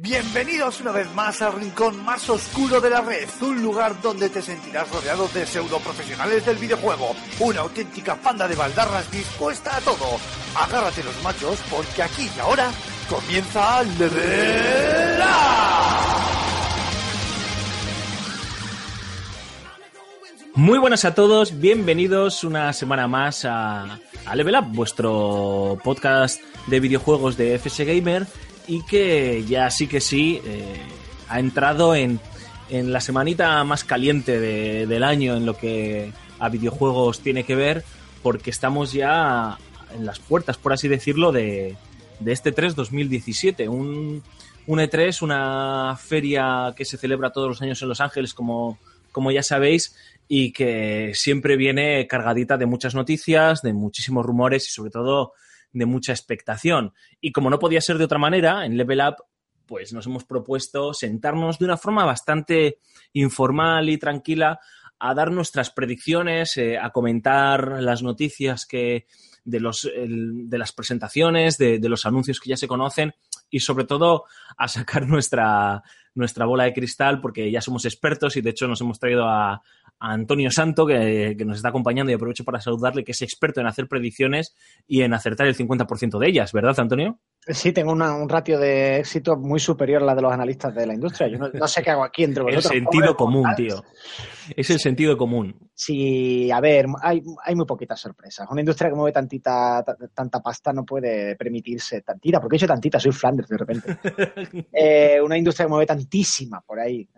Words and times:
Bienvenidos 0.00 0.80
una 0.80 0.92
vez 0.92 1.12
más 1.12 1.42
al 1.42 1.54
rincón 1.54 2.04
más 2.04 2.30
oscuro 2.30 2.80
de 2.80 2.88
la 2.88 3.00
red, 3.00 3.28
un 3.40 3.60
lugar 3.60 4.00
donde 4.00 4.28
te 4.28 4.40
sentirás 4.40 4.88
rodeado 4.92 5.26
de 5.34 5.44
pseudo 5.44 5.80
profesionales 5.80 6.46
del 6.46 6.56
videojuego, 6.56 7.16
una 7.40 7.62
auténtica 7.62 8.14
panda 8.14 8.46
de 8.46 8.54
baldarras 8.54 9.10
dispuesta 9.10 9.76
a 9.76 9.80
todo. 9.80 10.20
Agárrate 10.54 11.02
los 11.02 11.20
machos 11.24 11.58
porque 11.68 12.04
aquí 12.04 12.30
y 12.32 12.38
ahora 12.38 12.70
comienza 13.10 13.82
Level 13.82 15.18
Muy 20.54 20.78
buenas 20.78 21.04
a 21.04 21.14
todos, 21.16 21.58
bienvenidos 21.58 22.44
una 22.44 22.72
semana 22.72 23.08
más 23.08 23.44
a, 23.44 23.98
a 24.26 24.36
Level 24.36 24.54
Up, 24.54 24.66
vuestro 24.68 25.76
podcast 25.82 26.40
de 26.68 26.78
videojuegos 26.78 27.36
de 27.36 27.58
FS 27.58 27.84
Gamer 27.84 28.28
y 28.68 28.82
que 28.82 29.44
ya 29.48 29.70
sí 29.70 29.88
que 29.88 30.00
sí 30.00 30.40
eh, 30.44 30.82
ha 31.28 31.40
entrado 31.40 31.94
en, 31.94 32.20
en, 32.68 32.92
la 32.92 33.00
semanita 33.00 33.64
más 33.64 33.82
caliente 33.82 34.38
de, 34.38 34.86
del 34.86 35.02
año 35.02 35.36
en 35.36 35.46
lo 35.46 35.56
que 35.56 36.12
a 36.38 36.48
videojuegos 36.50 37.20
tiene 37.20 37.44
que 37.44 37.56
ver, 37.56 37.82
porque 38.22 38.50
estamos 38.50 38.92
ya 38.92 39.58
en 39.94 40.04
las 40.04 40.20
puertas, 40.20 40.58
por 40.58 40.74
así 40.74 40.86
decirlo, 40.86 41.32
de, 41.32 41.76
de 42.20 42.32
este 42.32 42.52
3 42.52 42.76
2017, 42.76 43.68
un, 43.68 44.22
un 44.66 44.78
E3, 44.78 45.22
una 45.22 45.96
feria 45.96 46.74
que 46.76 46.84
se 46.84 46.98
celebra 46.98 47.32
todos 47.32 47.48
los 47.48 47.62
años 47.62 47.80
en 47.80 47.88
Los 47.88 48.02
Ángeles, 48.02 48.34
como, 48.34 48.78
como 49.12 49.32
ya 49.32 49.42
sabéis, 49.42 49.96
y 50.28 50.52
que 50.52 51.12
siempre 51.14 51.56
viene 51.56 52.06
cargadita 52.06 52.58
de 52.58 52.66
muchas 52.66 52.94
noticias, 52.94 53.62
de 53.62 53.72
muchísimos 53.72 54.26
rumores 54.26 54.68
y 54.68 54.70
sobre 54.70 54.90
todo 54.90 55.32
de 55.72 55.86
mucha 55.86 56.12
expectación. 56.12 56.92
Y 57.20 57.32
como 57.32 57.50
no 57.50 57.58
podía 57.58 57.80
ser 57.80 57.98
de 57.98 58.04
otra 58.04 58.18
manera, 58.18 58.64
en 58.64 58.76
Level 58.76 59.00
Up, 59.00 59.16
pues 59.66 59.92
nos 59.92 60.06
hemos 60.06 60.24
propuesto 60.24 60.94
sentarnos 60.94 61.58
de 61.58 61.66
una 61.66 61.76
forma 61.76 62.04
bastante 62.04 62.78
informal 63.12 63.88
y 63.90 63.98
tranquila 63.98 64.60
a 64.98 65.14
dar 65.14 65.30
nuestras 65.30 65.70
predicciones, 65.70 66.56
eh, 66.56 66.78
a 66.78 66.90
comentar 66.90 67.82
las 67.82 68.02
noticias 68.02 68.66
que 68.66 69.06
de, 69.44 69.60
los, 69.60 69.88
de 69.94 70.58
las 70.58 70.72
presentaciones, 70.72 71.56
de, 71.56 71.78
de, 71.78 71.88
los 71.88 72.04
anuncios 72.04 72.40
que 72.40 72.50
ya 72.50 72.56
se 72.56 72.66
conocen 72.66 73.14
y 73.50 73.60
sobre 73.60 73.84
todo 73.84 74.24
a 74.56 74.68
sacar 74.68 75.06
nuestra, 75.08 75.82
nuestra 76.14 76.46
bola 76.46 76.64
de 76.64 76.74
cristal 76.74 77.20
porque 77.20 77.50
ya 77.50 77.60
somos 77.60 77.84
expertos 77.84 78.36
y 78.36 78.40
de 78.40 78.50
hecho 78.50 78.66
nos 78.66 78.80
hemos 78.80 78.98
traído 78.98 79.24
a, 79.26 79.62
a 80.00 80.12
Antonio 80.12 80.50
Santo 80.50 80.86
que, 80.86 81.34
que, 81.36 81.44
nos 81.44 81.56
está 81.56 81.70
acompañando 81.70 82.10
y 82.12 82.14
aprovecho 82.14 82.44
para 82.44 82.60
saludarle 82.60 83.04
que 83.04 83.12
es 83.12 83.22
experto 83.22 83.60
en 83.60 83.66
hacer 83.66 83.88
predicciones 83.88 84.54
y 84.86 85.02
en 85.02 85.14
acertar 85.14 85.46
el 85.46 85.56
50% 85.56 86.18
de 86.18 86.28
ellas, 86.28 86.52
¿verdad 86.52 86.78
Antonio? 86.78 87.18
Sí, 87.50 87.72
tengo 87.72 87.92
una, 87.92 88.14
un 88.14 88.28
ratio 88.28 88.58
de 88.58 88.98
éxito 88.98 89.36
muy 89.36 89.58
superior 89.58 90.02
a 90.02 90.06
la 90.06 90.14
de 90.14 90.20
los 90.20 90.32
analistas 90.32 90.74
de 90.74 90.86
la 90.86 90.92
industria. 90.92 91.28
Yo 91.28 91.38
no, 91.38 91.48
no 91.48 91.66
sé 91.66 91.82
qué 91.82 91.90
hago 91.90 92.04
aquí 92.04 92.24
entre 92.24 92.42
vosotros. 92.44 92.72
El 92.72 92.80
sentido 92.80 93.16
común, 93.16 93.46
tío. 93.56 93.82
Es 94.54 94.68
el 94.68 94.78
sentido 94.78 95.16
común. 95.16 95.54
Sí, 95.72 96.50
a 96.50 96.60
ver, 96.60 96.86
hay, 97.00 97.22
hay 97.42 97.54
muy 97.54 97.64
poquitas 97.64 97.98
sorpresas. 97.98 98.46
Una 98.50 98.60
industria 98.60 98.90
que 98.90 98.96
mueve 98.96 99.12
tantita, 99.12 99.82
tanta 100.12 100.40
pasta 100.40 100.72
no 100.74 100.84
puede 100.84 101.36
permitirse 101.36 102.02
tantita, 102.02 102.38
porque 102.38 102.56
he 102.56 102.58
hecho 102.58 102.66
tantita, 102.66 103.00
soy 103.00 103.12
Flanders 103.12 103.48
de 103.48 103.56
repente. 103.56 103.98
eh, 104.72 105.18
una 105.22 105.38
industria 105.38 105.66
que 105.66 105.70
mueve 105.70 105.86
tantísima 105.86 106.60
por 106.60 106.80
ahí. 106.80 107.08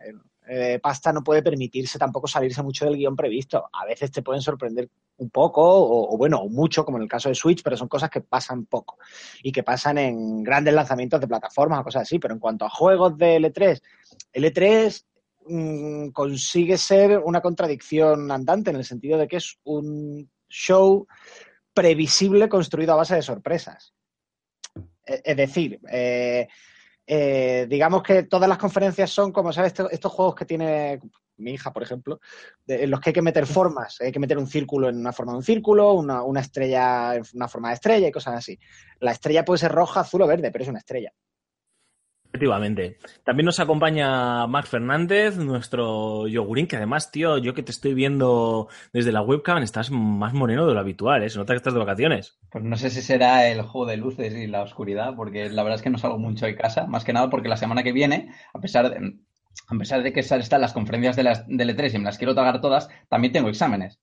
Eh, 0.53 0.81
pasta 0.83 1.12
no 1.12 1.23
puede 1.23 1.45
permitirse 1.45 1.97
tampoco 1.97 2.27
salirse 2.27 2.61
mucho 2.61 2.84
del 2.84 2.97
guion 2.97 3.15
previsto. 3.15 3.70
A 3.73 3.87
veces 3.87 4.11
te 4.11 4.20
pueden 4.20 4.43
sorprender 4.43 4.91
un 5.19 5.31
poco 5.31 5.62
o, 5.62 6.12
o, 6.12 6.19
bueno, 6.19 6.45
mucho, 6.48 6.84
como 6.84 6.98
en 6.98 7.05
el 7.05 7.09
caso 7.09 7.29
de 7.29 7.37
Switch, 7.37 7.62
pero 7.62 7.77
son 7.77 7.87
cosas 7.87 8.11
que 8.11 8.20
pasan 8.20 8.67
poco 8.67 8.98
y 9.45 9.53
que 9.53 9.62
pasan 9.62 9.98
en 9.98 10.42
grandes 10.42 10.75
lanzamientos 10.75 11.20
de 11.20 11.29
plataformas 11.29 11.79
o 11.79 11.84
cosas 11.84 12.03
así. 12.03 12.19
Pero 12.19 12.34
en 12.34 12.41
cuanto 12.41 12.65
a 12.65 12.69
juegos 12.69 13.17
de 13.17 13.37
L3, 13.37 13.81
L3 14.33 15.05
mmm, 15.47 16.09
consigue 16.09 16.77
ser 16.77 17.19
una 17.19 17.41
contradicción 17.41 18.33
andante 18.33 18.70
en 18.70 18.77
el 18.77 18.85
sentido 18.85 19.19
de 19.19 19.29
que 19.29 19.37
es 19.37 19.57
un 19.62 20.29
show 20.48 21.07
previsible 21.73 22.48
construido 22.48 22.95
a 22.95 22.97
base 22.97 23.14
de 23.14 23.23
sorpresas. 23.23 23.95
Es 25.05 25.36
decir, 25.36 25.79
eh, 25.89 26.48
eh, 27.13 27.67
digamos 27.69 28.05
que 28.05 28.23
todas 28.23 28.48
las 28.48 28.57
conferencias 28.57 29.11
son 29.11 29.33
como, 29.33 29.53
¿sabes? 29.53 29.75
Estos, 29.91 30.13
juegos 30.13 30.37
que 30.37 30.45
tiene 30.45 31.01
mi 31.39 31.51
hija, 31.51 31.73
por 31.73 31.83
ejemplo, 31.83 32.21
en 32.69 32.89
los 32.89 33.01
que 33.01 33.11
hay 33.11 33.15
que 33.15 33.21
meter 33.21 33.47
formas, 33.47 34.01
hay 34.01 34.13
que 34.13 34.21
meter 34.21 34.39
un 34.39 34.47
círculo 34.47 34.89
en 34.89 34.97
una 34.97 35.13
forma 35.13 35.33
de 35.33 35.39
un 35.39 35.43
círculo, 35.43 35.93
una, 35.95 36.23
una, 36.23 36.41
estrella 36.41 37.17
en 37.17 37.25
una 37.35 37.48
forma 37.48 37.71
de 37.71 37.75
estrella 37.75 38.07
y 38.07 38.13
cosas 38.13 38.37
así. 38.37 38.57
La 39.01 39.11
estrella 39.11 39.45
puede 39.45 39.59
ser 39.59 39.73
roja, 39.73 40.01
azul 40.03 40.23
o 40.23 40.27
verde, 40.29 40.53
pero 40.53 40.63
es 40.63 40.71
una 40.71 40.79
estrella. 40.79 41.13
Efectivamente. 42.33 42.96
También 43.24 43.46
nos 43.46 43.58
acompaña 43.58 44.46
Marc 44.46 44.68
Fernández, 44.68 45.36
nuestro 45.36 46.29
yogurín, 46.29 46.68
que 46.68 46.77
además, 46.77 47.11
tío, 47.11 47.39
yo 47.39 47.55
que 47.55 47.64
te 47.64 47.73
estoy 47.73 47.92
viendo 47.92 48.68
desde 48.92 49.11
la 49.11 49.20
webcam, 49.20 49.61
estás 49.64 49.91
más 49.91 50.33
moreno 50.33 50.64
de 50.68 50.74
lo 50.74 50.79
habitual, 50.79 51.24
¿eh? 51.24 51.29
Se 51.29 51.39
nota 51.39 51.55
que 51.55 51.57
estás 51.57 51.74
de 51.74 51.80
vacaciones. 51.80 52.39
Pues 52.52 52.63
no 52.63 52.77
sé 52.77 52.91
si 52.91 53.02
será 53.02 53.48
el 53.48 53.63
juego 53.63 53.86
de 53.86 53.96
luces 53.96 54.33
y 54.33 54.46
la 54.46 54.63
oscuridad, 54.63 55.17
porque 55.17 55.51
la 55.51 55.64
verdad 55.64 55.79
es 55.79 55.83
que 55.83 55.91
no 55.91 55.98
salgo 55.98 56.18
mucho 56.18 56.46
de 56.46 56.55
casa, 56.55 56.86
más 56.86 57.05
que 57.05 57.13
nada 57.13 57.30
porque 57.30 57.48
la 57.48 57.57
semana 57.57 57.83
que 57.83 57.92
viene, 57.92 58.33
a 58.55 58.61
pesar 58.61 58.91
de, 58.91 59.18
a 59.67 59.74
pesar 59.77 60.05
de 60.05 60.12
que 60.12 60.20
están 60.20 60.61
las 60.61 60.73
conferencias 60.73 61.17
de, 61.17 61.24
las, 61.24 61.48
de 61.48 61.64
L3 61.64 61.95
y 61.95 61.98
me 61.98 62.05
las 62.05 62.18
quiero 62.18 62.35
tragar 62.35 62.61
todas, 62.61 62.89
también 63.08 63.33
tengo 63.33 63.48
exámenes. 63.48 63.98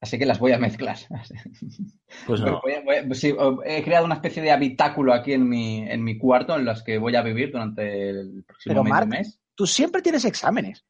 Así 0.00 0.18
que 0.18 0.24
las 0.24 0.38
voy 0.38 0.52
a 0.52 0.58
mezclar. 0.58 0.96
Pues 2.26 2.40
no. 2.40 2.60
voy 2.60 2.72
a, 2.72 2.82
voy 2.82 2.96
a, 2.96 3.14
sí, 3.14 3.32
he 3.64 3.84
creado 3.84 4.04
una 4.04 4.16
especie 4.16 4.42
de 4.42 4.50
habitáculo 4.50 5.14
aquí 5.14 5.32
en 5.32 5.48
mi, 5.48 5.88
en 5.88 6.02
mi 6.02 6.18
cuarto 6.18 6.56
en 6.56 6.64
los 6.64 6.82
que 6.82 6.98
voy 6.98 7.14
a 7.14 7.22
vivir 7.22 7.52
durante 7.52 8.10
el 8.10 8.42
próximo 8.44 8.72
Pero, 8.72 8.82
mes, 8.82 8.90
Marc, 8.90 9.08
mes. 9.08 9.40
Tú 9.54 9.64
siempre 9.64 10.02
tienes 10.02 10.24
exámenes. 10.24 10.84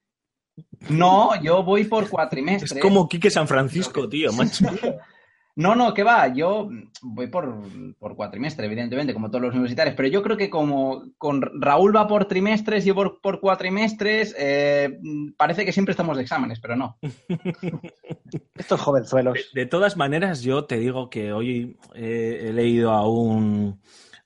No, 0.89 1.41
yo 1.43 1.63
voy 1.63 1.85
por 1.85 2.09
cuatrimestres. 2.09 2.73
Es 2.73 2.81
como 2.81 3.07
Quique 3.07 3.31
San 3.31 3.47
Francisco, 3.47 4.09
tío, 4.09 4.33
macho. 4.33 4.65
No, 5.57 5.75
no, 5.75 5.93
que 5.93 6.03
va, 6.03 6.33
yo 6.33 6.69
voy 7.03 7.27
por, 7.27 7.63
por 7.99 8.17
cuatrimestre, 8.17 8.67
evidentemente, 8.67 9.13
como 9.13 9.31
todos 9.31 9.43
los 9.43 9.55
universitarios, 9.55 9.97
pero 9.97 10.09
yo 10.09 10.23
creo 10.23 10.37
que 10.37 10.49
como 10.49 11.05
con 11.19 11.43
Raúl 11.61 11.95
va 11.95 12.07
por 12.07 12.27
trimestres 12.27 12.85
y 12.85 12.89
yo 12.89 12.95
por, 12.95 13.21
por 13.21 13.41
cuatrimestres, 13.41 14.35
eh, 14.39 14.99
parece 15.37 15.65
que 15.65 15.73
siempre 15.73 15.93
estamos 15.93 16.17
de 16.17 16.23
exámenes, 16.23 16.61
pero 16.61 16.77
no. 16.77 16.99
Estos 18.57 18.81
jovenzuelos. 18.81 19.35
De, 19.53 19.63
de, 19.63 19.67
todas 19.67 19.97
maneras, 19.97 20.43
yo 20.43 20.65
te 20.65 20.79
digo 20.79 21.11
que 21.11 21.33
hoy 21.33 21.77
he, 21.95 22.49
he 22.49 22.53
leído 22.53 22.93
a 22.93 23.09
un 23.09 23.81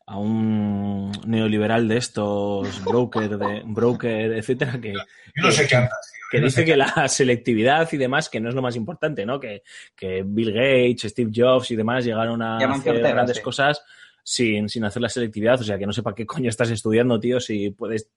a 0.06 0.18
un 0.18 1.12
neoliberal 1.26 1.88
de 1.88 1.96
estos, 1.96 2.84
broker, 2.84 3.38
de, 3.38 3.62
broker, 3.64 4.32
etcétera, 4.32 4.78
que, 4.80 4.92
Yo 4.92 5.42
no 5.42 5.50
sé 5.50 5.66
qué 5.66 5.76
andas, 5.76 6.12
que 6.30 6.40
dice 6.40 6.64
que 6.64 6.76
la 6.76 6.86
selectividad 7.08 7.88
y 7.92 7.96
demás, 7.96 8.28
que 8.28 8.40
no 8.40 8.48
es 8.48 8.54
lo 8.54 8.62
más 8.62 8.76
importante, 8.76 9.24
¿no? 9.24 9.38
Que, 9.38 9.62
que 9.94 10.22
Bill 10.24 10.52
Gates, 10.52 11.10
Steve 11.10 11.30
Jobs 11.34 11.70
y 11.70 11.76
demás 11.76 12.04
llegaron 12.04 12.42
a 12.42 12.58
Llaman 12.58 12.80
hacer 12.80 13.00
grandes 13.00 13.36
sí. 13.36 13.42
cosas 13.42 13.82
sin, 14.22 14.68
sin 14.68 14.84
hacer 14.84 15.02
la 15.02 15.08
selectividad. 15.08 15.60
O 15.60 15.64
sea, 15.64 15.78
que 15.78 15.86
no 15.86 15.92
sé 15.92 16.02
para 16.02 16.16
qué 16.16 16.26
coño 16.26 16.48
estás 16.48 16.70
estudiando, 16.70 17.20
tío, 17.20 17.40
si 17.40 17.70
puedes 17.70 18.08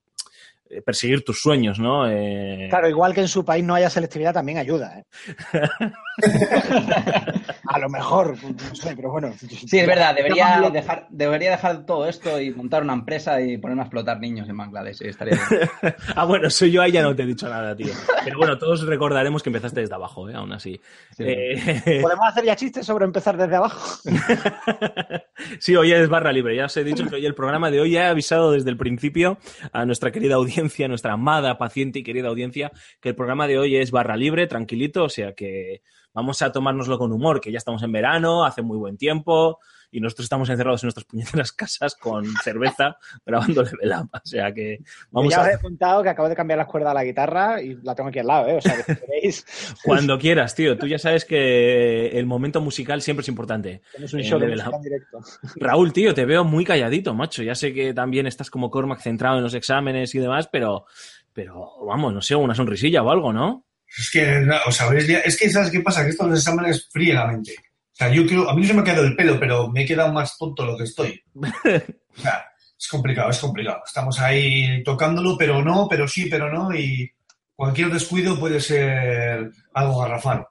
eh, 0.69 0.81
perseguir 0.81 1.23
tus 1.23 1.39
sueños, 1.39 1.79
¿no? 1.79 2.09
Eh... 2.09 2.67
Claro, 2.69 2.89
igual 2.89 3.13
que 3.13 3.21
en 3.21 3.27
su 3.27 3.45
país 3.45 3.63
no 3.63 3.75
haya 3.75 3.89
selectividad, 3.89 4.33
también 4.33 4.57
ayuda, 4.57 4.99
¿eh? 4.99 5.05
a 7.67 7.79
lo 7.79 7.89
mejor, 7.89 8.35
no 8.43 8.75
sé, 8.75 8.95
pero 8.95 9.11
bueno. 9.11 9.33
Sí, 9.37 9.79
es 9.79 9.87
verdad, 9.87 10.15
debería 10.15 10.61
dejar, 10.71 11.07
debería 11.09 11.51
dejar 11.51 11.85
todo 11.85 12.07
esto 12.07 12.39
y 12.39 12.51
montar 12.51 12.83
una 12.83 12.93
empresa 12.93 13.41
y 13.41 13.57
ponerme 13.57 13.81
a 13.81 13.85
explotar 13.85 14.19
niños 14.19 14.47
en 14.49 14.57
Bangladesh. 14.57 15.01
Estaría 15.01 15.39
bien. 15.49 15.69
ah, 16.15 16.25
bueno, 16.25 16.49
soy 16.49 16.71
yo 16.71 16.81
ahí 16.81 16.91
ya 16.91 17.01
no 17.01 17.15
te 17.15 17.23
he 17.23 17.25
dicho 17.25 17.49
nada, 17.49 17.75
tío. 17.75 17.93
Pero 18.23 18.37
bueno, 18.37 18.57
todos 18.57 18.85
recordaremos 18.85 19.43
que 19.43 19.49
empezaste 19.49 19.81
desde 19.81 19.95
abajo, 19.95 20.29
¿eh? 20.29 20.33
Aún 20.35 20.53
así. 20.53 20.79
Sí. 21.15 21.23
Eh... 21.25 21.99
¿Podemos 22.01 22.27
hacer 22.27 22.45
ya 22.45 22.55
chistes 22.55 22.85
sobre 22.85 23.05
empezar 23.05 23.37
desde 23.37 23.55
abajo? 23.55 23.99
sí, 25.59 25.75
hoy 25.75 25.91
es 25.91 26.09
barra 26.09 26.31
libre. 26.31 26.55
Ya 26.55 26.65
os 26.65 26.77
he 26.77 26.83
dicho 26.83 27.07
que 27.07 27.15
hoy 27.15 27.25
el 27.25 27.35
programa 27.35 27.71
de 27.71 27.81
hoy 27.81 27.91
ya 27.91 28.05
he 28.05 28.07
avisado 28.07 28.51
desde 28.51 28.69
el 28.69 28.77
principio 28.77 29.37
a 29.73 29.85
nuestra 29.85 30.11
querida 30.11 30.35
audiencia, 30.35 30.87
nuestra 30.87 31.13
amada, 31.13 31.57
paciente 31.57 31.99
y 31.99 32.03
querida 32.03 32.29
audiencia, 32.29 32.71
que 33.01 33.09
el 33.09 33.15
programa 33.15 33.47
de 33.47 33.59
hoy 33.59 33.77
es 33.77 33.91
barra 33.91 34.15
libre, 34.15 34.47
tranquilito, 34.47 35.03
o 35.03 35.09
sea 35.09 35.33
que 35.33 35.81
vamos 36.17 36.41
a 36.41 36.51
tomárnoslo 36.51 36.97
con 36.97 37.11
humor, 37.11 37.39
que 37.39 37.51
ya 37.51 37.59
estamos 37.59 37.83
en 37.83 37.91
verano, 37.91 38.43
hace 38.43 38.63
muy 38.63 38.75
buen 38.75 38.97
tiempo 38.97 39.59
y 39.91 40.01
nosotros 40.01 40.25
estamos 40.25 40.49
encerrados 40.49 40.81
en 40.81 40.87
nuestras 40.87 41.05
puñeteras 41.05 41.51
casas 41.51 41.93
con 41.93 42.25
cerveza 42.43 42.97
grabando 43.23 43.61
Level 43.61 43.93
Up. 44.01 44.09
O 44.13 44.25
sea 44.27 44.51
que 44.51 44.79
vamos 45.11 45.31
ya 45.31 45.41
a... 45.41 45.47
os 45.47 45.53
he 45.53 45.59
contado 45.59 46.01
que 46.01 46.09
acabo 46.09 46.27
de 46.27 46.35
cambiar 46.35 46.57
las 46.57 46.65
cuerdas 46.65 46.89
a 46.89 46.95
la 46.95 47.03
guitarra 47.03 47.61
y 47.61 47.75
la 47.83 47.93
tengo 47.93 48.09
aquí 48.09 48.17
al 48.17 48.25
lado, 48.25 48.47
¿eh? 48.47 48.57
O 48.57 48.61
sea, 48.61 48.77
que 48.77 48.95
si 48.95 48.99
queréis... 49.05 49.45
Cuando 49.83 50.17
quieras, 50.17 50.55
tío. 50.55 50.75
Tú 50.75 50.87
ya 50.87 50.97
sabes 50.97 51.23
que 51.23 52.07
el 52.07 52.25
momento 52.25 52.61
musical 52.61 53.03
siempre 53.03 53.21
es 53.21 53.29
importante. 53.29 53.83
Tienes 53.91 54.11
un 54.11 54.21
show 54.21 54.39
de 54.39 54.47
música 54.47 54.71
en 54.75 54.81
directo. 54.81 55.19
Raúl, 55.57 55.93
tío, 55.93 56.15
te 56.15 56.25
veo 56.25 56.43
muy 56.43 56.65
calladito, 56.65 57.13
macho. 57.13 57.43
Ya 57.43 57.53
sé 57.53 57.75
que 57.75 57.93
también 57.93 58.25
estás 58.25 58.49
como 58.49 58.71
Cormac 58.71 59.01
centrado 59.01 59.37
en 59.37 59.43
los 59.43 59.53
exámenes 59.53 60.15
y 60.15 60.17
demás, 60.17 60.49
pero, 60.51 60.85
pero 61.31 61.85
vamos, 61.85 62.11
no 62.11 62.23
sé, 62.23 62.33
una 62.33 62.55
sonrisilla 62.55 63.03
o 63.03 63.11
algo, 63.11 63.31
¿no? 63.31 63.66
Es 63.97 64.11
que, 64.11 64.47
o 64.65 64.71
sea, 64.71 64.87
es 64.95 65.37
que, 65.37 65.49
¿sabes 65.49 65.71
qué 65.71 65.79
pasa? 65.81 66.03
Que 66.03 66.11
estos 66.11 66.31
exámenes 66.31 66.87
fríen 66.91 67.15
la 67.15 67.27
mente. 67.27 67.55
O 67.57 67.95
sea, 67.97 68.09
yo 68.09 68.25
creo, 68.27 68.49
a 68.49 68.53
mí 68.53 68.61
no 68.61 68.67
se 68.67 68.73
me 68.75 68.81
ha 68.81 68.83
quedado 68.83 69.05
el 69.05 69.15
pelo, 69.15 69.39
pero 69.39 69.69
me 69.69 69.81
he 69.81 69.85
quedado 69.85 70.13
más 70.13 70.37
tonto 70.37 70.65
lo 70.65 70.77
que 70.77 70.83
estoy. 70.83 71.21
O 72.17 72.19
sea, 72.19 72.45
Es 72.79 72.87
complicado, 72.87 73.29
es 73.29 73.39
complicado. 73.39 73.81
Estamos 73.85 74.19
ahí 74.19 74.83
tocándolo, 74.83 75.35
pero 75.37 75.63
no, 75.63 75.87
pero 75.89 76.07
sí, 76.07 76.27
pero 76.29 76.51
no, 76.51 76.73
y 76.75 77.11
cualquier 77.55 77.91
descuido 77.91 78.39
puede 78.39 78.59
ser 78.59 79.51
algo 79.73 80.01
garrafal. 80.01 80.45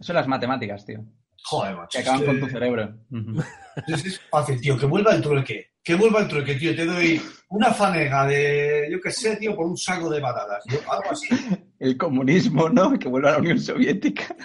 Son 0.00 0.16
las 0.16 0.26
matemáticas, 0.26 0.84
tío. 0.84 1.00
Joder, 1.44 1.76
macho. 1.76 1.98
Que 1.98 1.98
acaban 1.98 2.20
es 2.20 2.26
con 2.26 2.40
tu 2.40 2.48
cerebro. 2.48 2.94
Es, 3.86 4.04
es 4.04 4.20
fácil, 4.30 4.60
tío. 4.60 4.78
Que 4.78 4.86
vuelva 4.86 5.12
el 5.14 5.22
trueque. 5.22 5.72
Que 5.82 5.96
vuelva 5.96 6.20
el 6.20 6.28
trueque, 6.28 6.54
tío. 6.54 6.74
Te 6.74 6.86
doy 6.86 7.20
una 7.48 7.72
fanega 7.72 8.26
de, 8.26 8.88
yo 8.90 9.00
qué 9.00 9.10
sé, 9.10 9.36
tío, 9.36 9.56
por 9.56 9.66
un 9.66 9.76
saco 9.76 10.08
de 10.08 10.20
patatas. 10.20 10.64
Algo 10.88 11.10
así. 11.10 11.28
El 11.82 11.96
comunismo, 11.96 12.68
¿no? 12.68 12.96
Que 12.98 13.08
vuelva 13.08 13.30
a 13.30 13.32
la 13.32 13.38
Unión 13.38 13.58
Soviética. 13.58 14.36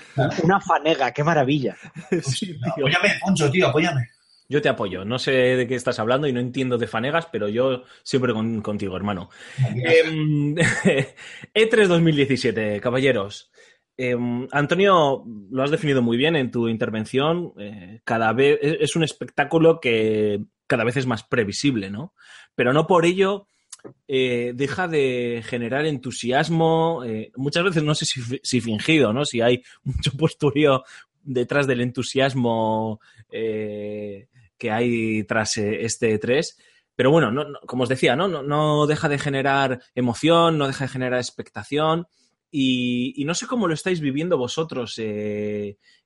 Una 0.44 0.60
fanega, 0.60 1.12
qué 1.12 1.24
maravilla. 1.24 1.78
Sí, 2.24 2.48
tío. 2.48 2.88
Apóyame, 2.88 3.10
Poncho, 3.22 3.52
tío, 3.52 3.68
apóyame. 3.68 4.08
Yo 4.50 4.62
te 4.62 4.70
apoyo. 4.70 5.06
No 5.06 5.20
sé 5.20 5.32
de 5.32 5.68
qué 5.68 5.76
estás 5.76 6.00
hablando 6.00 6.26
y 6.28 6.34
no 6.34 6.40
entiendo 6.40 6.78
de 6.78 6.88
fanegas, 6.88 7.28
pero 7.32 7.48
yo 7.50 7.84
siempre 8.04 8.34
con- 8.34 8.62
contigo, 8.62 8.96
hermano. 8.98 9.30
Em, 9.76 10.56
E3 11.54 11.88
2017, 11.88 12.80
caballeros. 12.82 13.52
Em, 13.98 14.48
Antonio, 14.52 15.24
lo 15.52 15.64
has 15.64 15.72
definido 15.72 16.02
muy 16.02 16.18
bien 16.18 16.36
en 16.36 16.50
tu 16.52 16.70
intervención. 16.70 17.54
eh, 17.60 18.00
cada 18.04 18.32
vez 18.34 18.58
es 18.62 18.78
es 18.80 18.96
un 18.96 19.04
espectáculo 19.04 19.80
que 19.80 20.42
cada 20.66 20.84
vez 20.84 20.98
es 20.98 21.06
más 21.06 21.24
previsible, 21.24 21.90
¿no? 21.92 22.14
Pero 22.56 22.74
no 22.74 22.88
por 22.88 23.06
ello 23.06 23.48
eh, 24.08 24.54
deja 24.56 24.88
de 24.88 25.44
generar 25.46 25.86
entusiasmo. 25.86 27.04
eh, 27.06 27.32
muchas 27.36 27.64
veces 27.64 27.84
no 27.84 27.96
sé 27.96 28.06
si, 28.06 28.22
fi- 28.22 28.40
si 28.44 28.62
fingido, 28.62 29.14
¿no? 29.14 29.26
Si 29.26 29.42
hay 29.42 29.64
mucho 29.84 30.12
posturío 30.18 30.84
detrás 31.24 31.68
del 31.68 31.82
entusiasmo 31.82 33.00
eh, 33.32 34.28
que 34.58 34.72
hay 34.72 35.24
tras 35.26 35.58
este 35.58 36.20
E3. 36.20 36.56
Pero 36.96 37.12
bueno, 37.12 37.32
no- 37.32 37.44
no- 37.46 37.60
como 37.66 37.84
os 37.84 37.90
decía, 37.90 38.16
¿no? 38.16 38.28
No, 38.28 38.42
no 38.44 38.88
deja 38.88 39.10
de 39.10 39.20
generar 39.20 39.82
emoción, 39.96 40.58
no 40.58 40.68
deja 40.68 40.86
de 40.86 40.90
generar 40.90 41.20
expectación. 41.20 42.08
Y, 42.50 43.14
y 43.22 43.26
no 43.26 43.36
sé 43.36 43.46
cómo 43.46 43.68
lo 43.68 43.74
estáis 43.74 44.00
viviendo 44.00 44.38
vosotros 44.38 44.96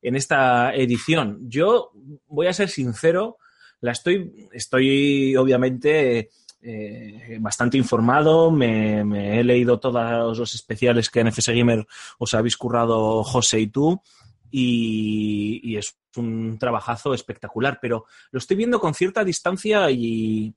en 0.02 0.16
esta 0.16 0.74
edición. 0.76 1.38
Yo 1.48 1.92
voy 2.28 2.48
a 2.48 2.54
ser 2.54 2.70
sincero, 2.70 3.38
la 3.80 3.92
estoy, 3.92 4.32
estoy 4.52 5.36
obviamente 5.36 6.30
eh, 6.62 7.38
bastante 7.40 7.78
informado, 7.78 8.52
me, 8.52 9.02
he 9.40 9.44
leído 9.44 9.80
todos 9.80 10.38
los 10.38 10.56
especiales 10.56 11.10
que 11.10 11.22
en 11.22 11.28
FS 11.28 11.54
Gamer 11.54 11.86
os 12.20 12.34
habéis 12.34 12.58
currado 12.58 13.24
José 13.24 13.60
y 13.60 13.68
tú, 13.68 14.02
y, 14.50 15.62
y 15.64 15.78
es 15.78 15.98
un 16.18 16.58
trabajazo 16.60 17.14
espectacular, 17.14 17.80
pero 17.82 18.06
lo 18.32 18.38
estoy 18.38 18.58
viendo 18.58 18.80
con 18.80 18.94
cierta 18.94 19.24
distancia 19.24 19.90
y, 19.90 20.54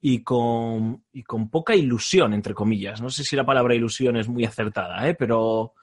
y 0.00 0.22
con, 0.22 1.04
y 1.12 1.22
con 1.22 1.50
poca 1.50 1.74
ilusión, 1.74 2.32
entre 2.32 2.54
comillas. 2.54 3.00
No 3.00 3.10
sé 3.10 3.22
si 3.24 3.36
la 3.36 3.44
palabra 3.44 3.74
ilusión 3.74 4.16
es 4.16 4.28
muy 4.28 4.44
acertada, 4.44 5.08
¿eh? 5.08 5.14
pero 5.14 5.74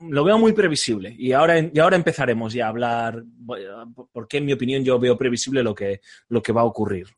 lo 0.00 0.24
veo 0.24 0.38
muy 0.38 0.52
previsible. 0.52 1.14
Y 1.18 1.32
ahora, 1.32 1.58
y 1.58 1.78
ahora 1.78 1.96
empezaremos 1.96 2.52
ya 2.52 2.66
a 2.66 2.68
hablar, 2.68 3.22
porque 4.12 4.38
en 4.38 4.44
mi 4.44 4.52
opinión 4.52 4.84
yo 4.84 4.98
veo 4.98 5.16
previsible 5.16 5.62
lo 5.62 5.74
que, 5.74 6.00
lo 6.28 6.42
que 6.42 6.52
va 6.52 6.62
a 6.62 6.66
ocurrir. 6.66 7.08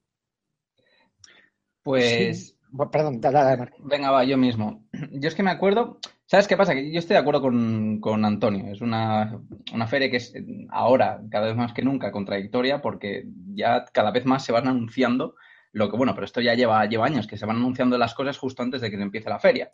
Pues, 1.87 2.59
Bueno, 2.73 2.91
Perdón, 2.91 3.21
dale, 3.21 3.39
dale, 3.39 3.71
venga, 3.79 4.11
va, 4.11 4.25
yo 4.25 4.37
mismo. 4.37 4.85
Yo 5.13 5.29
es 5.29 5.37
que 5.37 5.45
me 5.45 5.53
acuerdo, 5.53 6.01
¿sabes 6.27 6.49
qué 6.49 6.57
pasa? 6.57 6.75
Que 6.75 6.91
yo 6.91 6.99
estoy 6.99 7.15
de 7.15 7.21
acuerdo 7.21 7.41
con, 7.41 8.01
con 8.01 8.25
Antonio. 8.25 8.73
Es 8.73 8.81
una, 8.81 9.41
una 9.73 9.87
feria 9.87 10.11
que 10.11 10.17
es 10.17 10.35
ahora, 10.71 11.23
cada 11.31 11.47
vez 11.47 11.55
más 11.55 11.73
que 11.73 11.83
nunca, 11.83 12.11
contradictoria, 12.11 12.83
porque 12.83 13.29
ya 13.55 13.85
cada 13.93 14.11
vez 14.11 14.27
más 14.27 14.45
se 14.45 14.51
van 14.51 14.67
anunciando 14.67 15.37
lo 15.71 15.89
que, 15.89 15.97
bueno, 15.97 16.13
pero 16.13 16.25
esto 16.25 16.41
ya 16.41 16.55
lleva, 16.55 16.85
lleva 16.87 17.07
años, 17.07 17.29
que 17.29 17.39
se 17.39 17.47
van 17.47 17.59
anunciando 17.59 17.97
las 17.99 18.15
cosas 18.15 18.37
justo 18.37 18.65
antes 18.65 18.81
de 18.81 18.91
que 18.91 18.97
empiece 18.97 19.31
la 19.31 19.39
feria. 19.39 19.71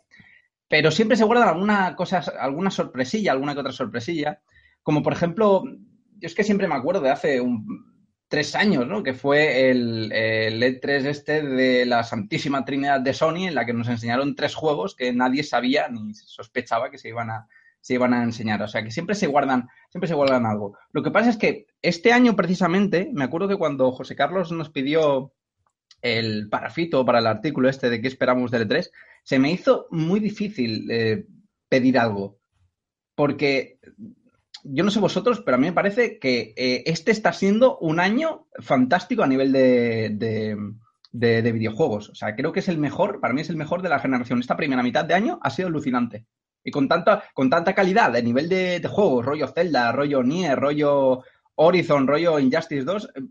Pero 0.67 0.91
siempre 0.91 1.17
se 1.17 1.23
guardan 1.23 1.49
alguna 1.49 1.95
cosa, 1.95 2.19
alguna 2.39 2.69
sorpresilla, 2.69 3.31
alguna 3.31 3.55
que 3.55 3.61
otra 3.61 3.71
sorpresilla. 3.73 4.39
Como 4.83 5.01
por 5.01 5.13
ejemplo, 5.13 5.63
yo 5.65 6.27
es 6.27 6.35
que 6.35 6.43
siempre 6.43 6.67
me 6.67 6.75
acuerdo 6.75 7.01
de 7.01 7.09
hace 7.09 7.41
un, 7.41 7.92
tres 8.33 8.55
años, 8.55 8.87
¿no? 8.87 9.03
Que 9.03 9.13
fue 9.13 9.69
el, 9.69 10.11
el 10.11 10.59
E3 10.63 11.05
este 11.05 11.43
de 11.43 11.85
la 11.85 12.03
Santísima 12.03 12.65
Trinidad 12.65 12.99
de 12.99 13.13
Sony, 13.13 13.45
en 13.47 13.53
la 13.53 13.63
que 13.63 13.73
nos 13.73 13.87
enseñaron 13.87 14.33
tres 14.33 14.55
juegos 14.55 14.95
que 14.95 15.13
nadie 15.13 15.43
sabía 15.43 15.87
ni 15.87 16.15
sospechaba 16.15 16.89
que 16.89 16.97
se 16.97 17.09
iban 17.09 17.29
a, 17.29 17.47
se 17.79 17.93
iban 17.93 18.11
a 18.11 18.23
enseñar. 18.23 18.59
O 18.63 18.67
sea 18.67 18.83
que 18.83 18.89
siempre 18.89 19.13
se 19.13 19.27
guardan, 19.27 19.69
siempre 19.91 20.07
se 20.07 20.15
guardan 20.15 20.47
algo. 20.47 20.75
Lo 20.93 21.03
que 21.03 21.11
pasa 21.11 21.29
es 21.29 21.37
que 21.37 21.67
este 21.83 22.11
año 22.11 22.35
precisamente, 22.35 23.07
me 23.13 23.23
acuerdo 23.23 23.47
que 23.47 23.55
cuando 23.55 23.91
José 23.91 24.15
Carlos 24.15 24.51
nos 24.51 24.71
pidió 24.71 25.31
el 26.01 26.49
parafito 26.49 27.05
para 27.05 27.19
el 27.19 27.27
artículo 27.27 27.69
este 27.69 27.91
de 27.91 28.01
qué 28.01 28.07
esperamos 28.07 28.49
del 28.49 28.67
E3, 28.67 28.89
se 29.21 29.37
me 29.37 29.51
hizo 29.51 29.85
muy 29.91 30.19
difícil 30.19 30.89
eh, 30.89 31.27
pedir 31.69 31.99
algo. 31.99 32.39
Porque 33.13 33.77
yo 34.63 34.83
no 34.83 34.91
sé 34.91 34.99
vosotros, 34.99 35.41
pero 35.41 35.55
a 35.55 35.59
mí 35.59 35.67
me 35.67 35.73
parece 35.73 36.19
que 36.19 36.53
eh, 36.55 36.83
este 36.85 37.11
está 37.11 37.33
siendo 37.33 37.77
un 37.79 37.99
año 37.99 38.47
fantástico 38.59 39.23
a 39.23 39.27
nivel 39.27 39.51
de, 39.51 40.09
de, 40.13 40.57
de- 41.11 41.41
de 41.41 41.51
videojuegos. 41.51 42.09
O 42.09 42.15
sea, 42.15 42.35
creo 42.35 42.51
que 42.51 42.61
es 42.61 42.69
el 42.69 42.77
mejor, 42.77 43.19
para 43.19 43.33
mí 43.33 43.41
es 43.41 43.49
el 43.49 43.57
mejor 43.57 43.81
de 43.81 43.89
la 43.89 43.99
generación. 43.99 44.39
Esta 44.39 44.57
primera 44.57 44.83
mitad 44.83 45.05
de 45.05 45.13
año 45.13 45.39
ha 45.43 45.49
sido 45.49 45.67
alucinante. 45.67 46.25
Y 46.63 46.71
con 46.71 46.87
tanta, 46.87 47.23
con 47.33 47.49
tanta 47.49 47.75
calidad 47.75 48.11
de 48.11 48.23
nivel 48.23 48.47
de, 48.47 48.79
de 48.79 48.87
juegos, 48.87 49.25
rollo 49.25 49.47
Zelda, 49.49 49.91
rollo 49.91 50.23
Nier, 50.23 50.57
rollo 50.57 51.23
Horizon, 51.55 52.07
rollo 52.07 52.39
Injustice 52.39 52.83
2, 52.85 53.09
eh, 53.15 53.21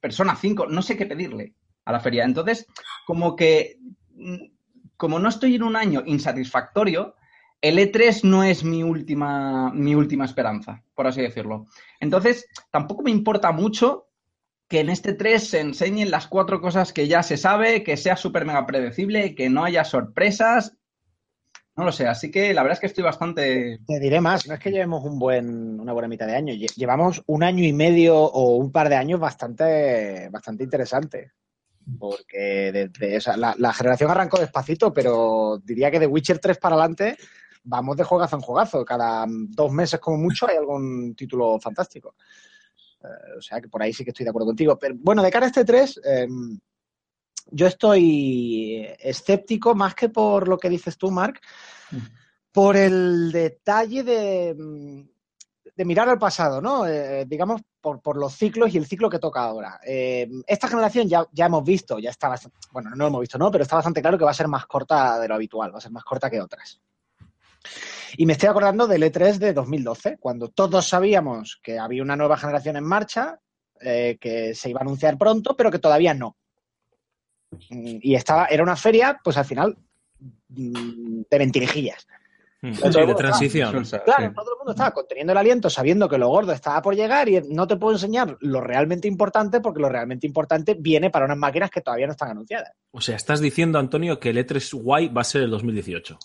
Persona 0.00 0.36
5, 0.36 0.66
no 0.66 0.82
sé 0.82 0.96
qué 0.96 1.06
pedirle 1.06 1.54
a 1.84 1.92
la 1.92 2.00
feria. 2.00 2.24
Entonces, 2.24 2.66
como 3.06 3.36
que, 3.36 3.78
mm, 4.14 4.36
como 4.96 5.18
no 5.18 5.28
estoy 5.28 5.56
en 5.56 5.62
un 5.62 5.76
año 5.76 6.02
insatisfactorio, 6.06 7.14
el 7.60 7.78
E3 7.78 8.24
no 8.24 8.44
es 8.44 8.62
mi 8.64 8.82
última, 8.82 9.72
mi 9.72 9.94
última 9.94 10.24
esperanza, 10.24 10.82
por 10.94 11.06
así 11.06 11.20
decirlo. 11.22 11.66
Entonces, 12.00 12.46
tampoco 12.70 13.02
me 13.02 13.10
importa 13.10 13.52
mucho 13.52 14.06
que 14.68 14.80
en 14.80 14.90
este 14.90 15.14
3 15.14 15.48
se 15.48 15.60
enseñen 15.60 16.10
las 16.10 16.26
cuatro 16.28 16.60
cosas 16.60 16.92
que 16.92 17.08
ya 17.08 17.22
se 17.22 17.36
sabe, 17.36 17.82
que 17.82 17.96
sea 17.96 18.16
súper 18.16 18.44
mega 18.44 18.66
predecible, 18.66 19.34
que 19.34 19.48
no 19.48 19.64
haya 19.64 19.84
sorpresas. 19.84 20.76
No 21.74 21.84
lo 21.84 21.92
sé, 21.92 22.06
así 22.06 22.30
que 22.30 22.52
la 22.52 22.62
verdad 22.62 22.74
es 22.74 22.80
que 22.80 22.86
estoy 22.86 23.04
bastante... 23.04 23.78
Te 23.86 24.00
diré 24.00 24.20
más, 24.20 24.46
no 24.46 24.54
es 24.54 24.60
que 24.60 24.70
llevemos 24.70 25.04
un 25.04 25.18
buen, 25.18 25.80
una 25.80 25.92
buena 25.92 26.08
mitad 26.08 26.26
de 26.26 26.34
año, 26.36 26.52
lle- 26.52 26.74
llevamos 26.74 27.22
un 27.26 27.42
año 27.44 27.64
y 27.64 27.72
medio 27.72 28.16
o 28.18 28.56
un 28.56 28.70
par 28.72 28.88
de 28.88 28.96
años 28.96 29.20
bastante, 29.20 30.28
bastante 30.30 30.64
interesante. 30.64 31.32
Porque 31.98 32.90
desde, 32.92 33.36
la, 33.38 33.54
la 33.56 33.72
generación 33.72 34.10
arrancó 34.10 34.38
despacito, 34.38 34.92
pero 34.92 35.58
diría 35.64 35.90
que 35.90 36.00
de 36.00 36.06
Witcher 36.06 36.38
3 36.38 36.58
para 36.58 36.74
adelante 36.74 37.16
vamos 37.64 37.96
de 37.96 38.04
juegazo 38.04 38.36
en 38.36 38.42
juegazo. 38.42 38.84
Cada 38.84 39.26
dos 39.28 39.72
meses 39.72 40.00
como 40.00 40.18
mucho 40.18 40.48
hay 40.48 40.56
algún 40.56 41.14
título 41.14 41.58
fantástico. 41.60 42.14
Eh, 43.02 43.38
o 43.38 43.42
sea 43.42 43.60
que 43.60 43.68
por 43.68 43.82
ahí 43.82 43.92
sí 43.92 44.04
que 44.04 44.10
estoy 44.10 44.24
de 44.24 44.30
acuerdo 44.30 44.46
contigo. 44.46 44.78
Pero 44.78 44.94
bueno, 44.98 45.22
de 45.22 45.30
cara 45.30 45.46
a 45.46 45.48
este 45.48 45.64
3, 45.64 46.00
eh, 46.04 46.28
yo 47.50 47.66
estoy 47.66 48.86
escéptico 48.98 49.74
más 49.74 49.94
que 49.94 50.08
por 50.08 50.48
lo 50.48 50.58
que 50.58 50.68
dices 50.68 50.98
tú, 50.98 51.10
Marc, 51.10 51.40
por 52.52 52.76
el 52.76 53.32
detalle 53.32 54.02
de, 54.02 54.54
mm, 54.54 55.18
de 55.78 55.84
mirar 55.84 56.08
al 56.08 56.18
pasado, 56.18 56.60
¿no? 56.60 56.86
Eh, 56.86 57.24
digamos, 57.26 57.62
por, 57.80 58.00
por 58.02 58.16
los 58.16 58.34
ciclos 58.34 58.74
y 58.74 58.78
el 58.78 58.86
ciclo 58.86 59.08
que 59.08 59.20
toca 59.20 59.42
ahora. 59.42 59.78
Eh, 59.86 60.28
esta 60.46 60.66
generación 60.66 61.08
ya, 61.08 61.24
ya 61.32 61.46
hemos 61.46 61.62
visto, 61.62 62.00
ya 62.00 62.10
está 62.10 62.28
bastante, 62.28 62.58
bueno, 62.72 62.90
no 62.90 62.96
lo 62.96 63.06
hemos 63.06 63.20
visto, 63.20 63.38
¿no? 63.38 63.48
Pero 63.50 63.62
está 63.62 63.76
bastante 63.76 64.02
claro 64.02 64.18
que 64.18 64.24
va 64.24 64.32
a 64.32 64.34
ser 64.34 64.48
más 64.48 64.66
corta 64.66 65.20
de 65.20 65.28
lo 65.28 65.36
habitual, 65.36 65.72
va 65.72 65.78
a 65.78 65.80
ser 65.80 65.92
más 65.92 66.02
corta 66.02 66.28
que 66.28 66.40
otras. 66.40 66.80
Y 68.16 68.26
me 68.26 68.32
estoy 68.32 68.48
acordando 68.48 68.86
del 68.86 69.02
E3 69.02 69.38
de 69.38 69.52
2012, 69.52 70.16
cuando 70.18 70.48
todos 70.48 70.86
sabíamos 70.86 71.58
que 71.62 71.78
había 71.78 72.02
una 72.02 72.16
nueva 72.16 72.36
generación 72.36 72.76
en 72.76 72.84
marcha, 72.84 73.38
eh, 73.80 74.16
que 74.20 74.54
se 74.54 74.70
iba 74.70 74.80
a 74.80 74.82
anunciar 74.82 75.16
pronto, 75.16 75.56
pero 75.56 75.70
que 75.70 75.78
todavía 75.78 76.14
no. 76.14 76.36
Mm, 77.70 77.98
Y 78.02 78.14
estaba, 78.14 78.46
era 78.46 78.62
una 78.62 78.76
feria, 78.76 79.20
pues 79.22 79.36
al 79.36 79.44
final, 79.44 79.76
mm, 80.48 81.22
de 81.30 81.38
mentirijillas. 81.38 82.06
Mm, 82.60 82.72
Todo 82.72 83.00
el 83.02 83.06
de 83.06 83.14
transición. 83.14 83.70
Claro, 83.70 83.84
sí. 83.84 84.34
todo 84.34 84.52
el 84.52 84.58
mundo 84.58 84.72
estaba 84.72 84.90
conteniendo 84.90 85.30
el 85.32 85.38
aliento 85.38 85.70
sabiendo 85.70 86.08
que 86.08 86.18
lo 86.18 86.28
gordo 86.28 86.52
estaba 86.52 86.82
por 86.82 86.96
llegar 86.96 87.28
y 87.28 87.40
no 87.48 87.68
te 87.68 87.76
puedo 87.76 87.94
enseñar 87.94 88.36
lo 88.40 88.60
realmente 88.60 89.06
importante 89.06 89.60
porque 89.60 89.80
lo 89.80 89.88
realmente 89.88 90.26
importante 90.26 90.74
viene 90.74 91.08
para 91.10 91.26
unas 91.26 91.38
máquinas 91.38 91.70
que 91.70 91.82
todavía 91.82 92.06
no 92.06 92.12
están 92.12 92.30
anunciadas. 92.30 92.72
O 92.90 93.00
sea, 93.00 93.14
estás 93.14 93.40
diciendo, 93.40 93.78
Antonio, 93.78 94.18
que 94.18 94.30
el 94.30 94.38
E3 94.38 94.74
Guay 94.82 95.08
va 95.08 95.20
a 95.20 95.24
ser 95.24 95.42
el 95.42 95.50
2018. 95.50 96.18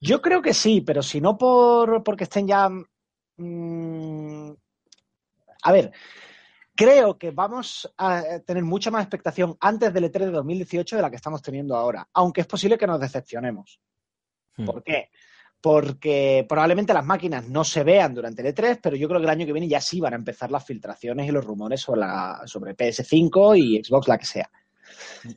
Yo 0.00 0.22
creo 0.22 0.40
que 0.40 0.54
sí, 0.54 0.80
pero 0.80 1.02
si 1.02 1.20
no 1.20 1.36
por 1.36 2.02
porque 2.04 2.24
estén 2.24 2.46
ya. 2.46 2.68
mm, 3.36 4.50
a 5.62 5.72
ver, 5.72 5.92
creo 6.74 7.18
que 7.18 7.32
vamos 7.32 7.92
a 7.98 8.22
tener 8.46 8.62
mucha 8.62 8.90
más 8.92 9.02
expectación 9.02 9.56
antes 9.60 9.92
del 9.92 10.04
E3 10.04 10.26
de 10.26 10.30
2018 10.30 10.96
de 10.96 11.02
la 11.02 11.10
que 11.10 11.16
estamos 11.16 11.42
teniendo 11.42 11.74
ahora, 11.76 12.08
aunque 12.12 12.42
es 12.42 12.46
posible 12.46 12.78
que 12.78 12.86
nos 12.86 13.00
decepcionemos. 13.00 13.80
Mm. 14.56 14.64
¿Por 14.64 14.84
qué? 14.84 15.10
Porque 15.60 16.46
probablemente 16.48 16.94
las 16.94 17.04
máquinas 17.04 17.48
no 17.48 17.64
se 17.64 17.82
vean 17.82 18.14
durante 18.14 18.42
el 18.42 18.54
E3, 18.54 18.78
pero 18.80 18.94
yo 18.94 19.08
creo 19.08 19.18
que 19.18 19.26
el 19.26 19.30
año 19.30 19.46
que 19.46 19.52
viene 19.52 19.66
ya 19.66 19.80
sí 19.80 19.98
van 19.98 20.12
a 20.12 20.16
empezar 20.16 20.52
las 20.52 20.64
filtraciones 20.64 21.26
y 21.26 21.32
los 21.32 21.44
rumores 21.44 21.80
sobre, 21.80 22.00
la, 22.02 22.42
sobre 22.44 22.76
PS5 22.76 23.58
y 23.58 23.82
Xbox, 23.82 24.06
la 24.06 24.18
que 24.18 24.26
sea. 24.26 24.48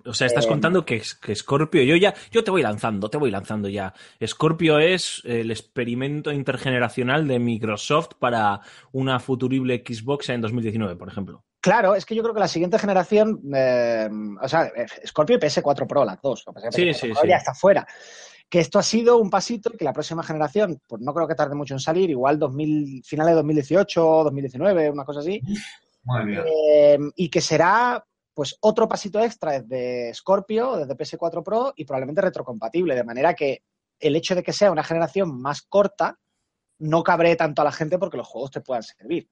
O 0.05 0.13
sea, 0.13 0.27
estás 0.27 0.45
Eh, 0.45 0.47
contando 0.49 0.85
que, 0.85 1.01
que 1.21 1.35
Scorpio, 1.35 1.81
yo 1.83 1.95
ya, 1.95 2.13
yo 2.31 2.43
te 2.43 2.51
voy 2.51 2.61
lanzando, 2.61 3.09
te 3.09 3.17
voy 3.17 3.31
lanzando 3.31 3.67
ya. 3.67 3.93
Scorpio 4.25 4.79
es 4.79 5.21
el 5.25 5.51
experimento 5.51 6.31
intergeneracional 6.31 7.27
de 7.27 7.39
Microsoft 7.39 8.11
para 8.19 8.61
una 8.91 9.19
futurible 9.19 9.83
Xbox 9.85 10.29
en 10.29 10.41
2019, 10.41 10.95
por 10.95 11.07
ejemplo. 11.07 11.43
Claro, 11.59 11.93
es 11.95 12.05
que 12.05 12.15
yo 12.15 12.23
creo 12.23 12.33
que 12.33 12.39
la 12.39 12.47
siguiente 12.47 12.79
generación, 12.79 13.39
eh, 13.53 14.09
o 14.41 14.47
sea, 14.47 14.65
eh, 14.67 14.85
Scorpio 15.05 15.35
y 15.35 15.39
PS4 15.39 15.85
Pro, 15.87 16.03
las 16.05 16.21
dos. 16.21 16.43
Sí, 16.71 16.83
PS4 16.83 16.93
sí, 16.93 17.07
Pro 17.09 17.21
sí. 17.21 17.27
ya 17.27 17.37
está 17.37 17.53
fuera. 17.53 17.85
Que 18.49 18.59
esto 18.59 18.79
ha 18.79 18.83
sido 18.83 19.17
un 19.17 19.29
pasito 19.29 19.71
y 19.73 19.77
que 19.77 19.85
la 19.85 19.93
próxima 19.93 20.23
generación, 20.23 20.81
pues 20.87 21.01
no 21.01 21.13
creo 21.13 21.27
que 21.27 21.35
tarde 21.35 21.55
mucho 21.55 21.73
en 21.73 21.79
salir, 21.79 22.09
igual 22.09 22.37
2000, 22.37 23.03
finales 23.05 23.31
de 23.31 23.35
2018, 23.35 24.01
2019, 24.25 24.89
una 24.89 25.05
cosa 25.05 25.21
así. 25.21 25.41
Mía. 26.25 26.43
Eh, 26.45 26.97
y 27.15 27.29
que 27.29 27.41
será 27.41 28.03
pues 28.33 28.57
otro 28.61 28.87
pasito 28.87 29.19
extra 29.19 29.59
desde 29.59 30.13
Scorpio, 30.13 30.77
desde 30.77 30.95
PS4 30.95 31.43
Pro 31.43 31.73
y 31.75 31.85
probablemente 31.85 32.21
retrocompatible, 32.21 32.95
de 32.95 33.03
manera 33.03 33.33
que 33.33 33.63
el 33.99 34.15
hecho 34.15 34.35
de 34.35 34.43
que 34.43 34.53
sea 34.53 34.71
una 34.71 34.83
generación 34.83 35.41
más 35.41 35.61
corta 35.61 36.17
no 36.79 37.03
cabree 37.03 37.35
tanto 37.35 37.61
a 37.61 37.65
la 37.65 37.71
gente 37.71 37.99
porque 37.99 38.17
los 38.17 38.27
juegos 38.27 38.51
te 38.51 38.61
puedan 38.61 38.83
servir. 38.83 39.29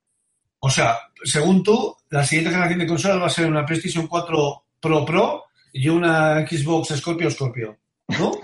O 0.59 0.69
sea, 0.69 0.99
según 1.23 1.63
tú, 1.63 1.95
la 2.09 2.23
siguiente 2.25 2.51
generación 2.51 2.79
de 2.79 2.87
consolas 2.87 3.21
va 3.21 3.27
a 3.27 3.31
ser 3.31 3.47
una 3.47 3.65
PlayStation 3.65 4.07
4 4.07 4.65
Pro 4.79 5.05
Pro 5.05 5.45
y 5.71 5.87
una 5.89 6.45
Xbox 6.47 6.95
Scorpio 6.97 7.31
Scorpio. 7.31 7.77
¿No? 8.07 8.31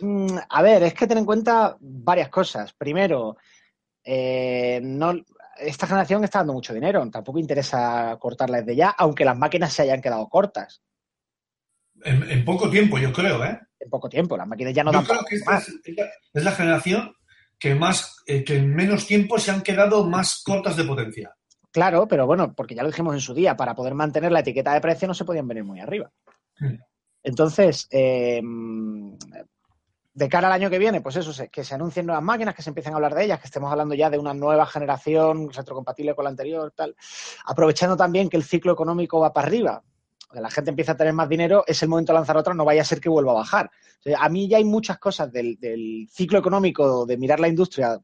Mm, 0.00 0.36
A 0.48 0.62
ver, 0.62 0.82
es 0.82 0.94
que 0.94 1.06
ten 1.06 1.18
en 1.18 1.24
cuenta 1.24 1.76
varias 1.78 2.28
cosas. 2.28 2.72
Primero, 2.72 3.36
eh, 4.02 4.80
no, 4.82 5.14
esta 5.58 5.86
generación 5.86 6.24
está 6.24 6.38
dando 6.40 6.52
mucho 6.52 6.74
dinero, 6.74 7.08
tampoco 7.10 7.38
interesa 7.38 8.16
cortarla 8.18 8.58
desde 8.58 8.76
ya, 8.76 8.90
aunque 8.90 9.24
las 9.24 9.36
máquinas 9.36 9.72
se 9.72 9.82
hayan 9.82 10.00
quedado 10.00 10.28
cortas 10.28 10.82
En, 12.04 12.30
en 12.30 12.44
poco 12.44 12.70
tiempo, 12.70 12.98
yo 12.98 13.12
creo, 13.12 13.44
¿eh? 13.44 13.58
en 13.82 13.90
poco 13.90 14.08
tiempo. 14.08 14.36
Las 14.36 14.46
máquinas 14.46 14.72
ya 14.74 14.84
no 14.84 14.92
yo 14.92 14.98
dan 14.98 15.04
creo 15.04 15.18
para 15.18 15.28
que 15.28 15.36
esta 15.36 15.50
más. 15.50 15.68
es, 15.68 15.80
es 15.84 15.96
la, 15.96 16.04
es 16.34 16.44
la 16.44 16.52
generación 16.52 17.14
que 17.58 17.74
más, 17.74 18.16
eh, 18.26 18.44
que 18.44 18.56
en 18.56 18.74
menos 18.74 19.06
tiempo 19.06 19.38
se 19.38 19.50
han 19.50 19.62
quedado 19.62 20.04
más 20.04 20.42
cortas 20.42 20.76
de 20.76 20.84
potencia. 20.84 21.34
Claro, 21.70 22.06
pero 22.08 22.26
bueno, 22.26 22.54
porque 22.54 22.74
ya 22.74 22.82
lo 22.82 22.90
dijimos 22.90 23.14
en 23.14 23.20
su 23.20 23.34
día, 23.34 23.56
para 23.56 23.74
poder 23.74 23.94
mantener 23.94 24.32
la 24.32 24.40
etiqueta 24.40 24.74
de 24.74 24.80
precio 24.80 25.08
no 25.08 25.14
se 25.14 25.24
podían 25.24 25.48
venir 25.48 25.64
muy 25.64 25.80
arriba. 25.80 26.10
Hmm. 26.58 26.76
Entonces, 27.22 27.86
eh, 27.90 28.42
de 30.14 30.28
cara 30.28 30.48
al 30.48 30.52
año 30.52 30.68
que 30.68 30.78
viene, 30.78 31.00
pues 31.00 31.16
eso, 31.16 31.32
que 31.50 31.64
se 31.64 31.74
anuncien 31.74 32.06
nuevas 32.06 32.22
máquinas, 32.22 32.54
que 32.54 32.62
se 32.62 32.70
empiecen 32.70 32.92
a 32.92 32.96
hablar 32.96 33.14
de 33.14 33.24
ellas, 33.24 33.40
que 33.40 33.46
estemos 33.46 33.70
hablando 33.70 33.94
ya 33.94 34.10
de 34.10 34.18
una 34.18 34.34
nueva 34.34 34.66
generación 34.66 35.50
retrocompatible 35.50 36.14
con 36.14 36.24
la 36.24 36.30
anterior, 36.30 36.72
tal. 36.76 36.94
Aprovechando 37.46 37.96
también 37.96 38.28
que 38.28 38.36
el 38.36 38.44
ciclo 38.44 38.72
económico 38.72 39.20
va 39.20 39.32
para 39.32 39.46
arriba, 39.46 39.82
que 40.30 40.40
la 40.40 40.50
gente 40.50 40.70
empieza 40.70 40.92
a 40.92 40.96
tener 40.96 41.14
más 41.14 41.28
dinero, 41.28 41.64
es 41.66 41.82
el 41.82 41.88
momento 41.88 42.12
de 42.12 42.18
lanzar 42.18 42.36
otra, 42.36 42.52
no 42.52 42.64
vaya 42.64 42.82
a 42.82 42.86
ser 42.86 43.00
que 43.00 43.08
vuelva 43.08 43.32
a 43.32 43.36
bajar. 43.36 43.70
A 44.18 44.28
mí 44.28 44.48
ya 44.48 44.58
hay 44.58 44.64
muchas 44.64 44.98
cosas 44.98 45.32
del, 45.32 45.58
del 45.58 46.08
ciclo 46.10 46.38
económico, 46.38 47.06
de 47.06 47.16
mirar 47.16 47.40
la 47.40 47.48
industria, 47.48 47.98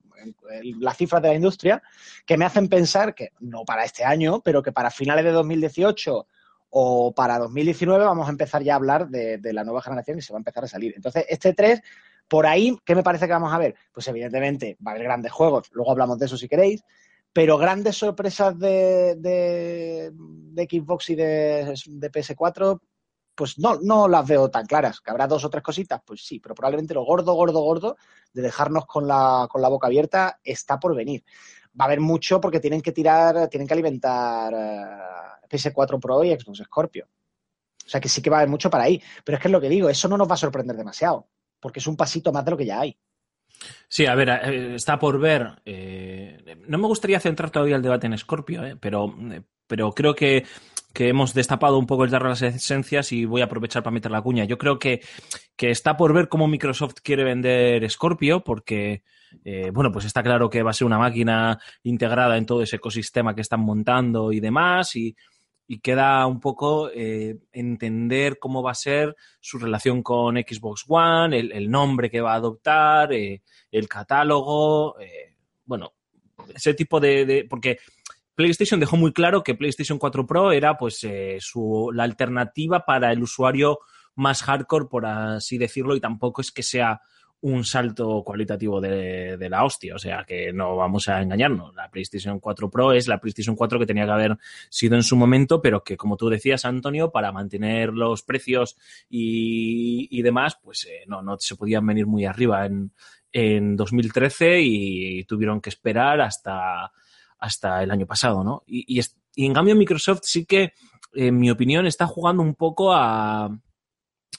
las 0.81 0.97
cifras 0.97 1.23
de 1.23 1.29
la 1.29 1.35
industria, 1.35 1.83
que 2.25 2.39
me 2.39 2.45
hacen 2.45 2.69
pensar 2.69 3.15
que, 3.15 3.33
no 3.41 3.65
para 3.65 3.85
este 3.85 4.05
año, 4.05 4.41
pero 4.43 4.63
que 4.63 4.73
para 4.73 4.91
finales 4.91 5.25
de 5.25 5.33
2018 5.33 6.27
o 6.71 7.13
para 7.15 7.39
2019 7.39 8.05
vamos 8.05 8.27
a 8.27 8.31
empezar 8.31 8.63
ya 8.63 8.75
a 8.75 8.77
hablar 8.77 9.09
de, 9.09 9.41
la 9.53 9.65
nueva 9.65 9.83
generación 9.83 10.19
y 10.19 10.23
se 10.23 10.33
va 10.33 10.39
a 10.39 10.41
empezar 10.41 10.65
a 10.65 10.69
salir. 10.69 10.93
Entonces, 10.97 11.25
este 11.29 11.55
3, 11.55 11.83
por 12.29 12.47
ahí, 12.47 12.77
¿qué 12.85 12.95
me 12.95 13.03
parece 13.03 13.27
que 13.27 13.33
vamos 13.33 13.53
a 13.53 13.59
ver? 13.59 13.75
Pues 13.93 14.07
evidentemente 14.09 14.77
va 14.87 14.91
a 14.91 14.95
haber 14.95 15.05
grandes 15.05 15.33
juegos, 15.33 15.69
luego 15.73 15.91
hablamos 15.91 16.19
de 16.19 16.27
eso 16.27 16.37
si 16.37 16.49
queréis, 16.49 16.83
pero 17.33 17.59
grandes 17.59 17.97
sorpresas 17.97 18.59
de, 18.59 19.15
de- 19.17 20.11
de 20.13 20.65
Xbox 20.65 21.11
y 21.11 21.15
de, 21.15 21.75
de 21.87 22.11
PS4, 22.11 22.81
pues 23.35 23.59
no, 23.59 23.79
no 23.81 24.09
las 24.09 24.27
veo 24.27 24.51
tan 24.51 24.67
claras. 24.67 25.01
¿Que 25.01 25.11
habrá 25.11 25.27
dos 25.29 25.45
o 25.45 25.51
tres 25.51 25.63
cositas? 25.63 26.01
Pues 26.05 26.27
sí, 26.27 26.41
pero 26.41 26.55
probablemente 26.55 26.95
lo 26.95 27.05
gordo, 27.05 27.35
gordo, 27.35 27.61
gordo 27.61 27.97
de 28.33 28.43
dejarnos 28.43 28.85
con 28.87 29.07
la, 29.07 29.47
con 29.49 29.63
la 29.63 29.69
boca 29.69 29.87
abierta 29.87 30.41
está 30.43 30.81
por 30.81 30.95
venir. 30.97 31.25
Va 31.81 31.85
a 31.85 31.87
haber 31.87 32.01
mucho 32.01 32.41
porque 32.41 32.59
tienen 32.59 32.81
que 32.81 32.91
tirar, 32.93 33.49
tienen 33.49 33.69
que 33.69 33.75
alimentar 33.75 34.53
eh, 34.53 35.38
PS4 35.49 36.01
Pro 36.01 36.25
y 36.25 36.31
Xbox 36.31 36.59
Scorpio. 36.65 37.09
O 37.87 37.89
sea 37.89 38.01
que 38.01 38.09
sí 38.09 38.21
que 38.21 38.29
va 38.29 38.37
a 38.37 38.41
haber 38.41 38.51
mucho 38.51 38.69
para 38.69 38.85
ahí. 38.85 39.03
Pero 39.25 39.37
es 39.37 39.43
que 39.43 39.49
es 39.49 39.53
lo 39.53 39.61
que 39.61 39.69
digo, 39.69 39.89
eso 39.89 40.09
no 40.09 40.19
nos 40.19 40.29
va 40.29 40.35
a 40.35 40.39
sorprender 40.39 40.77
demasiado, 40.77 41.27
porque 41.59 41.81
es 41.81 41.87
un 41.87 41.97
pasito 41.97 42.33
más 42.33 42.45
de 42.45 42.51
lo 42.51 42.57
que 42.57 42.67
ya 42.67 42.81
hay. 42.81 42.99
Sí, 43.89 44.07
a 44.07 44.15
ver, 44.15 44.29
eh, 44.29 44.75
está 44.75 44.99
por 44.99 45.19
ver. 45.19 45.63
eh, 45.65 46.57
no 46.67 46.79
me 46.79 46.87
gustaría 46.87 47.21
centrar 47.21 47.51
todavía 47.51 47.77
el 47.77 47.83
debate 47.83 48.07
en 48.07 48.19
Scorpio, 48.19 48.65
eh, 48.65 48.77
pero, 48.79 49.15
pero 49.67 49.93
creo 49.93 50.15
que, 50.15 50.45
que 50.93 51.09
hemos 51.09 51.33
destapado 51.33 51.79
un 51.79 51.87
poco 51.87 52.05
el 52.05 52.11
dar 52.11 52.23
las 52.23 52.43
esencias 52.43 53.11
y 53.13 53.25
voy 53.25 53.41
a 53.41 53.45
aprovechar 53.45 53.83
para 53.83 53.95
meter 53.95 54.11
la 54.11 54.23
cuña. 54.23 54.45
Yo 54.45 54.59
creo 54.59 54.79
que, 54.79 55.01
que 55.57 55.71
está 55.71 55.97
por 55.97 56.13
ver 56.13 56.29
cómo 56.29 56.47
Microsoft 56.47 56.97
quiere 57.03 57.25
vender 57.25 57.89
Scorpio, 57.91 58.45
porque, 58.45 59.03
bueno, 59.73 59.91
pues 59.91 60.05
está 60.05 60.23
claro 60.23 60.51
que 60.51 60.63
va 60.63 60.71
a 60.71 60.75
ser 60.75 60.87
una 60.87 60.99
máquina 60.99 61.59
integrada 61.83 62.37
en 62.37 62.47
todo 62.47 62.63
ese 62.63 62.77
ecosistema 62.77 63.35
que 63.35 63.41
están 63.41 63.61
montando 63.61 64.31
y 64.33 64.41
demás, 64.41 64.95
y, 64.97 65.17
y 65.71 65.81
queda 65.81 66.27
un 66.27 66.41
poco 66.41 66.91
eh, 66.93 67.37
entender 67.53 68.39
cómo 68.39 68.63
va 68.63 68.71
a 68.71 68.75
ser 68.75 69.15
su 69.39 69.59
relación 69.59 70.03
con 70.03 70.37
Xbox 70.37 70.85
One, 70.89 71.39
el, 71.39 71.71
nombre 71.71 72.11
que 72.11 72.23
va 72.23 72.33
a 72.33 72.37
adoptar, 72.37 73.13
eh, 73.13 73.43
el 73.71 73.87
catálogo, 73.87 74.99
eh, 74.99 75.37
bueno, 75.67 75.93
ese 76.55 76.73
tipo 76.73 76.99
de, 76.99 77.27
de- 77.27 77.45
porque 77.45 77.79
PlayStation 78.35 78.81
dejó 78.81 78.97
muy 78.97 79.13
claro 79.13 79.43
que 79.43 79.55
PlayStation 79.55 79.99
4 79.99 80.27
Pro 80.27 80.53
era 80.53 80.79
pues 80.79 81.07
su, 81.41 81.91
la 81.93 82.05
alternativa 82.05 82.87
para 82.87 83.13
el 83.13 83.23
usuario 83.23 83.79
más 84.15 84.43
hardcore, 84.43 84.87
por 84.87 85.05
así 85.05 85.59
decirlo, 85.59 85.95
y 85.95 86.01
tampoco 86.01 86.41
es 86.41 86.51
que 86.51 86.63
sea 86.63 87.03
un 87.41 87.65
salto 87.65 88.23
cualitativo 88.25 88.81
de, 88.81 89.37
de 89.37 89.49
la 89.49 89.65
hostia, 89.65 89.95
o 89.95 89.99
sea 89.99 90.25
que 90.27 90.53
no 90.53 90.77
vamos 90.77 91.09
a 91.09 91.23
engañarnos. 91.23 91.75
La 91.75 91.89
PlayStation 91.89 92.41
4 92.41 92.71
Pro 92.71 92.93
es 92.93 93.07
la 93.07 93.21
PlayStation 93.21 93.55
4 93.55 93.79
que 93.79 93.87
tenía 93.87 94.05
que 94.07 94.11
haber 94.11 94.39
sido 94.69 94.97
en 94.97 95.03
su 95.03 95.17
momento, 95.17 95.63
pero 95.63 95.85
que 95.85 95.97
como 95.97 96.17
tú 96.17 96.29
decías, 96.29 96.65
Antonio, 96.65 97.13
para 97.13 97.31
mantener 97.31 97.93
los 97.93 98.23
precios 98.23 98.77
y, 99.09 100.09
y 100.11 100.23
demás, 100.23 100.59
pues 100.63 100.87
eh, 100.87 101.05
no, 101.07 101.23
no 101.23 101.39
se 101.39 101.55
podían 101.55 101.87
venir 101.87 102.07
muy 102.07 102.25
arriba 102.25 102.67
en, 102.67 102.93
en 103.33 103.77
2013 103.77 104.61
y 104.61 105.25
tuvieron 105.25 105.61
que 105.61 105.71
esperar 105.71 106.21
hasta, 106.21 106.93
hasta 107.39 107.83
el 107.83 107.91
año 107.93 108.07
pasado, 108.07 108.43
¿no? 108.43 108.65
Y, 108.67 109.01
y 109.37 109.47
en 109.47 109.55
cambio 109.55 109.77
Microsoft 109.77 110.23
sí 110.25 110.45
que, 110.45 110.73
en 111.15 111.39
mi 111.39 111.51
opinión, 111.51 111.87
está 111.87 112.09
jugando 112.09 112.43
un 112.43 112.57
poco 112.57 112.93
a, 112.93 113.49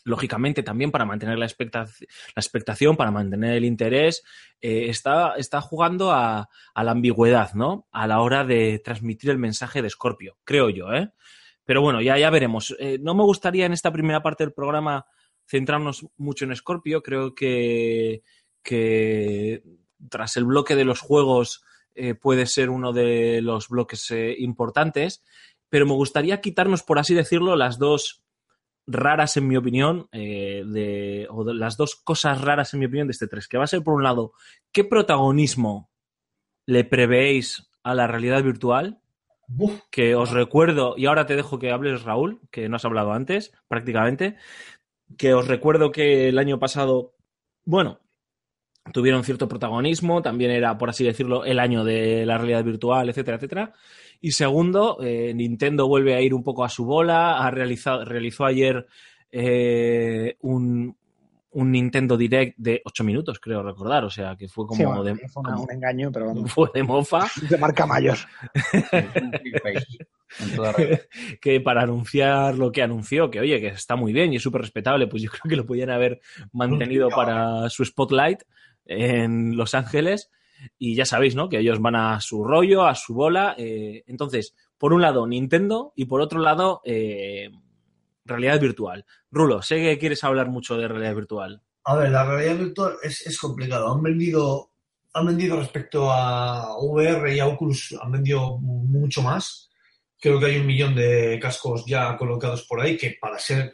lógicamente 0.03 0.63
también 0.63 0.91
para 0.91 1.05
mantener 1.05 1.37
la, 1.37 1.45
expecta- 1.45 1.85
la 1.85 2.39
expectación, 2.41 2.97
para 2.97 3.11
mantener 3.11 3.55
el 3.55 3.65
interés, 3.65 4.23
eh, 4.61 4.87
está, 4.89 5.35
está 5.35 5.61
jugando 5.61 6.11
a, 6.11 6.49
la 6.75 6.91
ambigüedad, 6.91 7.53
¿no? 7.53 7.87
A 7.91 8.07
la 8.07 8.21
hora 8.21 8.43
de 8.43 8.79
transmitir 8.83 9.29
el 9.29 9.37
mensaje 9.37 9.81
de 9.81 9.89
Scorpio, 9.89 10.37
creo 10.43 10.69
yo, 10.69 10.93
¿eh? 10.93 11.11
Pero 11.65 11.81
bueno, 11.81 12.01
ya, 12.01 12.17
ya 12.17 12.29
veremos. 12.31 12.75
Eh, 12.79 12.97
no 12.99 13.13
me 13.13 13.23
gustaría 13.23 13.65
en 13.65 13.73
esta 13.73 13.91
primera 13.91 14.23
parte 14.23 14.43
del 14.43 14.53
programa 14.53 15.05
centrarnos 15.45 16.07
mucho 16.17 16.45
en 16.45 16.55
Scorpio. 16.55 17.03
Creo 17.03 17.35
que, 17.35 18.23
que 18.63 19.61
tras 20.09 20.35
el 20.37 20.45
bloque 20.45 20.75
de 20.75 20.85
los 20.85 20.99
juegos 20.99 21.63
eh, 21.93 22.15
puede 22.15 22.47
ser 22.47 22.71
uno 22.71 22.91
de 22.91 23.41
los 23.43 23.69
bloques 23.69 24.11
importantes. 24.39 25.23
Pero 25.69 25.85
me 25.85 25.93
gustaría 25.93 26.41
quitarnos, 26.41 26.81
por 26.81 26.97
así 26.97 27.13
decirlo, 27.13 27.55
las 27.55 27.77
dos 27.77 28.23
raras, 28.89 29.37
en 29.37 29.47
mi 29.47 29.55
opinión, 29.55 30.07
eh, 30.11 30.63
de, 30.65 31.27
o 31.29 31.43
de 31.43 31.53
las 31.53 31.77
dos 31.77 31.95
cosas 31.95 32.41
raras, 32.41 32.73
en 32.73 32.79
mi 32.79 32.87
opinión, 32.87 33.07
de 33.07 33.11
este 33.11 33.27
3, 33.27 33.47
que 33.47 33.57
va 33.57 33.63
a 33.63 33.67
ser, 33.67 33.83
por 33.83 33.93
un 33.93 34.03
lado, 34.03 34.33
¿qué 34.71 34.83
protagonismo 34.83 35.89
le 36.65 36.83
prevéis 36.83 37.69
a 37.83 37.93
la 37.93 38.07
realidad 38.07 38.43
virtual? 38.43 38.99
Que 39.89 40.15
os 40.15 40.31
recuerdo, 40.31 40.95
y 40.97 41.05
ahora 41.05 41.25
te 41.25 41.35
dejo 41.35 41.59
que 41.59 41.71
hables, 41.71 42.03
Raúl, 42.03 42.41
que 42.51 42.69
no 42.69 42.75
has 42.75 42.85
hablado 42.85 43.13
antes, 43.13 43.53
prácticamente, 43.67 44.37
que 45.17 45.33
os 45.33 45.47
recuerdo 45.47 45.91
que 45.91 46.29
el 46.29 46.37
año 46.37 46.59
pasado, 46.59 47.15
bueno, 47.65 47.99
tuvieron 48.93 49.23
cierto 49.23 49.47
protagonismo, 49.47 50.21
también 50.21 50.51
era, 50.51 50.77
por 50.77 50.89
así 50.89 51.03
decirlo, 51.03 51.45
el 51.45 51.59
año 51.59 51.83
de 51.83 52.25
la 52.25 52.37
realidad 52.37 52.63
virtual, 52.63 53.09
etcétera, 53.09 53.37
etcétera. 53.37 53.73
Y 54.21 54.31
segundo, 54.31 54.97
eh, 55.01 55.33
Nintendo 55.33 55.87
vuelve 55.87 56.15
a 56.15 56.21
ir 56.21 56.33
un 56.33 56.43
poco 56.43 56.63
a 56.65 56.69
su 56.69 56.85
bola, 56.85 57.39
ha 57.39 57.49
realizado, 57.51 58.03
realizó 58.03 58.45
ayer 58.45 58.85
eh, 59.31 60.35
un, 60.41 60.97
un 61.51 61.71
Nintendo 61.71 62.17
Direct 62.17 62.57
de 62.57 62.81
8 62.83 63.03
minutos, 63.05 63.39
creo 63.39 63.63
recordar, 63.63 64.03
o 64.03 64.09
sea, 64.09 64.35
que 64.35 64.49
fue 64.49 64.67
como 64.67 64.77
Sí, 64.77 64.85
bueno, 64.85 65.03
de, 65.03 65.15
fue 65.29 65.41
una- 65.41 65.51
como- 65.53 65.63
un 65.63 65.71
engaño, 65.71 66.11
pero 66.11 66.27
vamos, 66.27 66.43
fue 66.53 66.69
de 66.73 66.83
mofa. 66.83 67.27
de 67.49 67.57
marca 67.57 67.85
mayor. 67.85 68.17
Que 71.41 71.59
para 71.61 71.81
anunciar 71.81 72.55
lo 72.55 72.71
que 72.71 72.83
anunció, 72.83 73.31
que 73.31 73.39
oye, 73.39 73.59
que 73.59 73.67
está 73.69 73.95
muy 73.95 74.13
bien 74.13 74.31
y 74.31 74.35
es 74.37 74.43
súper 74.43 74.61
respetable, 74.61 75.07
pues 75.07 75.23
yo 75.23 75.29
creo 75.31 75.41
que 75.49 75.55
lo 75.55 75.65
podían 75.65 75.89
haber 75.89 76.19
mantenido 76.51 77.09
para 77.09 77.67
su 77.69 77.83
spotlight 77.85 78.41
en 78.85 79.55
Los 79.57 79.73
Ángeles. 79.73 80.29
Y 80.77 80.95
ya 80.95 81.05
sabéis, 81.05 81.35
¿no? 81.35 81.49
Que 81.49 81.59
ellos 81.59 81.79
van 81.79 81.95
a 81.95 82.19
su 82.21 82.43
rollo, 82.43 82.85
a 82.85 82.95
su 82.95 83.13
bola. 83.13 83.55
eh, 83.57 84.03
entonces, 84.07 84.55
por 84.77 84.93
un 84.93 85.01
lado, 85.01 85.27
Nintendo 85.27 85.93
y 85.95 86.05
por 86.05 86.21
otro 86.21 86.39
lado, 86.39 86.81
eh, 86.85 87.49
realidad 88.25 88.59
virtual. 88.59 89.05
Rulo, 89.31 89.61
sé 89.61 89.77
que 89.77 89.97
quieres 89.97 90.23
hablar 90.23 90.49
mucho 90.49 90.77
de 90.77 90.87
realidad 90.87 91.15
virtual. 91.15 91.61
A 91.83 91.95
ver, 91.95 92.11
la 92.11 92.25
realidad 92.25 92.57
virtual 92.57 92.93
es, 93.03 93.25
es 93.25 93.37
complicado. 93.37 93.91
Han 93.91 94.01
vendido, 94.01 94.71
han 95.13 95.25
vendido 95.25 95.59
respecto 95.59 96.11
a 96.11 96.77
VR 96.77 97.35
y 97.35 97.39
a 97.39 97.47
Oculus, 97.47 97.95
han 98.01 98.11
vendido 98.11 98.57
mucho 98.59 99.21
más. 99.21 99.69
Creo 100.19 100.39
que 100.39 100.47
hay 100.47 100.57
un 100.57 100.67
millón 100.67 100.95
de 100.95 101.39
cascos 101.41 101.83
ya 101.85 102.15
colocados 102.17 102.65
por 102.67 102.81
ahí, 102.81 102.97
que 102.97 103.17
para 103.19 103.39
ser 103.39 103.73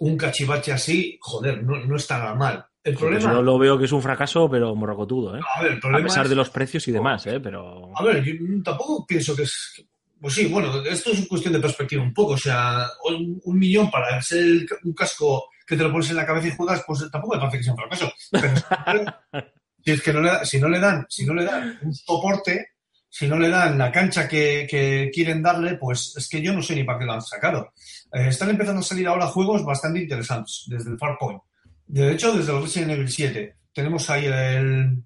un 0.00 0.16
cachivache 0.16 0.72
así, 0.72 1.18
joder, 1.20 1.62
no, 1.62 1.84
no 1.84 1.96
está 1.96 2.18
nada 2.18 2.34
mal. 2.34 2.66
El 2.86 2.96
problema... 2.96 3.32
Yo 3.32 3.42
lo 3.42 3.58
veo 3.58 3.76
que 3.78 3.84
es 3.86 3.92
un 3.92 4.00
fracaso, 4.02 4.48
pero 4.48 4.74
morrocotudo, 4.74 5.36
¿eh? 5.36 5.40
A 5.56 5.62
ver, 5.62 5.72
el 5.72 5.80
problema 5.80 6.04
A 6.04 6.08
pesar 6.08 6.24
es- 6.24 6.30
de 6.30 6.36
los 6.36 6.50
precios 6.50 6.86
y 6.88 6.92
demás, 6.92 7.26
¿eh? 7.26 7.40
Pero... 7.40 7.90
A 7.96 8.02
ver, 8.04 8.22
yo 8.22 8.32
tampoco 8.64 9.04
pienso 9.06 9.34
que 9.34 9.42
es. 9.42 9.84
Pues 10.20 10.34
sí, 10.34 10.46
bueno, 10.46 10.82
esto 10.84 11.10
es 11.10 11.26
cuestión 11.28 11.52
de 11.52 11.60
perspectiva 11.60 12.02
un 12.02 12.14
poco. 12.14 12.32
O 12.34 12.38
sea, 12.38 12.86
un, 13.04 13.40
un 13.44 13.58
millón 13.58 13.90
para 13.90 14.20
ser 14.22 14.38
el 14.38 14.66
un 14.84 14.94
casco 14.94 15.46
que 15.66 15.76
te 15.76 15.82
lo 15.82 15.90
pones 15.92 16.08
en 16.10 16.16
la 16.16 16.24
cabeza 16.26 16.48
y 16.48 16.56
juegas, 16.56 16.82
pues 16.86 17.04
tampoco 17.10 17.34
me 17.34 17.40
parece 17.40 17.58
que 17.58 17.64
sea 17.64 17.72
un 17.74 17.78
fracaso. 17.78 18.12
Pero 18.30 18.54
si 19.84 19.90
es 19.90 20.02
que 20.02 20.12
no 20.12 20.20
le, 20.22 20.44
si 20.46 20.58
no 20.60 20.68
le 20.68 20.78
dan, 20.80 21.04
si 21.08 21.26
no 21.26 21.34
le 21.34 21.44
dan 21.44 21.78
un 21.82 21.92
soporte, 21.92 22.68
si 23.08 23.26
no 23.26 23.36
le 23.38 23.48
dan 23.48 23.76
la 23.78 23.90
cancha 23.90 24.28
que, 24.28 24.66
que 24.70 25.10
quieren 25.12 25.42
darle, 25.42 25.74
pues 25.74 26.14
es 26.16 26.28
que 26.28 26.40
yo 26.40 26.52
no 26.52 26.62
sé 26.62 26.74
ni 26.76 26.84
para 26.84 26.98
qué 27.00 27.04
lo 27.04 27.12
han 27.14 27.22
sacado. 27.22 27.72
Eh, 28.12 28.28
están 28.28 28.50
empezando 28.50 28.80
a 28.80 28.84
salir 28.84 29.06
ahora 29.08 29.26
juegos 29.26 29.64
bastante 29.64 30.00
interesantes, 30.00 30.64
desde 30.68 30.90
el 30.92 30.98
Farpoint. 30.98 31.40
De 31.86 32.12
hecho, 32.12 32.36
desde 32.36 32.52
el 32.52 32.62
Resident 32.62 32.92
Evil 32.92 33.08
7. 33.08 33.56
Tenemos 33.72 34.08
ahí 34.10 34.26
el. 34.26 35.02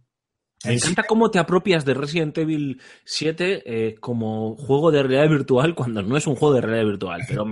Me 0.64 0.74
encanta 0.74 1.04
cómo 1.04 1.30
te 1.30 1.38
apropias 1.38 1.86
de 1.86 1.94
Resident 1.94 2.36
Evil 2.36 2.80
7 3.04 3.62
eh, 3.64 3.94
como 3.98 4.56
juego 4.56 4.90
de 4.90 5.02
realidad 5.02 5.28
virtual 5.28 5.74
cuando 5.74 6.02
no 6.02 6.18
es 6.18 6.26
un 6.26 6.36
juego 6.36 6.54
de 6.54 6.60
realidad 6.60 6.86
virtual. 6.86 7.22
Pero, 7.26 7.46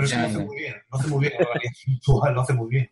es 0.00 0.12
que 0.12 0.16
lo 0.16 0.24
hace 0.24 0.38
muy 0.38 0.56
bien, 0.56 0.74
lo 0.90 0.98
hace 0.98 1.08
muy 1.08 1.20
bien, 1.20 1.32
la 1.38 1.44
realidad 1.46 1.72
virtual, 1.86 2.34
lo 2.34 2.40
hace 2.40 2.52
muy 2.54 2.70
bien. 2.70 2.90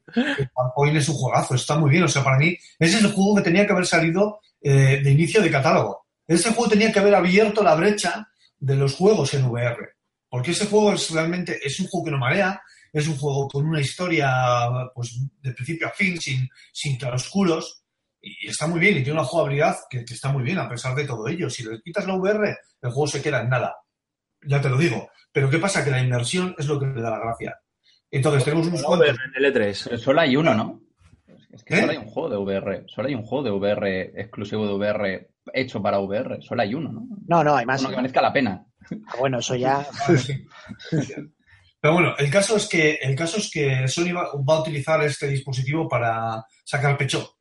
Farpoint 0.55 0.97
es 0.97 1.09
un 1.09 1.15
juegazo, 1.15 1.55
está 1.55 1.79
muy 1.79 1.91
bien. 1.91 2.03
O 2.03 2.09
sea, 2.09 2.25
para 2.25 2.39
mí, 2.39 2.57
ese 2.81 2.99
es 2.99 3.05
el 3.05 3.13
juego 3.13 3.37
que 3.37 3.43
tenía 3.43 3.65
que 3.65 3.73
haber 3.73 3.87
salido 3.87 4.41
eh, 4.61 5.01
de 5.03 5.11
inicio 5.11 5.41
de 5.41 5.51
catálogo. 5.51 6.07
Ese 6.27 6.53
juego 6.53 6.69
tenía 6.69 6.93
que 6.93 6.99
haber 6.99 7.15
abierto 7.15 7.63
la 7.63 7.77
brecha 7.77 8.29
de 8.59 8.75
los 8.77 8.95
juegos 8.95 9.35
en 9.35 9.47
VR. 9.47 9.95
Porque 10.29 10.51
ese 10.51 10.67
juego 10.67 10.93
es 10.93 11.11
realmente, 11.11 11.59
es 11.63 11.79
un 11.81 11.87
juego 11.87 12.05
que 12.05 12.11
no 12.11 12.19
marea, 12.19 12.61
es 12.93 13.07
un 13.09 13.17
juego 13.17 13.49
con 13.49 13.67
una 13.67 13.81
historia, 13.81 14.31
pues, 14.95 15.19
de 15.41 15.53
principio 15.53 15.87
a 15.89 15.91
fin, 15.91 16.21
sin, 16.21 16.49
sin 16.73 16.97
claroscuros. 16.97 17.85
Y 18.23 18.49
está 18.49 18.67
muy 18.67 18.81
bien, 18.81 18.99
y 18.99 19.03
tiene 19.03 19.19
una 19.19 19.25
jugabilidad 19.29 19.77
que, 19.89 20.05
que 20.05 20.15
está 20.15 20.31
muy 20.31 20.43
bien, 20.43 20.59
a 20.59 20.69
pesar 20.69 20.95
de 20.95 21.07
todo 21.07 21.27
ello. 21.29 21.49
Si 21.49 21.63
le 21.65 21.81
quitas 21.81 22.07
la 22.07 22.15
VR, 22.17 22.57
el 22.83 22.91
juego 22.91 23.07
se 23.07 23.23
queda 23.23 23.41
en 23.41 23.49
nada. 23.49 23.77
Ya 24.47 24.61
te 24.61 24.69
lo 24.69 24.77
digo. 24.77 25.09
Pero 25.33 25.49
¿qué 25.49 25.59
pasa? 25.59 25.85
Que 25.85 25.91
la 25.91 26.03
inmersión 26.03 26.55
es 26.59 26.67
lo 26.67 26.79
que 26.79 26.87
le 26.87 27.01
da 27.01 27.11
la 27.11 27.19
gracia. 27.21 27.59
Entonces 28.11 28.45
tenemos 28.45 28.67
unos 28.67 28.83
cuantos. 28.83 29.09
en 29.09 29.45
el 29.45 29.55
E3. 29.55 29.85
Pero 29.85 29.99
solo 29.99 30.21
hay 30.21 30.37
uno, 30.37 30.55
¿no? 30.55 30.81
Es 31.53 31.65
que 31.65 31.75
¿Eh? 31.75 31.81
solo 31.81 31.93
hay 31.93 31.99
un 31.99 32.07
juego 32.07 32.29
de 32.29 32.37
VR. 32.37 32.85
Solo 32.89 33.09
hay 33.09 33.15
un 33.15 33.23
juego 33.23 33.45
de 33.45 33.51
VR 33.51 34.13
exclusivo 34.21 34.67
de 34.67 34.75
VR 34.75 35.31
hecho 35.53 35.81
para 35.83 35.99
VR. 36.01 36.43
Solo 36.43 36.63
hay 36.63 36.75
uno, 36.75 36.93
¿no? 36.93 37.07
No, 37.27 37.45
no, 37.45 37.57
hay 37.57 37.65
más. 37.67 37.81
Uno 37.81 37.91
que 37.91 37.97
merezca 37.97 38.21
la 38.23 38.33
pena. 38.33 38.65
Ah, 39.07 39.15
Bueno, 39.19 39.39
eso 39.39 39.55
ya. 39.57 39.87
Pero 41.81 41.95
bueno, 41.95 42.15
el 42.19 42.31
caso 42.31 42.57
es 42.57 42.67
que 42.67 42.99
el 43.03 43.17
caso 43.17 43.39
es 43.39 43.51
que 43.51 43.89
Sony 43.89 44.13
va, 44.15 44.31
va 44.49 44.57
a 44.57 44.61
utilizar 44.61 45.03
este 45.03 45.29
dispositivo 45.29 45.89
para 45.89 46.45
sacar 46.65 46.97
pecho. 46.97 47.39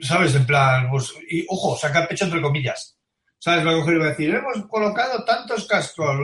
¿Sabes? 0.00 0.34
En 0.34 0.46
plan, 0.46 0.88
pues, 0.90 1.12
y 1.28 1.44
ojo, 1.48 1.76
sacar 1.76 2.08
pecho 2.08 2.24
entre 2.24 2.40
comillas. 2.40 2.96
¿Sabes? 3.38 3.64
Va 3.64 3.70
a 3.70 3.74
coger 3.74 3.94
y 3.94 3.98
va 3.98 4.06
a 4.06 4.08
decir, 4.10 4.34
hemos 4.34 4.66
colocado 4.68 5.24
tantos 5.24 5.66
cascos. 5.66 6.16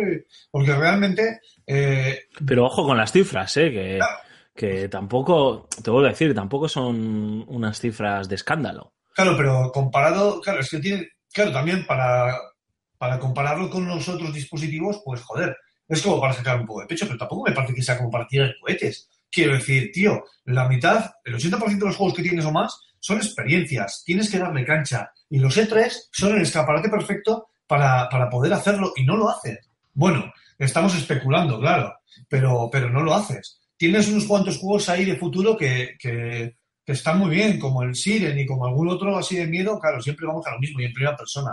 ¡eh! 0.00 0.24
Porque 0.50 0.74
realmente 0.74 1.40
eh, 1.66 2.20
Pero 2.46 2.66
ojo 2.66 2.84
con 2.84 2.96
las 2.96 3.12
cifras, 3.12 3.56
¿eh? 3.56 3.70
Que, 3.70 3.98
Claro. 3.98 4.18
que 4.54 4.88
tampoco, 4.88 5.68
te 5.82 5.90
vuelvo 5.90 6.06
a 6.06 6.10
decir, 6.10 6.34
tampoco 6.34 6.68
son 6.68 7.44
unas 7.48 7.78
cifras 7.78 8.28
de 8.28 8.34
escándalo. 8.34 8.94
Claro, 9.14 9.36
pero 9.36 9.70
comparado, 9.72 10.40
claro, 10.40 10.60
es 10.60 10.70
que 10.70 10.78
tiene, 10.78 11.08
claro, 11.32 11.52
también 11.52 11.86
para, 11.86 12.34
para 12.98 13.18
compararlo 13.18 13.68
con 13.68 13.86
los 13.86 14.08
otros 14.08 14.32
dispositivos, 14.32 15.02
pues 15.04 15.20
joder, 15.22 15.56
es 15.88 16.02
como 16.02 16.20
para 16.20 16.32
sacar 16.32 16.60
un 16.60 16.66
poco 16.66 16.80
de 16.80 16.86
pecho, 16.86 17.06
pero 17.06 17.18
tampoco 17.18 17.48
me 17.48 17.54
parece 17.54 17.74
que 17.74 17.82
sea 17.82 17.98
como 17.98 18.10
para 18.10 18.26
tirar 18.26 18.54
cohetes. 18.60 19.08
Quiero 19.30 19.54
decir, 19.54 19.90
tío, 19.92 20.24
la 20.44 20.68
mitad, 20.68 21.10
el 21.24 21.34
80% 21.34 21.78
de 21.78 21.86
los 21.86 21.96
juegos 21.96 22.14
que 22.14 22.22
tienes 22.22 22.44
o 22.44 22.52
más 22.52 22.78
son 23.00 23.16
experiencias, 23.16 24.02
tienes 24.04 24.30
que 24.30 24.38
darle 24.38 24.64
cancha. 24.64 25.10
Y 25.28 25.38
los 25.38 25.56
E3 25.56 25.90
son 26.12 26.36
el 26.36 26.42
escaparate 26.42 26.88
perfecto 26.88 27.48
para, 27.66 28.08
para 28.08 28.28
poder 28.28 28.52
hacerlo 28.52 28.92
y 28.96 29.04
no 29.04 29.16
lo 29.16 29.28
haces. 29.28 29.58
Bueno, 29.94 30.32
estamos 30.58 30.94
especulando, 30.94 31.58
claro, 31.58 31.94
pero, 32.28 32.68
pero 32.70 32.90
no 32.90 33.02
lo 33.02 33.14
haces. 33.14 33.60
Tienes 33.76 34.08
unos 34.08 34.26
cuantos 34.26 34.58
juegos 34.58 34.88
ahí 34.88 35.04
de 35.04 35.16
futuro 35.16 35.56
que, 35.56 35.96
que, 35.98 36.56
que 36.84 36.92
están 36.92 37.18
muy 37.18 37.30
bien, 37.30 37.58
como 37.58 37.82
el 37.82 37.94
Siren 37.94 38.38
y 38.38 38.46
como 38.46 38.66
algún 38.66 38.88
otro 38.88 39.16
así 39.16 39.36
de 39.36 39.46
miedo, 39.46 39.78
claro, 39.78 40.00
siempre 40.00 40.26
vamos 40.26 40.46
a 40.46 40.52
lo 40.52 40.58
mismo 40.58 40.80
y 40.80 40.84
en 40.84 40.92
primera 40.92 41.16
persona. 41.16 41.52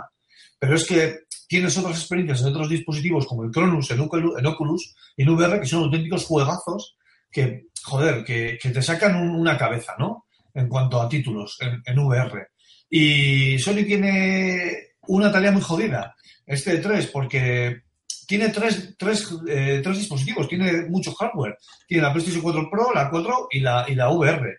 Pero 0.60 0.76
es 0.76 0.86
que 0.86 1.20
tienes 1.48 1.76
otras 1.78 1.98
experiencias 1.98 2.42
en 2.42 2.48
otros 2.48 2.68
dispositivos 2.68 3.26
como 3.26 3.42
el 3.42 3.50
Cronus, 3.50 3.90
en 3.90 4.00
Oculus, 4.00 4.94
en 5.16 5.28
VR, 5.30 5.58
que 5.58 5.66
son 5.66 5.84
auténticos 5.84 6.26
juegazos 6.26 6.96
que, 7.32 7.64
joder, 7.82 8.22
que, 8.24 8.58
te 8.62 8.82
sacan 8.82 9.16
un- 9.16 9.34
una 9.34 9.56
cabeza, 9.58 9.94
¿no? 9.98 10.26
En 10.54 10.68
cuanto 10.68 11.00
a 11.00 11.08
títulos 11.08 11.58
en, 11.60 11.98
VR. 11.98 12.48
Y 12.90 13.58
Sony 13.58 13.84
tiene 13.86 14.72
una 15.08 15.32
tarea 15.32 15.50
muy 15.50 15.62
jodida, 15.62 16.14
este 16.46 16.72
de 16.72 16.78
tres, 16.78 17.06
porque 17.06 17.82
tiene 18.26 18.50
tres, 18.50 18.94
tres, 18.98 19.28
eh, 19.48 19.80
tres 19.82 19.98
dispositivos, 19.98 20.46
tiene 20.48 20.82
mucho 20.88 21.12
hardware. 21.14 21.56
Tiene 21.88 22.02
la 22.04 22.12
PlayStation 22.12 22.42
4 22.42 22.68
Pro, 22.70 22.92
la 22.94 23.10
4 23.10 23.48
y 23.50 23.60
la, 23.60 23.86
y 23.88 23.94
la 23.96 24.10
VR. 24.10 24.58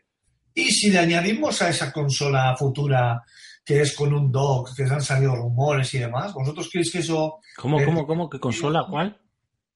Y 0.53 0.71
si 0.71 0.89
le 0.89 0.99
añadimos 0.99 1.61
a 1.61 1.69
esa 1.69 1.91
consola 1.93 2.55
futura 2.57 3.21
que 3.63 3.81
es 3.81 3.95
con 3.95 4.13
un 4.13 4.31
dock, 4.31 4.75
que 4.75 4.83
han 4.83 5.01
salido 5.01 5.35
rumores 5.35 5.93
y 5.93 5.99
demás, 5.99 6.33
¿vosotros 6.33 6.67
creéis 6.71 6.91
que 6.91 6.99
eso... 6.99 7.39
¿Cómo, 7.57 7.79
Eh, 7.79 7.85
cómo, 7.85 8.05
cómo? 8.07 8.29
¿Qué 8.29 8.39
consola? 8.39 8.85
¿Cuál? 8.89 9.19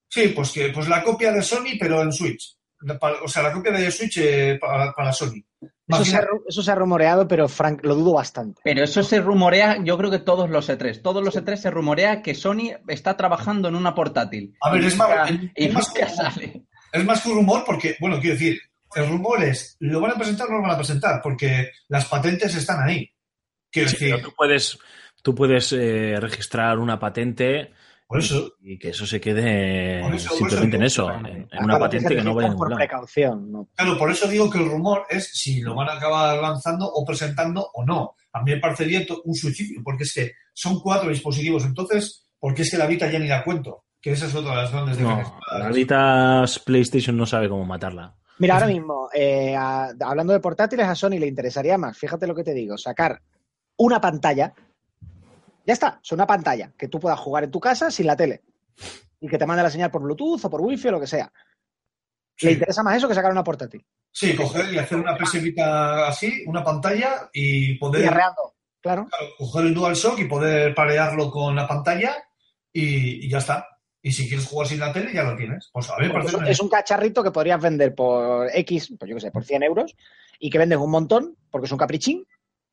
Sí, 0.10 0.30
pues 0.30 0.52
que 0.52 0.70
pues 0.70 0.88
la 0.88 1.04
copia 1.04 1.32
de 1.32 1.42
Sony, 1.42 1.78
pero 1.80 2.02
en 2.02 2.12
Switch. 2.12 2.58
O 3.24 3.28
sea, 3.28 3.44
la 3.44 3.52
copia 3.54 3.72
de 3.72 3.90
Switch 3.92 4.18
eh, 4.18 4.58
para, 4.60 4.92
para 4.94 5.12
Sony. 5.14 5.44
Eso 5.88 6.04
se, 6.06 6.16
ha, 6.18 6.26
eso 6.48 6.64
se 6.64 6.74
rumoreado, 6.76 7.28
pero 7.28 7.48
Frank, 7.48 7.82
lo 7.84 7.96
dudo 7.96 8.14
bastante. 8.14 8.60
Pero 8.64 8.84
eso 8.84 9.04
se 9.04 9.20
rumorea, 9.22 9.78
yo 9.84 9.98
creo 9.98 10.10
que 10.10 10.20
todos 10.20 10.50
los 10.50 10.68
E3. 10.70 11.02
Todos 11.02 11.24
los 11.24 11.36
E3 11.36 11.56
se 11.58 11.70
rumorea 11.72 12.22
que 12.22 12.34
Sony 12.34 12.72
está 12.88 13.16
trabajando 13.18 13.68
en 13.68 13.76
una 13.76 13.94
portátil. 13.94 14.56
A 14.62 14.72
ver, 14.72 14.84
Y 14.84 14.88
es 14.88 14.98
más- 14.98 15.10
nunca- 15.32 15.52
es 15.56 15.70
y 15.70 15.74
más 15.74 15.90
como- 15.90 16.10
sale. 16.16 16.64
Es 16.92 17.06
más 17.06 17.22
que 17.22 17.30
un 17.30 17.36
rumor 17.36 17.64
porque, 17.66 17.96
bueno, 18.00 18.20
quiero 18.20 18.34
decir, 18.36 18.60
el 18.96 19.10
rumor 19.10 19.44
es, 19.44 19.76
¿lo 19.80 20.00
van 20.02 20.12
a 20.12 20.16
presentar 20.16 20.48
o 20.48 20.52
no 20.52 20.58
lo 20.58 20.64
van 20.64 20.72
a 20.72 20.78
presentar? 20.78 21.20
Porque 21.22 21.70
las 21.90 22.06
patentes 22.06 22.56
están 22.56 22.82
ahí. 22.88 23.08
Quiero 23.76 23.90
Sí, 23.90 23.96
decir, 23.98 24.16
pero 24.16 24.30
tú 24.30 24.36
puedes, 24.36 24.80
tú 25.22 25.36
puedes 25.36 25.72
eh, 25.74 26.18
registrar 26.20 26.80
una 26.80 26.98
patente 26.98 27.72
por 28.08 28.20
eso, 28.20 28.54
y 28.62 28.78
que 28.78 28.90
eso 28.90 29.06
se 29.08 29.20
quede 29.20 30.00
eso, 30.16 30.30
simplemente 30.36 30.78
eso 30.86 31.10
en 31.12 31.26
eso, 31.26 31.28
en, 31.52 31.64
una 31.64 31.80
patente 31.80 32.16
que 32.16 32.22
no 32.24 32.36
vaya 32.36 32.52
a 32.52 32.56
por 32.56 32.70
lado. 32.70 32.78
precaución. 32.78 33.52
¿no? 33.52 33.68
claro, 33.76 33.98
por 33.98 34.12
eso 34.12 34.28
digo 34.28 34.48
que 34.50 34.60
el 34.60 34.70
rumor 34.70 35.06
es 35.10 35.32
si 35.34 35.60
lo 35.62 35.74
van 35.76 35.90
a 35.90 35.94
acabar 35.94 36.38
lanzando 36.40 36.86
o 36.88 37.04
presentando 37.06 37.68
o 37.74 37.84
no. 37.84 38.16
A 38.32 38.42
mí 38.44 38.52
me 38.52 38.60
parecería 38.60 39.02
un 39.24 39.34
suicidio, 39.34 39.82
porque 39.84 40.04
es 40.04 40.14
que 40.14 40.32
son 40.54 40.80
cuatro 40.82 41.10
dispositivos. 41.10 41.66
Entonces, 41.66 42.28
¿por 42.40 42.54
qué 42.54 42.62
es 42.62 42.70
que 42.72 42.78
la 42.78 42.86
Vita 42.86 43.10
ya 43.10 43.18
ni 43.20 43.28
la 43.28 43.44
cuento? 43.44 43.86
Que 44.00 44.12
esa 44.12 44.28
es 44.28 44.36
otra 44.36 44.52
de 44.52 44.58
las 44.58 44.72
grandes 44.72 45.00
No, 45.00 45.08
diferencias. 45.10 45.40
la 45.60 45.70
Vita 45.70 46.46
PlayStation 46.64 47.18
no 47.18 47.26
sabe 47.26 47.50
cómo 47.50 47.66
matarla. 47.66 48.14
Mira, 48.38 48.54
ahora 48.56 48.68
mismo, 48.68 49.10
eh, 49.16 49.56
a- 49.56 49.94
hablando 50.02 50.32
de 50.34 50.40
portátiles, 50.42 50.86
a 50.86 50.94
Sony 50.94 51.18
le 51.18 51.26
interesaría 51.28 51.78
más, 51.78 51.98
fíjate 51.98 52.28
lo 52.28 52.36
que 52.36 52.44
te 52.44 52.54
digo, 52.54 52.78
sacar 52.78 53.20
una 53.78 54.00
pantalla. 54.02 54.54
Ya 55.66 55.74
está, 55.74 56.00
es 56.04 56.12
una 56.12 56.28
pantalla 56.28 56.72
que 56.78 56.88
tú 56.88 57.00
puedas 57.00 57.20
jugar 57.20 57.44
en 57.44 57.52
tu 57.52 57.60
casa 57.60 57.90
sin 57.90 58.08
la 58.08 58.16
tele. 58.16 58.44
Y 59.20 59.28
que 59.28 59.38
te 59.38 59.46
mande 59.46 59.64
la 59.64 59.70
señal 59.70 59.92
por 59.92 60.02
Bluetooth 60.02 60.44
o 60.46 60.50
por 60.50 60.62
Wi-Fi 60.62 60.90
o 60.90 60.92
lo 60.92 61.00
que 61.00 61.08
sea. 61.08 61.32
Sí. 62.36 62.48
Le 62.48 62.52
interesa 62.54 62.84
más 62.84 62.98
eso 62.98 63.08
que 63.08 63.16
sacar 63.16 63.32
una 63.32 63.44
portátil. 63.44 63.86
Sí, 64.12 64.36
coger 64.36 64.74
y 64.74 64.78
hacer 64.78 64.98
una 64.98 65.18
PS 65.18 65.42
Vita 65.42 66.08
así, 66.08 66.44
una 66.48 66.64
pantalla 66.64 67.30
y 67.34 67.72
Y 67.72 67.76
poder 67.76 68.08
arreando, 68.08 68.56
claro. 68.82 69.08
claro, 69.10 69.34
coger 69.38 69.66
el 69.66 69.74
DualShock 69.74 70.20
y 70.20 70.26
poder 70.26 70.76
parearlo 70.76 71.32
con 71.32 71.56
la 71.56 71.68
pantalla 71.68 72.16
y, 72.72 73.26
y 73.26 73.30
ya 73.30 73.40
está. 73.40 73.68
Y 74.02 74.12
si 74.12 74.28
quieres 74.28 74.46
jugar 74.46 74.68
sin 74.68 74.80
la 74.80 74.94
tele, 74.94 75.12
ya 75.14 75.24
lo 75.24 75.36
tienes. 75.36 75.70
Pues 75.74 75.90
a 75.90 75.96
parece 75.96 76.38
es, 76.38 76.50
es 76.50 76.60
un 76.60 76.70
cacharrito 76.70 77.24
que 77.24 77.32
podrías 77.32 77.60
vender 77.60 77.96
por 77.96 78.48
X, 78.54 78.94
pues 79.00 79.10
yo 79.10 79.16
qué 79.16 79.22
sé, 79.22 79.32
por 79.32 79.44
100 79.44 79.64
euros, 79.64 79.96
y 80.40 80.50
que 80.50 80.60
vendes 80.60 80.78
un 80.78 80.92
montón, 80.92 81.36
porque 81.50 81.66
es 81.66 81.72
un 81.72 81.78
caprichín, 81.78 82.26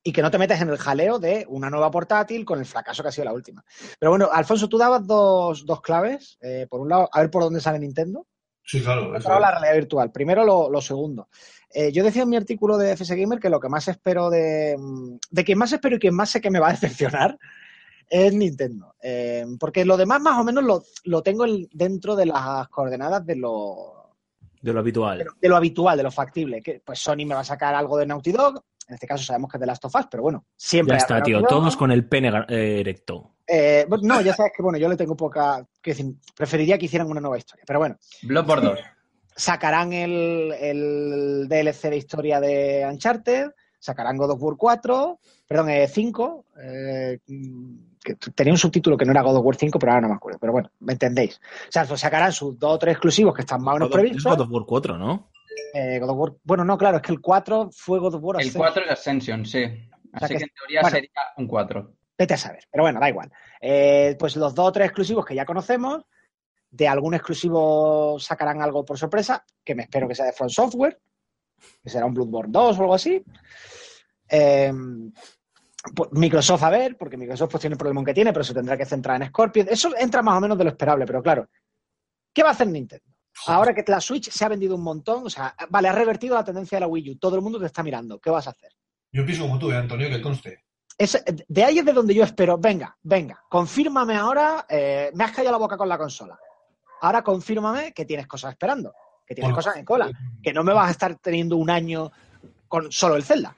y 0.03 0.11
que 0.11 0.21
no 0.21 0.29
te 0.29 0.37
metes 0.37 0.59
en 0.61 0.69
el 0.69 0.77
jaleo 0.77 1.17
de 1.17 1.45
una 1.47 1.69
nueva 1.69 1.89
portátil 1.89 2.43
con 2.45 2.59
el 2.59 2.65
fracaso 2.65 3.01
que 3.03 3.09
ha 3.09 3.11
sido 3.11 3.25
la 3.25 3.33
última. 3.33 3.63
Pero 3.99 4.11
bueno, 4.11 4.29
Alfonso, 4.31 4.67
tú 4.67 4.77
dabas 4.77 5.07
dos, 5.07 5.65
dos 5.65 5.81
claves. 5.81 6.37
Eh, 6.41 6.67
por 6.69 6.81
un 6.81 6.89
lado, 6.89 7.09
a 7.11 7.21
ver 7.21 7.31
por 7.31 7.43
dónde 7.43 7.61
sale 7.61 7.79
Nintendo. 7.79 8.27
Sí, 8.65 8.81
claro. 8.81 9.07
Por 9.07 9.15
eso 9.17 9.27
otro 9.29 9.39
lado, 9.39 9.41
la 9.41 9.59
realidad 9.59 9.75
virtual. 9.81 10.11
Primero, 10.11 10.43
lo, 10.45 10.69
lo 10.69 10.81
segundo. 10.81 11.29
Eh, 11.69 11.91
yo 11.91 12.03
decía 12.03 12.23
en 12.23 12.29
mi 12.29 12.35
artículo 12.37 12.77
de 12.77 12.91
FS 12.95 13.15
Gamer 13.15 13.39
que 13.39 13.49
lo 13.49 13.59
que 13.59 13.69
más 13.69 13.87
espero 13.87 14.29
de. 14.29 14.75
De 15.31 15.43
quien 15.43 15.57
más 15.57 15.71
espero 15.73 15.95
y 15.95 15.99
quien 15.99 16.15
más 16.15 16.29
sé 16.29 16.39
que 16.41 16.51
me 16.51 16.59
va 16.59 16.67
a 16.69 16.71
decepcionar 16.71 17.37
es 18.09 18.33
Nintendo. 18.33 18.95
Eh, 19.01 19.45
porque 19.59 19.85
lo 19.85 19.97
demás, 19.97 20.21
más 20.21 20.37
o 20.39 20.43
menos, 20.43 20.63
lo, 20.63 20.83
lo 21.05 21.23
tengo 21.23 21.45
el- 21.45 21.67
dentro 21.73 22.15
de 22.15 22.25
las 22.27 22.67
coordenadas 22.69 23.25
de 23.25 23.35
lo, 23.37 24.11
De 24.61 24.71
lo 24.71 24.79
habitual. 24.79 25.17
De 25.17 25.23
lo, 25.25 25.31
de 25.41 25.49
lo 25.49 25.55
habitual, 25.57 25.97
de 25.97 26.03
lo 26.03 26.11
factible. 26.11 26.61
Que, 26.61 26.81
pues 26.85 26.99
Sony 26.99 27.25
me 27.25 27.35
va 27.35 27.39
a 27.41 27.45
sacar 27.45 27.73
algo 27.75 27.97
de 27.97 28.05
Naughty 28.05 28.31
Dog. 28.31 28.63
En 28.87 28.95
este 28.95 29.07
caso 29.07 29.23
sabemos 29.23 29.49
que 29.49 29.57
es 29.57 29.61
de 29.61 29.67
Last 29.67 29.85
of 29.85 29.95
Us, 29.95 30.07
pero 30.09 30.23
bueno, 30.23 30.45
siempre. 30.55 30.93
Ya 30.93 30.97
está, 30.97 31.21
tío. 31.21 31.41
Todos 31.43 31.75
con 31.75 31.91
el 31.91 32.05
pene 32.07 32.29
eh, 32.49 32.79
erecto. 32.79 33.31
Eh, 33.47 33.85
bueno, 33.87 34.03
no, 34.07 34.21
ya 34.21 34.33
sabes 34.33 34.51
que 34.55 34.63
bueno, 34.63 34.77
yo 34.77 34.87
le 34.89 34.97
tengo 34.97 35.15
poca. 35.15 35.65
preferiría 36.35 36.77
que 36.77 36.85
hicieran 36.85 37.09
una 37.09 37.21
nueva 37.21 37.37
historia. 37.37 37.63
Pero 37.67 37.79
bueno, 37.79 37.97
Bloodborne 38.23 38.69
2. 38.69 38.79
sacarán 39.35 39.93
el, 39.93 40.53
el 40.59 41.47
DLC 41.47 41.89
de 41.89 41.97
historia 41.97 42.39
de 42.39 42.87
Uncharted, 42.89 43.51
sacarán 43.79 44.17
God 44.17 44.31
of 44.31 44.41
War 44.41 44.55
4, 44.57 45.19
perdón, 45.47 45.69
eh, 45.69 45.87
5. 45.87 46.45
eh, 46.61 47.19
que 48.03 48.15
tenía 48.35 48.53
un 48.53 48.57
subtítulo 48.57 48.97
que 48.97 49.05
no 49.05 49.11
era 49.11 49.21
God 49.21 49.37
of 49.37 49.45
War 49.45 49.55
5, 49.55 49.79
pero 49.79 49.93
ahora 49.93 50.01
no 50.01 50.09
me 50.09 50.15
acuerdo. 50.15 50.39
Pero 50.39 50.51
bueno, 50.51 50.69
me 50.81 50.93
entendéis. 50.93 51.37
O 51.37 51.71
sea, 51.71 51.85
pues 51.85 52.01
sacarán 52.01 52.31
sus 52.33 52.59
dos 52.59 52.73
o 52.75 52.79
tres 52.79 52.93
exclusivos 52.93 53.33
que 53.33 53.41
están 53.41 53.61
más 53.61 53.75
o 53.75 53.79
menos 53.79 53.91
previstos. 53.91 54.23
God 54.23 54.41
of 54.41 54.51
War 54.51 54.63
4, 54.65 54.97
¿no? 54.97 55.29
Eh, 55.73 55.99
God 55.99 56.09
of 56.09 56.17
War- 56.17 56.35
Bueno, 56.43 56.63
no, 56.65 56.77
claro, 56.77 56.97
es 56.97 57.03
que 57.03 57.11
el 57.11 57.21
4 57.21 57.69
fue 57.71 57.99
God 57.99 58.15
of 58.15 58.23
War 58.23 58.35
El 58.35 58.41
Ascension. 58.41 58.61
4 58.63 58.83
es 58.85 58.91
Ascension, 58.91 59.45
sí. 59.45 59.63
Así 60.13 60.33
que- 60.33 60.37
que, 60.39 60.43
en 60.43 60.49
teoría 60.55 60.81
bueno. 60.81 60.95
sería 60.95 61.09
un 61.37 61.47
4. 61.47 61.93
Vete 62.17 62.33
a 62.35 62.37
saber. 62.37 62.63
Pero 62.71 62.83
bueno, 62.83 62.99
da 62.99 63.09
igual. 63.09 63.31
Eh, 63.59 64.15
pues 64.19 64.35
los 64.35 64.53
dos 64.53 64.67
o 64.67 64.71
tres 64.71 64.85
exclusivos 64.85 65.25
que 65.25 65.33
ya 65.35 65.45
conocemos, 65.45 66.05
de 66.69 66.87
algún 66.87 67.13
exclusivo 67.15 68.17
sacarán 68.19 68.61
algo 68.61 68.85
por 68.85 68.97
sorpresa, 68.97 69.43
que 69.63 69.75
me 69.75 69.83
espero 69.83 70.07
que 70.07 70.15
sea 70.15 70.25
de 70.25 70.33
Front 70.33 70.51
Software, 70.51 70.99
que 71.83 71.89
será 71.89 72.05
un 72.05 72.13
Bloodborne 72.13 72.51
2 72.51 72.77
o 72.77 72.81
algo 72.81 72.93
así. 72.95 73.23
Eh, 74.29 74.71
pues 75.95 76.09
Microsoft 76.13 76.63
a 76.63 76.69
ver, 76.69 76.97
porque 76.97 77.17
Microsoft 77.17 77.51
pues 77.51 77.61
tiene 77.61 77.73
el 77.73 77.77
problema 77.77 78.03
que 78.05 78.13
tiene, 78.13 78.31
pero 78.31 78.43
se 78.43 78.53
tendrá 78.53 78.77
que 78.77 78.85
centrar 78.85 79.21
en 79.21 79.27
Scorpion. 79.27 79.67
Eso 79.69 79.91
entra 79.97 80.21
más 80.21 80.37
o 80.37 80.41
menos 80.41 80.57
de 80.57 80.63
lo 80.63 80.69
esperable, 80.69 81.05
pero 81.05 81.21
claro, 81.21 81.47
¿qué 82.33 82.41
va 82.41 82.49
a 82.49 82.53
hacer 82.53 82.67
Nintendo? 82.67 83.05
Ahora 83.47 83.73
que 83.73 83.83
la 83.87 83.99
Switch 83.99 84.29
se 84.29 84.45
ha 84.45 84.49
vendido 84.49 84.75
un 84.75 84.83
montón, 84.83 85.25
o 85.25 85.29
sea, 85.29 85.55
vale, 85.69 85.87
ha 85.89 85.91
revertido 85.91 86.35
la 86.35 86.43
tendencia 86.43 86.77
de 86.77 86.81
la 86.81 86.87
Wii 86.87 87.11
U, 87.11 87.15
todo 87.17 87.35
el 87.35 87.41
mundo 87.41 87.59
te 87.59 87.65
está 87.65 87.83
mirando, 87.83 88.19
¿qué 88.19 88.29
vas 88.29 88.47
a 88.47 88.51
hacer? 88.51 88.71
Yo 89.11 89.25
pienso 89.25 89.43
como 89.43 89.59
tú, 89.59 89.71
eh, 89.71 89.77
Antonio, 89.77 90.09
que 90.09 90.21
conste. 90.21 90.63
Es- 90.97 91.23
de 91.47 91.63
ahí 91.63 91.79
es 91.79 91.85
de 91.85 91.93
donde 91.93 92.13
yo 92.13 92.23
espero, 92.23 92.57
venga, 92.57 92.95
venga, 93.01 93.43
confírmame 93.49 94.15
ahora, 94.15 94.65
eh, 94.69 95.11
me 95.15 95.23
has 95.23 95.31
callado 95.31 95.53
la 95.53 95.57
boca 95.57 95.77
con 95.77 95.89
la 95.89 95.97
consola. 95.97 96.37
Ahora 97.01 97.21
confírmame 97.23 97.91
que 97.93 98.05
tienes 98.05 98.27
cosas 98.27 98.51
esperando, 98.51 98.93
que 99.25 99.33
tienes 99.35 99.47
Bueno, 99.49 99.55
cosas 99.55 99.75
en 99.77 99.85
cola, 99.85 100.09
que 100.41 100.53
no 100.53 100.63
me 100.63 100.71
vas 100.73 100.87
a 100.87 100.91
estar 100.91 101.15
teniendo 101.15 101.57
un 101.57 101.69
año 101.69 102.11
con 102.67 102.91
solo 102.91 103.15
el 103.15 103.23
Zelda. 103.23 103.55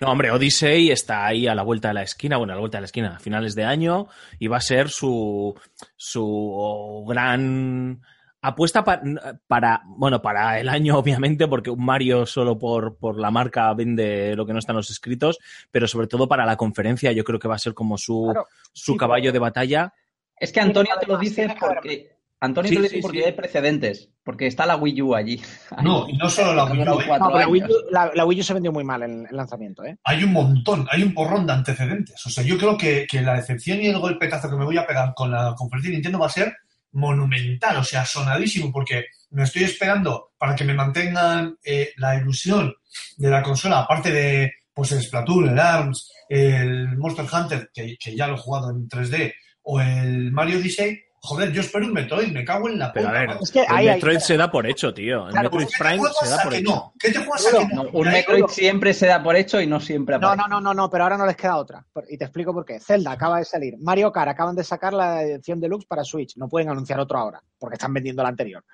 No, 0.00 0.12
hombre, 0.12 0.30
Odyssey 0.30 0.90
está 0.90 1.26
ahí 1.26 1.48
a 1.48 1.54
la 1.54 1.62
vuelta 1.62 1.88
de 1.88 1.94
la 1.94 2.02
esquina, 2.02 2.36
bueno, 2.36 2.52
a 2.52 2.56
la 2.56 2.60
vuelta 2.60 2.78
de 2.78 2.82
la 2.82 2.86
esquina, 2.86 3.16
a 3.16 3.18
finales 3.18 3.54
de 3.54 3.64
año, 3.64 4.06
y 4.38 4.46
va 4.46 4.58
a 4.58 4.60
ser 4.60 4.90
su, 4.90 5.58
su 5.96 7.04
gran 7.08 8.00
apuesta 8.42 8.84
pa- 8.84 9.00
para, 9.46 9.82
bueno, 9.86 10.22
para 10.22 10.60
el 10.60 10.68
año, 10.68 10.96
obviamente, 10.98 11.48
porque 11.48 11.70
un 11.70 11.84
Mario 11.84 12.24
solo 12.26 12.58
por, 12.58 12.96
por 12.96 13.18
la 13.18 13.30
marca 13.30 13.72
vende 13.74 14.34
lo 14.36 14.46
que 14.46 14.52
no 14.52 14.58
está 14.58 14.72
en 14.72 14.76
los 14.76 14.90
escritos, 14.90 15.38
pero 15.70 15.88
sobre 15.88 16.06
todo 16.06 16.28
para 16.28 16.46
la 16.46 16.56
conferencia, 16.56 17.12
yo 17.12 17.24
creo 17.24 17.38
que 17.38 17.48
va 17.48 17.56
a 17.56 17.58
ser 17.58 17.74
como 17.74 17.98
su, 17.98 18.30
Claro, 18.32 18.46
su 18.72 18.92
sí, 18.92 18.98
caballo 18.98 19.32
de 19.32 19.38
batalla. 19.38 19.92
Es 20.38 20.52
que 20.52 20.60
Antonio 20.60 20.92
te 21.00 21.06
lo 21.06 21.18
dice 21.18 21.48
porque. 21.58 22.16
Antonio 22.40 22.68
Sí, 22.68 22.76
te 22.76 22.80
lo 22.80 22.82
dice 22.84 22.94
sí, 22.96 23.02
porque 23.02 23.18
sí. 23.18 23.24
hay 23.24 23.32
precedentes. 23.32 24.10
Porque 24.22 24.46
está 24.46 24.64
la 24.64 24.76
Wii 24.76 25.02
U 25.02 25.14
allí. 25.16 25.42
No, 25.82 26.08
y 26.08 26.16
no 26.16 26.30
solo 26.30 26.54
la 26.54 26.66
Wii 26.66 26.80
U, 26.88 27.00
eh. 27.00 27.06
No, 27.18 27.26
pero 27.26 27.38
la 27.40 27.48
Wii. 27.48 27.62
U, 27.64 27.66
la- 27.90 28.12
la 28.14 28.24
Wii 28.24 28.38
U 28.40 28.42
se 28.44 28.54
vendió 28.54 28.70
muy 28.70 28.84
mal 28.84 29.02
en 29.02 29.26
el 29.28 29.36
lanzamiento, 29.36 29.84
¿eh? 29.84 29.98
hay 30.04 30.22
un 30.22 30.32
montón, 30.32 30.86
hay 30.92 31.02
un 31.02 31.12
porrón 31.14 31.44
de 31.48 31.54
antecedentes. 31.54 32.24
O 32.24 32.30
sea, 32.30 32.44
yo 32.44 32.56
creo 32.56 32.78
que, 32.78 33.08
que 33.10 33.22
la 33.22 33.34
decepción 33.34 33.80
y 33.82 33.86
el 33.88 33.98
golpetazo 33.98 34.48
que 34.48 34.54
me 34.54 34.64
voy 34.64 34.78
a 34.78 34.86
pegar 34.86 35.14
con 35.16 35.32
la 35.32 35.52
conferencia 35.56 35.90
de 35.90 35.96
Nintendo 35.96 36.20
va 36.20 36.26
a 36.26 36.30
ser 36.30 36.54
monumental, 36.92 37.78
o 37.78 37.84
sea, 37.84 38.04
sonadísimo, 38.04 38.72
porque 38.72 39.06
me 39.30 39.44
estoy 39.44 39.64
esperando 39.64 40.32
para 40.38 40.54
que 40.54 40.64
me 40.64 40.74
mantengan 40.74 41.56
eh, 41.62 41.92
la 41.96 42.16
ilusión 42.16 42.74
de 43.16 43.30
la 43.30 43.42
consola, 43.42 43.80
aparte 43.80 44.10
de 44.10 44.52
pues 44.72 44.92
el 44.92 45.02
Splatoon, 45.02 45.48
el 45.48 45.58
ARMS, 45.58 46.12
el 46.28 46.96
Monster 46.96 47.26
Hunter, 47.32 47.70
que, 47.74 47.96
ya 48.14 48.28
lo 48.28 48.34
he 48.34 48.38
jugado 48.38 48.70
en 48.70 48.88
3D, 48.88 49.34
o 49.62 49.80
el 49.80 50.30
Mario 50.30 50.58
Odyssey. 50.58 51.00
Joder, 51.28 51.52
yo 51.52 51.60
espero 51.60 51.86
un 51.86 51.92
Metroid, 51.92 52.32
me 52.32 52.44
cago 52.44 52.68
en 52.68 52.78
la 52.78 52.92
Pero 52.92 53.08
a 53.08 53.10
puta 53.12 53.20
ver. 53.20 53.36
Es 53.42 53.50
que 53.52 53.60
el 53.60 53.66
hay- 53.68 53.86
Metroid 53.86 54.18
se 54.18 54.36
da 54.36 54.50
por 54.50 54.66
hecho, 54.66 54.92
tío. 54.94 55.26
El 55.26 55.32
Claro, 55.32 55.50
Metroid 55.50 55.66
¿Qué 55.66 55.72
te 55.72 55.84
Prime 55.84 56.08
se 56.20 56.28
da 56.28 56.42
por 56.42 56.54
hecho. 56.54 56.70
no? 56.70 56.92
¿Qué 56.98 57.10
te 57.12 57.18
juegas 57.18 57.46
a 57.46 57.58
que 57.58 57.74
no? 57.74 57.82
No, 57.84 57.90
un 57.92 58.08
Metroid 58.08 58.44
siempre 58.48 58.94
se 58.94 59.06
da 59.06 59.22
por 59.22 59.36
hecho 59.36 59.60
y 59.60 59.66
no 59.66 59.78
siempre 59.80 60.18
No, 60.18 60.28
aparece. 60.28 60.48
no, 60.48 60.54
no, 60.56 60.60
no, 60.60 60.74
no, 60.74 60.90
pero 60.90 61.04
ahora 61.04 61.16
no 61.18 61.26
les 61.26 61.36
queda 61.36 61.56
otra. 61.56 61.84
Y 62.08 62.16
te 62.18 62.24
explico 62.24 62.52
por 62.52 62.64
qué. 62.64 62.80
Zelda 62.80 63.12
acaba 63.12 63.38
de 63.38 63.44
salir. 63.44 63.74
Mario 63.78 64.10
Kart 64.12 64.30
acaban 64.30 64.56
de 64.56 64.64
sacar 64.64 64.92
la 64.94 65.22
edición 65.22 65.60
deluxe 65.60 65.86
para 65.86 66.04
Switch. 66.04 66.36
No 66.36 66.48
pueden 66.48 66.70
anunciar 66.70 66.98
otro 67.00 67.18
ahora, 67.18 67.42
porque 67.58 67.74
están 67.74 67.92
vendiendo 67.92 68.22
la 68.22 68.30
anterior. 68.30 68.64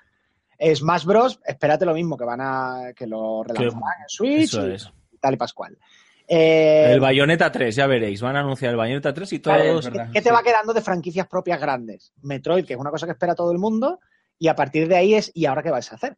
Smash 0.73 1.03
Bros, 1.05 1.39
espérate 1.45 1.85
lo 1.85 1.93
mismo, 1.93 2.17
que 2.17 2.23
van 2.23 2.39
a 2.41 2.93
que 2.95 3.05
lo 3.07 3.43
relanzarán 3.43 3.81
en 4.03 4.07
Switch 4.09 4.43
Eso 4.53 4.67
y 4.69 4.73
es. 4.75 4.89
tal 5.19 5.33
y 5.33 5.37
pascual. 5.37 5.77
Eh, 6.27 6.91
El 6.91 6.99
Bayonetta 6.99 7.51
3, 7.51 7.75
ya 7.75 7.87
veréis. 7.87 8.21
Van 8.21 8.35
a 8.35 8.39
anunciar 8.39 8.71
el 8.71 8.77
Bayonetta 8.77 9.13
3 9.13 9.33
y 9.33 9.39
todos. 9.39 9.89
¿Qué 10.13 10.21
te 10.21 10.31
va 10.31 10.43
quedando 10.43 10.73
de 10.73 10.81
franquicias 10.81 11.27
propias 11.27 11.59
grandes? 11.59 12.13
Metroid, 12.21 12.65
que 12.65 12.73
es 12.73 12.79
una 12.79 12.91
cosa 12.91 13.05
que 13.05 13.11
espera 13.11 13.35
todo 13.35 13.51
el 13.51 13.59
mundo, 13.59 13.99
y 14.39 14.47
a 14.47 14.55
partir 14.55 14.87
de 14.87 14.95
ahí 14.95 15.13
es, 15.13 15.31
¿y 15.33 15.45
ahora 15.45 15.63
qué 15.63 15.71
vais 15.71 15.91
a 15.91 15.95
hacer? 15.95 16.17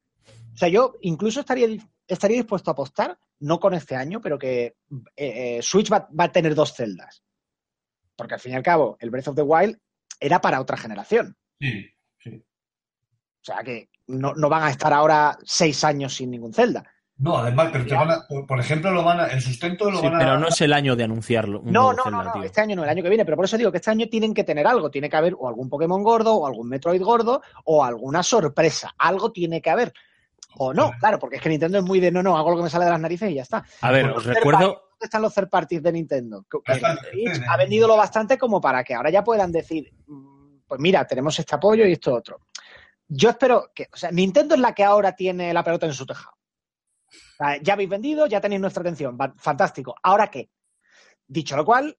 O 0.54 0.58
sea, 0.58 0.70
yo 0.70 0.96
incluso 1.02 1.42
estaría, 1.42 1.68
estaría 2.08 2.38
dispuesto 2.38 2.72
a 2.72 2.74
apostar, 2.74 3.18
no 3.40 3.60
con 3.60 3.74
este 3.74 3.96
año, 3.96 4.22
pero 4.22 4.40
que 4.40 4.66
eh, 4.66 4.76
eh, 5.16 5.60
Switch 5.62 5.92
va, 5.92 6.08
va 6.18 6.26
a 6.26 6.32
tener 6.32 6.56
dos 6.56 6.74
celdas. 6.74 7.24
Porque 8.16 8.34
al 8.34 8.40
fin 8.40 8.54
y 8.54 8.56
al 8.56 8.64
cabo, 8.64 8.98
el 9.00 9.12
Breath 9.12 9.28
of 9.28 9.36
the 9.36 9.44
Wild 9.44 9.78
era 10.20 10.42
para 10.42 10.60
otra 10.60 10.78
generación. 10.78 11.38
Sí, 11.60 11.88
sí. 12.18 12.44
O 13.42 13.44
sea 13.44 13.64
que 13.64 13.90
no, 14.08 14.34
no 14.34 14.50
van 14.50 14.64
a 14.64 14.72
estar 14.72 14.92
ahora 14.92 15.38
seis 15.44 15.84
años 15.84 16.16
sin 16.16 16.32
ningún 16.32 16.54
Zelda. 16.54 16.84
No, 17.20 17.38
además, 17.38 17.70
pero 17.72 17.86
te 17.86 17.96
van 17.96 18.12
a, 18.12 18.28
por, 18.28 18.46
por 18.46 18.60
ejemplo, 18.60 18.92
lo 18.92 19.04
van 19.04 19.20
a, 19.20 19.26
el 19.28 19.42
sustento 19.42 19.90
lo 19.90 20.00
Sí, 20.00 20.06
van 20.06 20.16
a... 20.16 20.20
pero 20.20 20.40
no 20.40 20.48
es 20.50 20.62
el 20.62 20.72
año 20.72 20.96
de 20.96 21.04
anunciarlo. 21.04 21.62
un 21.62 21.72
No, 21.72 21.92
no, 21.92 22.04
Zelda, 22.04 22.32
no, 22.36 22.44
este 22.44 22.62
año 22.62 22.76
no, 22.76 22.84
el 22.84 22.90
año 22.90 23.02
que 23.02 23.10
viene, 23.10 23.26
pero 23.26 23.36
por 23.36 23.46
eso 23.46 23.58
digo 23.58 23.72
que 23.72 23.78
este 23.78 23.90
año 23.90 24.08
tienen 24.08 24.36
que 24.36 24.44
tener 24.44 24.68
algo, 24.68 24.92
tiene 24.92 25.10
que 25.10 25.18
haber 25.18 25.36
o 25.38 25.48
algún 25.48 25.68
Pokémon 25.68 26.04
gordo, 26.04 26.36
o 26.36 26.46
algún 26.46 26.70
Metroid 26.70 27.02
gordo, 27.02 27.42
o 27.66 27.84
alguna 27.84 28.22
sorpresa, 28.22 28.94
algo 29.00 29.32
tiene 29.32 29.62
que 29.62 29.70
haber. 29.72 29.94
O 30.60 30.74
no, 30.74 30.92
claro, 31.00 31.18
porque 31.18 31.38
es 31.38 31.42
que 31.42 31.50
Nintendo 31.50 31.80
es 31.80 31.84
muy 31.84 32.00
de 32.00 32.12
no, 32.12 32.22
no, 32.22 32.38
hago 32.38 32.52
lo 32.52 32.58
que 32.58 32.64
me 32.64 32.70
sale 32.70 32.86
de 32.86 32.92
las 32.92 33.02
narices 33.02 33.32
y 33.32 33.36
ya 33.36 33.42
está. 33.44 33.64
A 33.82 33.92
ver, 33.92 34.10
os 34.10 34.24
recuerdo. 34.24 34.60
party, 34.60 34.88
¿Dónde 34.98 35.06
están 35.06 35.22
los 35.22 35.34
third 35.34 35.50
parties 35.50 35.84
de 35.84 35.92
Nintendo? 35.92 36.46
Ha 37.48 37.58
vendido 37.58 37.88
lo 37.88 37.98
bastante 37.98 38.38
como 38.38 38.60
para 38.62 38.84
que 38.84 38.96
ahora 38.96 39.10
ya 39.10 39.24
puedan 39.24 39.52
decir, 39.52 39.92
mm, 40.08 40.60
pues 40.68 40.80
mira, 40.80 41.06
tenemos 41.06 41.38
este 41.38 41.56
apoyo 41.56 41.86
y 41.86 41.94
esto 41.94 42.14
otro. 42.14 42.42
Yo 43.08 43.30
espero 43.30 43.72
que, 43.74 43.88
o 43.94 43.98
sea, 43.98 44.12
Nintendo 44.12 44.56
es 44.56 44.62
la 44.62 44.74
que 44.74 44.84
ahora 44.84 45.14
tiene 45.14 45.54
la 45.54 45.64
pelota 45.64 45.86
en 45.86 45.94
su 45.94 46.06
tejado. 46.06 46.38
Sea, 47.38 47.62
ya 47.62 47.74
habéis 47.74 47.90
vendido, 47.90 48.26
ya 48.26 48.42
tenéis 48.42 48.62
nuestra 48.62 48.82
atención, 48.82 49.18
fantástico. 49.38 49.96
¿Ahora 50.02 50.28
qué? 50.28 50.50
Dicho 51.28 51.56
lo 51.56 51.66
cual, 51.66 51.96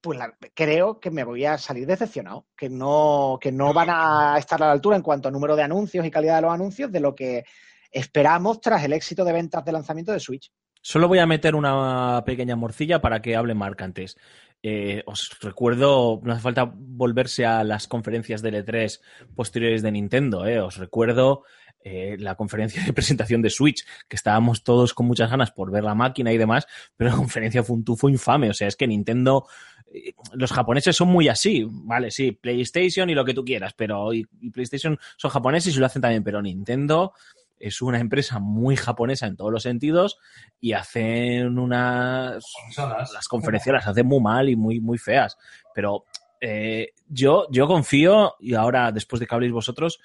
pues 0.00 0.18
creo 0.54 0.98
que 0.98 1.10
me 1.10 1.24
voy 1.24 1.44
a 1.44 1.58
salir 1.58 1.86
decepcionado, 1.86 2.46
que 2.56 2.70
no, 2.70 3.38
que 3.40 3.52
no 3.52 3.74
van 3.74 3.88
a 3.90 4.36
estar 4.38 4.62
a 4.62 4.66
la 4.66 4.72
altura 4.72 4.96
en 4.96 5.02
cuanto 5.02 5.28
a 5.28 5.30
número 5.30 5.54
de 5.54 5.62
anuncios 5.62 6.06
y 6.06 6.10
calidad 6.10 6.36
de 6.36 6.42
los 6.42 6.52
anuncios 6.52 6.90
de 6.90 7.00
lo 7.00 7.14
que 7.14 7.44
esperamos 7.90 8.60
tras 8.60 8.82
el 8.84 8.92
éxito 8.92 9.24
de 9.24 9.32
ventas 9.32 9.64
de 9.64 9.72
lanzamiento 9.72 10.12
de 10.12 10.20
Switch. 10.20 10.50
Solo 10.80 11.08
voy 11.08 11.18
a 11.18 11.26
meter 11.26 11.54
una 11.54 12.22
pequeña 12.24 12.56
morcilla 12.56 13.02
para 13.02 13.20
que 13.20 13.36
hable 13.36 13.54
Marc 13.54 13.82
antes. 13.82 14.16
Eh, 14.62 15.02
os 15.06 15.38
recuerdo, 15.40 16.20
no 16.22 16.32
hace 16.32 16.42
falta 16.42 16.70
volverse 16.74 17.44
a 17.44 17.64
las 17.64 17.86
conferencias 17.86 18.40
de 18.40 18.64
E3 18.64 19.00
posteriores 19.34 19.82
de 19.82 19.92
Nintendo. 19.92 20.46
eh. 20.46 20.60
Os 20.60 20.76
recuerdo 20.78 21.44
eh, 21.82 22.16
la 22.18 22.34
conferencia 22.34 22.84
de 22.84 22.92
presentación 22.92 23.42
de 23.42 23.50
Switch, 23.50 23.84
que 24.08 24.16
estábamos 24.16 24.62
todos 24.62 24.94
con 24.94 25.06
muchas 25.06 25.30
ganas 25.30 25.50
por 25.50 25.70
ver 25.70 25.84
la 25.84 25.94
máquina 25.94 26.32
y 26.32 26.38
demás, 26.38 26.66
pero 26.96 27.10
la 27.10 27.16
conferencia 27.16 27.62
fue 27.62 27.76
un 27.76 27.84
tufo 27.84 28.08
infame. 28.08 28.50
O 28.50 28.54
sea, 28.54 28.68
es 28.68 28.76
que 28.76 28.86
Nintendo, 28.86 29.46
eh, 29.92 30.12
los 30.34 30.52
japoneses 30.52 30.96
son 30.96 31.08
muy 31.08 31.28
así, 31.28 31.66
vale, 31.68 32.10
sí, 32.10 32.32
PlayStation 32.32 33.08
y 33.10 33.14
lo 33.14 33.24
que 33.24 33.34
tú 33.34 33.44
quieras, 33.44 33.74
pero 33.74 34.12
y, 34.12 34.26
y 34.40 34.50
PlayStation 34.50 34.98
son 35.16 35.30
japoneses 35.30 35.74
y 35.74 35.78
lo 35.78 35.86
hacen 35.86 36.02
también, 36.02 36.22
pero 36.22 36.42
Nintendo 36.42 37.14
es 37.60 37.82
una 37.82 38.00
empresa 38.00 38.38
muy 38.38 38.74
japonesa 38.74 39.26
en 39.26 39.36
todos 39.36 39.52
los 39.52 39.62
sentidos 39.62 40.18
y 40.60 40.72
hacen 40.72 41.58
unas 41.58 42.42
Consolas. 42.64 43.12
las 43.12 43.28
conferencias 43.28 43.74
las 43.74 43.86
hacen 43.86 44.06
muy 44.06 44.20
mal 44.20 44.48
y 44.48 44.56
muy 44.56 44.80
muy 44.80 44.96
feas 44.96 45.36
pero 45.74 46.06
eh, 46.40 46.94
yo 47.06 47.46
yo 47.50 47.66
confío 47.66 48.34
y 48.40 48.54
ahora 48.54 48.90
después 48.92 49.20
de 49.20 49.26
que 49.26 49.34
habléis 49.34 49.52
vosotros 49.52 50.00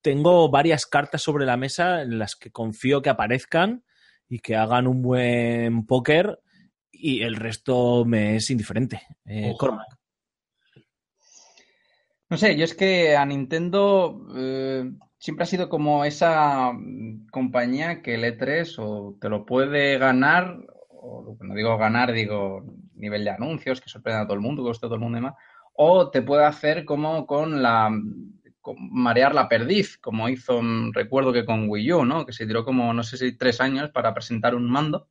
tengo 0.00 0.50
varias 0.50 0.86
cartas 0.86 1.22
sobre 1.22 1.46
la 1.46 1.56
mesa 1.56 2.02
en 2.02 2.18
las 2.18 2.36
que 2.36 2.50
confío 2.50 3.02
que 3.02 3.10
aparezcan 3.10 3.84
y 4.28 4.40
que 4.40 4.56
hagan 4.56 4.86
un 4.86 5.02
buen 5.02 5.86
póker 5.86 6.40
y 6.90 7.22
el 7.22 7.36
resto 7.36 8.04
me 8.04 8.36
es 8.36 8.50
indiferente 8.50 9.02
eh. 9.24 9.54
Cormac. 9.58 9.86
No 12.30 12.36
sé, 12.36 12.56
yo 12.56 12.64
es 12.64 12.74
que 12.74 13.16
a 13.16 13.24
Nintendo 13.24 14.26
eh, 14.36 14.90
siempre 15.18 15.44
ha 15.44 15.46
sido 15.46 15.68
como 15.68 16.04
esa 16.04 16.72
mm, 16.72 17.28
compañía 17.30 18.02
que 18.02 18.16
el 18.16 18.24
E3 18.24 18.74
o 18.78 19.16
te 19.18 19.30
lo 19.30 19.46
puede 19.46 19.96
ganar, 19.96 20.58
o 20.90 21.36
no 21.40 21.54
digo 21.54 21.78
ganar, 21.78 22.12
digo 22.12 22.64
nivel 22.94 23.24
de 23.24 23.30
anuncios, 23.30 23.80
que 23.80 23.88
sorprenda 23.88 24.22
a 24.22 24.24
todo 24.26 24.34
el 24.34 24.40
mundo, 24.40 24.62
que 24.62 24.68
guste 24.68 24.86
a 24.86 24.88
todo 24.88 24.96
el 24.96 25.00
mundo 25.00 25.18
y 25.18 25.20
demás, 25.22 25.34
o 25.72 26.10
te 26.10 26.22
puede 26.22 26.44
hacer 26.44 26.84
como 26.84 27.26
con 27.26 27.62
la 27.62 27.90
marear 28.78 29.34
la 29.34 29.48
perdiz, 29.48 29.98
como 29.98 30.28
hizo, 30.28 30.62
mm, 30.62 30.92
recuerdo 30.92 31.32
que 31.32 31.44
con 31.44 31.68
Wii 31.68 31.92
U, 31.92 32.04
¿no? 32.04 32.26
Que 32.26 32.32
se 32.32 32.46
tiró 32.46 32.64
como, 32.64 32.92
no 32.92 33.02
sé 33.02 33.16
si 33.16 33.36
tres 33.36 33.60
años 33.60 33.90
para 33.90 34.14
presentar 34.14 34.54
un 34.54 34.68
mando. 34.70 35.08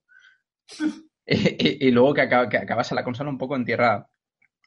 y, 1.26 1.92
luego 1.92 2.14
que, 2.14 2.28
que 2.28 2.58
acabase 2.58 2.96
la 2.96 3.04
consola 3.04 3.30
un 3.30 3.38
poco 3.38 3.56
en 3.56 3.66
tierra, 3.66 4.08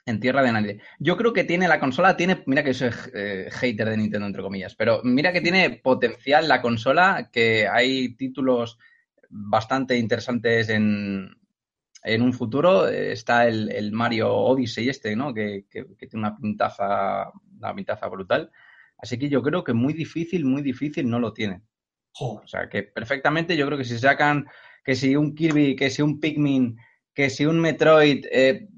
en 0.07 0.21
tierra 0.21 0.43
de 0.43 0.53
nadie. 0.53 0.81
Yo 0.99 1.17
creo 1.17 1.33
que 1.33 1.45
tiene 1.45 1.69
la 1.69 1.81
consola, 1.81 2.17
tiene, 2.17 2.43
mira 2.47 2.63
que 2.63 2.75
soy 2.75 2.91
eh, 3.15 3.49
hater 3.51 3.89
de 3.89 3.97
Nintendo 3.97 4.27
entre 4.27 4.43
comillas, 4.43 4.75
pero 4.75 5.01
mira 5.05 5.33
que 5.33 5.41
tiene 5.41 5.81
potencial 5.83 6.49
la 6.49 6.61
consola, 6.61 7.31
que 7.33 7.69
hay 7.69 8.15
títulos 8.17 8.79
bastante 9.29 9.97
interesantes 9.97 10.69
en, 10.69 11.31
en 12.03 12.23
un 12.23 12.33
futuro. 12.33 12.89
Está 12.89 13.47
el, 13.47 13.93
Mario 13.93 14.35
Odyssey 14.35 14.89
este, 14.89 15.15
¿no? 15.17 15.33
Que, 15.33 15.67
tiene 15.71 15.97
una 16.15 16.37
pintaza, 16.37 17.31
una 17.59 17.75
pintaza 17.75 18.09
brutal. 18.09 18.51
Así 19.03 19.19
que 19.19 19.29
yo 19.29 19.43
creo 19.43 19.65
que 19.65 19.73
muy 19.73 19.93
difícil, 19.93 20.45
muy 20.45 20.63
difícil 20.63 21.09
no 21.09 21.19
lo 21.19 21.33
tiene. 21.33 21.63
O 22.19 22.47
sea, 22.47 22.69
que 22.69 22.83
perfectamente 22.83 23.57
yo 23.57 23.67
creo 23.67 23.79
que 23.79 23.85
si 23.85 23.99
sacan, 23.99 24.47
que 24.85 24.95
si 24.95 25.17
un 25.17 25.35
Kirby, 25.35 25.77
que 25.77 25.91
si 25.91 26.03
un 26.03 26.21
Pikmin, 26.21 26.77
que 27.15 27.31
si 27.31 27.47
un 27.47 27.61
Metroid, 27.61 28.27
eh, 28.31 28.69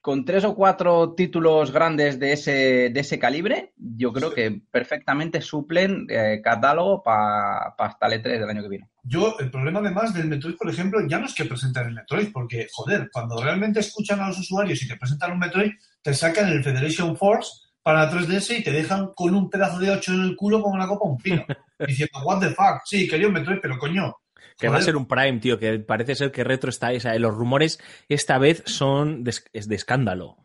con 0.00 0.24
tres 0.24 0.44
o 0.44 0.54
cuatro 0.54 1.14
títulos 1.14 1.72
grandes 1.72 2.18
de 2.18 2.32
ese, 2.32 2.90
de 2.90 3.00
ese 3.00 3.18
calibre, 3.18 3.74
yo 3.76 4.12
creo 4.12 4.32
que 4.32 4.62
perfectamente 4.70 5.42
suplen 5.42 6.06
eh, 6.08 6.40
catálogo 6.42 7.02
para 7.02 7.74
hasta 7.78 8.06
el 8.06 8.14
E3 8.14 8.40
del 8.40 8.48
año 8.48 8.62
que 8.62 8.68
viene. 8.68 8.90
Yo, 9.02 9.36
el 9.38 9.50
problema 9.50 9.80
además 9.80 10.14
del 10.14 10.28
Metroid, 10.28 10.56
por 10.56 10.70
ejemplo, 10.70 11.00
ya 11.06 11.18
no 11.18 11.26
es 11.26 11.34
que 11.34 11.44
presenten 11.44 11.88
el 11.88 11.94
Metroid, 11.94 12.32
porque, 12.32 12.66
joder, 12.72 13.10
cuando 13.12 13.42
realmente 13.42 13.80
escuchan 13.80 14.20
a 14.20 14.28
los 14.28 14.38
usuarios 14.38 14.82
y 14.82 14.88
te 14.88 14.96
presentan 14.96 15.32
un 15.32 15.38
Metroid, 15.38 15.72
te 16.02 16.14
sacan 16.14 16.48
el 16.48 16.64
Federation 16.64 17.14
Force 17.14 17.69
para 17.82 18.10
3DS 18.10 18.58
y 18.58 18.62
te 18.62 18.72
dejan 18.72 19.12
con 19.14 19.34
un 19.34 19.48
pedazo 19.48 19.78
de 19.78 19.90
8 19.90 20.12
en 20.12 20.20
el 20.20 20.36
culo 20.36 20.60
como 20.62 20.74
una 20.74 20.86
copa 20.86 21.06
un 21.06 21.18
pino. 21.18 21.44
diciendo, 21.86 22.20
what 22.24 22.40
the 22.40 22.50
fuck, 22.50 22.82
sí, 22.84 23.08
quería 23.08 23.26
un 23.26 23.34
Metroid, 23.34 23.58
pero 23.60 23.78
coño, 23.78 24.14
que 24.60 24.68
va 24.68 24.76
a 24.76 24.82
ser 24.82 24.96
un 24.96 25.06
Prime, 25.06 25.38
tío, 25.38 25.58
que 25.58 25.78
parece 25.78 26.14
ser 26.14 26.30
que 26.30 26.44
Retro 26.44 26.68
está... 26.68 26.92
O 26.92 27.00
sea, 27.00 27.18
los 27.18 27.34
rumores 27.34 27.80
esta 28.08 28.38
vez 28.38 28.62
son 28.66 29.24
de, 29.24 29.34
de 29.52 29.74
escándalo. 29.74 30.36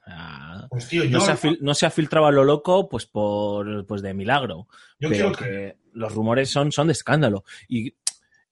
pues 0.69 0.87
tío, 0.87 1.03
no, 1.09 1.19
se 1.19 1.31
ha 1.31 1.37
no, 1.59 1.73
se 1.73 1.85
ha 1.85 1.89
filtrado 1.89 2.27
a 2.27 2.31
lo 2.31 2.45
loco, 2.45 2.87
pues 2.87 3.05
por 3.05 3.85
pues 3.85 4.01
de 4.01 4.13
milagro. 4.13 4.67
Yo 4.99 5.09
creo 5.09 5.31
que... 5.33 5.77
los 5.91 6.13
rumores 6.13 6.49
son, 6.49 6.71
son 6.71 6.87
de 6.87 6.93
escándalo. 6.93 7.43
Y, 7.67 7.93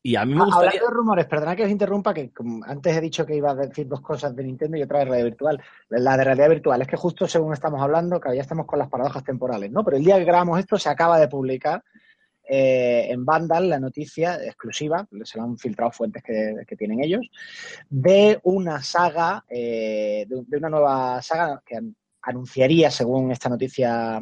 y 0.05 0.17
a 0.17 0.25
mí 0.25 0.35
me 0.35 0.43
gustaría... 0.43 0.69
Hablando 0.71 0.87
de 0.89 0.93
rumores, 0.93 1.25
perdona 1.27 1.55
que 1.55 1.63
os 1.63 1.71
interrumpa, 1.71 2.13
que 2.13 2.29
antes 2.67 2.97
he 2.97 2.99
dicho 2.99 3.25
que 3.25 3.37
iba 3.37 3.51
a 3.51 3.55
decir 3.55 3.87
dos 3.87 4.01
cosas 4.01 4.35
de 4.35 4.43
Nintendo 4.43 4.75
y 4.77 4.83
otra 4.83 4.99
de 4.99 5.05
realidad 5.05 5.25
virtual. 5.25 5.63
La 5.87 6.17
de 6.17 6.23
realidad 6.25 6.49
virtual 6.49 6.81
es 6.81 6.87
que 6.89 6.97
justo 6.97 7.25
según 7.25 7.53
estamos 7.53 7.81
hablando, 7.81 8.19
que 8.19 8.35
ya 8.35 8.41
estamos 8.41 8.65
con 8.65 8.79
las 8.79 8.89
paradojas 8.89 9.23
temporales, 9.23 9.71
¿no? 9.71 9.81
Pero 9.85 9.95
el 9.95 10.03
día 10.03 10.17
que 10.17 10.25
grabamos 10.25 10.59
esto 10.59 10.77
se 10.77 10.89
acaba 10.89 11.17
de 11.19 11.29
publicar 11.29 11.81
eh, 12.45 13.07
en 13.09 13.23
Vandal 13.23 13.69
la 13.69 13.79
noticia 13.79 14.35
exclusiva, 14.43 15.07
se 15.23 15.37
lo 15.37 15.45
han 15.45 15.57
filtrado 15.57 15.91
fuentes 15.91 16.21
que, 16.21 16.75
tienen 16.75 17.01
ellos, 17.01 17.21
de 17.89 18.39
una 18.43 18.83
saga, 18.83 19.45
eh, 19.47 20.25
de, 20.27 20.57
una 20.57 20.69
nueva 20.69 21.21
saga 21.21 21.61
que 21.65 21.79
anunciaría, 22.23 22.91
según 22.91 23.31
esta 23.31 23.47
noticia, 23.47 24.19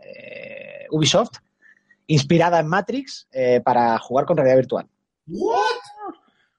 eh, 0.00 0.86
Ubisoft, 0.90 1.38
inspirada 2.08 2.58
en 2.58 2.66
Matrix 2.66 3.28
para 3.64 3.96
jugar 3.98 4.26
con 4.26 4.36
realidad 4.36 4.56
virtual. 4.56 4.88
¿What? 5.30 5.80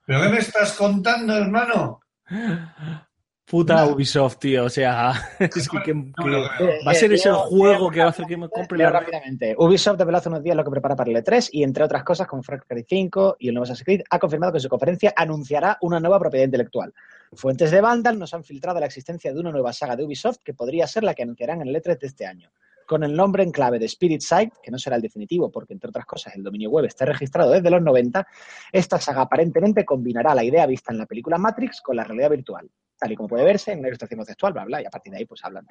¿Pero 0.06 0.22
qué 0.22 0.28
me 0.28 0.38
estás 0.38 0.72
contando, 0.72 1.36
hermano? 1.36 2.00
Puta 3.44 3.84
Ubisoft, 3.86 4.38
tío. 4.38 4.64
O 4.64 4.70
sea, 4.70 5.12
va 5.38 6.90
a 6.90 6.94
ser 6.94 7.12
ese 7.12 7.28
el 7.28 7.34
juego 7.34 7.90
que 7.90 8.00
va 8.00 8.06
a 8.06 8.08
hacer 8.08 8.24
que 8.24 8.36
me 8.36 8.48
compre 8.48 8.78
la... 8.78 8.90
rápidamente. 8.90 9.54
Ubisoft 9.58 9.98
desveló 9.98 10.16
hace 10.16 10.30
unos 10.30 10.42
días 10.42 10.56
lo 10.56 10.64
que 10.64 10.70
prepara 10.70 10.96
para 10.96 11.10
el 11.10 11.16
E3 11.16 11.50
y, 11.52 11.62
entre 11.62 11.84
otras 11.84 12.02
cosas, 12.02 12.26
como 12.26 12.42
Far 12.42 12.64
Cry 12.66 12.84
5 12.88 13.36
y 13.40 13.48
el 13.48 13.54
nuevo 13.54 13.64
Assassin's 13.64 13.84
Creed, 13.84 14.00
ha 14.08 14.18
confirmado 14.18 14.52
que 14.52 14.58
en 14.58 14.62
su 14.62 14.68
conferencia 14.70 15.12
anunciará 15.14 15.76
una 15.82 16.00
nueva 16.00 16.18
propiedad 16.18 16.46
intelectual. 16.46 16.94
Fuentes 17.34 17.70
de 17.70 17.80
Vandal 17.82 18.18
nos 18.18 18.32
han 18.32 18.42
filtrado 18.42 18.80
la 18.80 18.86
existencia 18.86 19.34
de 19.34 19.40
una 19.40 19.52
nueva 19.52 19.74
saga 19.74 19.96
de 19.96 20.04
Ubisoft 20.04 20.38
que 20.42 20.54
podría 20.54 20.86
ser 20.86 21.04
la 21.04 21.14
que 21.14 21.24
anunciarán 21.24 21.60
en 21.60 21.68
el 21.68 21.76
E3 21.76 21.98
de 21.98 22.06
este 22.06 22.26
año 22.26 22.50
con 22.86 23.04
el 23.04 23.14
nombre 23.14 23.42
en 23.42 23.50
clave 23.50 23.78
de 23.78 23.86
Spirit 23.86 24.20
Site, 24.20 24.52
que 24.62 24.70
no 24.70 24.78
será 24.78 24.96
el 24.96 25.02
definitivo 25.02 25.50
porque, 25.50 25.72
entre 25.72 25.90
otras 25.90 26.06
cosas, 26.06 26.34
el 26.36 26.42
dominio 26.42 26.70
web 26.70 26.84
está 26.84 27.04
registrado 27.04 27.50
desde 27.50 27.70
los 27.70 27.82
90, 27.82 28.26
esta 28.72 28.98
saga 28.98 29.22
aparentemente 29.22 29.84
combinará 29.84 30.34
la 30.34 30.44
idea 30.44 30.66
vista 30.66 30.92
en 30.92 30.98
la 30.98 31.06
película 31.06 31.38
Matrix 31.38 31.80
con 31.80 31.96
la 31.96 32.04
realidad 32.04 32.30
virtual, 32.30 32.70
tal 32.98 33.12
y 33.12 33.16
como 33.16 33.28
puede 33.28 33.44
verse 33.44 33.72
en 33.72 33.82
la 33.82 33.88
ilustración 33.88 34.18
conceptual, 34.18 34.52
bla, 34.52 34.64
bla, 34.64 34.82
y 34.82 34.84
a 34.84 34.90
partir 34.90 35.12
de 35.12 35.18
ahí 35.18 35.24
pues 35.24 35.44
hablan 35.44 35.66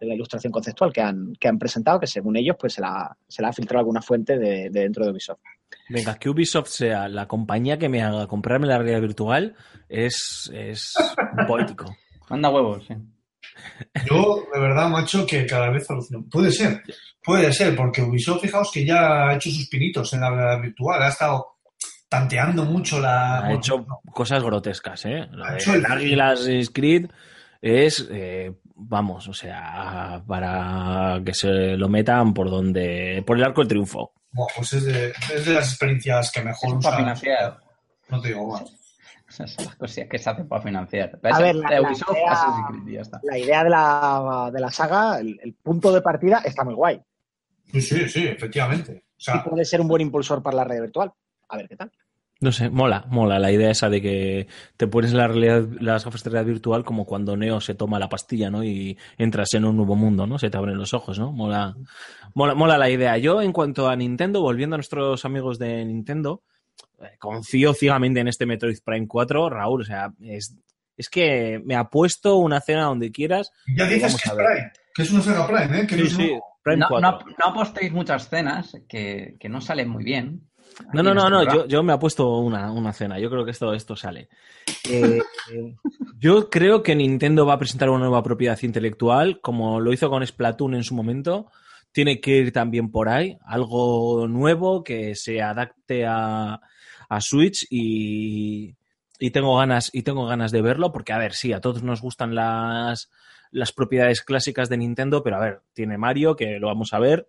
de 0.00 0.06
la 0.06 0.14
ilustración 0.14 0.52
conceptual 0.52 0.92
que 0.92 1.00
han, 1.00 1.32
que 1.38 1.48
han 1.48 1.58
presentado, 1.58 2.00
que 2.00 2.06
según 2.06 2.36
ellos 2.36 2.56
pues 2.58 2.74
se 2.74 2.80
la, 2.80 3.16
se 3.28 3.40
la 3.40 3.48
ha 3.48 3.52
filtrado 3.52 3.80
alguna 3.80 4.02
fuente 4.02 4.38
de, 4.38 4.68
dentro 4.70 5.04
de 5.04 5.12
Ubisoft. 5.12 5.40
Venga, 5.88 6.16
que 6.16 6.28
Ubisoft 6.28 6.68
sea 6.68 7.08
la 7.08 7.28
compañía 7.28 7.78
que 7.78 7.88
me 7.88 8.02
haga 8.02 8.26
comprarme 8.26 8.66
la 8.66 8.78
realidad 8.78 9.00
virtual 9.00 9.54
es, 9.88 10.50
es 10.52 10.94
poético. 11.46 11.96
Manda 12.28 12.50
huevos, 12.50 12.84
sí. 12.86 12.94
Yo, 14.08 14.44
de 14.52 14.60
verdad, 14.60 14.88
macho, 14.88 15.26
que 15.26 15.46
cada 15.46 15.70
vez 15.70 15.88
alucino. 15.90 16.24
Puede 16.30 16.50
ser, 16.50 16.82
puede 17.22 17.52
ser, 17.52 17.76
porque 17.76 18.02
Ubisoft, 18.02 18.42
fijaos 18.42 18.70
que 18.72 18.84
ya 18.84 19.28
ha 19.28 19.34
hecho 19.34 19.50
sus 19.50 19.68
pinitos 19.68 20.12
en 20.12 20.20
la 20.20 20.30
realidad 20.30 20.62
virtual, 20.62 21.02
ha 21.02 21.08
estado 21.08 21.46
tanteando 22.08 22.64
mucho 22.64 23.00
la... 23.00 23.44
Ha 23.44 23.54
hecho 23.54 23.86
cosas 24.12 24.42
grotescas, 24.42 25.04
¿eh? 25.06 25.28
el 25.66 25.86
Águilas 25.86 26.46
Creed 26.72 27.06
es, 27.60 28.06
eh, 28.10 28.52
vamos, 28.74 29.28
o 29.28 29.32
sea, 29.32 30.22
para 30.26 31.20
que 31.24 31.32
se 31.32 31.76
lo 31.76 31.88
metan 31.88 32.34
por 32.34 32.50
donde, 32.50 33.22
por 33.26 33.38
el 33.38 33.44
arco 33.44 33.62
del 33.62 33.68
triunfo. 33.68 34.12
Bueno, 34.32 34.48
pues 34.56 34.72
es 34.74 34.84
de, 34.84 35.12
es 35.34 35.46
de 35.46 35.54
las 35.54 35.68
experiencias 35.68 36.32
que 36.32 36.42
mejor 36.42 36.76
usa. 36.76 37.16
No 38.08 38.20
te 38.20 38.28
digo 38.28 38.46
más. 38.46 38.81
Esas 39.32 39.50
son 39.54 39.64
las 39.66 39.76
cosas 39.76 40.06
que 40.08 40.18
se 40.18 40.30
hacen 40.30 40.46
para 40.46 40.62
financiar. 40.62 41.18
A 41.22 41.40
ver, 41.40 41.56
la, 41.56 41.66
idea, 43.38 43.64
de 43.64 43.70
la, 43.70 44.50
de 44.52 44.60
la 44.60 44.70
saga, 44.70 45.18
el, 45.20 45.56
punto 45.62 45.92
de 45.92 46.02
partida 46.02 46.42
está 46.44 46.64
muy 46.64 46.74
guay. 46.74 47.00
Sí, 47.72 47.80
sí, 47.80 48.08
sí, 48.08 48.26
efectivamente. 48.26 49.04
y 49.18 49.48
puede 49.48 49.64
ser 49.64 49.80
un 49.80 49.88
buen 49.88 50.02
impulsor 50.02 50.42
para 50.42 50.56
la 50.58 50.64
red 50.64 50.80
virtual. 50.82 51.12
A 51.48 51.56
ver 51.56 51.68
qué 51.68 51.76
tal. 51.76 51.90
No 52.40 52.50
sé, 52.50 52.70
mola, 52.70 53.04
mola 53.08 53.38
la 53.38 53.52
idea 53.52 53.70
esa 53.70 53.88
de 53.88 54.02
que 54.02 54.48
te 54.76 54.88
pones 54.88 55.12
la 55.12 55.28
realidad, 55.28 55.64
las 55.78 56.04
gafas 56.04 56.24
de 56.24 56.30
realidad 56.30 56.52
virtual 56.52 56.84
como 56.84 57.06
cuando 57.06 57.36
Neo 57.36 57.60
se 57.60 57.76
toma 57.76 58.00
la 58.00 58.08
pastilla, 58.08 58.50
¿no? 58.50 58.64
Y 58.64 58.98
entras 59.16 59.54
en 59.54 59.64
un 59.64 59.76
nuevo 59.76 59.94
mundo, 59.94 60.26
¿no? 60.26 60.40
Se 60.40 60.50
te 60.50 60.56
abren 60.56 60.76
los 60.76 60.92
ojos, 60.92 61.20
¿no? 61.20 61.30
Mola, 61.30 61.76
mola, 62.34 62.54
mola 62.54 62.78
la 62.78 62.90
idea. 62.90 63.16
Yo, 63.16 63.40
en 63.40 63.52
cuanto 63.52 63.88
a 63.88 63.94
Nintendo, 63.94 64.40
volviendo 64.42 64.74
a 64.74 64.78
nuestros 64.78 65.24
amigos 65.24 65.60
de 65.60 65.84
Nintendo, 65.84 66.42
eh, 66.42 66.51
confío 67.18 67.74
ciegamente 67.74 68.20
en 68.20 68.28
este 68.28 68.46
Metroid 68.46 68.78
Prime 68.84 69.06
4, 69.06 69.50
Raúl. 69.50 69.82
O 69.82 69.84
sea, 69.84 70.12
es, 70.20 70.56
es 70.96 71.08
que 71.08 71.60
me 71.64 71.76
ha 71.76 71.84
puesto 71.84 72.36
una 72.36 72.60
cena 72.60 72.84
donde 72.84 73.10
quieras. 73.10 73.50
Ya 73.76 73.86
dices 73.86 74.16
que 74.20 74.28
es 74.28 74.34
Prime, 74.34 74.72
que 74.94 75.02
es 75.02 75.10
una 75.10 75.22
saga 75.22 75.46
Prime, 75.46 75.80
¿eh? 75.80 75.86
sí, 75.88 76.08
sí, 76.08 76.32
no, 76.64 77.00
no, 77.00 77.18
apostéis 77.44 77.92
muchas 77.92 78.28
cenas 78.28 78.76
que, 78.88 79.36
que, 79.38 79.48
no 79.48 79.60
salen 79.60 79.88
muy 79.88 80.04
bien. 80.04 80.48
No, 80.92 81.02
no, 81.02 81.12
no, 81.14 81.28
no, 81.28 81.42
yo, 81.44 81.66
yo, 81.66 81.82
me 81.82 81.96
puesto 81.98 82.38
una, 82.38 82.72
una, 82.72 82.92
cena. 82.92 83.18
Yo 83.18 83.30
creo 83.30 83.44
que 83.44 83.50
esto, 83.50 83.74
esto 83.74 83.96
sale. 83.96 84.28
Eh, 84.88 85.20
eh, 85.52 85.74
yo 86.18 86.48
creo 86.48 86.82
que 86.82 86.94
Nintendo 86.94 87.44
va 87.44 87.54
a 87.54 87.58
presentar 87.58 87.90
una 87.90 88.00
nueva 88.00 88.22
propiedad 88.22 88.58
intelectual, 88.62 89.40
como 89.40 89.80
lo 89.80 89.92
hizo 89.92 90.08
con 90.08 90.26
Splatoon 90.26 90.74
en 90.74 90.84
su 90.84 90.94
momento. 90.94 91.50
Tiene 91.92 92.20
que 92.20 92.38
ir 92.38 92.52
también 92.52 92.90
por 92.90 93.10
ahí, 93.10 93.36
algo 93.44 94.26
nuevo 94.26 94.82
que 94.82 95.14
se 95.14 95.42
adapte 95.42 96.06
a, 96.06 96.60
a 97.12 97.20
Switch 97.20 97.66
y, 97.68 98.74
tengo 99.32 99.56
ganas 99.56 99.90
y 99.92 100.02
tengo 100.02 100.26
ganas 100.26 100.50
de 100.50 100.62
verlo 100.62 100.92
porque 100.92 101.12
a 101.12 101.18
ver, 101.18 101.34
sí, 101.34 101.52
a 101.52 101.60
todos 101.60 101.82
nos 101.82 102.00
gustan 102.00 102.34
las 102.34 103.10
las 103.50 103.72
propiedades 103.72 104.22
clásicas 104.22 104.70
de 104.70 104.78
Nintendo, 104.78 105.22
pero 105.22 105.36
a 105.36 105.40
ver, 105.40 105.60
tiene 105.74 105.98
Mario 105.98 106.36
que 106.36 106.58
lo 106.58 106.68
vamos 106.68 106.94
a 106.94 106.98
ver, 106.98 107.28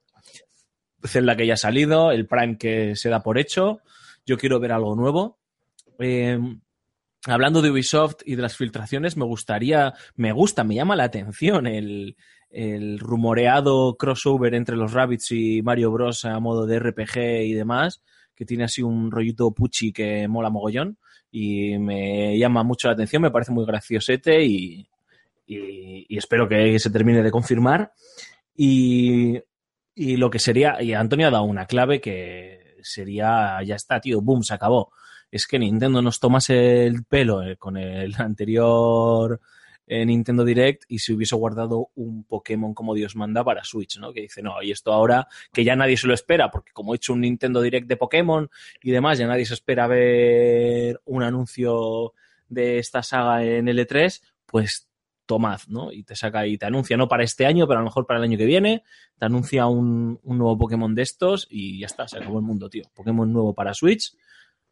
Zelda 1.03 1.35
que 1.35 1.45
ya 1.45 1.55
ha 1.55 1.57
salido, 1.57 2.11
el 2.11 2.27
Prime 2.27 2.57
que 2.57 2.95
se 2.95 3.09
da 3.09 3.21
por 3.21 3.37
hecho, 3.37 3.81
yo 4.25 4.37
quiero 4.37 4.61
ver 4.61 4.71
algo 4.71 4.95
nuevo. 4.95 5.37
Eh, 5.99 6.39
hablando 7.25 7.61
de 7.61 7.71
Ubisoft 7.71 8.21
y 8.25 8.37
de 8.37 8.41
las 8.41 8.55
filtraciones, 8.55 9.17
me 9.17 9.25
gustaría, 9.25 9.93
me 10.15 10.31
gusta, 10.31 10.63
me 10.63 10.75
llama 10.75 10.95
la 10.95 11.03
atención 11.03 11.67
el, 11.67 12.15
el 12.49 12.99
rumoreado 12.99 13.97
crossover 13.97 14.55
entre 14.55 14.77
los 14.77 14.93
Rabbits 14.93 15.31
y 15.31 15.61
Mario 15.61 15.91
Bros. 15.91 16.23
a 16.23 16.39
modo 16.39 16.65
de 16.65 16.79
RPG 16.79 17.17
y 17.47 17.53
demás 17.53 18.01
tiene 18.45 18.65
así 18.65 18.82
un 18.82 19.12
rollito 19.12 19.51
puchi 19.51 19.91
que 19.91 20.27
mola 20.27 20.49
mogollón 20.49 20.97
y 21.32 21.77
me 21.79 22.38
llama 22.38 22.63
mucho 22.63 22.88
la 22.88 22.93
atención, 22.93 23.21
me 23.21 23.32
parece 23.32 23.51
muy 23.51 23.65
graciosete 23.65 24.43
y, 24.45 24.88
y, 25.47 26.17
espero 26.17 26.47
que 26.47 26.77
se 26.79 26.91
termine 26.91 27.23
de 27.23 27.32
confirmar. 27.32 27.91
Y, 28.56 29.39
y, 29.95 30.17
lo 30.17 30.29
que 30.29 30.39
sería, 30.39 30.82
y 30.82 30.93
Antonio 30.93 31.27
ha 31.27 31.32
dado 31.32 31.45
una 31.45 31.65
clave 31.65 31.99
que 31.99 32.75
sería, 32.84 33.60
ya 33.63 33.75
está, 33.75 33.99
tío, 33.99 34.21
boom, 34.21 34.43
se 34.43 34.53
acabó. 34.53 34.91
Es 35.32 35.47
que 35.47 35.58
Nintendo 35.58 36.01
nos 36.01 36.19
tomase 36.19 36.86
el 36.86 37.03
pelo 37.03 37.41
eh, 37.41 37.58
con 37.58 37.77
el 37.77 38.13
anterior 38.19 39.41
en 40.01 40.08
Nintendo 40.08 40.43
Direct 40.43 40.86
y 40.88 40.99
se 40.99 41.13
hubiese 41.13 41.36
guardado 41.36 41.89
un 41.95 42.23
Pokémon 42.23 42.73
como 42.73 42.95
Dios 42.95 43.15
manda 43.15 43.43
para 43.43 43.63
Switch, 43.63 43.99
¿no? 43.99 44.12
Que 44.12 44.21
dice, 44.21 44.41
no, 44.41 44.62
y 44.63 44.71
esto 44.71 44.91
ahora 44.91 45.27
que 45.51 45.63
ya 45.63 45.75
nadie 45.75 45.97
se 45.97 46.08
lo 46.08 46.13
espera, 46.15 46.49
porque 46.49 46.71
como 46.71 46.93
he 46.93 46.97
hecho 46.97 47.13
un 47.13 47.21
Nintendo 47.21 47.62
Direct 47.62 47.88
de 47.88 47.97
Pokémon 47.97 48.49
y 48.82 48.91
demás, 48.91 49.19
ya 49.19 49.27
nadie 49.27 49.45
se 49.45 49.53
espera 49.53 49.86
ver 49.86 50.99
un 51.06 51.21
anuncio 51.21 52.13
de 52.49 52.79
esta 52.79 53.03
saga 53.03 53.43
en 53.43 53.67
L3, 53.67 54.21
pues 54.47 54.88
tomad, 55.27 55.60
¿no? 55.67 55.91
Y 55.91 56.03
te 56.03 56.15
saca 56.15 56.47
y 56.47 56.58
te 56.58 56.65
anuncia, 56.65 56.97
no 56.97 57.08
para 57.08 57.23
este 57.23 57.45
año, 57.45 57.67
pero 57.67 57.77
a 57.77 57.82
lo 57.82 57.88
mejor 57.88 58.08
para 58.08 58.17
el 58.17 58.23
año 58.23 58.38
que 58.38 58.45
viene, 58.45 58.84
te 59.19 59.25
anuncia 59.25 59.67
un, 59.67 60.19
un 60.23 60.38
nuevo 60.38 60.58
Pokémon 60.58 60.95
de 60.95 61.03
estos 61.03 61.47
y 61.49 61.79
ya 61.79 61.86
está, 61.86 62.08
se 62.08 62.17
acabó 62.17 62.39
el 62.39 62.45
mundo, 62.45 62.67
tío. 62.67 62.84
Pokémon 62.95 63.32
nuevo 63.32 63.53
para 63.53 63.73
Switch, 63.73 64.15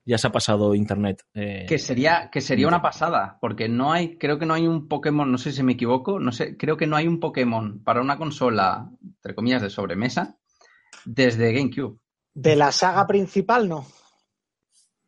ya 0.06 0.18
se 0.18 0.28
ha 0.28 0.32
pasado 0.32 0.74
internet. 0.76 1.24
eh, 1.34 1.66
Que 1.68 1.78
sería, 1.78 2.30
que 2.32 2.42
sería 2.42 2.68
una 2.68 2.82
pasada, 2.82 3.38
porque 3.40 3.70
no 3.70 3.92
hay, 3.94 4.18
creo 4.18 4.40
que 4.40 4.46
no 4.46 4.54
hay 4.54 4.68
un 4.68 4.88
Pokémon, 4.88 5.32
no 5.32 5.38
sé 5.38 5.52
si 5.52 5.62
me 5.64 5.74
equivoco, 5.74 6.20
no 6.20 6.32
sé, 6.32 6.58
creo 6.58 6.78
que 6.78 6.88
no 6.88 6.96
hay 6.96 7.08
un 7.08 7.20
Pokémon 7.20 7.84
para 7.84 8.02
una 8.02 8.18
consola, 8.18 8.90
entre 9.04 9.36
comillas, 9.36 9.62
de 9.62 9.70
sobremesa, 9.70 10.38
desde 11.06 11.54
GameCube. 11.54 12.00
De 12.34 12.56
la 12.56 12.72
saga 12.72 13.06
principal, 13.08 13.68
no. 13.70 13.86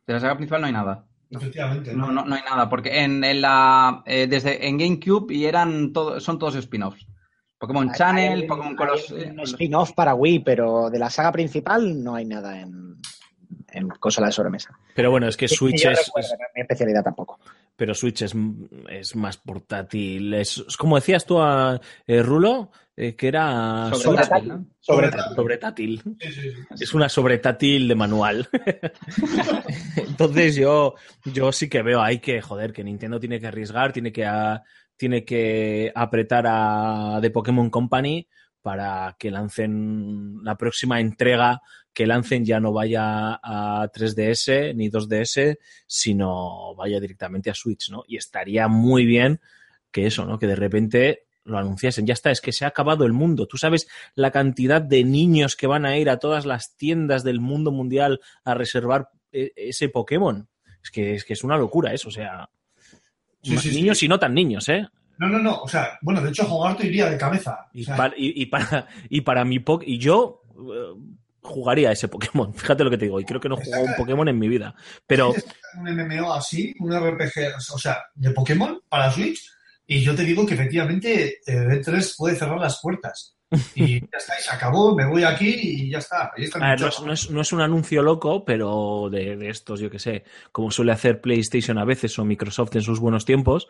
De 0.06 0.14
la 0.14 0.20
saga 0.20 0.36
principal 0.36 0.62
no 0.62 0.68
hay 0.68 0.74
nada. 0.74 1.06
Efectivamente. 1.30 1.94
No, 1.96 2.12
no, 2.12 2.26
no 2.26 2.36
hay 2.36 2.42
nada, 2.48 2.70
porque 2.70 3.04
en, 3.04 3.24
en 3.24 3.42
la 3.42 4.04
eh, 4.06 4.28
desde 4.28 4.68
en 4.68 4.78
GameCube 4.78 5.34
y 5.34 5.46
eran 5.46 5.92
todo, 5.92 6.20
son 6.20 6.38
todos 6.38 6.56
spin-offs. 6.56 7.08
Pokémon 7.58 7.92
Channel, 7.94 8.42
Hay- 8.42 8.48
Pokémon 8.48 8.72
hay 8.72 8.76
Colos. 8.76 9.10
un 9.12 9.40
spin-off 9.40 9.94
para 9.94 10.14
Wii, 10.14 10.40
pero 10.40 10.90
de 10.92 11.00
la 11.00 11.10
saga 11.10 11.32
principal 11.32 12.04
no 12.04 12.14
hay 12.16 12.26
nada 12.26 12.60
en, 12.60 12.98
en 13.72 13.88
consola 13.90 14.28
de 14.28 14.34
sobremesa. 14.34 14.78
Pero 14.96 15.12
bueno, 15.12 15.28
es 15.28 15.38
que 15.38 15.48
Switch 15.48 15.84
yo 15.84 15.92
es, 15.92 16.12
mi 16.56 16.62
especialidad 16.62 17.04
tampoco. 17.04 17.40
pero 17.76 17.94
Switch 17.94 18.22
es, 18.24 18.34
es 18.90 19.16
más 19.16 19.38
portátil. 19.38 20.34
Es, 20.34 20.64
es 20.68 20.78
como 20.78 20.96
decías 20.96 21.26
tú 21.26 21.40
a 21.42 21.80
eh, 22.08 22.22
Rulo, 22.22 22.72
eh, 22.96 23.16
que 23.16 23.28
era 23.28 23.90
sobretátil. 25.36 26.02
Sí, 26.20 26.32
sí, 26.32 26.42
sí. 26.42 26.54
Es 26.80 26.94
una 26.94 27.10
sobretátil 27.10 27.88
de 27.88 27.96
manual. 27.96 28.48
Entonces 29.96 30.56
yo, 30.56 30.96
yo 31.26 31.52
sí 31.52 31.70
que 31.70 31.82
veo 31.82 32.02
ahí 32.02 32.20
que, 32.20 32.42
joder, 32.42 32.72
que 32.74 32.84
Nintendo 32.84 33.20
tiene 33.20 33.40
que 33.40 33.48
arriesgar, 33.48 33.94
tiene 33.94 34.12
que, 34.12 34.26
a- 34.26 34.64
tiene 34.98 35.26
que 35.26 35.92
apretar 35.96 36.46
a 36.48 37.20
The 37.22 37.32
Pokémon 37.32 37.70
Company 37.70 38.28
para 38.62 39.16
que 39.20 39.32
lancen 39.32 40.38
la 40.44 40.56
próxima 40.56 41.00
entrega 41.02 41.62
que 41.94 42.08
lancen 42.08 42.44
ya 42.44 42.60
no 42.60 42.74
vaya 42.74 43.40
a 43.42 43.88
3DS 43.92 44.76
ni 44.76 44.90
2DS, 44.90 45.58
sino 45.86 46.74
vaya 46.76 47.00
directamente 47.00 47.50
a 47.50 47.54
Switch, 47.54 47.90
¿no? 47.92 48.04
Y 48.08 48.18
estaría 48.18 48.68
muy 48.68 49.06
bien 49.06 49.40
que 49.92 50.08
eso, 50.08 50.26
¿no? 50.26 50.40
Que 50.40 50.48
de 50.48 50.56
repente 50.56 51.28
lo 51.46 51.58
anunciasen. 51.58 52.06
Ya 52.06 52.14
está, 52.14 52.32
es 52.32 52.42
que 52.42 52.52
se 52.52 52.66
ha 52.66 52.70
acabado 52.70 53.06
el 53.06 53.14
mundo. 53.14 53.48
Tú 53.48 53.58
sabes 53.58 53.88
la 54.16 54.32
cantidad 54.32 54.82
de 54.82 55.04
niños 55.04 55.56
que 55.56 55.68
van 55.68 55.86
a 55.86 55.98
ir 55.98 56.10
a 56.10 56.18
todas 56.18 56.46
las 56.46 56.76
tiendas 56.76 57.24
del 57.24 57.40
mundo 57.40 57.72
mundial 57.72 58.22
a 58.44 58.54
reservar 58.56 59.10
eh, 59.32 59.52
ese 59.56 59.90
Pokémon. 59.90 60.48
Es 60.82 60.90
que 60.90 61.16
es, 61.16 61.24
que 61.24 61.34
es 61.34 61.44
una 61.44 61.58
locura 61.58 61.94
eso, 61.94 62.10
o 62.10 62.12
sea. 62.12 62.50
Sí, 63.42 63.58
sí, 63.58 63.70
sí. 63.70 63.76
niños 63.76 64.02
y 64.02 64.08
no 64.08 64.20
tan 64.20 64.34
niños, 64.34 64.68
¿eh? 64.70 64.88
No, 65.18 65.28
no, 65.28 65.38
no. 65.38 65.62
O 65.62 65.68
sea, 65.68 66.00
bueno, 66.02 66.22
de 66.22 66.30
hecho, 66.30 66.46
Jogarto 66.46 66.86
iría 66.86 67.10
de 67.10 67.18
cabeza. 67.18 67.68
Y, 67.74 67.84
O 67.84 67.86
sea, 67.86 67.98
para, 67.98 68.14
y, 68.18 68.42
y 68.42 68.46
para, 68.48 68.88
y 69.10 69.22
para 69.22 69.46
mi 69.46 69.60
po 69.60 69.80
y 69.86 70.00
yo 70.00 70.44
eh, 70.56 70.94
jugaría 71.44 71.92
ese 71.92 72.08
Pokémon. 72.08 72.54
Fíjate 72.56 72.84
lo 72.84 72.90
que 72.90 72.98
te 72.98 73.06
digo. 73.06 73.20
Y 73.20 73.26
creo 73.26 73.40
que 73.40 73.50
no 73.50 73.58
he 73.60 73.64
jugado 73.66 73.84
un 73.86 73.96
Pokémon 73.96 74.28
en 74.28 74.40
mi 74.40 74.48
vida. 74.48 74.74
Pero 75.06 75.34
un 75.78 75.96
MMO 75.96 76.34
así, 76.34 76.74
un 76.80 76.92
RPG, 76.94 77.56
o 77.74 77.78
sea, 77.78 78.04
de 78.16 78.32
Pokémon 78.32 78.80
para 78.90 79.12
Switch, 79.12 79.48
y 79.86 80.02
yo 80.02 80.16
te 80.16 80.24
digo 80.24 80.46
que 80.46 80.54
efectivamente 80.54 81.40
eh, 81.46 81.82
E3 81.82 82.16
puede 82.18 82.36
cerrar 82.36 82.60
las 82.60 82.80
puertas. 82.82 83.36
Y 83.76 84.00
ya 84.00 84.18
está, 84.18 84.34
y 84.40 84.42
se 84.42 84.56
acabó, 84.56 84.96
me 84.96 85.06
voy 85.06 85.24
aquí 85.24 85.48
y 85.48 85.92
ya 85.92 86.00
está. 86.00 86.32
Ahí 86.36 86.46
está 86.46 86.58
A 86.58 86.70
ver, 86.72 86.82
no, 86.82 86.88
es, 86.88 87.02
no 87.02 87.14
es- 87.14 87.30
no 87.30 87.42
es 87.42 87.54
un 87.54 87.62
anuncio 87.62 88.02
loco, 88.02 88.44
pero 88.44 89.10
de, 89.12 89.36
de 89.38 89.50
estos, 89.50 89.80
yo 89.80 89.92
que 89.92 90.00
sé, 90.00 90.24
como 90.52 90.72
suele 90.72 90.92
hacer 90.92 91.22
PlayStation 91.22 91.78
a 91.78 91.86
veces 91.86 92.18
o 92.18 92.26
Microsoft 92.26 92.76
en 92.76 92.82
sus 92.82 93.00
buenos 93.00 93.26
tiempos, 93.26 93.68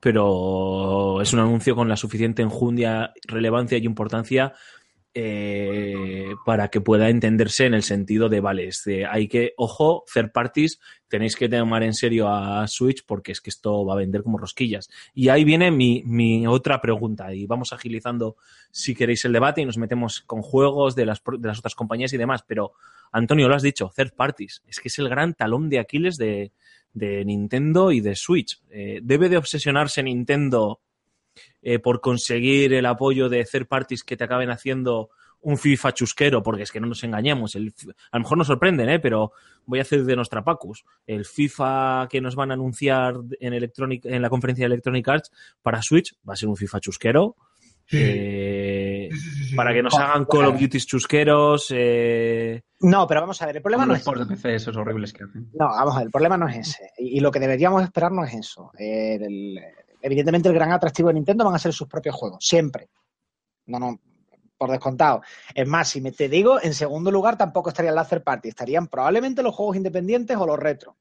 pero 0.00 1.22
es 1.22 1.32
un 1.32 1.38
anuncio 1.40 1.74
con 1.76 1.88
la 1.88 1.96
suficiente 1.96 2.42
enjundia, 2.42 3.12
relevancia 3.26 3.78
y 3.78 3.84
importancia 3.86 4.52
eh, 5.14 6.34
para 6.46 6.68
que 6.68 6.80
pueda 6.80 7.10
entenderse 7.10 7.66
en 7.66 7.74
el 7.74 7.82
sentido 7.82 8.28
de, 8.28 8.40
vale, 8.40 8.70
hay 9.10 9.28
que, 9.28 9.52
ojo, 9.56 10.04
third 10.12 10.32
parties, 10.32 10.80
tenéis 11.08 11.36
que 11.36 11.48
tomar 11.48 11.82
en 11.82 11.92
serio 11.92 12.28
a 12.28 12.66
Switch 12.66 13.04
porque 13.04 13.32
es 13.32 13.40
que 13.40 13.50
esto 13.50 13.84
va 13.84 13.94
a 13.94 13.98
vender 13.98 14.22
como 14.22 14.38
rosquillas. 14.38 14.88
Y 15.12 15.28
ahí 15.28 15.44
viene 15.44 15.70
mi, 15.70 16.02
mi 16.06 16.46
otra 16.46 16.80
pregunta 16.80 17.34
y 17.34 17.46
vamos 17.46 17.72
agilizando 17.72 18.36
si 18.70 18.94
queréis 18.94 19.24
el 19.24 19.32
debate 19.32 19.60
y 19.60 19.66
nos 19.66 19.78
metemos 19.78 20.22
con 20.22 20.40
juegos 20.40 20.94
de 20.94 21.06
las, 21.06 21.22
de 21.38 21.48
las 21.48 21.58
otras 21.58 21.74
compañías 21.74 22.12
y 22.12 22.16
demás, 22.16 22.42
pero 22.46 22.72
Antonio, 23.12 23.48
lo 23.48 23.54
has 23.54 23.62
dicho, 23.62 23.92
third 23.94 24.14
parties, 24.14 24.62
es 24.66 24.80
que 24.80 24.88
es 24.88 24.98
el 24.98 25.10
gran 25.10 25.34
talón 25.34 25.68
de 25.68 25.78
Aquiles 25.78 26.16
de, 26.16 26.52
de 26.94 27.24
Nintendo 27.24 27.92
y 27.92 28.00
de 28.00 28.16
Switch. 28.16 28.62
Eh, 28.70 29.00
debe 29.02 29.28
de 29.28 29.36
obsesionarse 29.36 30.02
Nintendo 30.02 30.80
eh, 31.62 31.78
por 31.78 32.00
conseguir 32.00 32.74
el 32.74 32.86
apoyo 32.86 33.28
de 33.28 33.44
third 33.44 33.66
parties 33.66 34.04
que 34.04 34.16
te 34.16 34.24
acaben 34.24 34.50
haciendo 34.50 35.10
un 35.44 35.58
FIFA 35.58 35.92
chusquero, 35.92 36.40
porque 36.42 36.62
es 36.62 36.70
que 36.70 36.78
no 36.78 36.86
nos 36.86 37.02
engañemos, 37.02 37.56
el, 37.56 37.74
a 38.12 38.16
lo 38.18 38.22
mejor 38.22 38.38
nos 38.38 38.46
sorprenden, 38.46 38.88
¿eh? 38.88 39.00
pero 39.00 39.32
voy 39.66 39.80
a 39.80 39.82
hacer 39.82 40.04
de 40.04 40.14
Nostrapacus. 40.14 40.84
El 41.04 41.24
FIFA 41.24 42.06
que 42.08 42.20
nos 42.20 42.36
van 42.36 42.52
a 42.52 42.54
anunciar 42.54 43.14
en, 43.40 43.52
Electronic, 43.52 44.04
en 44.06 44.22
la 44.22 44.30
conferencia 44.30 44.62
de 44.62 44.74
Electronic 44.74 45.08
Arts 45.08 45.32
para 45.60 45.82
Switch 45.82 46.14
va 46.28 46.34
a 46.34 46.36
ser 46.36 46.48
un 46.48 46.56
FIFA 46.56 46.78
chusquero. 46.78 47.34
Sí, 47.86 47.96
eh, 48.00 49.08
sí, 49.10 49.18
sí, 49.18 49.30
sí, 49.30 49.44
sí. 49.46 49.56
para 49.56 49.74
que 49.74 49.82
nos 49.82 49.92
hagan 49.98 50.24
Call 50.26 50.44
of 50.46 50.60
Duty 50.60 50.78
chusqueros. 50.78 51.66
eh, 51.74 52.62
No, 52.80 53.08
pero 53.08 53.20
vamos 53.22 53.42
a 53.42 53.46
ver, 53.46 53.56
el 53.56 53.62
problema 53.62 53.84
no 53.84 53.92
los 53.94 53.98
es 53.98 54.04
ports 54.04 54.20
de 54.28 54.34
PC 54.36 54.54
esos 54.54 54.76
horribles 54.76 55.12
que 55.12 55.24
hacen. 55.24 55.50
No, 55.54 55.66
vamos 55.66 55.94
a 55.94 55.98
ver, 55.98 56.06
el 56.06 56.12
problema 56.12 56.36
no 56.36 56.48
es 56.48 56.56
ese. 56.68 56.90
Y, 56.98 57.18
y 57.18 57.20
lo 57.20 57.32
que 57.32 57.40
deberíamos 57.40 57.82
esperar 57.82 58.12
no 58.12 58.24
es 58.24 58.32
eso. 58.34 58.70
Eh, 58.78 59.16
el- 59.20 59.58
evidentemente, 60.02 60.48
el 60.48 60.54
gran 60.54 60.72
atractivo 60.72 61.08
de 61.08 61.14
Nintendo 61.14 61.44
van 61.44 61.54
a 61.54 61.58
ser 61.58 61.72
sus 61.72 61.88
propios 61.88 62.14
juegos, 62.14 62.44
siempre. 62.44 62.90
No, 63.66 63.78
no, 63.78 64.00
por 64.58 64.70
descontado. 64.70 65.22
Es 65.54 65.66
más, 65.66 65.88
si 65.88 66.00
me 66.00 66.12
te 66.12 66.28
digo, 66.28 66.60
en 66.62 66.74
segundo 66.74 67.10
lugar 67.10 67.36
tampoco 67.38 67.70
estarían 67.70 67.94
las 67.94 68.08
third 68.08 68.22
party, 68.22 68.48
estarían 68.48 68.88
probablemente 68.88 69.42
los 69.42 69.54
juegos 69.54 69.76
independientes 69.76 70.36
o 70.36 70.46
los 70.46 70.58
retro. 70.58 70.96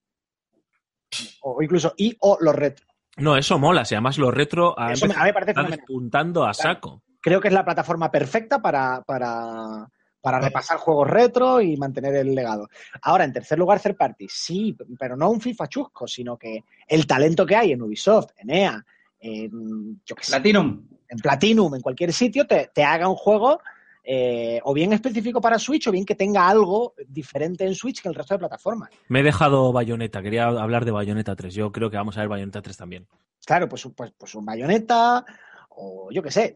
O 1.42 1.62
incluso 1.62 1.94
y 1.98 2.16
o 2.22 2.38
los 2.40 2.56
retro. 2.56 2.86
No, 3.18 3.36
eso 3.36 3.60
mola. 3.60 3.84
Si 3.84 3.96
además 3.96 4.18
lo 4.18 4.32
retro 4.32 4.74
ha 4.80 4.94
Eso 4.94 5.08
me- 5.08 5.14
a 5.16 5.20
mí 5.20 5.24
me 5.26 5.34
parece 5.34 5.54
fenomenal. 5.54 5.78
despuntando 5.80 6.46
a 6.46 6.54
saco. 6.54 7.04
Creo 7.22 7.42
que 7.42 7.50
es 7.50 7.54
la 7.54 7.66
plataforma 7.66 8.10
perfecta 8.10 8.62
para, 8.62 9.02
para, 9.06 9.88
para 10.22 10.40
repasar 10.40 10.78
juegos 10.78 11.10
retro 11.10 11.60
y 11.62 11.76
mantener 11.78 12.16
el 12.16 12.36
legado. 12.36 12.70
Ahora, 13.02 13.24
en 13.24 13.34
tercer 13.34 13.58
lugar, 13.58 13.80
third 13.80 13.96
party. 13.98 14.28
Sí, 14.30 14.78
pero 15.00 15.18
no 15.18 15.30
un 15.30 15.42
FIFA 15.42 15.68
chusco, 15.68 16.08
sino 16.08 16.38
que 16.38 16.64
el 16.88 17.08
talento 17.08 17.46
que 17.46 17.56
hay 17.56 17.72
en 17.72 17.82
Ubisoft, 17.82 18.30
en 18.38 18.50
EA, 18.52 18.86
en, 19.20 20.02
yo 20.06 20.16
qué 20.16 20.24
sé, 20.24 20.32
Platinum. 20.32 20.88
en 21.10 21.18
Platinum, 21.20 21.76
en 21.76 21.82
cualquier 21.82 22.14
sitio, 22.14 22.46
te, 22.48 22.70
te 22.74 22.84
haga 22.84 23.08
un 23.08 23.16
juego 23.16 23.60
eh, 24.04 24.60
o 24.64 24.74
bien 24.74 24.94
específico 24.94 25.40
para 25.42 25.60
Switch 25.60 25.88
o 25.88 25.92
bien 25.92 26.06
que 26.06 26.16
tenga 26.16 26.48
algo 26.50 26.94
diferente 27.08 27.66
en 27.66 27.76
Switch 27.76 28.02
que 28.02 28.10
el 28.10 28.16
resto 28.16 28.34
de 28.34 28.40
plataformas. 28.40 28.90
Me 29.10 29.20
he 29.20 29.24
dejado 29.24 29.72
Bayonetta. 29.72 30.22
Quería 30.24 30.46
hablar 30.48 30.86
de 30.86 30.92
Bayonetta 30.92 31.36
3. 31.36 31.54
Yo 31.54 31.72
creo 31.72 31.90
que 31.92 31.98
vamos 31.98 32.18
a 32.18 32.22
ver 32.22 32.30
Bayonetta 32.30 32.62
3 32.64 32.78
también. 32.78 33.08
Claro, 33.46 33.68
pues, 33.70 33.86
un- 33.86 33.94
pues, 33.94 34.12
pues 34.18 34.34
un 34.36 34.46
bayoneta 34.46 35.24
o 35.76 36.12
yo 36.12 36.22
qué 36.22 36.32
sé, 36.32 36.56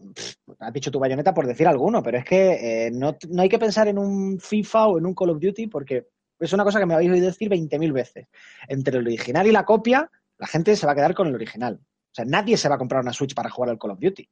has 0.60 0.73
dicho 0.73 0.91
tu 0.91 0.99
bayoneta 0.99 1.34
por 1.34 1.47
decir 1.47 1.67
alguno, 1.67 2.04
pero 2.04 2.17
es 2.17 2.25
que 2.25 2.88
eh, 2.88 2.91
no, 2.91 3.17
no 3.30 3.41
hay 3.41 3.49
que 3.49 3.60
pensar 3.60 3.88
en 3.88 3.97
un 3.97 4.39
FIFA 4.39 4.88
o 4.88 4.97
en 4.97 5.06
un 5.06 5.15
Call 5.15 5.32
of 5.32 5.39
Duty 5.39 5.67
porque 5.67 6.08
es 6.39 6.54
una 6.54 6.63
cosa 6.63 6.80
que 6.80 6.86
me 6.86 6.93
habéis 6.93 7.12
oído 7.12 7.25
decir 7.25 7.49
20.000 7.49 7.93
veces. 7.93 8.28
Entre 8.67 8.97
el 8.97 9.06
original 9.06 9.47
y 9.47 9.51
la 9.51 9.65
copia, 9.65 10.10
la 10.38 10.47
gente 10.47 10.75
se 10.75 10.86
va 10.86 10.91
a 10.91 10.95
quedar 10.95 11.15
con 11.15 11.28
el 11.28 11.36
original. 11.36 11.80
O 11.82 12.13
sea, 12.15 12.25
nadie 12.25 12.58
se 12.58 12.69
va 12.69 12.75
a 12.75 12.78
comprar 12.78 13.01
una 13.01 13.13
Switch 13.13 13.34
para 13.34 13.49
jugar 13.49 13.69
al 13.69 13.80
Call 13.80 13.91
of 13.91 13.99
Duty. 13.99 14.30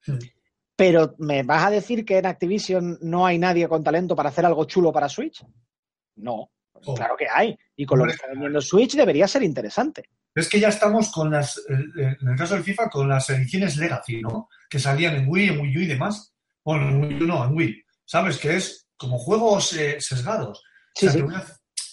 Sí. 0.00 0.12
Pero 0.76 1.14
¿me 1.18 1.42
vas 1.42 1.66
a 1.66 1.70
decir 1.70 2.04
que 2.04 2.18
en 2.18 2.26
Activision 2.26 2.98
no 3.02 3.26
hay 3.26 3.38
nadie 3.38 3.68
con 3.68 3.84
talento 3.84 4.16
para 4.16 4.30
hacer 4.30 4.46
algo 4.46 4.64
chulo 4.64 4.92
para 4.92 5.08
Switch? 5.08 5.44
No, 6.16 6.50
Oh. 6.72 6.94
claro 6.94 7.14
que 7.16 7.26
hay. 7.28 7.58
Y 7.76 7.84
con 7.84 7.98
lo 7.98 8.06
que 8.06 8.12
está 8.12 8.26
vendiendo 8.28 8.60
Switch 8.60 8.94
debería 8.96 9.28
ser 9.28 9.42
interesante. 9.42 10.08
Es 10.34 10.48
que 10.48 10.60
ya 10.60 10.68
estamos 10.68 11.10
con 11.10 11.30
las, 11.30 11.58
eh, 11.58 12.16
en 12.20 12.28
el 12.28 12.36
caso 12.36 12.54
del 12.54 12.62
FIFA, 12.64 12.88
con 12.88 13.08
las 13.08 13.28
ediciones 13.30 13.76
Legacy, 13.76 14.20
¿no? 14.22 14.48
Que 14.68 14.78
salían 14.78 15.16
en 15.16 15.28
Wii, 15.28 15.48
en 15.50 15.60
Wii 15.60 15.76
U 15.76 15.80
y 15.80 15.86
demás. 15.86 16.32
Bueno, 16.64 16.88
en 16.88 17.02
Wii 17.04 17.22
U 17.24 17.26
no, 17.26 17.44
en 17.44 17.54
Wii. 17.54 17.84
¿Sabes? 18.04 18.38
Que 18.38 18.56
es 18.56 18.88
como 18.96 19.18
juegos 19.18 19.72
eh, 19.74 19.96
sesgados. 20.00 20.62
Sí, 20.94 21.06
O 21.06 21.10
sea, 21.10 21.12
sí. 21.12 21.18
que 21.18 21.24
una- 21.24 21.44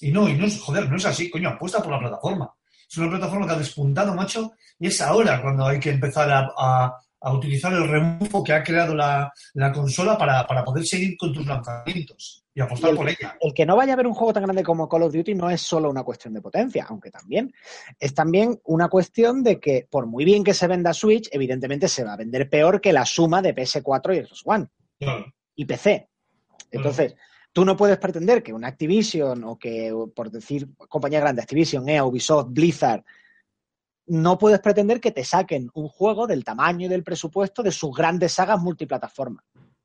Y 0.01 0.11
no, 0.11 0.30
y 0.30 0.34
no 0.34 0.45
es, 0.45 0.59
joder, 0.61 0.88
no 0.89 0.95
es 0.97 1.05
así, 1.05 1.30
coño, 1.30 1.49
apuesta 1.49 1.82
por 1.82 1.91
la 1.91 1.99
plataforma. 1.99 2.53
Es 2.89 2.97
una 2.97 3.09
plataforma 3.09 3.47
que 3.47 3.53
ha 3.53 3.57
despuntado, 3.57 4.13
macho, 4.13 4.53
y 4.80 4.88
es 4.88 5.01
ahora 5.01 5.41
cuando 5.41 5.65
hay 5.65 5.80
que 5.80 5.89
empezar 5.89 6.30
a, 6.32 6.47
a- 6.57 6.95
a 7.20 7.34
utilizar 7.34 7.74
el 7.74 7.88
rebufo 7.88 8.43
que 8.43 8.53
ha 8.53 8.63
creado 8.63 8.93
la, 8.93 9.32
la 9.53 9.72
consola 9.72 10.18
para, 10.18 10.45
para, 10.45 10.63
poder 10.63 10.86
seguir 10.86 11.18
con 11.18 11.34
tus 11.34 11.45
lanzamientos 11.45 12.45
y 12.53 12.61
apostar 12.61 12.91
el, 12.91 12.95
por 12.95 13.09
ella. 13.09 13.38
El 13.41 13.53
que 13.53 13.65
no 13.65 13.76
vaya 13.76 13.93
a 13.93 13.95
ver 13.95 14.07
un 14.07 14.13
juego 14.13 14.34
tan 14.34 14.43
grande 14.43 14.63
como 14.63 14.88
Call 14.88 15.03
of 15.03 15.13
Duty 15.13 15.34
no 15.34 15.49
es 15.49 15.61
solo 15.61 15.89
una 15.89 16.03
cuestión 16.03 16.34
de 16.34 16.41
potencia, 16.41 16.86
aunque 16.89 17.09
también. 17.09 17.51
Es 17.99 18.13
también 18.13 18.59
una 18.65 18.88
cuestión 18.88 19.43
de 19.43 19.59
que, 19.59 19.88
por 19.89 20.05
muy 20.05 20.26
bien 20.26 20.43
que 20.43 20.53
se 20.53 20.68
venda 20.68 20.93
Switch, 20.93 21.30
evidentemente 21.32 21.88
se 21.88 22.03
va 22.03 22.13
a 22.13 22.18
vender 22.18 22.49
peor 22.49 22.82
que 22.82 22.93
la 22.93 23.05
suma 23.05 23.41
de 23.41 23.55
PS4 23.55 24.15
y 24.15 24.26
Xbox 24.26 24.41
One. 24.45 24.68
Claro. 24.99 25.34
Y 25.55 25.65
PC. 25.65 26.09
Entonces, 26.72 27.13
claro. 27.13 27.28
tú 27.51 27.65
no 27.65 27.76
puedes 27.76 27.97
pretender 27.97 28.43
que 28.43 28.53
una 28.53 28.68
Activision 28.68 29.43
o 29.43 29.57
que, 29.57 29.91
por 30.15 30.30
decir 30.30 30.68
compañía 30.89 31.20
grande, 31.20 31.41
Activision, 31.41 31.88
EA, 31.89 32.05
Ubisoft, 32.05 32.49
Blizzard, 32.51 33.03
no 34.07 34.37
puedes 34.37 34.59
pretender 34.59 34.99
que 34.99 35.11
te 35.11 35.23
saquen 35.23 35.69
un 35.73 35.87
juego 35.87 36.27
del 36.27 36.43
tamaño 36.43 36.85
y 36.85 36.89
del 36.89 37.03
presupuesto 37.03 37.61
de 37.61 37.71
sus 37.71 37.95
grandes 37.95 38.33
sagas 38.33 38.59
multiplataforma. 38.59 39.43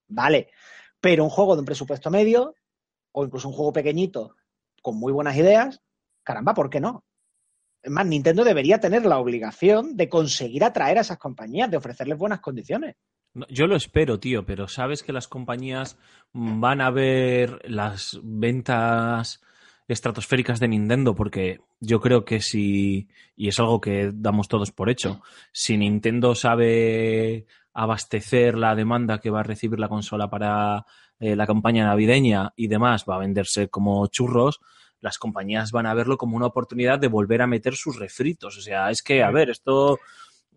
Vale, 0.09 0.49
pero 1.01 1.25
un 1.25 1.31
juego 1.31 1.55
de 1.55 1.61
un 1.61 1.67
presupuesto 1.67 2.11
medio 2.11 2.55
o 3.13 3.25
incluso 3.25 3.49
un 3.49 3.55
juego 3.55 3.73
pequeñito 3.73 4.37
con 4.81 4.97
muy 4.97 5.13
buenas 5.13 5.37
ideas, 5.37 5.81
caramba, 6.23 6.55
¿por 6.55 6.71
qué 6.71 6.81
no? 6.81 7.05
Es 7.83 7.91
más, 7.91 8.07
Nintendo 8.07 8.45
debería 8.45 8.79
tener 8.79 9.05
la 9.05 9.19
obligación 9.19 9.97
de 9.97 10.09
conseguir 10.09 10.63
atraer 10.63 10.99
a 10.99 11.01
esas 11.01 11.19
compañías, 11.19 11.71
de 11.71 11.77
ofrecerles 11.77 12.17
buenas 12.17 12.41
condiciones. 12.41 12.95
Yo 13.49 13.67
lo 13.67 13.77
espero, 13.77 14.21
tío, 14.21 14.45
pero 14.45 14.69
sabes 14.69 15.03
que 15.03 15.13
las 15.13 15.27
compañías 15.27 15.99
van 16.33 16.81
a 16.81 16.91
ver 16.91 17.59
las 17.69 18.21
ventas 18.23 19.41
estratosféricas 19.89 20.61
de 20.61 20.69
Nintendo, 20.69 21.15
porque 21.15 21.61
yo 21.81 22.01
creo 22.01 22.25
que 22.25 22.41
si, 22.41 23.09
y 23.37 23.49
es 23.49 23.59
algo 23.59 23.81
que 23.81 24.11
damos 24.15 24.49
todos 24.49 24.71
por 24.71 24.91
hecho, 24.91 25.23
si 25.53 25.77
Nintendo 25.77 26.35
sabe 26.35 27.47
abastecer 27.75 28.57
la 28.57 28.75
demanda 28.75 29.19
que 29.19 29.31
va 29.31 29.41
a 29.41 29.45
recibir 29.45 29.79
la 29.79 29.89
consola 29.89 30.29
para 30.29 30.87
eh, 31.19 31.37
la 31.37 31.47
campaña 31.47 31.85
navideña 31.85 32.53
y 32.57 32.69
demás, 32.69 33.05
va 33.09 33.17
a 33.17 33.21
venderse 33.21 33.69
como 33.69 34.07
churros, 34.09 34.61
las 35.01 35.19
compañías 35.19 35.73
van 35.73 35.87
a 35.87 35.95
verlo 35.95 36.17
como 36.17 36.37
una 36.37 36.47
oportunidad 36.47 36.99
de 36.99 37.09
volver 37.09 37.43
a 37.43 37.47
meter 37.47 37.75
sus 37.75 37.99
refritos. 37.99 38.57
O 38.57 38.61
sea, 38.61 38.91
es 38.91 39.03
que, 39.03 39.23
a 39.23 39.31
ver, 39.31 39.51
esto, 39.51 39.99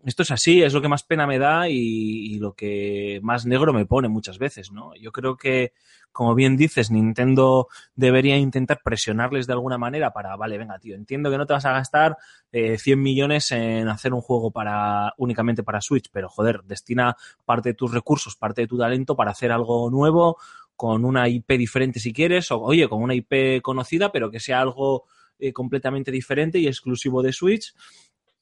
esto 0.04 0.22
es 0.22 0.30
así, 0.30 0.62
es 0.62 0.72
lo 0.72 0.82
que 0.82 0.88
más 0.88 1.02
pena 1.02 1.26
me 1.26 1.38
da 1.38 1.68
y, 1.68 1.74
y 1.74 2.38
lo 2.38 2.54
que 2.54 3.20
más 3.22 3.46
negro 3.46 3.72
me 3.72 3.86
pone 3.86 4.08
muchas 4.08 4.38
veces, 4.38 4.70
¿no? 4.70 4.94
Yo 4.96 5.12
creo 5.12 5.36
que 5.36 5.72
como 6.16 6.34
bien 6.34 6.56
dices, 6.56 6.90
Nintendo 6.90 7.68
debería 7.94 8.38
intentar 8.38 8.80
presionarles 8.82 9.46
de 9.46 9.52
alguna 9.52 9.76
manera 9.76 10.14
para, 10.14 10.34
vale, 10.34 10.56
venga, 10.56 10.78
tío, 10.78 10.94
entiendo 10.94 11.30
que 11.30 11.36
no 11.36 11.44
te 11.44 11.52
vas 11.52 11.66
a 11.66 11.72
gastar 11.72 12.16
eh, 12.52 12.78
100 12.78 13.02
millones 13.02 13.52
en 13.52 13.86
hacer 13.88 14.14
un 14.14 14.22
juego 14.22 14.50
para 14.50 15.12
únicamente 15.18 15.62
para 15.62 15.82
Switch, 15.82 16.08
pero 16.10 16.30
joder, 16.30 16.62
destina 16.64 17.18
parte 17.44 17.68
de 17.68 17.74
tus 17.74 17.92
recursos, 17.92 18.34
parte 18.34 18.62
de 18.62 18.66
tu 18.66 18.78
talento 18.78 19.14
para 19.14 19.32
hacer 19.32 19.52
algo 19.52 19.90
nuevo 19.90 20.38
con 20.74 21.04
una 21.04 21.28
IP 21.28 21.50
diferente 21.58 22.00
si 22.00 22.14
quieres, 22.14 22.50
o 22.50 22.62
oye, 22.62 22.88
con 22.88 23.02
una 23.02 23.14
IP 23.14 23.60
conocida, 23.60 24.10
pero 24.10 24.30
que 24.30 24.40
sea 24.40 24.62
algo 24.62 25.04
eh, 25.38 25.52
completamente 25.52 26.10
diferente 26.10 26.58
y 26.58 26.66
exclusivo 26.66 27.22
de 27.22 27.34
Switch. 27.34 27.74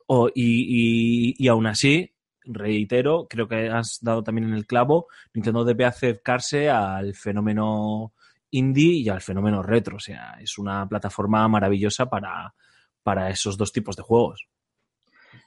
O, 0.07 0.29
y, 0.29 0.35
y, 0.35 1.35
y 1.39 1.49
aún 1.49 1.67
así, 1.67 2.15
reitero, 2.45 3.27
creo 3.29 3.49
que 3.49 3.69
has 3.69 3.99
dado 4.03 4.23
también 4.23 4.49
en 4.49 4.55
el 4.55 4.67
clavo, 4.67 5.09
Nintendo 5.33 5.65
debe 5.65 5.85
acercarse 5.85 6.69
al 6.69 7.15
fenómeno 7.15 8.13
indie 8.51 9.01
y 9.01 9.09
al 9.09 9.21
fenómeno 9.21 9.63
retro. 9.63 9.97
O 9.97 10.01
sea, 10.01 10.37
es 10.41 10.59
una 10.59 10.87
plataforma 10.89 11.47
maravillosa 11.49 12.07
para, 12.07 12.55
para 13.03 13.31
esos 13.31 13.57
dos 13.57 13.73
tipos 13.73 13.97
de 13.97 14.03
juegos. 14.03 14.47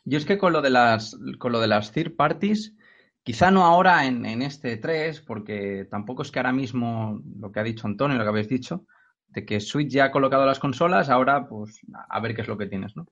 Yo 0.03 0.17
es 0.17 0.25
que 0.25 0.37
con 0.37 0.53
lo 0.53 0.61
de 0.61 0.69
las, 0.69 1.17
con 1.37 1.51
lo 1.51 1.59
de 1.59 1.67
las 1.67 1.91
third 1.91 2.15
parties, 2.15 2.75
quizá 3.23 3.51
no 3.51 3.65
ahora 3.65 4.05
en, 4.05 4.25
en 4.25 4.41
este 4.41 4.77
3, 4.77 5.21
porque 5.21 5.87
tampoco 5.89 6.21
es 6.21 6.31
que 6.31 6.39
ahora 6.39 6.53
mismo 6.53 7.21
lo 7.39 7.51
que 7.51 7.59
ha 7.59 7.63
dicho 7.63 7.87
Antonio, 7.87 8.17
lo 8.17 8.23
que 8.23 8.29
habéis 8.29 8.49
dicho, 8.49 8.85
de 9.27 9.45
que 9.45 9.59
Switch 9.59 9.89
ya 9.89 10.05
ha 10.05 10.11
colocado 10.11 10.45
las 10.45 10.59
consolas, 10.59 11.09
ahora 11.09 11.47
pues 11.47 11.79
a 12.09 12.19
ver 12.19 12.35
qué 12.35 12.41
es 12.41 12.47
lo 12.47 12.57
que 12.57 12.67
tienes, 12.67 12.95
¿no? 12.95 13.05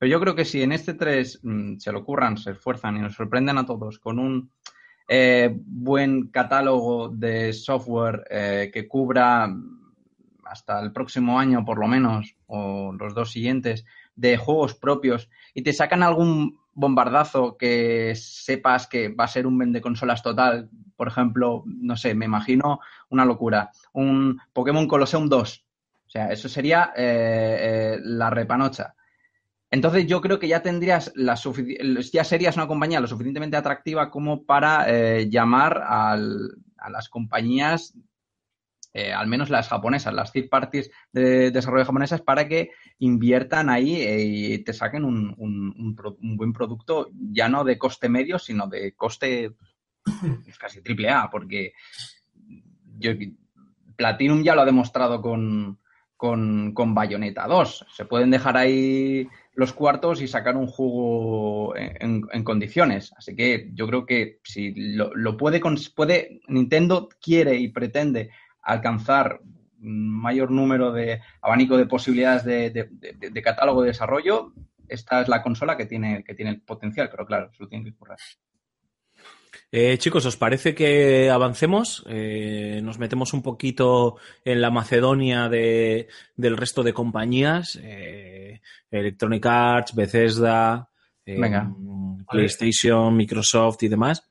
Pero 0.00 0.12
yo 0.12 0.20
creo 0.20 0.34
que 0.34 0.46
si 0.46 0.62
en 0.62 0.72
este 0.72 0.94
3 0.94 1.40
mmm, 1.42 1.76
se 1.76 1.92
lo 1.92 1.98
ocurran, 1.98 2.38
se 2.38 2.52
esfuerzan 2.52 2.96
y 2.96 3.00
nos 3.00 3.14
sorprenden 3.14 3.58
a 3.58 3.66
todos 3.66 3.98
con 3.98 4.18
un 4.18 4.50
eh, 5.06 5.54
buen 5.54 6.28
catálogo 6.28 7.10
de 7.10 7.52
software 7.52 8.24
eh, 8.30 8.70
que 8.72 8.88
cubra 8.88 9.54
hasta 10.46 10.80
el 10.80 10.92
próximo 10.92 11.38
año 11.38 11.66
por 11.66 11.78
lo 11.78 11.86
menos, 11.86 12.34
o 12.46 12.92
los 12.98 13.14
dos 13.14 13.30
siguientes, 13.30 13.84
de 14.16 14.38
juegos 14.38 14.74
propios, 14.74 15.28
y 15.52 15.62
te 15.62 15.74
sacan 15.74 16.02
algún 16.02 16.58
bombardazo 16.72 17.58
que 17.58 18.14
sepas 18.16 18.86
que 18.86 19.10
va 19.10 19.24
a 19.24 19.28
ser 19.28 19.46
un 19.46 19.58
vende 19.58 19.82
consolas 19.82 20.22
total, 20.22 20.70
por 20.96 21.08
ejemplo, 21.08 21.62
no 21.66 21.98
sé, 21.98 22.14
me 22.14 22.24
imagino 22.24 22.80
una 23.10 23.26
locura, 23.26 23.70
un 23.92 24.40
Pokémon 24.54 24.88
Colosseum 24.88 25.28
2. 25.28 25.66
O 26.06 26.10
sea, 26.10 26.32
eso 26.32 26.48
sería 26.48 26.94
eh, 26.96 27.98
la 28.02 28.30
repanocha. 28.30 28.94
Entonces 29.70 30.06
yo 30.06 30.20
creo 30.20 30.38
que 30.38 30.48
ya 30.48 30.62
tendrías 30.62 31.12
ya 31.14 32.24
serías 32.24 32.56
una 32.56 32.66
compañía 32.66 33.00
lo 33.00 33.06
suficientemente 33.06 33.56
atractiva 33.56 34.10
como 34.10 34.44
para 34.44 34.86
eh, 34.88 35.28
llamar 35.30 35.80
a 35.84 36.16
las 36.16 37.08
compañías, 37.08 37.94
eh, 38.92 39.12
al 39.12 39.28
menos 39.28 39.48
las 39.48 39.68
japonesas, 39.68 40.12
las 40.12 40.32
third 40.32 40.48
parties 40.48 40.90
de 41.12 41.52
desarrollo 41.52 41.84
japonesas, 41.84 42.20
para 42.20 42.48
que 42.48 42.70
inviertan 42.98 43.70
ahí 43.70 44.02
eh, 44.02 44.24
y 44.24 44.58
te 44.64 44.72
saquen 44.72 45.04
un, 45.04 45.96
buen 46.36 46.52
producto, 46.52 47.08
ya 47.12 47.48
no 47.48 47.62
de 47.62 47.78
coste 47.78 48.08
medio, 48.08 48.40
sino 48.40 48.66
de 48.66 48.94
coste 48.94 49.52
pues, 50.02 50.58
casi 50.58 50.82
triple 50.82 51.10
A, 51.10 51.30
porque 51.30 51.74
Platinum 53.94 54.42
ya 54.42 54.56
lo 54.56 54.62
ha 54.62 54.66
demostrado 54.66 55.22
con, 55.22 55.78
con, 56.16 56.72
con 56.74 56.92
Bayonetta 56.92 57.46
2. 57.46 57.86
Se 57.94 58.04
pueden 58.06 58.30
dejar 58.30 58.56
ahí 58.56 59.28
los 59.54 59.72
cuartos 59.72 60.22
y 60.22 60.28
sacar 60.28 60.56
un 60.56 60.66
juego 60.66 61.74
en, 61.76 62.44
condiciones. 62.44 63.12
Así 63.16 63.34
que 63.34 63.70
yo 63.74 63.86
creo 63.86 64.06
que 64.06 64.40
si 64.44 64.72
lo, 64.74 65.14
lo 65.14 65.36
puede, 65.36 65.60
puede, 65.94 66.40
Nintendo 66.48 67.08
quiere 67.20 67.56
y 67.56 67.68
pretende 67.68 68.30
alcanzar 68.62 69.40
mayor 69.78 70.50
número 70.50 70.92
de 70.92 71.20
abanico 71.40 71.76
de 71.76 71.86
posibilidades 71.86 72.44
de, 72.44 72.70
de, 72.70 72.88
de, 72.90 73.30
de, 73.30 73.42
catálogo 73.42 73.82
de 73.82 73.88
desarrollo, 73.88 74.52
esta 74.88 75.22
es 75.22 75.28
la 75.28 75.42
consola 75.42 75.76
que 75.76 75.86
tiene, 75.86 76.22
que 76.24 76.34
tiene 76.34 76.50
el 76.50 76.60
potencial, 76.60 77.08
pero 77.10 77.26
claro, 77.26 77.50
se 77.52 77.62
lo 77.62 77.68
tienen 77.68 77.86
que 77.86 77.96
currar. 77.96 78.18
Eh, 79.72 79.98
chicos, 79.98 80.26
¿os 80.26 80.36
parece 80.36 80.74
que 80.74 81.30
avancemos? 81.30 82.04
Eh, 82.08 82.80
nos 82.82 82.98
metemos 82.98 83.32
un 83.32 83.42
poquito 83.42 84.16
en 84.44 84.60
la 84.60 84.70
Macedonia 84.70 85.48
de, 85.48 86.08
del 86.34 86.56
resto 86.56 86.82
de 86.82 86.92
compañías. 86.92 87.78
Eh, 87.80 88.60
Electronic 88.90 89.46
Arts, 89.46 89.94
Bethesda, 89.94 90.90
PlayStation, 92.28 93.16
Microsoft 93.16 93.84
y 93.84 93.88
demás. 93.88 94.24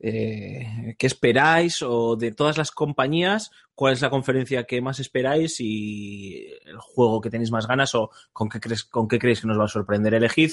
¿Qué 0.00 0.96
esperáis? 0.98 1.82
O 1.82 2.16
de 2.16 2.32
todas 2.32 2.58
las 2.58 2.72
compañías, 2.72 3.52
¿cuál 3.74 3.92
es 3.92 4.00
la 4.00 4.10
conferencia 4.10 4.64
que 4.64 4.80
más 4.80 4.98
esperáis 4.98 5.60
y 5.60 6.46
el 6.64 6.78
juego 6.78 7.20
que 7.20 7.30
tenéis 7.30 7.52
más 7.52 7.68
ganas? 7.68 7.94
¿O 7.94 8.10
con 8.32 8.48
qué, 8.48 8.58
crees, 8.58 8.82
con 8.82 9.06
qué 9.06 9.20
creéis 9.20 9.42
que 9.42 9.46
nos 9.46 9.60
va 9.60 9.66
a 9.66 9.68
sorprender? 9.68 10.14
Elegid, 10.14 10.50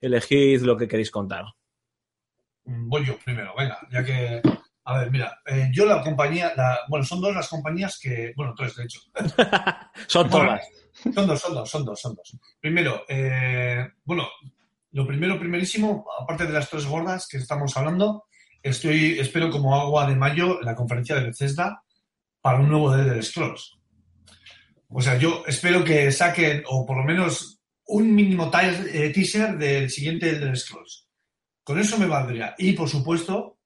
elegid 0.00 0.62
lo 0.62 0.78
que 0.78 0.88
queréis 0.88 1.10
contar 1.10 1.44
voy 2.68 3.04
yo 3.06 3.18
primero, 3.18 3.54
venga, 3.56 3.78
ya 3.90 4.04
que... 4.04 4.42
A 4.84 5.00
ver, 5.00 5.10
mira, 5.10 5.38
eh, 5.44 5.68
yo 5.70 5.84
la 5.84 6.00
compañía, 6.00 6.54
la, 6.56 6.78
bueno, 6.88 7.04
son 7.04 7.20
dos 7.20 7.34
las 7.34 7.48
compañías 7.48 7.98
que, 8.00 8.32
bueno, 8.34 8.54
tres 8.56 8.74
de 8.74 8.84
hecho. 8.84 9.00
son 10.06 10.30
todas. 10.30 10.66
Son 11.14 11.26
dos, 11.26 11.40
son 11.40 11.54
dos, 11.54 11.70
son 11.70 11.84
dos, 11.84 12.00
son 12.00 12.14
dos. 12.14 12.36
Primero, 12.58 13.04
eh, 13.06 13.86
bueno, 14.02 14.26
lo 14.92 15.06
primero, 15.06 15.38
primerísimo, 15.38 16.06
aparte 16.18 16.46
de 16.46 16.54
las 16.54 16.70
tres 16.70 16.86
gordas 16.86 17.28
que 17.28 17.36
estamos 17.36 17.76
hablando, 17.76 18.24
estoy, 18.62 19.18
espero 19.18 19.50
como 19.50 19.78
agua 19.78 20.08
de 20.08 20.16
mayo 20.16 20.60
la 20.62 20.74
conferencia 20.74 21.16
de 21.16 21.26
Bethesda 21.26 21.82
para 22.40 22.60
un 22.60 22.70
nuevo 22.70 22.94
Elder 22.94 23.22
Scrolls. 23.22 23.78
O 24.88 25.02
sea, 25.02 25.18
yo 25.18 25.42
espero 25.46 25.84
que 25.84 26.10
saquen, 26.10 26.62
o 26.66 26.86
por 26.86 26.96
lo 26.96 27.04
menos 27.04 27.60
un 27.84 28.14
mínimo 28.14 28.50
eh, 28.54 29.10
teaser 29.10 29.58
del 29.58 29.90
siguiente 29.90 30.30
Elder 30.30 30.56
Scrolls. 30.56 31.07
Con 31.68 31.78
eso 31.78 31.98
me 31.98 32.06
valdría. 32.06 32.54
Y, 32.56 32.72
por 32.72 32.88
supuesto, 32.88 33.58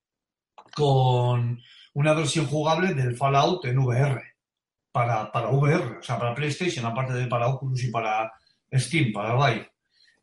con 0.75 1.63
una 1.95 2.15
versión 2.15 2.47
jugable 2.47 2.95
del 2.95 3.17
Fallout 3.17 3.65
en 3.67 3.79
VR. 3.79 4.21
Para, 4.91 5.31
para 5.31 5.51
VR, 5.51 5.99
o 5.99 6.03
sea, 6.03 6.19
para 6.19 6.35
PlayStation, 6.35 6.85
aparte 6.85 7.13
de 7.13 7.29
para 7.29 7.47
Oculus 7.47 7.85
y 7.85 7.93
para 7.93 8.33
Steam, 8.73 9.13
para 9.13 9.37
Vive. 9.37 9.71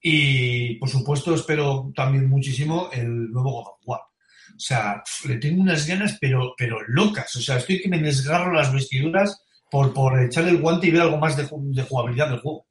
Y, 0.02 0.76
por 0.76 0.90
supuesto, 0.90 1.34
espero 1.34 1.90
también 1.96 2.28
muchísimo 2.28 2.90
el 2.92 3.32
nuevo 3.32 3.50
God 3.50 3.68
of 3.70 3.80
War. 3.86 4.02
O 4.02 4.60
sea, 4.60 5.02
le 5.24 5.38
tengo 5.38 5.62
unas 5.62 5.88
ganas, 5.88 6.18
pero, 6.20 6.56
pero 6.58 6.80
locas. 6.86 7.34
O 7.38 7.40
sea, 7.40 7.60
estoy 7.60 7.82
que 7.82 7.88
me 7.88 8.00
desgarro 8.00 8.52
las 8.52 8.74
vestiduras 8.74 9.42
por, 9.72 9.94
por 9.94 10.22
echarle 10.22 10.50
el 10.50 10.60
guante 10.60 10.88
y 10.88 10.92
ver 10.92 11.04
algo 11.04 11.18
más 11.18 11.38
de 11.38 11.46
jugabilidad 11.84 12.30
del 12.30 12.42
juego. 12.42 12.68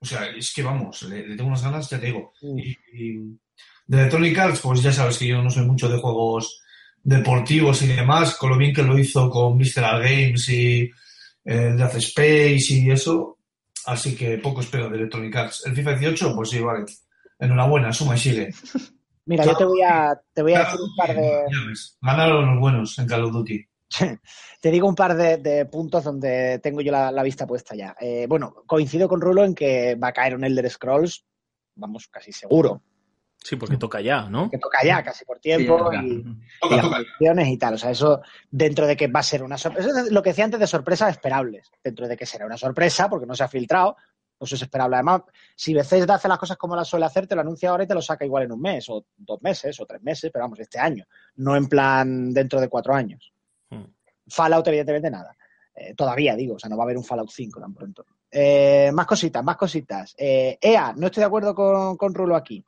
O 0.00 0.06
sea, 0.06 0.26
es 0.30 0.52
que 0.54 0.62
vamos, 0.62 1.02
le, 1.02 1.26
le 1.26 1.36
tengo 1.36 1.48
unas 1.48 1.62
ganas, 1.62 1.88
ya 1.90 2.00
te 2.00 2.06
digo. 2.06 2.32
Mm. 2.42 2.58
Y, 2.58 2.78
y 2.92 3.18
de 3.86 3.98
Electronic 3.98 4.38
Arts, 4.38 4.60
pues 4.60 4.82
ya 4.82 4.92
sabes 4.92 5.18
que 5.18 5.26
yo 5.26 5.42
no 5.42 5.50
soy 5.50 5.66
mucho 5.66 5.88
de 5.88 5.98
juegos 5.98 6.62
deportivos 7.02 7.82
y 7.82 7.88
demás, 7.88 8.36
con 8.36 8.50
lo 8.50 8.56
bien 8.56 8.74
que 8.74 8.82
lo 8.82 8.98
hizo 8.98 9.28
con 9.30 9.58
Visceral 9.58 10.02
Games 10.02 10.48
y 10.48 10.90
eh, 11.44 11.72
Death 11.76 11.96
Space 11.96 12.66
y 12.70 12.90
eso. 12.90 13.38
Así 13.86 14.14
que 14.14 14.38
poco 14.38 14.60
espero 14.60 14.88
de 14.88 14.98
Electronic 14.98 15.34
Arts. 15.34 15.66
El 15.66 15.74
FIFA 15.74 15.94
18, 15.94 16.34
pues 16.34 16.50
sí, 16.50 16.60
vale. 16.60 16.84
Enhorabuena, 17.38 17.92
suma 17.92 18.14
y 18.14 18.18
sigue. 18.18 18.54
Mira, 19.24 19.44
yo 19.44 19.56
te 19.56 19.64
voy 19.64 19.82
a, 19.82 20.20
te 20.32 20.42
voy 20.42 20.54
a 20.54 20.60
decir 20.60 20.80
un 20.80 20.96
par 20.96 21.14
de. 21.14 21.42
Ganaron 22.00 22.46
los 22.46 22.60
buenos 22.60 22.98
en 22.98 23.06
Call 23.06 23.24
of 23.24 23.32
Duty. 23.32 23.66
Te 24.60 24.70
digo 24.70 24.88
un 24.88 24.94
par 24.94 25.16
de, 25.16 25.38
de 25.38 25.66
puntos 25.66 26.04
donde 26.04 26.58
tengo 26.62 26.80
yo 26.80 26.92
la, 26.92 27.10
la 27.10 27.22
vista 27.22 27.46
puesta 27.46 27.74
ya. 27.74 27.94
Eh, 28.00 28.26
bueno, 28.28 28.54
coincido 28.66 29.08
con 29.08 29.20
Rulo 29.20 29.44
en 29.44 29.54
que 29.54 29.94
va 29.96 30.08
a 30.08 30.12
caer 30.12 30.34
un 30.34 30.44
Elder 30.44 30.68
Scrolls, 30.70 31.24
vamos, 31.74 32.08
casi 32.08 32.32
seguro. 32.32 32.82
Sí, 33.42 33.56
porque 33.56 33.78
toca 33.78 34.02
ya, 34.02 34.28
¿no? 34.28 34.50
Que 34.50 34.58
toca 34.58 34.84
ya, 34.84 35.02
casi 35.02 35.24
por 35.24 35.38
Sí, 35.38 35.42
tiempo 35.44 35.78
toca. 35.78 36.02
y, 36.04 36.10
y 36.10 36.24
Toca, 36.60 36.76
las 36.76 36.84
toca. 36.84 36.96
condiciones 36.96 37.48
y 37.48 37.56
tal. 37.56 37.74
O 37.74 37.78
sea, 37.78 37.90
eso 37.90 38.20
dentro 38.50 38.86
de 38.86 38.96
que 38.98 39.08
va 39.08 39.20
a 39.20 39.22
ser 39.22 39.42
una 39.42 39.56
sorpresa. 39.56 39.88
Eso 39.90 39.98
es 40.06 40.12
lo 40.12 40.22
que 40.22 40.30
decía 40.30 40.44
antes 40.44 40.60
de 40.60 40.66
sorpresas 40.66 41.10
esperables. 41.12 41.70
Dentro 41.82 42.06
de 42.06 42.18
que 42.18 42.26
será 42.26 42.44
una 42.44 42.58
sorpresa, 42.58 43.08
porque 43.08 43.24
no 43.26 43.34
se 43.34 43.42
ha 43.42 43.48
filtrado, 43.48 43.96
pues 44.36 44.52
es 44.52 44.60
esperable. 44.60 44.96
Además, 44.96 45.22
si 45.56 45.72
Bethesda 45.72 46.16
hace 46.16 46.28
las 46.28 46.38
cosas 46.38 46.58
como 46.58 46.76
las 46.76 46.86
suele 46.86 47.06
hacer, 47.06 47.26
te 47.26 47.34
lo 47.34 47.40
anuncia 47.40 47.70
ahora 47.70 47.84
y 47.84 47.86
te 47.86 47.94
lo 47.94 48.02
saca 48.02 48.26
igual 48.26 48.42
en 48.42 48.52
un 48.52 48.60
mes, 48.60 48.86
o 48.90 49.06
dos 49.16 49.40
meses, 49.40 49.80
o 49.80 49.86
tres 49.86 50.02
meses, 50.02 50.30
pero 50.30 50.44
vamos, 50.44 50.60
este 50.60 50.78
año. 50.78 51.06
No 51.36 51.56
en 51.56 51.66
plan 51.66 52.34
dentro 52.34 52.60
de 52.60 52.68
cuatro 52.68 52.92
años. 52.94 53.32
Fallout, 54.30 54.66
evidentemente, 54.68 55.10
nada. 55.10 55.36
Eh, 55.74 55.94
todavía 55.94 56.34
digo, 56.36 56.54
o 56.54 56.58
sea, 56.58 56.68
no 56.68 56.76
va 56.76 56.84
a 56.84 56.86
haber 56.86 56.96
un 56.96 57.04
Fallout 57.04 57.30
5 57.30 57.60
tan 57.60 57.74
pronto. 57.74 58.04
Eh, 58.30 58.90
más 58.92 59.06
cositas, 59.06 59.42
más 59.42 59.56
cositas. 59.56 60.14
Eh, 60.16 60.58
EA, 60.60 60.92
no 60.96 61.06
estoy 61.06 61.22
de 61.22 61.26
acuerdo 61.26 61.54
con, 61.54 61.96
con 61.96 62.14
Rulo 62.14 62.36
aquí. 62.36 62.64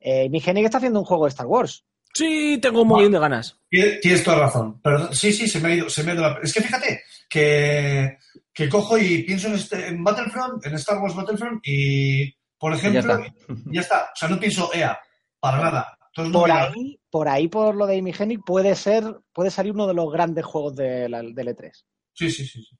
Eh, 0.00 0.28
Migenic 0.28 0.64
está 0.64 0.78
haciendo 0.78 1.00
un 1.00 1.06
juego 1.06 1.24
de 1.24 1.30
Star 1.30 1.46
Wars. 1.46 1.84
Sí, 2.14 2.58
tengo 2.62 2.82
un 2.82 2.88
montón 2.88 3.12
de 3.12 3.18
ganas. 3.18 3.58
Tienes 3.68 4.24
toda 4.24 4.38
razón. 4.38 4.80
Perdón, 4.80 5.14
sí, 5.14 5.32
sí, 5.32 5.46
se 5.46 5.60
me 5.60 5.68
ha 5.68 5.74
ido, 5.74 5.90
se 5.90 6.02
me 6.02 6.12
ha 6.12 6.14
ido 6.14 6.22
la... 6.22 6.40
Es 6.42 6.52
que 6.54 6.62
fíjate 6.62 7.02
que, 7.28 8.16
que 8.54 8.68
cojo 8.70 8.96
y 8.96 9.22
pienso 9.24 9.48
en, 9.48 9.54
este, 9.54 9.88
en 9.88 10.02
Battlefront, 10.02 10.64
en 10.64 10.74
Star 10.76 10.98
Wars 10.98 11.14
Battlefront 11.14 11.60
y, 11.62 12.34
por 12.58 12.72
Y 12.72 12.80
ya 12.80 12.88
ejemplo, 12.88 13.18
está. 13.18 13.54
ya 13.66 13.80
está. 13.82 14.02
O 14.14 14.16
sea, 14.16 14.28
no 14.30 14.40
pienso 14.40 14.72
EA, 14.72 14.98
para 15.38 15.58
nada. 15.60 15.98
Entonces, 16.16 16.40
Por 16.40 16.50
ahí, 16.50 17.00
por 17.10 17.28
ahí, 17.28 17.48
por 17.48 17.74
lo 17.74 17.86
de 17.86 17.96
Imigenic, 17.96 18.40
puede 18.44 18.74
ser, 18.74 19.04
puede 19.32 19.50
salir 19.50 19.72
uno 19.72 19.86
de 19.86 19.94
los 19.94 20.10
grandes 20.12 20.44
juegos 20.44 20.74
de 20.76 21.08
la- 21.08 21.22
del 21.22 21.48
E3. 21.48 21.84
Sí, 22.12 22.30
sí, 22.30 22.46
sí. 22.46 22.62
sí. 22.62 22.76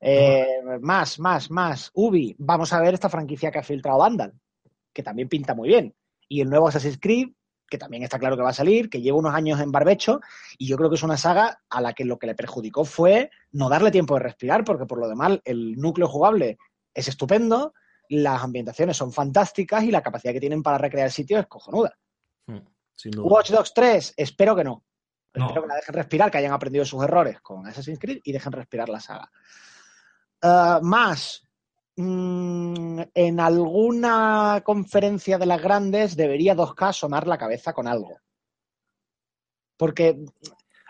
Eh, 0.00 0.46
más, 0.80 1.18
más, 1.18 1.50
más. 1.50 1.90
Ubi, 1.94 2.34
vamos 2.38 2.72
a 2.72 2.80
ver 2.80 2.94
esta 2.94 3.08
franquicia 3.08 3.50
que 3.50 3.58
ha 3.58 3.62
filtrado 3.62 3.98
Vandal, 3.98 4.32
que 4.92 5.02
también 5.02 5.28
pinta 5.28 5.54
muy 5.54 5.68
bien. 5.68 5.94
Y 6.28 6.40
el 6.40 6.48
nuevo 6.48 6.68
Assassin's 6.68 6.98
Creed, 7.00 7.28
que 7.68 7.78
también 7.78 8.02
está 8.02 8.18
claro 8.18 8.36
que 8.36 8.42
va 8.42 8.50
a 8.50 8.54
salir, 8.54 8.88
que 8.88 9.00
lleva 9.02 9.18
unos 9.18 9.34
años 9.34 9.60
en 9.60 9.70
barbecho, 9.70 10.20
y 10.58 10.66
yo 10.66 10.76
creo 10.76 10.88
que 10.88 10.96
es 10.96 11.02
una 11.02 11.16
saga 11.16 11.60
a 11.68 11.80
la 11.80 11.92
que 11.92 12.04
lo 12.04 12.18
que 12.18 12.26
le 12.26 12.34
perjudicó 12.34 12.84
fue 12.84 13.30
no 13.52 13.68
darle 13.68 13.90
tiempo 13.90 14.14
de 14.14 14.20
respirar, 14.20 14.64
porque 14.64 14.86
por 14.86 14.98
lo 14.98 15.08
demás 15.08 15.38
el 15.44 15.76
núcleo 15.76 16.08
jugable 16.08 16.58
es 16.94 17.06
estupendo, 17.08 17.74
las 18.08 18.42
ambientaciones 18.42 18.96
son 18.96 19.12
fantásticas 19.12 19.84
y 19.84 19.90
la 19.92 20.02
capacidad 20.02 20.32
que 20.32 20.40
tienen 20.40 20.62
para 20.62 20.78
recrear 20.78 21.10
sitios 21.12 21.40
es 21.40 21.46
cojonuda. 21.46 21.94
Sin 22.94 23.12
duda. 23.12 23.26
Watch 23.28 23.50
Dogs 23.50 23.72
3, 23.74 24.14
espero 24.16 24.54
que 24.56 24.64
no. 24.64 24.84
No. 25.34 25.46
Espero 25.46 25.62
que 25.62 25.68
la 25.68 25.76
dejen 25.76 25.94
respirar, 25.94 26.30
que 26.30 26.38
hayan 26.38 26.52
aprendido 26.52 26.84
sus 26.84 27.02
errores 27.04 27.40
con 27.40 27.66
Assassin's 27.66 27.98
Creed 27.98 28.20
y 28.24 28.32
dejen 28.32 28.52
respirar 28.52 28.88
la 28.88 28.98
saga. 29.00 29.30
Ah, 30.42 30.80
más, 30.82 31.46
mm, 31.96 33.00
en 33.14 33.40
alguna 33.40 34.60
conferencia 34.64 35.38
de 35.38 35.46
las 35.46 35.62
grandes 35.62 36.16
debería 36.16 36.54
2K 36.56 36.92
sonar 36.92 37.26
la 37.26 37.38
cabeza 37.38 37.72
con 37.72 37.86
algo. 37.86 38.18
Porque, 39.76 40.18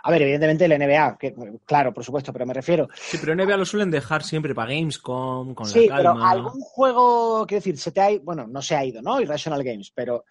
a 0.03 0.11
ver, 0.11 0.23
evidentemente 0.23 0.65
el 0.65 0.73
NBA, 0.73 1.17
que, 1.19 1.35
claro, 1.65 1.93
por 1.93 2.05
supuesto, 2.05 2.33
pero 2.33 2.47
me 2.47 2.55
refiero. 2.55 2.89
Sí, 2.95 3.19
pero 3.21 3.35
NBA 3.35 3.57
lo 3.57 3.65
suelen 3.65 3.91
dejar 3.91 4.23
siempre 4.25 4.55
para 4.55 4.73
Gamescom, 4.73 5.55
con 5.55 5.67
Sí, 5.67 5.87
la 5.87 5.97
pero 5.99 6.13
calma. 6.15 6.31
algún 6.31 6.61
juego, 6.61 7.47
quiero 7.47 7.61
decir, 7.61 7.79
se 7.79 7.93
te 7.93 8.01
ha, 8.01 8.19
bueno, 8.21 8.47
no 8.47 8.63
se 8.63 8.75
ha 8.75 8.85
ido, 8.85 9.01
¿no? 9.03 9.21
Irrational 9.21 9.63
Games, 9.63 9.93
pero 9.95 10.25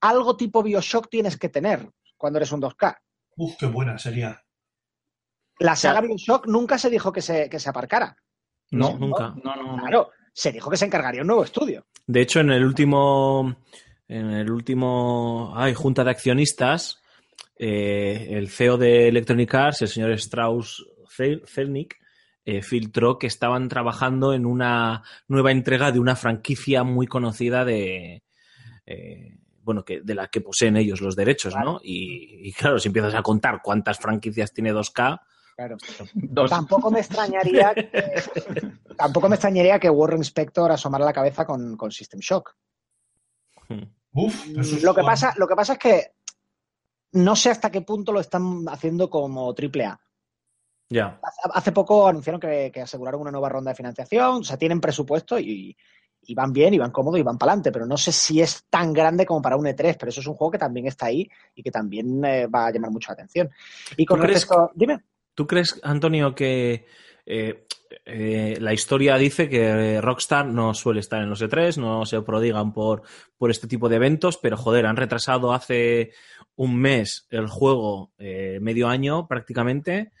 algo 0.00 0.36
tipo 0.36 0.62
Bioshock 0.62 1.08
tienes 1.08 1.36
que 1.36 1.48
tener 1.48 1.88
cuando 2.16 2.38
eres 2.38 2.52
un 2.52 2.60
2K. 2.62 2.96
Uf, 3.36 3.54
qué 3.58 3.66
buena 3.66 3.98
sería. 3.98 4.42
La 5.60 5.74
saga 5.76 6.00
Bioshock 6.00 6.46
nunca 6.46 6.78
se 6.78 6.90
dijo 6.90 7.12
que 7.12 7.22
se, 7.22 7.48
que 7.48 7.58
se 7.58 7.68
aparcara. 7.68 8.16
No, 8.70 8.96
nunca. 8.98 9.34
No, 9.42 9.56
no, 9.56 9.76
no. 9.76 9.82
Claro, 9.82 10.10
se 10.32 10.52
dijo 10.52 10.70
que 10.70 10.76
se 10.76 10.84
encargaría 10.86 11.22
un 11.22 11.26
nuevo 11.28 11.44
estudio. 11.44 11.86
De 12.06 12.20
hecho, 12.20 12.40
en 12.40 12.50
el 12.50 12.64
último. 12.64 13.56
En 14.06 14.30
el 14.30 14.50
último. 14.50 15.52
Ay, 15.56 15.74
junta 15.74 16.04
de 16.04 16.10
accionistas. 16.10 17.00
eh, 17.56 18.28
el 18.30 18.48
CEO 18.48 18.76
de 18.78 19.08
Electronic 19.08 19.52
Arts, 19.54 19.82
el 19.82 19.88
señor 19.88 20.12
Strauss 20.12 20.84
Zelnick, 21.46 21.96
eh, 22.44 22.62
filtró 22.62 23.18
que 23.18 23.26
estaban 23.26 23.68
trabajando 23.68 24.32
en 24.32 24.46
una 24.46 25.02
nueva 25.26 25.50
entrega 25.50 25.90
de 25.90 25.98
una 25.98 26.14
franquicia 26.14 26.84
muy 26.84 27.06
conocida 27.06 27.64
de. 27.64 28.22
eh, 28.86 29.38
bueno, 29.68 29.84
que, 29.84 30.00
de 30.00 30.14
la 30.14 30.28
que 30.28 30.40
poseen 30.40 30.78
ellos 30.78 31.02
los 31.02 31.14
derechos, 31.14 31.54
¿no? 31.54 31.78
Y, 31.82 32.48
y 32.48 32.52
claro, 32.54 32.78
si 32.78 32.88
empiezas 32.88 33.14
a 33.14 33.22
contar 33.22 33.60
cuántas 33.62 33.98
franquicias 33.98 34.50
tiene 34.54 34.72
2K, 34.72 35.20
Claro. 35.54 35.76
Dos. 36.14 36.48
Tampoco 36.48 36.90
me 36.90 37.00
extrañaría 37.00 37.74
que, 37.74 37.92
tampoco 38.96 39.28
me 39.28 39.34
extrañaría 39.34 39.78
que 39.78 39.90
Warren 39.90 40.22
Spector 40.22 40.72
asomara 40.72 41.04
la 41.04 41.12
cabeza 41.12 41.44
con, 41.44 41.76
con 41.76 41.90
System 41.90 42.20
Shock. 42.20 42.54
Uf, 44.12 44.46
eso 44.56 44.76
es 44.76 44.82
Lo 44.82 44.94
que, 44.94 45.02
pasa, 45.02 45.34
lo 45.36 45.46
que 45.46 45.54
pasa 45.54 45.74
es 45.74 45.78
que 45.78 46.12
no 47.12 47.36
sé 47.36 47.50
hasta 47.50 47.70
qué 47.70 47.82
punto 47.82 48.12
lo 48.12 48.20
están 48.20 48.64
haciendo 48.68 49.10
como 49.10 49.52
triple 49.54 49.84
A. 49.84 50.00
ya. 50.88 51.20
Hace- 51.22 51.50
Hace 51.52 51.72
poco 51.72 52.08
anunciaron 52.08 52.40
que, 52.40 52.70
que 52.72 52.80
aseguraron 52.82 53.20
una 53.20 53.30
nueva 53.30 53.48
ronda 53.48 53.70
de 53.72 53.76
financiación, 53.76 54.36
o 54.40 54.44
sea, 54.44 54.56
tienen 54.56 54.80
presupuesto 54.80 55.38
y, 55.38 55.76
y 56.28 56.34
van 56.34 56.52
bien, 56.52 56.74
y 56.74 56.78
van 56.78 56.90
cómodos 56.90 57.18
y 57.18 57.22
van 57.22 57.38
para 57.38 57.52
adelante, 57.52 57.72
pero 57.72 57.86
no 57.86 57.96
sé 57.96 58.12
si 58.12 58.40
es 58.40 58.66
tan 58.68 58.92
grande 58.92 59.24
como 59.24 59.40
para 59.40 59.56
un 59.56 59.64
E3, 59.64 59.96
pero 59.98 60.10
eso 60.10 60.20
es 60.20 60.26
un 60.26 60.34
juego 60.34 60.52
que 60.52 60.58
también 60.58 60.86
está 60.86 61.06
ahí 61.06 61.28
y 61.54 61.62
que 61.62 61.70
también 61.70 62.24
eh, 62.24 62.46
va 62.46 62.66
a 62.66 62.70
llamar 62.70 62.90
mucha 62.90 63.14
atención. 63.14 63.50
Y 63.96 64.04
con 64.04 64.18
¿Tú 64.18 64.24
crees 64.24 64.42
respecto, 64.42 64.70
dime. 64.74 65.02
¿Tú 65.34 65.46
crees, 65.46 65.80
Antonio, 65.82 66.34
que 66.34 66.86
eh, 67.24 67.66
eh, 68.04 68.56
la 68.60 68.72
historia 68.72 69.16
dice 69.16 69.48
que 69.48 70.00
Rockstar 70.00 70.46
no 70.46 70.74
suele 70.74 71.00
estar 71.00 71.22
en 71.22 71.30
los 71.30 71.42
E3, 71.42 71.78
no 71.78 72.04
se 72.04 72.20
prodigan 72.22 72.72
por, 72.72 73.02
por 73.36 73.50
este 73.50 73.66
tipo 73.66 73.88
de 73.88 73.96
eventos, 73.96 74.36
pero 74.36 74.56
joder, 74.56 74.84
han 74.86 74.96
retrasado 74.96 75.52
hace 75.52 76.12
un 76.56 76.76
mes 76.76 77.26
el 77.30 77.46
juego, 77.46 78.12
eh, 78.18 78.58
medio 78.60 78.88
año 78.88 79.26
prácticamente, 79.26 80.12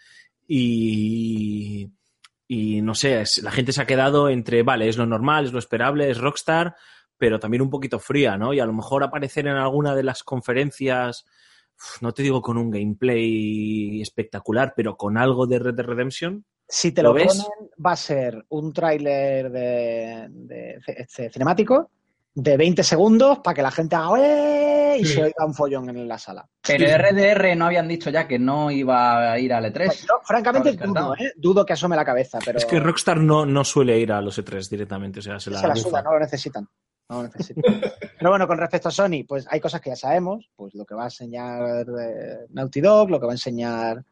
y, 0.46 1.90
y 2.48 2.80
no 2.82 2.94
sé, 2.94 3.20
es- 3.20 3.42
la 3.42 3.50
gente 3.52 3.72
se 3.72 3.82
ha 3.82 3.86
quedado 3.86 4.28
entre, 4.30 4.62
vale, 4.64 4.88
es 4.88 4.96
lo 4.96 5.06
normal, 5.06 5.44
es 5.44 5.52
lo 5.52 5.58
esperable, 5.60 6.10
es 6.10 6.18
Rockstar, 6.18 6.74
pero 7.18 7.38
también 7.38 7.62
un 7.62 7.70
poquito 7.70 7.98
fría, 8.00 8.36
¿no? 8.38 8.52
Y 8.54 8.60
a 8.60 8.66
lo 8.66 8.72
mejor 8.72 9.04
aparecer 9.04 9.46
en 9.46 9.56
alguna 9.56 9.94
de 9.94 10.02
las 10.02 10.22
conferencias 10.24 11.24
no 12.00 12.12
te 12.12 12.22
digo 12.24 12.42
con 12.42 12.56
un 12.58 12.70
gameplay 12.72 14.00
espectacular, 14.02 14.72
pero 14.76 14.96
con 14.96 15.16
algo 15.16 15.46
de 15.46 15.58
Red 15.60 15.74
Dead 15.74 15.86
Redemption. 15.86 16.44
Si 16.66 16.90
te 16.92 17.02
¿Lo 17.02 17.10
lo, 17.10 17.14
ves? 17.14 17.26
ponen, 17.26 17.70
va 17.84 17.92
a 17.92 17.96
ser 17.96 18.44
un 18.48 18.72
tráiler 18.72 19.50
de, 19.50 20.26
de- 20.30 20.78
este, 20.86 21.30
cinemático 21.30 21.90
de 22.40 22.56
20 22.56 22.84
segundos 22.84 23.40
para 23.40 23.54
que 23.54 23.62
la 23.62 23.70
gente 23.72 23.96
haga 23.96 24.16
"¡Eh!" 24.20 24.98
y 25.00 25.04
Sí. 25.04 25.14
se 25.14 25.22
oiga 25.24 25.44
un 25.44 25.54
follón 25.54 25.88
en 25.90 26.06
la 26.06 26.18
sala. 26.18 26.48
Pero 26.64 26.86
RDR 26.86 27.56
no 27.56 27.66
habían 27.66 27.88
dicho 27.88 28.10
ya 28.10 28.28
que 28.28 28.38
no 28.38 28.70
iba 28.70 29.32
a 29.32 29.38
ir 29.40 29.52
al 29.52 29.64
E 29.64 29.72
E3. 29.72 29.86
Pues 29.86 30.02
yo, 30.02 30.20
francamente, 30.22 30.72
dudo, 30.74 31.14
¿eh? 31.16 31.32
dudo 31.36 31.66
que 31.66 31.72
asome 31.72 31.96
la 31.96 32.04
cabeza, 32.04 32.38
pero 32.44 32.58
Es 32.58 32.64
que 32.64 32.78
Rockstar 32.78 33.18
no, 33.18 33.44
no 33.44 33.64
suele 33.64 33.98
ir 33.98 34.12
a 34.12 34.20
los 34.20 34.38
E3 34.38 34.68
directamente, 34.68 35.18
o 35.18 35.22
sea, 35.22 35.40
se 35.40 35.50
la, 35.50 35.60
se 35.60 35.66
la 35.66 35.74
suda, 35.76 36.02
no 36.02 36.12
lo 36.12 36.20
necesitan. 36.20 36.68
No 37.08 37.22
lo 37.22 37.22
necesitan. 37.24 37.62
pero 38.18 38.30
bueno, 38.30 38.46
con 38.46 38.58
respecto 38.58 38.88
a 38.88 38.92
Sony, 38.92 39.24
pues 39.26 39.46
hay 39.50 39.58
cosas 39.58 39.80
que 39.80 39.90
ya 39.90 39.96
sabemos, 39.96 40.48
pues 40.54 40.74
lo 40.76 40.84
que 40.84 40.94
va 40.94 41.02
a 41.02 41.06
enseñar 41.06 41.86
eh, 42.00 42.46
Naughty 42.50 42.80
Dog, 42.80 43.10
lo 43.10 43.18
que 43.18 43.26
va 43.26 43.32
a 43.32 43.34
enseñar, 43.34 44.04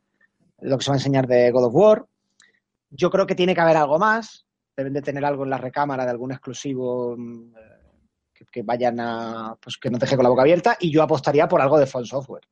lo 0.63 0.79
que 0.79 0.85
se 0.85 0.91
va 0.91 0.97
a 0.97 0.99
enseñar 0.99 1.29
de 1.29 1.51
God 1.53 1.67
of 1.67 1.75
War. 1.75 2.05
Yo 2.91 3.09
creo 3.11 3.27
que 3.27 3.35
tiene 3.37 3.55
que 3.55 3.61
haber 3.61 3.77
algo 3.77 3.99
más. 4.01 4.47
Deben 4.77 4.93
de 4.93 5.01
tener 5.03 5.25
algo 5.25 5.45
en 5.45 5.51
la 5.51 5.59
recámara 5.59 6.05
de 6.05 6.11
algún 6.11 6.33
exclusivo 6.33 7.15
mm, 7.17 7.55
eh, 7.57 7.76
que, 8.37 8.45
que 8.47 8.63
vayan 8.63 8.99
a, 9.01 9.57
pues 9.61 9.77
que 9.77 9.91
nos 9.91 10.01
deje 10.01 10.17
con 10.17 10.23
la 10.25 10.29
boca 10.31 10.43
abierta. 10.43 10.77
Y 10.81 10.91
yo 10.91 11.03
apostaría 11.03 11.49
por 11.49 11.61
algo 11.61 11.79
de 11.79 11.87
Phone 11.87 12.07
Software. 12.07 12.43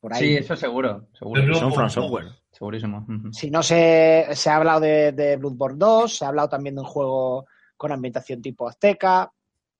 Por 0.00 0.14
ahí. 0.14 0.20
Sí, 0.20 0.36
eso 0.36 0.54
seguro. 0.56 1.08
Seguro. 1.18 1.40
Pero- 1.42 1.54
Son 1.54 1.72
Ojo. 1.72 1.88
Software. 1.88 2.26
Segurísimo. 2.50 3.06
Si 3.32 3.50
no 3.50 3.62
se, 3.62 4.26
se 4.32 4.50
ha 4.50 4.56
hablado 4.56 4.80
de, 4.80 5.12
de 5.12 5.36
Bloodborne 5.36 5.78
2, 5.78 6.16
se 6.16 6.24
ha 6.24 6.28
hablado 6.28 6.48
también 6.48 6.74
de 6.74 6.80
un 6.80 6.86
juego 6.86 7.46
con 7.76 7.92
ambientación 7.92 8.42
tipo 8.42 8.66
azteca, 8.68 9.30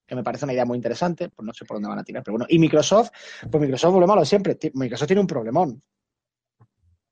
que 0.06 0.14
me 0.14 0.22
parece 0.22 0.44
una 0.44 0.52
idea 0.54 0.64
muy 0.64 0.76
interesante, 0.76 1.28
pues 1.28 1.44
no 1.44 1.52
sé 1.52 1.64
por 1.64 1.76
dónde 1.76 1.88
van 1.88 1.98
a 1.98 2.04
tirar, 2.04 2.22
pero 2.22 2.34
bueno. 2.34 2.46
Y 2.48 2.58
Microsoft, 2.58 3.10
pues 3.50 3.60
Microsoft, 3.60 3.92
volvemos 3.94 4.16
a 4.16 4.20
lo 4.20 4.24
siempre, 4.24 4.56
Microsoft 4.74 5.08
tiene 5.08 5.20
un 5.20 5.26
problemón. 5.26 5.82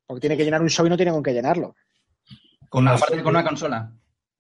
Porque 0.07 0.20
tiene 0.20 0.36
que 0.36 0.44
llenar 0.44 0.62
un 0.62 0.70
show 0.70 0.86
y 0.86 0.88
no 0.88 0.96
tiene 0.96 1.11
con 1.11 1.22
qué 1.22 1.32
llenarlo. 1.32 1.74
Con 2.68 2.84
una, 2.84 2.94
aparte 2.94 3.22
con 3.22 3.34
una 3.34 3.44
consola. 3.44 3.92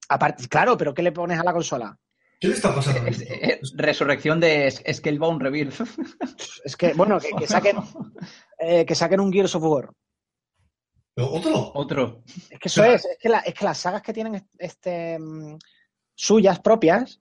Aparte, 0.08 0.46
claro, 0.48 0.76
pero 0.76 0.94
¿qué 0.94 1.02
le 1.02 1.10
pones 1.12 1.40
a 1.40 1.44
la 1.44 1.52
consola? 1.52 1.98
¿Qué 2.40 2.48
le 2.48 2.54
está 2.54 2.74
pasando? 2.74 3.00
a 3.02 3.08
Es- 3.08 3.20
eh, 3.22 3.60
resurrección 3.74 4.40
de 4.40 4.70
Scalebound 4.70 5.40
Rebirth. 5.42 5.80
Es 6.64 6.76
que, 6.76 6.92
bueno, 6.94 7.18
que, 7.18 7.30
que 7.30 7.46
saquen, 7.46 7.76
eh, 8.58 8.84
que 8.84 8.94
saquen 8.94 9.20
un 9.20 9.32
Gears 9.32 9.54
of 9.54 9.62
War. 9.64 9.90
¿Pero 11.14 11.30
¿Otro? 11.32 11.72
Otro. 11.74 12.22
Es 12.50 12.58
que 12.58 12.68
eso 12.68 12.84
es, 12.84 13.04
es 13.06 13.18
que, 13.18 13.28
la- 13.28 13.38
es 13.40 13.54
que 13.54 13.64
las 13.64 13.78
sagas 13.78 14.02
que 14.02 14.12
tienen 14.12 14.46
este 14.58 15.18
mm, 15.18 15.56
suyas 16.14 16.60
propias 16.60 17.20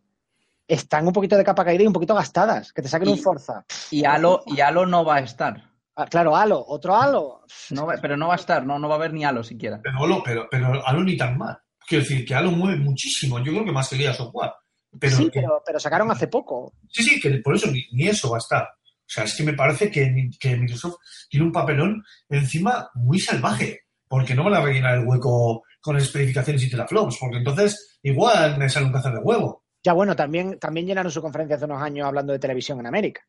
están 0.67 1.07
un 1.07 1.13
poquito 1.13 1.37
de 1.37 1.43
capa 1.45 1.63
caída 1.63 1.83
y 1.83 1.87
un 1.87 1.93
poquito 1.93 2.13
gastadas. 2.15 2.73
Que 2.73 2.81
te 2.81 2.89
saquen 2.89 3.09
Y- 3.09 3.11
un 3.13 3.19
Forza. 3.19 3.65
Y 3.91 4.03
Halo, 4.03 4.43
y 4.47 4.59
Halo 4.59 4.85
no 4.85 5.05
va 5.05 5.15
a 5.17 5.19
estar. 5.19 5.71
Ah, 5.95 6.07
claro, 6.07 6.35
Halo, 6.35 6.61
otro 6.67 6.93
Halo. 6.93 7.45
No 7.69 7.87
pero 8.01 8.17
no 8.17 8.27
va 8.27 8.33
a 8.33 8.37
estar, 8.37 8.65
no, 8.65 8.77
no 8.79 8.89
va 8.89 8.95
a 8.95 8.97
haber 8.97 9.13
ni 9.13 9.23
Halo 9.23 9.43
siquiera. 9.45 9.79
Pero, 9.81 9.97
Halo- 10.03 10.21
pero, 10.25 10.47
pero 10.51 10.85
Halo 10.85 11.03
ni 11.03 11.15
tan 11.15 11.37
mal. 11.37 11.57
Quiero 11.87 12.03
decir, 12.03 12.25
que 12.25 12.35
Halo 12.35 12.51
mueve 12.51 12.77
muchísimo. 12.79 13.39
Yo 13.39 13.53
creo 13.53 13.63
que 13.63 13.71
más 13.71 13.87
que 13.87 13.95
Gears 13.95 14.19
of 14.19 14.31
War. 14.33 14.53
Pero, 14.99 15.17
sí, 15.17 15.29
pero, 15.33 15.61
pero 15.65 15.79
sacaron 15.79 16.09
hace 16.11 16.27
poco. 16.27 16.73
sí, 16.89 17.03
sí, 17.03 17.19
que 17.19 17.29
por 17.43 17.55
eso 17.55 17.69
ni, 17.71 17.83
ni 17.91 18.07
eso 18.07 18.29
va 18.29 18.37
a 18.37 18.39
estar. 18.39 18.63
O 18.63 19.07
sea, 19.07 19.23
es 19.25 19.35
que 19.35 19.43
me 19.43 19.53
parece 19.53 19.91
que, 19.91 20.29
que 20.39 20.55
Microsoft 20.55 20.95
tiene 21.29 21.45
un 21.45 21.51
papelón 21.51 22.03
encima 22.29 22.89
muy 22.95 23.19
salvaje. 23.19 23.81
Porque 24.07 24.35
no 24.35 24.43
van 24.43 24.53
a 24.53 24.61
rellenar 24.61 24.99
el 24.99 25.07
hueco 25.07 25.63
con 25.81 25.97
especificaciones 25.97 26.63
y 26.63 26.69
teraflops. 26.69 27.17
Porque 27.19 27.37
entonces 27.37 27.97
igual 28.03 28.57
me 28.57 28.69
sale 28.69 28.85
un 28.85 28.91
cazar 28.93 29.13
de 29.13 29.19
huevo. 29.19 29.63
Ya 29.83 29.93
bueno, 29.93 30.15
también, 30.15 30.57
también 30.59 30.85
llenaron 30.87 31.11
su 31.11 31.21
conferencia 31.21 31.55
hace 31.57 31.65
unos 31.65 31.81
años 31.81 32.07
hablando 32.07 32.31
de 32.33 32.39
televisión 32.39 32.79
en 32.79 32.87
América. 32.87 33.21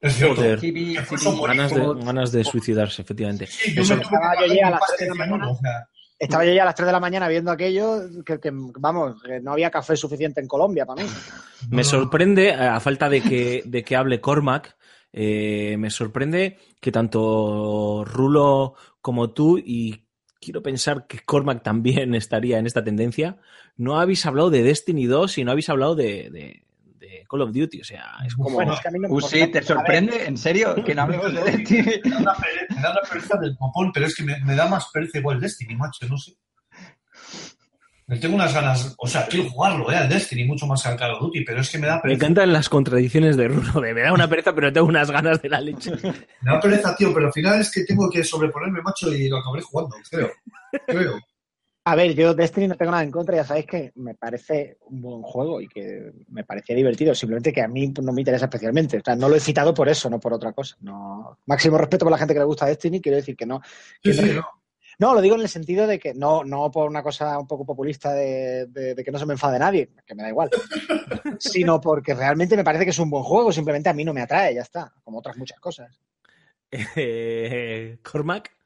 Es 0.00 0.14
cierto. 0.14 0.42
Ganas 0.42 1.72
de, 1.74 1.94
ganas 2.04 2.32
de 2.32 2.44
suicidarse, 2.44 3.02
efectivamente. 3.02 3.46
Sí, 3.46 3.74
yo 3.74 3.82
Eso- 3.82 3.96
me 3.96 4.02
tuve 4.02 4.18
que 4.38 4.56
yo 4.56 4.66
a 4.66 4.70
las 4.70 4.80
de 4.98 5.08
la 5.08 5.14
mañana. 5.14 5.50
o 5.50 5.56
sea, 5.58 5.88
Estaba 6.18 6.44
yo 6.44 6.52
ya 6.52 6.62
a 6.62 6.66
las 6.66 6.74
3 6.74 6.86
de 6.86 6.92
la 6.92 7.00
mañana 7.00 7.28
viendo 7.28 7.50
aquello, 7.50 8.00
que, 8.24 8.50
vamos, 8.52 9.22
que 9.22 9.40
no 9.40 9.52
había 9.52 9.70
café 9.70 9.96
suficiente 9.96 10.40
en 10.40 10.48
Colombia 10.48 10.84
para 10.84 11.02
mí. 11.02 11.08
Me 11.70 11.84
sorprende, 11.84 12.52
a 12.52 12.80
falta 12.80 13.08
de 13.08 13.20
que, 13.20 13.62
de 13.64 13.84
que 13.84 13.94
hable 13.94 14.20
Cormac, 14.20 14.76
eh, 15.12 15.76
me 15.78 15.90
sorprende 15.90 16.58
que 16.80 16.92
tanto 16.92 18.04
Rulo 18.04 18.74
como 19.00 19.30
tú, 19.30 19.58
y 19.58 20.04
quiero 20.40 20.62
pensar 20.62 21.06
que 21.06 21.20
Cormac 21.20 21.62
también 21.62 22.14
estaría 22.16 22.58
en 22.58 22.66
esta 22.66 22.84
tendencia, 22.84 23.38
no 23.76 23.98
habéis 23.98 24.26
hablado 24.26 24.50
de 24.50 24.62
Destiny 24.62 25.06
2 25.06 25.38
y 25.38 25.44
no 25.44 25.52
habéis 25.52 25.68
hablado 25.68 25.94
de 25.94 26.62
Call 27.28 27.42
of 27.42 27.52
Duty. 27.52 27.80
O 27.80 27.84
sea, 27.84 28.04
es 28.26 28.34
como... 28.34 28.50
Bueno, 28.50 28.74
es 28.74 28.80
que 28.80 28.88
a 28.88 28.90
mí 28.90 28.98
no 28.98 29.08
Uh, 29.08 29.20
sí, 29.20 29.46
¿te 29.48 29.62
sorprende? 29.62 30.24
¿En 30.26 30.36
serio? 30.36 30.74
Que 30.84 30.94
no 30.94 31.02
hablemos 31.02 31.32
de 31.34 31.42
Destiny. 31.42 31.82
Me 32.04 32.10
da 32.10 32.90
una 32.92 33.02
pereza, 33.08 33.36
me 33.38 33.46
del 33.46 33.56
copón, 33.56 33.90
pero 33.92 34.06
es 34.06 34.14
que 34.16 34.22
me, 34.24 34.38
me 34.44 34.54
da 34.54 34.66
más 34.66 34.88
pereza 34.92 35.18
igual 35.18 35.40
Destiny, 35.40 35.76
macho, 35.76 36.06
no 36.08 36.16
sé. 36.16 36.32
Me 38.06 38.16
tengo 38.16 38.36
unas 38.36 38.54
ganas, 38.54 38.94
o 38.96 39.06
sea, 39.06 39.26
quiero 39.26 39.50
jugarlo, 39.50 39.92
¿eh? 39.92 39.96
Al 39.96 40.08
Destiny, 40.08 40.44
mucho 40.44 40.66
más 40.66 40.82
que 40.82 40.88
al 40.88 40.96
Call 40.96 41.10
of 41.10 41.20
Duty, 41.20 41.44
pero 41.44 41.60
es 41.60 41.68
que 41.68 41.76
me 41.76 41.86
da 41.86 41.96
Me 41.96 42.00
pereza. 42.02 42.16
encantan 42.24 42.52
las 42.54 42.68
contradicciones 42.70 43.36
de 43.36 43.48
Rulo. 43.48 43.80
de, 43.82 43.92
Me 43.92 44.00
da 44.00 44.14
una 44.14 44.26
pereza, 44.26 44.54
pero 44.54 44.72
tengo 44.72 44.86
unas 44.86 45.10
ganas 45.10 45.42
de 45.42 45.48
la 45.50 45.60
leche. 45.60 45.90
Me 46.40 46.50
da 46.52 46.58
pereza, 46.58 46.96
tío, 46.96 47.12
pero 47.12 47.26
al 47.26 47.32
final 47.34 47.60
es 47.60 47.70
que 47.70 47.84
tengo 47.84 48.08
que 48.08 48.24
sobreponerme, 48.24 48.80
macho, 48.80 49.12
y 49.12 49.28
lo 49.28 49.36
acabaré 49.36 49.62
jugando, 49.62 49.96
creo. 50.10 50.30
Creo. 50.86 51.20
A 51.90 51.94
ver, 51.94 52.14
yo 52.14 52.34
Destiny 52.34 52.68
no 52.68 52.74
tengo 52.76 52.90
nada 52.92 53.02
en 53.02 53.10
contra, 53.10 53.34
ya 53.36 53.44
sabéis 53.44 53.64
que 53.66 53.92
me 53.94 54.14
parece 54.14 54.76
un 54.90 55.00
buen 55.00 55.22
juego 55.22 55.58
y 55.60 55.68
que 55.68 56.12
me 56.28 56.44
parecía 56.44 56.76
divertido, 56.76 57.14
simplemente 57.14 57.50
que 57.50 57.62
a 57.62 57.68
mí 57.68 57.92
no 58.02 58.12
me 58.12 58.20
interesa 58.20 58.44
especialmente. 58.44 58.98
O 58.98 59.02
sea, 59.02 59.16
no 59.16 59.28
lo 59.28 59.36
he 59.36 59.40
citado 59.40 59.72
por 59.72 59.88
eso, 59.88 60.10
no 60.10 60.20
por 60.20 60.34
otra 60.34 60.52
cosa. 60.52 60.76
No... 60.80 61.38
Máximo 61.46 61.78
respeto 61.78 62.04
por 62.04 62.12
la 62.12 62.18
gente 62.18 62.34
que 62.34 62.40
le 62.40 62.44
gusta 62.46 62.66
Destiny, 62.66 63.00
quiero 63.00 63.16
decir 63.16 63.36
que 63.36 63.46
no. 63.46 63.62
Sí, 63.64 64.10
que 64.10 64.12
sí, 64.12 64.22
no- 64.26 64.34
no. 64.34 64.48
No, 65.00 65.14
lo 65.14 65.20
digo 65.20 65.36
en 65.36 65.42
el 65.42 65.48
sentido 65.48 65.86
de 65.86 65.98
que 65.98 66.12
no, 66.12 66.42
no 66.44 66.70
por 66.72 66.90
una 66.90 67.02
cosa 67.04 67.38
un 67.38 67.46
poco 67.46 67.64
populista 67.64 68.12
de, 68.12 68.66
de- 68.66 68.94
de 68.96 69.04
que 69.04 69.12
no 69.12 69.18
se 69.18 69.24
me 69.26 69.34
enfade 69.34 69.58
nadie, 69.58 69.90
que 70.04 70.14
me 70.14 70.24
da 70.24 70.28
igual, 70.28 70.50
sino 71.38 71.80
porque 71.80 72.14
realmente 72.14 72.56
me 72.56 72.64
parece 72.64 72.84
que 72.84 72.90
es 72.90 72.98
un 72.98 73.08
buen 73.08 73.22
juego, 73.22 73.50
simplemente 73.52 73.88
a 73.88 73.94
mí 73.94 74.04
no 74.04 74.12
me 74.12 74.20
atrae, 74.22 74.54
ya 74.56 74.62
está, 74.62 74.92
como 75.04 75.20
otras 75.20 75.36
muchas 75.38 75.60
cosas. 75.60 76.00
Eh, 76.70 77.98
Cormac. 78.02 78.57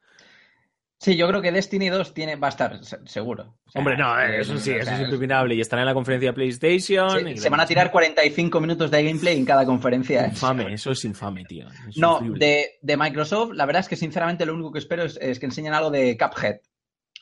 Sí, 1.03 1.17
yo 1.17 1.27
creo 1.27 1.41
que 1.41 1.51
Destiny 1.51 1.89
2 1.89 2.13
tiene, 2.13 2.37
va 2.37 2.47
a 2.47 2.49
estar 2.51 2.81
se- 2.83 3.05
seguro. 3.05 3.57
O 3.65 3.69
sea, 3.69 3.79
Hombre, 3.79 3.97
no, 3.97 4.17
eh, 4.21 4.39
eso 4.39 4.57
sí, 4.57 4.71
o 4.71 4.75
eso 4.77 4.85
sea, 4.85 4.95
es 4.95 5.01
impepinable. 5.03 5.53
Y 5.53 5.59
estará 5.59 5.81
en 5.81 5.87
la 5.87 5.93
conferencia 5.93 6.29
de 6.29 6.33
PlayStation. 6.33 7.09
Se, 7.11 7.29
y 7.31 7.37
se 7.37 7.49
van 7.49 7.59
a 7.59 7.65
tirar 7.65 7.91
45 7.91 8.61
minutos 8.61 8.89
de 8.89 9.03
gameplay 9.03 9.37
en 9.37 9.43
cada 9.45 9.65
conferencia. 9.65 10.25
Infame, 10.27 10.73
eso 10.73 10.91
es 10.91 11.03
infame, 11.03 11.43
tío. 11.43 11.67
Es 11.89 11.97
No, 11.97 12.21
de, 12.21 12.77
de 12.81 12.97
Microsoft, 12.97 13.51
la 13.53 13.65
verdad 13.65 13.81
es 13.81 13.89
que 13.89 13.97
sinceramente 13.97 14.45
lo 14.45 14.53
único 14.53 14.71
que 14.71 14.79
espero 14.79 15.03
es, 15.03 15.17
es 15.21 15.39
que 15.39 15.45
enseñen 15.47 15.73
algo 15.73 15.91
de 15.91 16.17
Cuphead. 16.17 16.55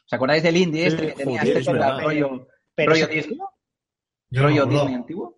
¿Os 0.05 0.13
acordáis 0.13 0.43
del 0.43 0.57
indie 0.57 0.85
este 0.85 1.07
que 1.07 1.13
tenía 1.13 1.39
joder, 1.41 1.57
este 1.57 1.71
es 1.71 1.77
rollo, 2.03 2.47
Pero, 2.75 2.91
rollo 2.91 3.05
es- 3.05 3.09
Disney, 3.09 3.37
Yo 4.29 4.43
rollo 4.43 4.65
no, 4.67 4.71
no. 4.73 4.77
Disney 4.79 4.95
antiguo? 4.95 5.37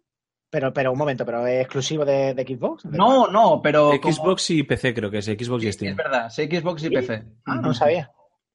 pero, 0.50 0.72
pero 0.74 0.92
un 0.92 0.98
momento, 0.98 1.26
pero 1.26 1.48
es 1.48 1.62
exclusivo 1.62 2.04
de, 2.06 2.34
de 2.34 2.44
Xbox. 2.44 2.84
¿De- 2.84 2.98
No, 2.98 3.28
no, 3.28 3.62
pero 3.62 4.00
como- 4.02 4.14
Xbox 4.14 4.50
y 4.52 4.64
PC 4.64 4.94
creo 4.94 5.10
que 5.10 5.20
es, 5.20 5.26
Xbox 5.26 5.64
y 5.64 5.68
es 5.70 5.76
Steam. 5.76 5.96
verdad, 5.96 6.30
sí, 6.30 6.44
Xbox 6.48 6.84
y 6.84 6.88
¿Sí? 6.90 6.94
PC. 6.96 7.24
Ah, 7.46 7.56
no 7.56 7.70
lo 7.70 7.74
sabía. 7.74 8.12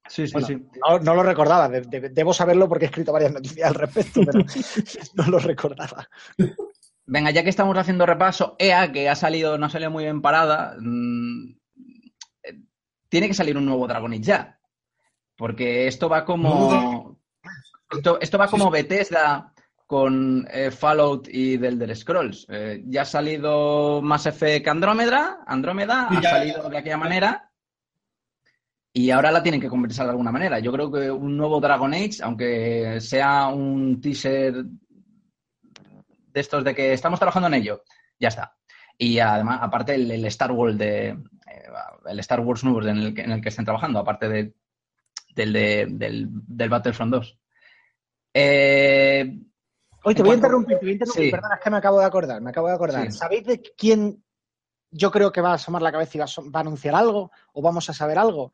Sí, 0.08 0.26
sí, 0.26 0.32
Bueno, 0.32 0.46
sí. 0.46 0.66
No, 0.88 0.98
no 0.98 1.14
lo 1.14 1.22
recordaba, 1.22 1.68
de- 1.68 1.82
de- 1.82 2.08
debo 2.10 2.32
saberlo 2.32 2.68
porque 2.68 2.86
he 2.86 2.88
escrito 2.88 3.12
varias 3.12 3.32
noticias 3.32 3.68
al 3.68 3.74
respecto, 3.74 4.20
pero 4.24 4.38
no 5.14 5.26
lo 5.28 5.38
recordaba. 5.38 6.08
Venga, 7.06 7.30
ya 7.30 7.42
que 7.42 7.50
estamos 7.50 7.76
haciendo 7.78 8.04
repaso, 8.06 8.56
EA, 8.58 8.90
que 8.92 9.08
ha 9.08 9.14
salido, 9.14 9.56
no 9.58 9.66
ha 9.66 9.70
salido 9.70 9.90
muy 9.90 10.04
bien 10.04 10.20
parada, 10.20 10.76
mm, 10.80 11.56
tiene 13.08 13.28
que 13.28 13.34
salir 13.34 13.56
un 13.56 13.64
nuevo 13.66 13.86
Dragon 13.86 14.12
Age 14.12 14.20
ya. 14.22 14.58
Porque 15.36 15.86
esto 15.86 16.08
va 16.08 16.24
como. 16.24 17.18
Esto, 17.90 18.18
esto 18.20 18.36
va 18.38 18.48
como 18.48 18.70
Bethesda 18.70 19.52
con 19.86 20.46
eh, 20.50 20.70
Fallout 20.70 21.28
y 21.30 21.56
The 21.56 21.68
Elder 21.68 21.96
Scrolls. 21.96 22.44
Eh, 22.50 22.82
ya 22.86 23.02
ha 23.02 23.06
salido 23.06 24.02
Mass 24.02 24.26
Effect 24.26 24.68
Andrómeda, 24.68 25.38
Andrómeda, 25.46 26.08
ha 26.08 26.22
salido 26.22 26.68
de 26.68 26.76
aquella 26.76 26.98
manera. 26.98 27.47
Y 28.92 29.10
ahora 29.10 29.30
la 29.30 29.42
tienen 29.42 29.60
que 29.60 29.68
compensar 29.68 30.06
de 30.06 30.10
alguna 30.10 30.32
manera. 30.32 30.58
Yo 30.58 30.72
creo 30.72 30.90
que 30.90 31.10
un 31.10 31.36
nuevo 31.36 31.60
Dragon 31.60 31.92
Age, 31.92 32.18
aunque 32.22 33.00
sea 33.00 33.48
un 33.48 34.00
teaser 34.00 34.64
de 36.30 36.40
estos 36.40 36.64
de 36.64 36.74
que 36.74 36.92
estamos 36.92 37.18
trabajando 37.18 37.48
en 37.48 37.54
ello, 37.54 37.82
ya 38.18 38.28
está. 38.28 38.56
Y 38.96 39.18
además, 39.18 39.60
aparte 39.62 39.94
el, 39.94 40.10
el 40.10 40.24
Star 40.26 40.50
Wars 40.52 40.76
de 40.76 41.08
eh, 41.10 41.16
el 42.06 42.18
Star 42.20 42.40
Wars 42.40 42.64
nuevo 42.64 42.82
en 42.82 42.96
el 42.98 43.14
que, 43.14 43.22
en 43.22 43.32
el 43.32 43.40
que 43.40 43.50
estén 43.50 43.64
trabajando, 43.64 43.98
aparte 44.00 44.28
de, 44.28 44.54
del, 45.34 45.52
de- 45.52 45.86
del, 45.90 46.26
del 46.30 46.68
Battlefront 46.68 47.12
2. 47.12 47.38
Eh, 48.34 49.38
Oye, 50.04 50.14
te 50.14 50.22
voy 50.22 50.30
a 50.30 50.32
cuanto- 50.32 50.46
interrumpir, 50.46 50.78
te 50.78 50.84
voy 50.84 50.90
a 50.90 50.92
interrumpir, 50.94 51.24
Sí. 51.26 51.30
perdona, 51.30 51.54
es 51.56 51.60
que 51.62 51.70
me 51.70 51.76
acabo 51.76 52.00
de 52.00 52.06
acordar, 52.06 52.40
me 52.40 52.50
acabo 52.50 52.68
de 52.68 52.74
acordar. 52.74 53.12
Sí. 53.12 53.18
¿Sabéis 53.18 53.44
de 53.44 53.62
quién 53.76 54.24
yo 54.90 55.10
creo 55.10 55.30
que 55.32 55.40
va 55.40 55.50
a 55.52 55.54
asomar 55.54 55.82
la 55.82 55.92
cabeza 55.92 56.12
y 56.14 56.18
va 56.18 56.24
a, 56.24 56.28
asom- 56.28 56.54
va 56.54 56.60
a 56.60 56.62
anunciar 56.62 56.94
algo? 56.94 57.30
¿O 57.52 57.62
vamos 57.62 57.88
a 57.90 57.92
saber 57.92 58.18
algo? 58.18 58.52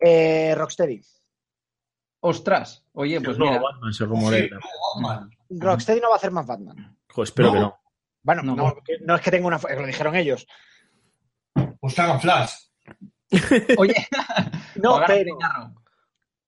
Eh, 0.00 0.54
Rocksteady. 0.56 1.00
ostras, 2.20 2.84
oye, 2.92 3.20
pues 3.20 3.38
No, 3.38 3.46
mira. 3.46 3.60
Batman 3.60 3.92
se 3.92 4.04
rumorea. 4.04 4.42
Sí, 4.44 4.50
no, 4.50 5.08
Batman. 5.08 5.30
Rocksteady 5.50 6.00
no 6.00 6.08
va 6.08 6.14
a 6.14 6.16
hacer 6.16 6.30
más 6.30 6.46
Batman. 6.46 6.96
Joder, 7.10 7.24
espero 7.28 7.48
No. 7.48 7.52
que 7.54 7.60
no. 7.60 7.78
Bueno, 8.22 8.42
No. 8.42 8.54
no, 8.56 8.74
que- 8.84 8.98
no 9.00 9.14
es 9.14 9.20
que 9.20 9.30
tenga 9.30 9.46
una... 9.46 9.58
Lo 9.58 9.86
dijeron 9.86 10.16
ellos. 10.16 10.46
Pues 11.80 11.94
que 11.94 12.00
hagan 12.00 12.20
Flash. 12.20 12.52
Oye, 13.78 13.94
No, 14.76 15.00
pero... 15.06 15.36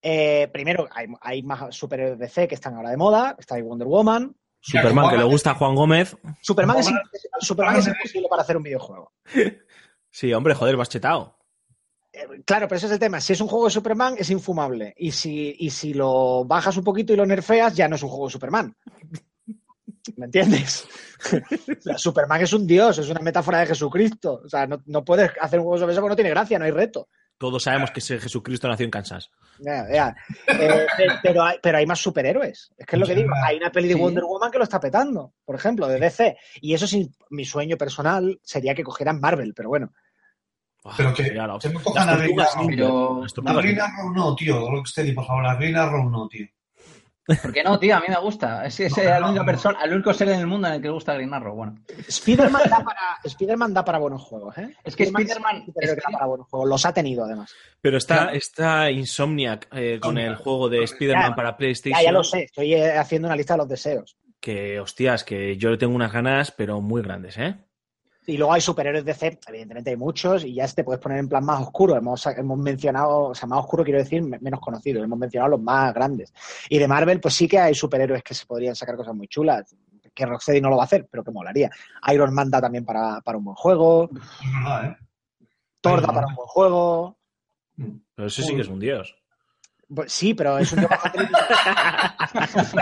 Eh, 0.03 0.49
primero, 0.53 0.89
hay, 0.95 1.07
hay 1.21 1.43
más 1.43 1.75
superhéroes 1.75 2.19
DC 2.19 2.47
que 2.49 2.55
están 2.55 2.75
ahora 2.75 2.91
de 2.91 2.97
moda. 2.97 3.35
Está 3.39 3.57
ahí 3.57 3.63
Wonder 3.63 3.89
Woman. 3.89 4.35
Superman, 4.61 5.11
que 5.11 5.17
le 5.19 5.25
gusta 5.25 5.51
a 5.51 5.55
Juan 5.55 5.75
Gómez. 5.75 6.17
Superman, 6.43 6.79
es, 6.79 6.87
Superman- 6.87 7.03
Superman 7.41 7.77
es 7.77 7.87
imposible 7.89 8.29
para 8.29 8.43
hacer 8.43 8.57
un 8.57 8.63
videojuego. 8.65 9.13
Sí, 10.11 10.33
hombre, 10.33 10.55
joder, 10.55 10.77
vas 10.77 10.89
chetado. 10.89 11.36
Claro, 12.45 12.67
pero 12.69 12.77
ese 12.77 12.87
es 12.87 12.93
el 12.93 12.99
tema. 12.99 13.21
Si 13.21 13.33
es 13.33 13.41
un 13.41 13.49
juego 13.49 13.67
de 13.67 13.71
Superman, 13.71 14.15
es 14.19 14.31
infumable. 14.31 14.95
Y 14.97 15.13
si, 15.13 15.55
y 15.59 15.71
si 15.71 15.93
lo 15.95 16.45
bajas 16.45 16.77
un 16.77 16.85
poquito 16.85 17.13
y 17.13 17.17
lo 17.17 17.27
nerfeas, 17.27 17.75
ya 17.77 17.89
no 17.89 17.97
es 17.97 18.03
un 18.03 18.09
juego 18.09 18.27
de 18.27 18.33
Superman. 18.33 18.77
¿Me 20.17 20.27
entiendes? 20.27 20.87
O 21.19 21.81
sea, 21.83 21.97
Superman 21.99 22.43
es 22.43 22.53
un 22.53 22.67
dios, 22.67 22.99
es 22.99 23.09
una 23.09 23.21
metáfora 23.21 23.59
de 23.61 23.67
Jesucristo. 23.67 24.43
O 24.45 24.49
sea, 24.49 24.67
no, 24.67 24.83
no 24.87 25.03
puedes 25.05 25.31
hacer 25.41 25.59
un 25.59 25.65
juego 25.65 25.79
sobre 25.79 25.93
eso 25.93 26.01
porque 26.03 26.13
no 26.13 26.17
tiene 26.17 26.31
gracia, 26.31 26.59
no 26.59 26.67
hay 26.67 26.71
reto. 26.71 27.09
Todos 27.39 27.63
sabemos 27.63 27.91
que 27.91 28.01
ese 28.01 28.19
Jesucristo 28.21 28.69
nació 28.69 28.85
en 28.85 28.91
Kansas. 28.91 29.31
Eh, 30.47 30.87
pe- 30.97 31.09
pero, 31.23 31.43
hay, 31.43 31.57
pero 31.63 31.79
hay 31.79 31.87
más 31.87 31.99
superhéroes. 32.01 32.71
Es 32.77 32.87
que 32.87 32.97
es 32.97 33.01
lo 33.01 33.07
que 33.07 33.15
digo. 33.15 33.31
Hay 33.45 33.57
una 33.57 33.73
peli 33.73 33.89
de. 33.89 33.95
Wonder 33.95 34.25
Woman 34.25 34.51
que 34.51 34.59
lo 34.59 34.65
está 34.65 34.79
petando, 34.79 35.33
por 35.45 35.57
ejemplo, 35.57 35.89
de 35.89 35.99
DC. 35.99 36.37
Y 36.61 36.75
eso 36.75 36.87
sí, 36.87 37.11
mi 37.31 37.45
sueño 37.45 37.77
personal 37.79 38.39
sería 38.43 38.75
que 38.75 38.85
cogieran 38.85 39.19
Marvel, 39.19 39.53
pero 39.55 39.71
bueno. 39.71 39.93
Pero 40.97 41.15
que 41.15 41.23
la 41.33 41.59
se 41.61 41.69
me 41.71 41.77
hostia. 41.77 41.83
cojan 41.85 42.07
Las 42.07 42.15
a 42.17 42.19
Green 42.19 42.37
tortugas 42.37 42.55
Arrow. 42.57 42.69
ninja, 42.69 42.85
Pero- 43.45 43.57
Green 43.59 43.75
ninja. 43.75 43.85
Arrow 43.87 44.13
no, 44.13 44.37
tío. 44.37 44.71
Rocksteady, 44.71 45.13
por 45.13 45.27
favor, 45.27 45.45
la 45.45 45.55
Green 45.57 45.77
Arrow 45.77 46.09
no, 46.11 46.29
tío. 46.29 46.47
¿Por 47.43 47.53
qué 47.53 47.65
no, 47.65 47.77
tío? 47.77 47.97
A 47.97 47.99
mí 47.99 48.07
me 48.09 48.21
gusta. 48.21 48.65
Es 48.67 48.77
que 48.77 48.87
es 48.87 48.97
la 48.99 49.27
única 49.29 49.45
persona, 49.45 49.81
el 49.83 49.95
único 49.95 50.15
ser 50.15 50.29
en 50.29 50.39
el 50.39 50.47
mundo 50.47 50.69
en 50.69 50.75
el 50.75 50.81
que 50.81 50.87
le 50.87 50.93
gusta 50.95 51.13
Green 51.15 51.35
Arrow. 51.35 51.57
Bueno. 51.57 51.75
Spider-Man 52.07 52.63
da, 52.71 52.85
para, 52.85 53.01
Spider-Man 53.25 53.75
da 53.75 53.85
para 53.85 53.99
buenos 53.99 54.23
juegos, 54.23 54.57
¿eh? 54.59 54.77
Es 54.85 54.95
que 54.95 55.03
Spider-Man. 55.05 55.65
Spider 55.67 55.97
da 55.97 56.13
para 56.13 56.27
buenos 56.27 56.47
juegos. 56.49 56.69
Los 56.69 56.87
ha 56.87 56.93
tenido, 56.95 57.25
además. 57.25 57.53
Pero 57.81 57.99
está, 57.99 58.33
está 58.33 58.93
Insomniac 58.93 59.67
eh, 59.73 59.99
con 60.01 60.19
el 60.19 60.37
juego 60.37 60.69
de 60.69 60.85
Spider-Man 60.85 61.35
para 61.35 61.57
PlayStation. 61.57 61.99
Ya, 62.01 62.05
ya 62.05 62.13
lo 62.13 62.23
sé. 62.23 62.45
Estoy 62.45 62.75
eh, 62.75 62.97
haciendo 62.97 63.27
una 63.27 63.37
lista 63.37 63.55
de 63.55 63.59
los 63.59 63.69
deseos. 63.69 64.17
Que, 64.39 64.79
hostias, 64.79 65.25
que 65.25 65.57
yo 65.57 65.71
le 65.71 65.79
tengo 65.79 65.97
unas 65.97 66.13
ganas, 66.13 66.53
pero 66.53 66.81
muy 66.81 67.03
grandes, 67.03 67.37
¿eh? 67.39 67.57
Y 68.29 68.37
luego 68.37 68.53
hay 68.53 68.61
superhéroes 68.61 69.05
de 69.05 69.15
C, 69.15 69.39
evidentemente 69.47 69.91
hay 69.91 69.97
muchos, 69.97 70.45
y 70.45 70.55
ya 70.55 70.65
te 70.65 70.67
este 70.67 70.85
puedes 70.85 71.01
poner 71.01 71.19
en 71.19 71.29
plan 71.29 71.45
más 71.45 71.63
oscuro. 71.63 71.97
Hemos, 71.97 72.27
hemos 72.27 72.59
mencionado, 72.59 73.29
o 73.29 73.35
sea, 73.35 73.49
más 73.49 73.61
oscuro 73.61 73.85
quiero 73.85 74.01
decir 74.01 74.21
menos 74.23 74.61
conocidos, 74.61 75.05
hemos 75.05 75.19
mencionado 75.19 75.53
los 75.53 75.61
más 75.61 75.95
grandes. 75.95 76.33
Y 76.69 76.79
de 76.79 76.89
Marvel, 76.89 77.21
pues 77.21 77.35
sí 77.35 77.47
que 77.47 77.61
hay 77.61 77.75
superhéroes 77.75 78.25
que 78.25 78.35
se 78.35 78.45
podrían 78.45 78.75
sacar 78.75 78.97
cosas 78.97 79.15
muy 79.15 79.29
chulas, 79.29 79.77
que 80.13 80.27
Rocksteady 80.27 80.61
no 80.61 80.71
lo 80.71 80.77
va 80.77 80.83
a 80.83 80.87
hacer, 80.87 81.07
pero 81.09 81.23
que 81.23 81.31
molaría. 81.31 81.71
Iron 82.13 82.35
Man 82.35 82.51
da 82.51 82.61
también 82.61 82.85
para, 82.85 83.23
un 83.35 83.45
buen 83.45 83.55
juego. 83.55 84.11
¿eh? 84.83 84.97
Thor 85.81 86.01
da 86.01 86.09
para 86.09 86.27
un 86.27 86.35
buen 86.35 86.49
juego. 86.49 87.19
Pero 88.15 88.27
ese 88.27 88.43
sí 88.43 88.57
que 88.57 88.63
es 88.63 88.69
un 88.69 88.81
dios. 88.81 89.15
Pues 89.95 90.11
sí, 90.11 90.35
pero 90.35 90.59
es 90.59 90.73
un 90.73 90.81
dios 90.81 90.91
bastante... 90.91 91.29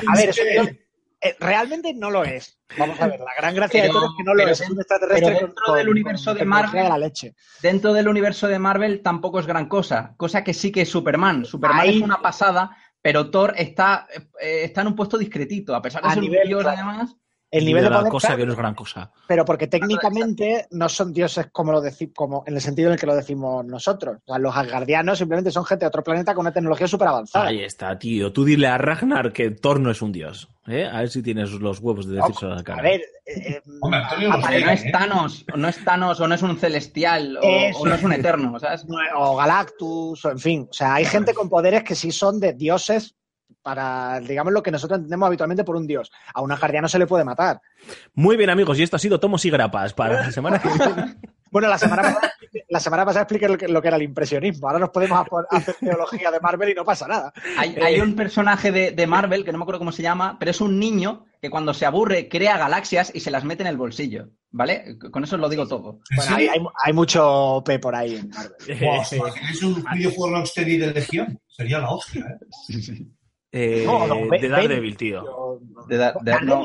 a 0.08 0.16
ver, 0.16 0.28
es 0.30 0.38
un 0.38 0.48
dios 0.48 0.83
realmente 1.40 1.94
no 1.94 2.10
lo 2.10 2.24
es. 2.24 2.58
Vamos 2.78 3.00
a 3.00 3.06
ver, 3.06 3.20
la 3.20 3.34
gran 3.36 3.54
gracia 3.54 3.82
de 3.82 3.88
todo 3.88 4.06
es 4.06 4.12
que 4.16 4.24
no 4.24 4.34
lo 4.34 4.42
es. 4.42 4.60
es 4.60 4.70
un 4.70 4.78
extraterrestre 4.78 5.34
dentro 5.34 5.74
del 5.74 5.88
universo 5.88 6.34
de 6.34 6.44
Marvel. 6.44 6.88
la 6.88 6.98
leche. 6.98 7.34
Dentro 7.62 7.92
del 7.92 8.08
universo 8.08 8.48
de 8.48 8.58
Marvel 8.58 9.02
tampoco 9.02 9.40
es 9.40 9.46
gran 9.46 9.68
cosa. 9.68 10.14
Cosa 10.16 10.44
que 10.44 10.54
sí 10.54 10.70
que 10.70 10.82
es 10.82 10.88
Superman. 10.88 11.44
Superman 11.44 11.88
es 11.88 12.00
una 12.00 12.20
pasada, 12.20 12.76
pero 13.00 13.30
Thor 13.30 13.54
está, 13.56 14.06
eh, 14.40 14.64
está 14.64 14.82
en 14.82 14.88
un 14.88 14.96
puesto 14.96 15.18
discretito. 15.18 15.74
A 15.74 15.82
pesar 15.82 16.02
de 16.02 16.10
ser 16.10 16.20
nivel, 16.20 16.42
un 16.42 16.48
dios, 16.48 16.66
además 16.66 17.16
el 17.58 17.64
nivel 17.64 17.84
de 17.84 17.90
poder, 17.90 18.10
cosa 18.10 18.36
que 18.36 18.44
no 18.44 18.52
es 18.52 18.58
gran 18.58 18.74
cosa. 18.74 19.10
Pero 19.28 19.44
porque 19.44 19.68
técnicamente 19.68 20.66
no 20.72 20.88
son 20.88 21.12
dioses 21.12 21.46
como 21.52 21.72
lo 21.72 21.80
decimos, 21.80 22.14
como 22.16 22.44
en 22.46 22.54
el 22.54 22.60
sentido 22.60 22.88
en 22.88 22.94
el 22.94 23.00
que 23.00 23.06
lo 23.06 23.14
decimos 23.14 23.64
nosotros. 23.64 24.18
O 24.24 24.32
sea, 24.32 24.38
los 24.38 24.56
asgardianos 24.56 25.18
simplemente 25.18 25.50
son 25.52 25.64
gente 25.64 25.84
de 25.84 25.88
otro 25.88 26.02
planeta 26.02 26.34
con 26.34 26.42
una 26.42 26.52
tecnología 26.52 26.88
súper 26.88 27.08
avanzada. 27.08 27.46
Ahí 27.46 27.62
está, 27.62 27.96
tío. 27.98 28.32
Tú 28.32 28.44
dile 28.44 28.66
a 28.66 28.76
Ragnar 28.78 29.32
que 29.32 29.50
Thor 29.52 29.78
no 29.78 29.90
es 29.90 30.02
un 30.02 30.10
dios. 30.10 30.48
¿eh? 30.66 30.84
A 30.84 31.00
ver 31.00 31.10
si 31.10 31.22
tienes 31.22 31.52
los 31.52 31.78
huevos 31.78 32.08
de 32.08 32.16
decirse 32.16 32.46
a 32.46 32.50
la 32.50 32.64
cara. 32.64 32.80
A 32.80 32.82
ver, 32.82 33.02
eh, 33.26 33.60
Hombre, 33.80 34.64
no 34.64 34.70
es 34.70 34.90
Thanos, 34.90 35.44
o 35.52 35.56
no 35.56 35.68
es 35.68 35.84
Thanos, 35.84 36.20
o 36.20 36.26
no 36.26 36.34
es 36.34 36.42
un 36.42 36.58
celestial, 36.58 37.38
o, 37.40 37.86
no 37.86 37.94
es 37.94 38.02
un 38.02 38.12
eterno, 38.12 38.58
¿sabes? 38.58 38.84
O 39.16 39.36
Galactus, 39.36 40.24
o 40.24 40.30
en 40.30 40.38
fin. 40.38 40.66
O 40.68 40.72
sea, 40.72 40.94
hay 40.94 41.04
gente 41.04 41.34
con 41.34 41.48
poderes 41.48 41.84
que 41.84 41.94
sí 41.94 42.10
son 42.10 42.40
de 42.40 42.52
dioses 42.52 43.14
para, 43.64 44.20
digamos, 44.20 44.52
lo 44.52 44.62
que 44.62 44.70
nosotros 44.70 44.98
entendemos 44.98 45.26
habitualmente 45.26 45.64
por 45.64 45.76
un 45.76 45.86
dios. 45.86 46.12
A 46.34 46.42
una 46.42 46.56
guardia 46.56 46.82
no 46.82 46.88
se 46.88 46.98
le 46.98 47.06
puede 47.06 47.24
matar. 47.24 47.60
Muy 48.12 48.36
bien, 48.36 48.50
amigos, 48.50 48.78
y 48.78 48.82
esto 48.82 48.96
ha 48.96 48.98
sido 48.98 49.18
Tomos 49.18 49.44
y 49.46 49.50
Grapas 49.50 49.94
para 49.94 50.20
la 50.20 50.30
semana 50.30 50.60
que 50.60 50.68
viene. 50.68 51.16
Bueno, 51.54 51.68
la 51.68 51.78
semana 51.78 52.02
pasada, 52.02 52.34
la 52.68 52.80
semana 52.80 53.04
pasada 53.04 53.22
expliqué 53.22 53.48
lo 53.48 53.80
que, 53.80 53.86
era 53.86 53.96
el 53.96 54.02
impresionismo. 54.02 54.66
Ahora 54.66 54.80
nos 54.80 54.90
podemos 54.90 55.24
hacer 55.50 55.76
teología 55.78 56.32
de 56.32 56.40
Marvel 56.40 56.70
y 56.70 56.74
no 56.74 56.84
pasa 56.84 57.06
nada. 57.06 57.32
Hay, 57.56 57.76
hay 57.76 58.00
un 58.00 58.16
personaje 58.16 58.72
de, 58.72 58.90
de, 58.90 59.06
Marvel, 59.06 59.44
que 59.44 59.52
no 59.52 59.58
me 59.58 59.62
acuerdo 59.62 59.78
cómo 59.78 59.92
se 59.92 60.02
llama, 60.02 60.36
pero 60.36 60.50
es 60.50 60.60
un 60.60 60.80
niño 60.80 61.26
que 61.40 61.50
cuando 61.50 61.72
se 61.72 61.86
aburre 61.86 62.28
crea 62.28 62.58
galaxias 62.58 63.12
y 63.14 63.20
se 63.20 63.30
las 63.30 63.44
mete 63.44 63.62
en 63.62 63.68
el 63.68 63.76
bolsillo. 63.76 64.30
¿Vale? 64.50 64.98
Con 65.12 65.22
eso 65.22 65.36
os 65.36 65.42
lo 65.42 65.48
digo 65.48 65.68
todo. 65.68 66.00
Bueno, 66.16 66.34
hay, 66.34 66.48
hay, 66.84 66.92
mucho 66.92 67.62
P 67.64 67.78
por 67.78 67.94
ahí 67.94 68.16
en 68.16 68.30
Marvel. 68.30 68.56
¿Es 69.52 69.62
un 69.62 69.84
videojuego 69.94 70.34
Rocksteady 70.38 70.78
de 70.78 70.92
Legión? 70.92 71.40
Sería 71.46 71.78
la 71.78 71.90
hostia, 71.90 72.22
¿eh? 72.22 72.46
Sí, 72.66 72.82
sí. 72.82 73.14
Eh, 73.56 73.86
de 74.40 74.48
Daredevil, 74.48 74.96
tío. 74.96 75.60
De, 75.86 75.98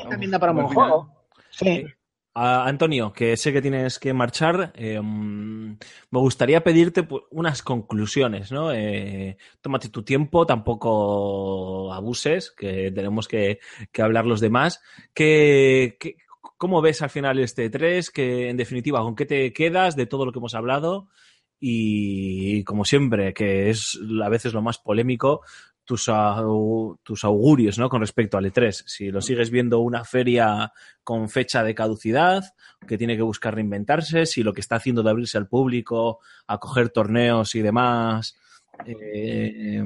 también 0.10 0.32
da 0.32 0.40
para 0.40 0.52
un 0.52 0.64
juego. 0.64 1.28
Sí. 1.52 1.86
Antonio, 2.34 3.14
que 3.14 3.38
sé 3.38 3.54
que 3.54 3.62
tienes 3.62 4.00
que 4.00 4.14
marchar, 4.14 4.72
eh, 4.76 5.00
me 5.02 5.78
gustaría 6.10 6.64
pedirte 6.64 7.04
pues, 7.04 7.24
unas 7.30 7.62
conclusiones, 7.62 8.52
¿no? 8.52 8.72
Eh, 8.74 9.38
tómate 9.62 9.90
tu 9.90 10.04
tiempo, 10.04 10.48
tampoco 10.48 11.94
abuses, 11.94 12.52
que 12.58 12.92
tenemos 12.92 13.28
que, 13.28 13.60
hablar 14.00 14.26
los 14.26 14.40
demás. 14.40 14.82
¿Qué, 15.14 15.98
cómo 16.58 16.82
ves 16.82 17.04
al 17.04 17.12
final 17.12 17.38
este 17.40 17.70
3? 17.70 18.10
Que, 18.10 18.50
en 18.50 18.58
definitiva, 18.58 19.02
¿con 19.02 19.16
qué 19.16 19.26
te 19.28 19.54
quedas 19.54 19.96
de 19.96 20.08
todo 20.08 20.26
lo 20.26 20.32
que 20.32 20.40
hemos 20.40 20.56
hablado? 20.56 21.10
Y 21.60 22.64
como 22.64 22.86
siempre, 22.86 23.34
que 23.34 23.70
es 23.70 24.00
a 24.24 24.30
veces 24.30 24.54
lo 24.54 24.62
más 24.62 24.78
polémico, 24.78 25.42
tus, 25.90 26.08
tus 27.02 27.24
augurios 27.24 27.80
¿no? 27.80 27.90
con 27.90 28.02
respecto 28.02 28.38
al 28.38 28.46
E3. 28.46 28.84
Si 28.86 29.10
lo 29.10 29.22
sigues 29.22 29.50
viendo 29.50 29.80
una 29.80 30.06
feria 30.06 30.72
con 31.04 31.30
fecha 31.30 31.64
de 31.64 31.74
caducidad, 31.74 32.44
que 32.88 32.96
tiene 32.96 33.16
que 33.16 33.24
buscar 33.24 33.56
reinventarse, 33.56 34.28
si 34.28 34.44
lo 34.44 34.54
que 34.54 34.62
está 34.62 34.76
haciendo 34.76 35.02
de 35.02 35.10
abrirse 35.10 35.40
al 35.40 35.48
público, 35.48 36.20
acoger 36.46 36.90
torneos 36.90 37.56
y 37.56 37.64
demás, 37.64 38.38
eh, 38.86 39.84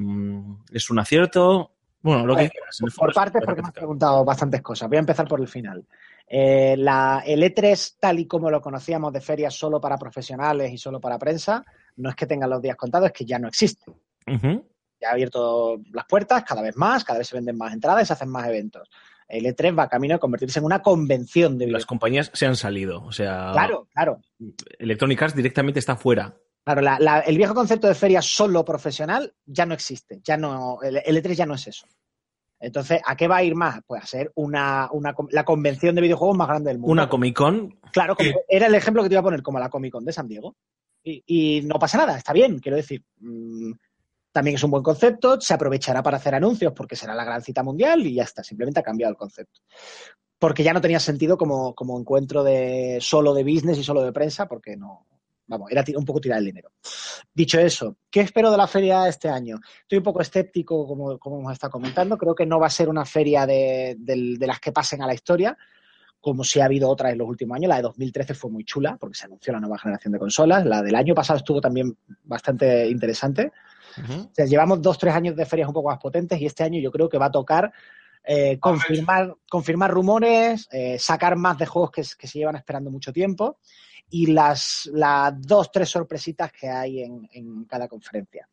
es 0.70 0.90
un 0.90 0.98
acierto. 0.98 1.72
Bueno, 2.02 2.26
lo 2.26 2.36
que 2.36 2.50
quieras. 2.50 2.82
por 2.94 3.14
partes, 3.14 3.40
porque 3.42 3.62
me 3.62 3.68
has 3.68 3.74
preguntado 3.74 4.26
bastantes 4.26 4.60
cosas. 4.60 4.90
Voy 4.90 4.98
a 4.98 5.00
empezar 5.00 5.26
por 5.26 5.40
el 5.40 5.48
final. 5.48 5.86
Eh, 6.28 6.76
la, 6.76 7.22
el 7.24 7.42
E3, 7.42 7.96
tal 7.98 8.18
y 8.18 8.26
como 8.26 8.50
lo 8.50 8.60
conocíamos 8.60 9.10
de 9.10 9.22
ferias 9.22 9.54
solo 9.54 9.80
para 9.80 9.96
profesionales 9.96 10.70
y 10.70 10.76
solo 10.76 11.00
para 11.00 11.18
prensa, 11.18 11.64
no 11.96 12.10
es 12.10 12.14
que 12.14 12.26
tengan 12.26 12.50
los 12.50 12.60
días 12.60 12.76
contados, 12.76 13.06
es 13.06 13.12
que 13.14 13.24
ya 13.24 13.38
no 13.38 13.48
existe 13.48 13.90
ha 15.04 15.12
abierto 15.12 15.80
las 15.92 16.06
puertas 16.06 16.44
cada 16.44 16.62
vez 16.62 16.76
más, 16.76 17.04
cada 17.04 17.18
vez 17.18 17.28
se 17.28 17.36
venden 17.36 17.56
más 17.56 17.72
entradas 17.72 18.02
y 18.02 18.06
se 18.06 18.12
hacen 18.12 18.28
más 18.28 18.46
eventos. 18.48 18.88
El 19.28 19.44
E3 19.44 19.78
va 19.78 19.88
camino 19.88 20.16
a 20.16 20.18
convertirse 20.18 20.58
en 20.58 20.64
una 20.66 20.82
convención 20.82 21.56
de 21.58 21.68
Las 21.68 21.86
compañías 21.86 22.30
se 22.34 22.46
han 22.46 22.56
salido, 22.56 23.02
o 23.02 23.12
sea... 23.12 23.50
Claro, 23.52 23.88
claro. 23.92 24.20
Electronic 24.78 25.22
Arts 25.22 25.34
directamente 25.34 25.78
está 25.78 25.96
fuera. 25.96 26.36
Claro, 26.64 27.22
el 27.26 27.36
viejo 27.36 27.54
concepto 27.54 27.88
de 27.88 27.94
feria 27.94 28.22
solo 28.22 28.64
profesional 28.64 29.34
ya 29.44 29.66
no 29.66 29.74
existe, 29.74 30.20
ya 30.22 30.38
no, 30.38 30.78
el, 30.82 30.96
E3 30.96 31.34
ya 31.34 31.46
no 31.46 31.54
es 31.54 31.66
eso. 31.66 31.86
Entonces, 32.58 33.02
¿a 33.04 33.16
qué 33.16 33.28
va 33.28 33.36
a 33.36 33.42
ir 33.42 33.54
más? 33.54 33.80
Pues 33.86 34.02
a 34.02 34.06
ser 34.06 34.32
una, 34.36 34.88
la 35.30 35.44
convención 35.44 35.94
de 35.94 36.00
videojuegos 36.00 36.38
más 36.38 36.48
grande 36.48 36.70
del 36.70 36.78
mundo. 36.78 36.92
Una 36.92 37.08
Comic 37.10 37.36
Con. 37.36 37.78
Claro, 37.92 38.16
era 38.48 38.66
el 38.66 38.74
ejemplo 38.74 39.02
que 39.02 39.10
te 39.10 39.14
iba 39.14 39.20
a 39.20 39.24
poner, 39.24 39.42
como 39.42 39.58
la 39.58 39.68
Comic 39.68 39.92
Con 39.92 40.06
de 40.06 40.12
San 40.12 40.26
Diego. 40.26 40.56
Y, 41.06 41.60
no 41.66 41.78
pasa 41.78 41.98
nada, 41.98 42.16
está 42.16 42.32
bien, 42.32 42.60
quiero 42.60 42.76
decir. 42.76 43.04
Mm, 43.18 43.72
también 44.34 44.56
es 44.56 44.64
un 44.64 44.72
buen 44.72 44.82
concepto, 44.82 45.40
se 45.40 45.54
aprovechará 45.54 46.02
para 46.02 46.16
hacer 46.16 46.34
anuncios 46.34 46.72
porque 46.72 46.96
será 46.96 47.14
la 47.14 47.24
gran 47.24 47.40
cita 47.40 47.62
mundial 47.62 48.04
y 48.04 48.14
ya 48.14 48.24
está, 48.24 48.42
simplemente 48.42 48.80
ha 48.80 48.82
cambiado 48.82 49.12
el 49.12 49.16
concepto. 49.16 49.60
Porque 50.40 50.64
ya 50.64 50.72
no 50.72 50.80
tenía 50.80 50.98
sentido 50.98 51.38
como, 51.38 51.72
como 51.72 51.96
encuentro 52.00 52.42
de 52.42 52.98
solo 53.00 53.32
de 53.32 53.44
business 53.44 53.78
y 53.78 53.84
solo 53.84 54.02
de 54.02 54.12
prensa, 54.12 54.48
porque 54.48 54.76
no, 54.76 55.06
vamos, 55.46 55.70
era 55.70 55.84
un 55.96 56.04
poco 56.04 56.20
tirar 56.20 56.40
el 56.40 56.46
dinero. 56.46 56.72
Dicho 57.32 57.60
eso, 57.60 57.98
¿qué 58.10 58.22
espero 58.22 58.50
de 58.50 58.56
la 58.56 58.66
feria 58.66 59.06
este 59.06 59.28
año? 59.28 59.60
Estoy 59.82 59.98
un 59.98 60.04
poco 60.04 60.20
escéptico, 60.20 60.84
como, 60.84 61.16
como 61.16 61.38
hemos 61.38 61.52
estado 61.52 61.70
comentando. 61.70 62.18
Creo 62.18 62.34
que 62.34 62.44
no 62.44 62.58
va 62.58 62.66
a 62.66 62.70
ser 62.70 62.88
una 62.88 63.04
feria 63.04 63.46
de, 63.46 63.94
de, 64.00 64.46
las 64.48 64.58
que 64.58 64.72
pasen 64.72 65.00
a 65.00 65.06
la 65.06 65.14
historia, 65.14 65.56
como 66.20 66.42
si 66.42 66.58
ha 66.58 66.64
habido 66.64 66.90
otras 66.90 67.12
en 67.12 67.18
los 67.18 67.28
últimos 67.28 67.54
años. 67.54 67.68
La 67.68 67.76
de 67.76 67.82
2013 67.82 68.34
fue 68.34 68.50
muy 68.50 68.64
chula, 68.64 68.96
porque 68.98 69.16
se 69.16 69.26
anunció 69.26 69.52
la 69.52 69.60
nueva 69.60 69.78
generación 69.78 70.12
de 70.12 70.18
consolas. 70.18 70.66
La 70.66 70.82
del 70.82 70.96
año 70.96 71.14
pasado 71.14 71.36
estuvo 71.36 71.60
también 71.60 71.96
bastante 72.24 72.88
interesante 72.88 73.52
llevamos 74.36 74.82
dos, 74.82 74.98
tres 74.98 75.14
años 75.14 75.36
de 75.36 75.46
ferias 75.46 75.68
un 75.68 75.74
poco 75.74 75.90
más 75.90 75.98
potentes 75.98 76.40
y 76.40 76.46
este 76.46 76.64
año 76.64 76.80
yo 76.80 76.90
creo 76.90 77.08
que 77.08 77.18
va 77.18 77.26
a 77.26 77.30
tocar 77.30 77.72
eh, 78.26 78.58
confirmar, 78.58 79.36
confirmar 79.50 79.90
rumores, 79.90 80.66
eh, 80.72 80.98
sacar 80.98 81.36
más 81.36 81.58
de 81.58 81.66
juegos 81.66 81.90
que, 81.90 82.04
se 82.04 82.38
llevan 82.38 82.56
esperando 82.56 82.90
mucho 82.90 83.12
tiempo 83.12 83.58
y 84.08 84.26
las, 84.26 84.88
las 84.94 85.34
dos, 85.42 85.70
tres 85.70 85.90
sorpresitas 85.90 86.50
que 86.50 86.68
hay 86.70 87.02
en, 87.02 87.64
cada 87.66 87.86
conferencia. 87.86 88.48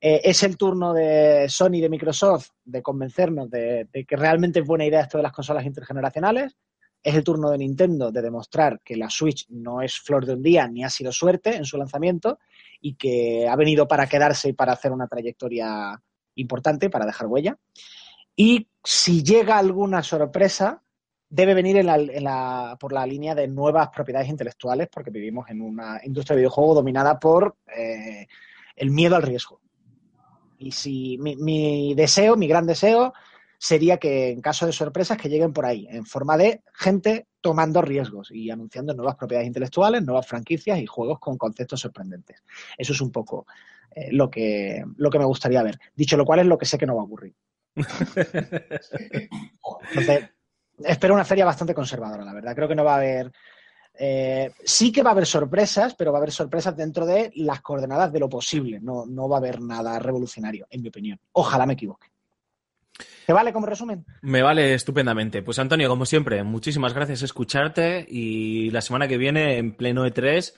Eh, 0.00 0.22
es 0.24 0.42
el 0.42 0.56
turno 0.56 0.92
de 0.92 1.46
Sony 1.48 1.74
y 1.74 1.80
de 1.82 1.88
Microsoft 1.88 2.50
de 2.64 2.82
convencernos 2.82 3.48
de, 3.48 3.86
de, 3.92 4.04
que 4.04 4.16
realmente 4.16 4.58
es 4.58 4.66
buena 4.66 4.84
idea 4.84 5.02
esto 5.02 5.18
de 5.18 5.22
las 5.22 5.32
consolas 5.32 5.64
intergeneracionales. 5.64 6.56
Es 7.00 7.14
el 7.14 7.22
turno 7.22 7.50
de 7.50 7.58
Nintendo 7.58 8.10
de 8.10 8.22
demostrar 8.22 8.80
que 8.84 8.96
la 8.96 9.08
Switch 9.08 9.46
no 9.50 9.82
es 9.82 10.00
flor 10.00 10.26
de 10.26 10.34
un 10.34 10.42
día 10.42 10.66
ni 10.66 10.82
ha 10.82 10.90
sido 10.90 11.12
suerte 11.12 11.54
en 11.54 11.64
su 11.64 11.76
lanzamiento 11.76 12.40
y 12.80 12.94
que 12.94 13.48
ha 13.48 13.56
venido 13.56 13.88
para 13.88 14.06
quedarse 14.06 14.50
y 14.50 14.52
para 14.52 14.72
hacer 14.72 14.92
una 14.92 15.08
trayectoria 15.08 16.00
importante, 16.34 16.90
para 16.90 17.06
dejar 17.06 17.26
huella. 17.26 17.58
Y 18.34 18.68
si 18.84 19.22
llega 19.22 19.58
alguna 19.58 20.02
sorpresa, 20.02 20.82
debe 21.28 21.54
venir 21.54 21.84
por 22.78 22.92
la 22.92 23.06
línea 23.06 23.34
de 23.34 23.48
nuevas 23.48 23.88
propiedades 23.88 24.28
intelectuales, 24.28 24.88
porque 24.92 25.10
vivimos 25.10 25.48
en 25.50 25.60
una 25.60 26.00
industria 26.04 26.36
de 26.36 26.42
videojuego 26.42 26.74
dominada 26.74 27.18
por 27.18 27.56
eh, 27.66 28.26
el 28.76 28.90
miedo 28.90 29.16
al 29.16 29.22
riesgo. 29.22 29.60
Y 30.58 30.72
si 30.72 31.18
mi, 31.18 31.94
deseo, 31.94 32.36
mi 32.36 32.46
gran 32.46 32.66
deseo, 32.66 33.12
sería 33.58 33.98
que 33.98 34.30
en 34.30 34.40
caso 34.40 34.66
de 34.66 34.72
sorpresas 34.72 35.16
que 35.16 35.28
lleguen 35.28 35.52
por 35.52 35.66
ahí, 35.66 35.86
en 35.90 36.04
forma 36.04 36.36
de 36.36 36.62
gente 36.74 37.26
tomando 37.40 37.80
riesgos 37.82 38.30
y 38.30 38.50
anunciando 38.50 38.92
nuevas 38.94 39.16
propiedades 39.16 39.46
intelectuales, 39.46 40.02
nuevas 40.02 40.26
franquicias 40.26 40.78
y 40.78 40.86
juegos 40.86 41.18
con 41.20 41.38
conceptos 41.38 41.80
sorprendentes. 41.80 42.42
Eso 42.76 42.92
es 42.92 43.00
un 43.00 43.12
poco 43.12 43.46
eh, 43.94 44.12
lo, 44.12 44.28
que, 44.30 44.84
lo 44.96 45.10
que 45.10 45.18
me 45.18 45.24
gustaría 45.24 45.62
ver. 45.62 45.78
Dicho 45.94 46.16
lo 46.16 46.24
cual 46.24 46.40
es 46.40 46.46
lo 46.46 46.58
que 46.58 46.66
sé 46.66 46.76
que 46.76 46.86
no 46.86 46.96
va 46.96 47.02
a 47.02 47.04
ocurrir. 47.04 47.34
Entonces, 49.90 50.30
espero 50.84 51.14
una 51.14 51.24
feria 51.24 51.44
bastante 51.44 51.74
conservadora, 51.74 52.24
la 52.24 52.34
verdad. 52.34 52.54
Creo 52.54 52.68
que 52.68 52.74
no 52.74 52.84
va 52.84 52.94
a 52.94 52.98
haber. 52.98 53.32
eh, 53.98 54.52
sí 54.64 54.92
que 54.92 55.02
va 55.02 55.10
a 55.10 55.12
haber 55.12 55.26
sorpresas, 55.26 55.94
pero 55.94 56.12
va 56.12 56.18
a 56.18 56.20
haber 56.20 56.32
sorpresas 56.32 56.76
dentro 56.76 57.06
de 57.06 57.30
las 57.36 57.60
coordenadas 57.62 58.12
de 58.12 58.20
lo 58.20 58.28
posible. 58.28 58.80
No, 58.80 59.06
no 59.06 59.28
va 59.28 59.36
a 59.36 59.38
haber 59.38 59.60
nada 59.60 59.98
revolucionario, 59.98 60.66
en 60.70 60.82
mi 60.82 60.88
opinión. 60.88 61.18
Ojalá 61.32 61.64
me 61.64 61.74
equivoque. 61.74 62.08
¿Te 63.26 63.32
vale 63.32 63.52
como 63.52 63.66
resumen? 63.66 64.06
Me 64.22 64.42
vale 64.42 64.74
estupendamente. 64.74 65.42
Pues 65.42 65.58
Antonio, 65.58 65.88
como 65.88 66.06
siempre, 66.06 66.42
muchísimas 66.44 66.94
gracias 66.94 67.20
por 67.20 67.24
escucharte 67.24 68.06
y 68.08 68.70
la 68.70 68.80
semana 68.80 69.08
que 69.08 69.18
viene 69.18 69.58
en 69.58 69.76
pleno 69.76 70.06
E3 70.06 70.54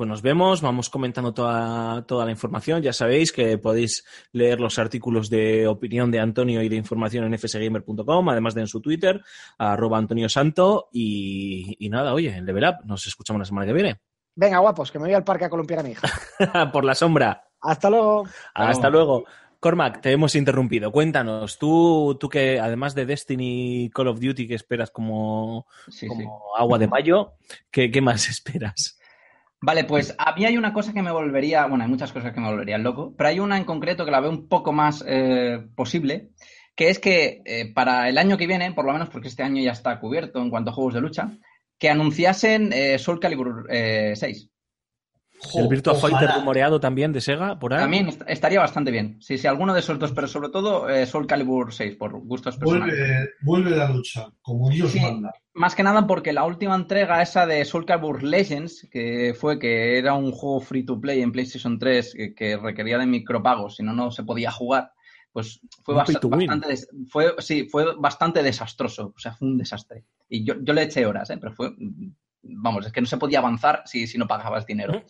pues 0.00 0.08
nos 0.08 0.22
vemos, 0.22 0.62
vamos 0.62 0.88
comentando 0.88 1.34
toda, 1.34 2.06
toda 2.06 2.24
la 2.24 2.30
información. 2.30 2.80
Ya 2.80 2.92
sabéis 2.92 3.32
que 3.32 3.58
podéis 3.58 4.06
leer 4.32 4.58
los 4.58 4.78
artículos 4.78 5.28
de 5.28 5.66
opinión 5.66 6.10
de 6.10 6.20
Antonio 6.20 6.62
y 6.62 6.70
de 6.70 6.76
información 6.76 7.24
en 7.24 7.38
fsgamer.com, 7.38 8.28
además 8.30 8.54
de 8.54 8.62
en 8.62 8.66
su 8.66 8.80
Twitter, 8.80 9.20
arroba 9.58 9.98
Antonio 9.98 10.30
Santo. 10.30 10.88
Y, 10.90 11.76
y 11.78 11.90
nada, 11.90 12.14
oye, 12.14 12.34
en 12.34 12.46
Level 12.46 12.64
Up, 12.64 12.86
nos 12.86 13.06
escuchamos 13.06 13.40
la 13.40 13.44
semana 13.44 13.66
que 13.66 13.74
viene. 13.74 14.00
Venga, 14.34 14.58
guapos, 14.60 14.90
que 14.90 14.98
me 14.98 15.06
voy 15.06 15.14
al 15.14 15.24
parque 15.24 15.44
a 15.44 15.50
columpiar 15.50 15.80
a 15.80 15.82
mi 15.82 15.90
hija. 15.90 16.08
Por 16.72 16.84
la 16.84 16.94
sombra. 16.94 17.44
Hasta 17.60 17.90
luego. 17.90 18.24
Hasta 18.54 18.88
luego. 18.88 19.24
Cormac, 19.60 20.00
te 20.00 20.10
hemos 20.10 20.34
interrumpido. 20.34 20.90
Cuéntanos, 20.90 21.58
tú, 21.58 22.16
tú 22.18 22.30
que 22.30 22.58
además 22.58 22.94
de 22.94 23.04
Destiny 23.04 23.84
y 23.84 23.90
Call 23.90 24.08
of 24.08 24.18
Duty 24.18 24.48
que 24.48 24.54
esperas 24.54 24.90
como, 24.90 25.66
agua 26.56 26.78
de 26.78 26.88
mayo, 26.88 27.34
¿qué, 27.70 28.00
más 28.00 28.28
esperas? 28.30 28.98
Vale, 29.60 29.84
pues 29.84 30.14
a 30.16 30.34
mí 30.34 30.46
hay 30.46 30.56
una 30.56 30.72
cosa 30.72 30.94
que 30.94 31.02
me 31.02 31.12
volvería, 31.12 31.66
bueno, 31.66 31.84
hay 31.84 31.90
muchas 31.90 32.10
cosas 32.10 32.32
que 32.32 32.40
me 32.40 32.48
volverían 32.48 32.82
loco, 32.82 33.14
pero 33.14 33.28
hay 33.28 33.38
una 33.38 33.58
en 33.58 33.64
concreto 33.64 34.06
que 34.06 34.10
la 34.10 34.20
veo 34.20 34.30
un 34.30 34.48
poco 34.48 34.72
más 34.72 35.04
eh, 35.06 35.62
posible, 35.76 36.30
que 36.74 36.88
es 36.88 36.98
que 36.98 37.42
eh, 37.44 37.70
para 37.74 38.08
el 38.08 38.16
año 38.16 38.38
que 38.38 38.46
viene, 38.46 38.72
por 38.72 38.86
lo 38.86 38.94
menos 38.94 39.10
porque 39.10 39.28
este 39.28 39.42
año 39.42 39.62
ya 39.62 39.72
está 39.72 40.00
cubierto 40.00 40.40
en 40.40 40.48
cuanto 40.48 40.70
a 40.70 40.72
juegos 40.72 40.94
de 40.94 41.02
lucha, 41.02 41.36
que 41.78 41.90
anunciasen 41.90 42.72
eh, 42.72 42.98
Soul 42.98 43.20
Calibur 43.20 43.66
6. 43.68 44.48
El 45.54 45.68
Virtua. 45.68 45.94
Fighter 45.94 46.30
rumoreado 46.36 46.80
también 46.80 47.12
de 47.12 47.20
Sega, 47.20 47.58
por 47.58 47.72
ahí. 47.72 47.80
También 47.80 48.10
estaría 48.26 48.60
bastante 48.60 48.90
bien. 48.90 49.16
Sí, 49.20 49.38
sí, 49.38 49.46
alguno 49.46 49.72
de 49.72 49.80
esos 49.80 49.98
dos, 49.98 50.12
pero 50.12 50.26
sobre 50.26 50.50
todo 50.50 50.88
eh, 50.88 51.06
Soul 51.06 51.26
Calibur 51.26 51.72
6, 51.72 51.96
por 51.96 52.12
gustos 52.20 52.56
personales. 52.56 53.30
Vuelve, 53.42 53.70
la 53.70 53.88
lucha, 53.88 54.28
como 54.42 54.68
Dios 54.70 54.94
manda. 54.96 55.32
Más 55.54 55.74
que 55.74 55.82
nada 55.82 56.06
porque 56.06 56.32
la 56.32 56.44
última 56.44 56.74
entrega, 56.74 57.22
esa 57.22 57.46
de 57.46 57.64
Soul 57.64 57.86
Calibur 57.86 58.22
Legends, 58.22 58.88
que 58.90 59.34
fue 59.38 59.58
que 59.58 59.98
era 59.98 60.14
un 60.14 60.30
juego 60.32 60.60
free 60.60 60.84
to 60.84 61.00
play 61.00 61.22
en 61.22 61.32
PlayStation 61.32 61.78
3 61.78 62.16
que, 62.36 62.56
requería 62.56 62.98
de 62.98 63.06
micropagos, 63.06 63.76
si 63.76 63.82
no, 63.82 63.92
no 63.92 64.10
se 64.10 64.24
podía 64.24 64.50
jugar. 64.50 64.92
Pues 65.32 65.60
fue, 65.84 65.94
bastante, 65.94 66.76
fue, 67.08 67.34
sí, 67.38 67.68
fue 67.70 67.94
bastante 67.96 68.42
desastroso. 68.42 69.12
O 69.16 69.18
sea, 69.18 69.32
fue 69.32 69.46
un 69.46 69.58
desastre. 69.58 70.04
Y 70.28 70.44
yo, 70.44 70.54
yo 70.60 70.72
le 70.72 70.82
eché 70.82 71.06
horas, 71.06 71.30
¿eh? 71.30 71.38
pero 71.40 71.52
fue 71.52 71.72
vamos, 72.42 72.86
es 72.86 72.92
que 72.92 73.00
no 73.00 73.06
se 73.06 73.16
podía 73.16 73.38
avanzar 73.38 73.82
si, 73.86 74.06
si 74.06 74.18
no 74.18 74.26
pagabas 74.26 74.66
dinero. 74.66 75.04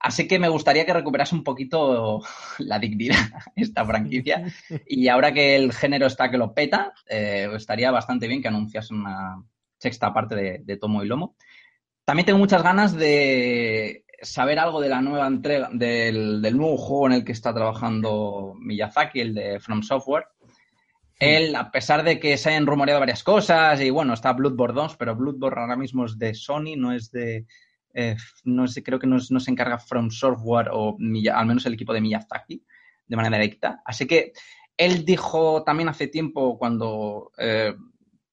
Así 0.00 0.28
que 0.28 0.38
me 0.38 0.50
gustaría 0.50 0.84
que 0.84 0.92
recuperase 0.92 1.34
un 1.34 1.42
poquito 1.42 2.22
la 2.58 2.78
dignidad 2.78 3.16
esta 3.56 3.84
franquicia. 3.84 4.44
Y 4.86 5.08
ahora 5.08 5.32
que 5.32 5.56
el 5.56 5.72
género 5.72 6.06
está 6.06 6.30
que 6.30 6.38
lo 6.38 6.54
peta, 6.54 6.92
eh, 7.08 7.48
estaría 7.54 7.90
bastante 7.90 8.28
bien 8.28 8.42
que 8.42 8.48
anunciase 8.48 8.92
una 8.92 9.42
sexta 9.78 10.12
parte 10.12 10.34
de, 10.34 10.58
de 10.62 10.76
Tomo 10.76 11.02
y 11.02 11.06
Lomo. 11.06 11.36
También 12.04 12.26
tengo 12.26 12.38
muchas 12.38 12.62
ganas 12.62 12.94
de 12.94 14.04
saber 14.20 14.58
algo 14.58 14.80
de 14.80 14.88
la 14.88 15.00
nueva 15.00 15.26
entrega, 15.26 15.70
del, 15.72 16.42
del 16.42 16.56
nuevo 16.56 16.76
juego 16.76 17.06
en 17.06 17.12
el 17.14 17.24
que 17.24 17.32
está 17.32 17.54
trabajando 17.54 18.54
Miyazaki, 18.58 19.20
el 19.20 19.34
de 19.34 19.60
From 19.60 19.82
Software. 19.82 20.26
Él, 21.18 21.54
a 21.56 21.70
pesar 21.70 22.02
de 22.04 22.18
que 22.20 22.36
se 22.36 22.50
hayan 22.50 22.66
rumoreado 22.66 23.00
varias 23.00 23.22
cosas, 23.22 23.80
y 23.80 23.90
bueno, 23.90 24.14
está 24.14 24.32
Bloodborne 24.32 24.74
2, 24.80 24.96
pero 24.96 25.16
Bloodborne 25.16 25.60
ahora 25.62 25.76
mismo 25.76 26.04
es 26.04 26.18
de 26.18 26.34
Sony, 26.34 26.76
no 26.76 26.92
es 26.92 27.10
de. 27.10 27.46
eh, 27.94 28.16
no 28.44 28.66
sé, 28.66 28.82
creo 28.82 28.98
que 28.98 29.06
no, 29.06 29.16
es- 29.18 29.28
se 29.38 29.50
encarga 29.50 29.78
From 29.78 30.10
Software 30.10 30.68
o 30.72 30.96
al 31.32 31.46
menos 31.46 31.64
el 31.66 31.74
equipo 31.74 31.92
de 31.92 32.00
Miyazaki 32.00 32.64
de 33.06 33.16
manera 33.16 33.38
directa. 33.38 33.82
Así 33.84 34.06
que 34.06 34.32
él 34.76 35.04
dijo 35.04 35.62
también 35.64 35.88
hace 35.88 36.08
tiempo, 36.08 36.58
cuando 36.58 37.30
eh, 37.38 37.74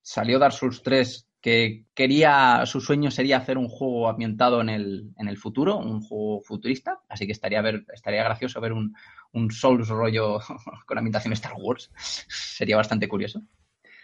salió 0.02 0.40
Dark 0.40 0.54
Souls 0.54 0.82
3, 0.84 1.28
que 1.42 1.86
quería, 1.94 2.64
su 2.66 2.82
sueño 2.82 3.10
sería 3.12 3.38
hacer 3.38 3.58
un 3.58 3.68
juego 3.68 4.10
ambientado 4.10 4.62
en 4.62 4.70
el, 4.70 5.12
en 5.18 5.28
el 5.28 5.38
futuro, 5.38 5.78
un 5.78 6.02
juego 6.02 6.42
futurista. 6.42 7.00
Así 7.10 7.26
que 7.26 7.32
estaría, 7.32 7.62
ver, 7.62 7.84
estaría 7.94 8.24
gracioso 8.24 8.62
ver 8.62 8.74
un, 8.74 8.94
un 9.34 9.52
Souls 9.52 9.88
rollo 9.90 10.40
con 10.86 10.98
ambientación 10.98 11.34
Star 11.34 11.54
Wars. 11.58 11.90
sería 12.28 12.78
bastante 12.78 13.08
curioso. 13.08 13.42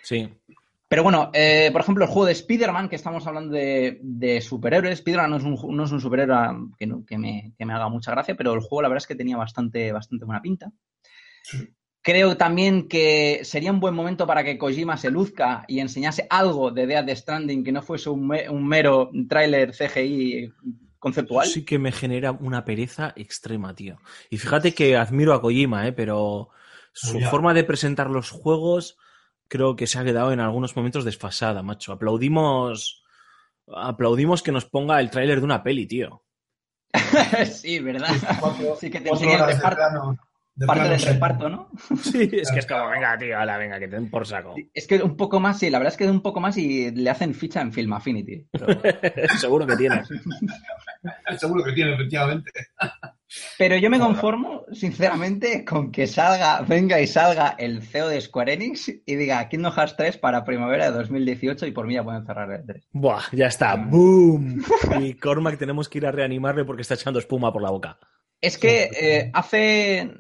Sí. 0.04 0.28
Pero 0.90 1.04
bueno, 1.04 1.32
eh, 1.34 1.70
por 1.74 1.82
ejemplo, 1.82 2.06
el 2.06 2.10
juego 2.10 2.28
de 2.28 2.32
Spider-Man, 2.32 2.88
que 2.88 2.96
estamos 2.96 3.28
hablando 3.28 3.54
de, 3.54 4.00
de 4.02 4.40
superhéroes. 4.40 5.00
Spider-Man 5.00 5.30
no, 5.32 5.36
es 5.38 5.44
un, 5.44 5.76
no 5.76 5.84
es 5.84 5.92
un 5.92 6.00
superhéroe 6.00 6.70
que, 6.78 6.88
no- 6.88 7.06
que, 7.06 7.18
me, 7.18 7.52
que 7.58 7.66
me 7.66 7.74
haga 7.74 7.90
mucha 7.90 8.12
gracia, 8.12 8.36
pero 8.38 8.54
el 8.54 8.62
juego 8.62 8.84
la 8.84 8.88
verdad 8.88 9.04
es 9.04 9.08
que 9.08 9.16
tenía 9.16 9.36
bastante, 9.36 9.92
bastante 9.92 10.24
buena 10.24 10.42
pinta. 10.42 10.72
Creo 12.02 12.38
también 12.38 12.88
que 12.88 13.42
sería 13.44 13.72
un 13.72 13.82
buen 13.82 13.94
momento 13.94 14.26
para 14.26 14.46
que 14.46 14.58
Kojima 14.58 14.96
se 14.96 15.12
luzca 15.12 15.66
y 15.68 15.82
enseñase 15.82 16.26
algo 16.30 16.72
de 16.72 16.88
Death 16.88 17.10
Stranding 17.18 17.66
que 17.66 17.74
no 17.74 17.82
fuese 17.82 18.10
un, 18.10 18.26
me- 18.26 18.50
un 18.50 18.66
mero 18.66 19.12
tráiler 19.28 19.74
CGI 19.74 20.54
conceptual. 21.00 21.48
Sí 21.48 21.64
que 21.66 21.80
me 21.80 21.92
genera 21.92 22.32
una 22.32 22.66
pereza 22.66 23.14
extrema, 23.16 23.74
tío. 23.76 23.98
Y 24.30 24.38
fíjate 24.38 24.74
que 24.74 24.96
admiro 24.98 25.34
a 25.34 25.42
Kojima, 25.42 25.88
¿eh? 25.88 25.94
pero 25.94 26.50
su 26.94 27.20
forma 27.22 27.54
de 27.54 27.64
presentar 27.64 28.10
los 28.10 28.30
juegos 28.32 28.98
creo 29.48 29.76
que 29.76 29.88
se 29.88 30.00
ha 30.00 30.04
quedado 30.04 30.32
en 30.34 30.40
algunos 30.40 30.76
momentos 30.76 31.06
desfasada, 31.06 31.62
macho. 31.64 31.94
Aplaudimos, 31.94 33.04
aplaudimos 33.74 34.42
que 34.44 34.52
nos 34.52 34.66
ponga 34.66 35.00
el 35.00 35.10
tráiler 35.12 35.40
de 35.40 35.46
una 35.46 35.64
peli, 35.64 35.86
tío. 35.88 36.24
sí, 37.52 37.80
¿verdad? 37.80 38.10
Cuatro- 38.40 38.76
Sí, 38.80 38.90
que 38.90 39.02
te 39.02 39.10
el 39.10 39.20
de 39.20 39.38
reparto, 39.38 39.76
plano- 39.78 40.18
de 40.56 40.66
parte 40.66 40.82
plano 40.82 40.96
del 40.98 41.02
reparto, 41.14 41.50
¿no? 41.50 41.70
Sí, 42.02 42.30
es 42.34 42.50
que 42.52 42.60
es 42.60 42.66
como, 42.66 42.88
venga, 42.90 43.16
tío, 43.18 43.38
ala, 43.38 43.58
venga, 43.58 43.78
que 43.80 43.88
te 43.88 43.96
den 43.96 44.10
por 44.10 44.26
saco. 44.26 44.56
Es 44.74 44.88
que 44.88 45.04
un 45.04 45.16
poco 45.16 45.40
más, 45.40 45.60
sí, 45.60 45.70
la 45.70 45.78
verdad 45.78 45.94
es 45.94 45.98
que 45.98 46.10
un 46.10 46.22
poco 46.22 46.40
más 46.40 46.58
y 46.58 46.90
le 46.92 47.10
hacen 47.10 47.36
ficha 47.36 47.62
en 47.62 47.72
Film 47.72 47.94
Affinity. 47.94 48.48
Pero, 48.52 48.68
Seguro 49.40 49.68
que 49.68 49.76
tienes. 49.78 50.10
Seguro 51.40 51.64
que 51.64 51.74
tiene, 51.74 51.94
efectivamente. 51.94 52.52
pero 53.58 53.76
yo 53.78 53.90
me 53.90 54.00
conformo, 54.00 54.66
sinceramente, 54.72 55.66
con 55.66 55.92
que 55.92 56.08
salga, 56.08 56.62
venga 56.62 57.00
y 57.02 57.08
salga 57.08 57.56
el 57.58 57.82
CEO 57.84 58.08
de 58.10 58.22
Square 58.22 58.54
Enix 58.54 58.90
y 59.06 59.16
diga 59.16 59.48
Kingdom 59.50 59.74
Hearts 59.74 59.96
3 59.98 60.18
para 60.18 60.44
primavera 60.44 60.92
de 60.92 60.98
2018 60.98 61.66
y 61.68 61.72
por 61.72 61.88
mí 61.88 61.96
ya 61.96 62.04
pueden 62.04 62.26
cerrar 62.26 62.52
el 62.52 62.66
3. 62.66 62.88
Buah, 62.92 63.24
ya 63.34 63.48
está. 63.48 63.76
¡Boom! 63.76 64.64
Y 65.02 65.14
Cormac 65.16 65.58
tenemos 65.58 65.90
que 65.90 65.98
ir 66.00 66.06
a 66.06 66.12
reanimarle 66.12 66.64
porque 66.66 66.82
está 66.82 66.94
echando 66.96 67.20
espuma 67.20 67.52
por 67.52 67.62
la 67.62 67.72
boca. 67.72 68.00
Es 68.42 68.58
que 68.58 68.90
eh, 69.00 69.32
hace... 69.34 70.12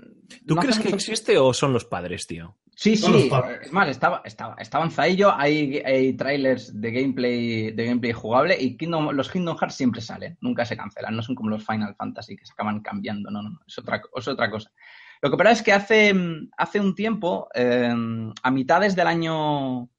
¿Tú 0.45 0.55
no 0.55 0.61
crees 0.61 0.75
hace 0.77 0.83
que 0.83 0.89
mucho- 0.93 1.11
existe 1.11 1.37
o 1.37 1.53
son 1.53 1.71
los 1.73 1.85
padres, 1.85 2.27
tío? 2.27 2.57
Sí, 2.79 2.95
Son 2.95 3.13
sí. 3.19 3.27
Es 3.63 3.73
más, 3.73 3.89
estaba, 3.89 4.21
estaba, 4.23 4.89
Zaillo, 4.91 5.33
hay, 5.35 5.77
hay 5.79 6.13
trailers 6.13 6.79
de 6.79 6.91
gameplay, 6.91 7.71
de 7.71 7.85
gameplay 7.87 8.13
jugable 8.13 8.55
y 8.61 8.77
Kingdom- 8.77 9.13
los 9.13 9.31
Kingdom 9.31 9.57
Hearts 9.57 9.73
siempre 9.73 9.99
salen, 9.99 10.37
nunca 10.41 10.63
se 10.63 10.77
cancelan, 10.77 11.15
no 11.15 11.23
son 11.23 11.33
como 11.33 11.49
los 11.49 11.65
Final 11.65 11.95
Fantasy 11.95 12.35
que 12.35 12.45
se 12.45 12.53
acaban 12.53 12.81
cambiando, 12.81 13.31
no, 13.31 13.41
no, 13.41 13.49
no, 13.49 13.59
es 13.65 13.79
otra, 13.79 13.99
es 14.15 14.27
otra 14.27 14.51
cosa. 14.51 14.71
Lo 15.23 15.31
que 15.31 15.37
pasa 15.37 15.51
es 15.53 15.63
que 15.63 15.73
hace, 15.73 16.13
hace 16.55 16.79
un 16.79 16.93
tiempo, 16.93 17.47
eh, 17.55 17.91
a 18.43 18.51
mitades 18.51 18.95
del 18.95 19.07
año, 19.07 19.89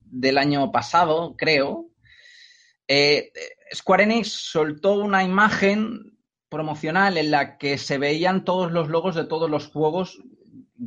del 0.00 0.38
año 0.38 0.72
pasado, 0.72 1.36
creo, 1.38 1.86
eh, 2.88 3.30
Square 3.72 4.02
Enix 4.02 4.26
soltó 4.28 4.94
una 4.94 5.22
imagen 5.22 6.18
promocional 6.48 7.16
en 7.16 7.30
la 7.30 7.56
que 7.58 7.78
se 7.78 7.96
veían 7.98 8.44
todos 8.44 8.72
los 8.72 8.88
logos 8.88 9.14
de 9.14 9.24
todos 9.24 9.48
los 9.48 9.68
juegos 9.68 10.20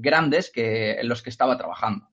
grandes 0.01 0.51
que, 0.51 0.93
en 0.93 1.07
los 1.07 1.21
que 1.21 1.29
estaba 1.29 1.57
trabajando. 1.57 2.09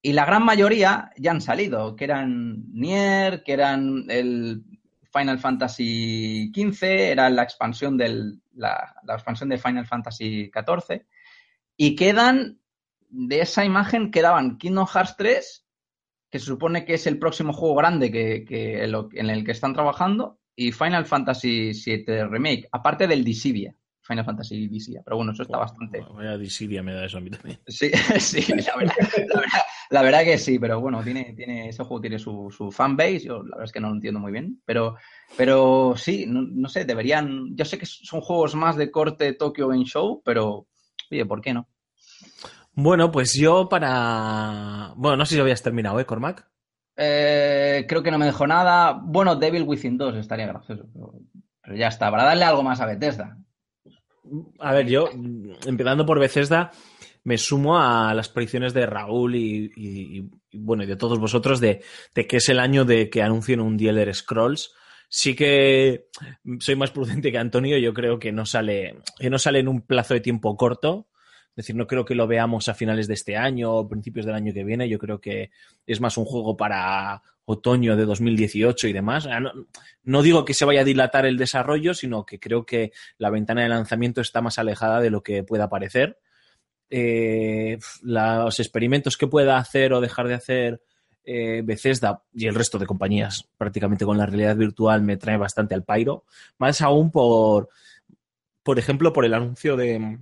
Y 0.00 0.12
la 0.12 0.24
gran 0.24 0.44
mayoría 0.44 1.10
ya 1.16 1.30
han 1.30 1.40
salido, 1.40 1.94
que 1.94 2.04
eran 2.04 2.64
Nier, 2.72 3.42
que 3.44 3.52
eran 3.52 4.06
el 4.08 4.64
Final 5.12 5.38
Fantasy 5.38 6.50
XV, 6.54 6.82
era 6.82 7.30
la 7.30 7.42
expansión, 7.42 7.96
del, 7.96 8.40
la, 8.54 8.94
expansión 9.08 9.48
de 9.48 9.58
Final 9.58 9.86
Fantasy 9.86 10.50
XIV. 10.52 11.06
Y 11.76 11.94
quedan, 11.94 12.60
de 13.08 13.40
esa 13.40 13.64
imagen, 13.64 14.10
quedaban 14.10 14.58
Kingdom 14.58 14.86
Hearts 14.86 15.16
3, 15.16 15.66
que 16.30 16.38
se 16.38 16.46
supone 16.46 16.84
que 16.84 16.94
es 16.94 17.06
el 17.06 17.18
próximo 17.18 17.52
juego 17.52 17.76
grande 17.76 18.10
que, 18.10 18.44
que 18.44 18.82
en, 18.82 19.30
el 19.30 19.44
que 19.44 19.52
están 19.52 19.74
trabajando, 19.74 20.40
y 20.56 20.72
Final 20.72 21.06
Fantasy 21.06 21.72
VII 21.72 22.24
Remake, 22.24 22.68
aparte 22.72 23.06
del 23.06 23.22
Dissidia. 23.22 23.76
Final 24.02 24.24
Fantasy 24.24 24.68
Dissidia, 24.68 25.02
pero 25.04 25.16
bueno, 25.16 25.32
eso 25.32 25.44
está 25.44 25.58
bastante... 25.58 26.04
Vaya 26.14 26.36
disidia 26.36 26.82
me 26.82 26.92
da 26.92 27.04
eso 27.04 27.18
a 27.18 27.20
mí 27.20 27.30
también. 27.30 27.60
Sí, 27.66 27.90
sí, 28.18 28.52
la 28.52 28.76
verdad, 28.76 28.94
la 29.28 29.40
verdad, 29.40 29.62
la 29.90 30.02
verdad 30.02 30.24
que 30.24 30.38
sí, 30.38 30.58
pero 30.58 30.80
bueno, 30.80 31.02
tiene, 31.02 31.34
tiene, 31.36 31.68
ese 31.68 31.84
juego 31.84 32.00
tiene 32.00 32.18
su, 32.18 32.50
su 32.50 32.70
fanbase, 32.72 33.20
yo 33.20 33.42
la 33.42 33.56
verdad 33.56 33.64
es 33.64 33.72
que 33.72 33.80
no 33.80 33.88
lo 33.88 33.94
entiendo 33.94 34.20
muy 34.20 34.32
bien, 34.32 34.60
pero, 34.64 34.96
pero 35.36 35.94
sí, 35.96 36.26
no, 36.26 36.42
no 36.42 36.68
sé, 36.68 36.84
deberían, 36.84 37.54
yo 37.56 37.64
sé 37.64 37.78
que 37.78 37.86
son 37.86 38.20
juegos 38.20 38.54
más 38.54 38.76
de 38.76 38.90
corte 38.90 39.34
Tokyo 39.34 39.68
Game 39.68 39.84
Show, 39.84 40.22
pero 40.24 40.66
oye, 41.10 41.24
¿por 41.24 41.40
qué 41.40 41.54
no? 41.54 41.68
Bueno, 42.74 43.12
pues 43.12 43.34
yo 43.34 43.68
para. 43.68 44.92
Bueno, 44.96 45.18
no 45.18 45.26
sé 45.26 45.34
si 45.34 45.40
habías 45.40 45.62
terminado, 45.62 46.00
¿eh, 46.00 46.06
Cormac? 46.06 46.48
Eh, 46.96 47.84
creo 47.86 48.02
que 48.02 48.10
no 48.10 48.18
me 48.18 48.26
dejó 48.26 48.46
nada. 48.46 48.92
Bueno, 48.92 49.36
Devil 49.36 49.64
Within 49.64 49.98
2 49.98 50.16
estaría 50.16 50.46
gracioso, 50.46 50.86
pero, 50.92 51.12
pero 51.62 51.76
ya 51.76 51.88
está. 51.88 52.10
Para 52.10 52.24
darle 52.24 52.44
algo 52.44 52.62
más 52.62 52.80
a 52.80 52.86
Bethesda. 52.86 53.36
A 54.58 54.72
ver, 54.72 54.86
yo, 54.86 55.10
empezando 55.66 56.06
por 56.06 56.18
Bethesda, 56.18 56.70
me 57.24 57.38
sumo 57.38 57.78
a 57.78 58.14
las 58.14 58.28
predicciones 58.28 58.74
de 58.74 58.86
Raúl 58.86 59.34
y, 59.36 60.30
bueno, 60.52 60.84
y 60.84 60.86
de 60.86 60.96
todos 60.96 61.18
vosotros 61.18 61.60
de, 61.60 61.82
que 62.14 62.36
es 62.36 62.48
el 62.48 62.58
año 62.58 62.84
de 62.84 63.10
que 63.10 63.22
anuncien 63.22 63.60
un 63.60 63.76
The 63.76 63.88
Elder 63.88 64.14
Scrolls. 64.14 64.72
Sí 65.08 65.34
que 65.34 66.06
soy 66.58 66.74
más 66.74 66.90
prudente 66.90 67.30
que 67.30 67.38
Antonio, 67.38 67.76
yo 67.78 67.92
creo 67.92 68.18
que 68.18 68.32
no 68.32 68.46
sale, 68.46 68.96
que 69.18 69.28
no 69.28 69.38
sale 69.38 69.58
en 69.58 69.68
un 69.68 69.82
plazo 69.82 70.14
de 70.14 70.20
tiempo 70.20 70.56
corto. 70.56 71.08
Es 71.50 71.56
decir, 71.56 71.76
no 71.76 71.86
creo 71.86 72.06
que 72.06 72.14
lo 72.14 72.26
veamos 72.26 72.68
a 72.68 72.74
finales 72.74 73.08
de 73.08 73.14
este 73.14 73.36
año 73.36 73.72
o 73.72 73.88
principios 73.88 74.24
del 74.24 74.34
año 74.34 74.54
que 74.54 74.64
viene. 74.64 74.88
Yo 74.88 74.98
creo 74.98 75.20
que 75.20 75.50
es 75.86 76.00
más 76.00 76.16
un 76.16 76.24
juego 76.24 76.56
para 76.56 77.22
otoño 77.44 77.96
de 77.96 78.04
2018 78.04 78.88
y 78.88 78.92
demás. 78.92 79.26
Ah, 79.26 79.40
No, 80.04 80.22
digo 80.22 80.44
que 80.44 80.54
se 80.54 80.64
vaya 80.64 80.82
a 80.82 80.84
dilatar 80.84 81.26
el 81.26 81.36
desarrollo, 81.36 81.94
sino 81.94 82.24
que 82.24 82.38
creo 82.38 82.64
que 82.64 82.92
la 83.18 83.30
ventana 83.30 83.62
de 83.62 83.68
lanzamiento 83.68 84.20
está 84.20 84.40
más 84.40 84.58
alejada 84.58 85.00
de 85.00 85.10
lo 85.10 85.22
que 85.22 85.42
pueda 85.44 85.68
parecer. 85.68 86.18
Eh, 86.90 87.78
los 88.02 88.60
experimentos 88.60 89.16
que 89.16 89.26
pueda 89.26 89.56
hacer 89.56 89.92
o 89.92 90.00
dejar 90.00 90.28
de 90.28 90.34
hacer 90.34 90.82
eh, 91.24 91.62
Bethesda 91.64 92.22
y 92.34 92.46
el 92.46 92.54
resto 92.54 92.78
de 92.78 92.86
compañías 92.86 93.48
prácticamente 93.56 94.04
con 94.04 94.18
la 94.18 94.26
realidad 94.26 94.56
virtual 94.56 95.02
me 95.02 95.16
trae 95.16 95.36
bastante 95.36 95.74
al 95.74 95.84
pairo. 95.84 96.24
Más 96.58 96.82
aún 96.82 97.10
por, 97.10 97.70
por 98.62 98.78
ejemplo, 98.78 99.12
por 99.12 99.24
el 99.24 99.34
anuncio 99.34 99.76
de, 99.76 100.18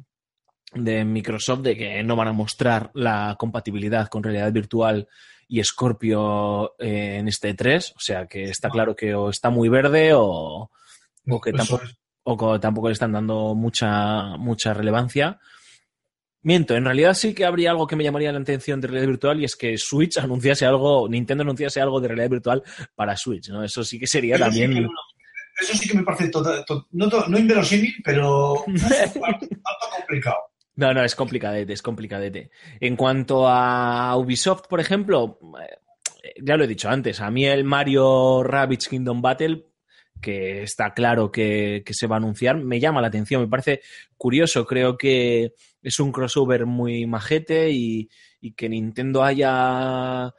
de 0.74 1.04
Microsoft 1.04 1.62
de 1.62 1.76
que 1.76 2.02
no 2.02 2.16
van 2.16 2.28
a 2.28 2.32
mostrar 2.32 2.90
la 2.94 3.36
compatibilidad 3.38 4.08
con 4.08 4.22
realidad 4.22 4.52
virtual 4.52 5.08
y 5.52 5.62
Scorpio 5.64 6.74
eh, 6.78 7.16
en 7.18 7.26
este 7.28 7.54
3. 7.54 7.94
O 7.96 8.00
sea 8.00 8.26
que 8.26 8.44
está 8.44 8.70
claro 8.70 8.94
que 8.94 9.14
o 9.14 9.30
está 9.30 9.50
muy 9.50 9.68
verde 9.68 10.12
o, 10.14 10.70
o 11.28 11.40
que 11.40 11.50
Eso 11.50 11.56
tampoco, 11.58 11.84
o 12.22 12.36
que 12.54 12.58
tampoco 12.60 12.88
le 12.88 12.92
están 12.92 13.12
dando 13.12 13.54
mucha, 13.56 14.36
mucha 14.36 14.72
relevancia. 14.72 15.38
Miento, 16.42 16.74
en 16.74 16.84
realidad 16.86 17.14
sí 17.14 17.34
que 17.34 17.44
habría 17.44 17.70
algo 17.72 17.86
que 17.86 17.96
me 17.96 18.04
llamaría 18.04 18.32
la 18.32 18.38
atención 18.38 18.80
de 18.80 18.88
realidad 18.88 19.08
virtual 19.08 19.40
y 19.40 19.44
es 19.44 19.56
que 19.56 19.76
Switch 19.76 20.16
anunciase 20.18 20.64
algo, 20.66 21.08
Nintendo 21.08 21.42
anunciase 21.42 21.80
algo 21.80 22.00
de 22.00 22.08
realidad 22.08 22.30
virtual 22.30 22.62
para 22.94 23.16
Switch, 23.16 23.48
¿no? 23.50 23.62
Eso 23.64 23.82
sí 23.84 23.98
que 23.98 24.06
sería 24.06 24.36
Eso 24.36 24.44
sí 24.44 24.50
también... 24.60 24.84
que- 24.84 24.88
Eso 25.64 25.76
sí 25.76 25.88
que 25.88 25.96
me 25.98 26.04
parece 26.04 26.28
tota- 26.30 26.64
to- 26.64 26.86
no, 26.92 27.38
inverosímil, 27.38 27.92
pero 28.04 28.54
complicado. 29.98 30.36
No, 30.76 30.94
no, 30.94 31.04
es 31.04 31.14
complicadete, 31.14 31.72
es 31.72 31.82
complicadete. 31.82 32.50
En 32.80 32.96
cuanto 32.96 33.48
a 33.48 34.16
Ubisoft, 34.16 34.66
por 34.68 34.80
ejemplo, 34.80 35.38
eh, 36.22 36.34
ya 36.42 36.56
lo 36.56 36.64
he 36.64 36.68
dicho 36.68 36.88
antes, 36.88 37.20
a 37.20 37.30
mí 37.30 37.44
el 37.44 37.64
Mario 37.64 38.42
Rabbids 38.42 38.88
Kingdom 38.88 39.20
Battle, 39.20 39.66
que 40.20 40.62
está 40.62 40.92
claro 40.94 41.30
que, 41.30 41.82
que 41.84 41.94
se 41.94 42.06
va 42.06 42.16
a 42.16 42.18
anunciar, 42.18 42.56
me 42.56 42.78
llama 42.78 43.00
la 43.00 43.08
atención, 43.08 43.42
me 43.42 43.48
parece 43.48 43.80
curioso, 44.16 44.66
creo 44.66 44.96
que 44.96 45.54
es 45.82 45.98
un 45.98 46.12
crossover 46.12 46.66
muy 46.66 47.06
majete 47.06 47.70
y, 47.70 48.08
y 48.40 48.52
que 48.52 48.68
Nintendo 48.68 49.24
haya 49.24 50.32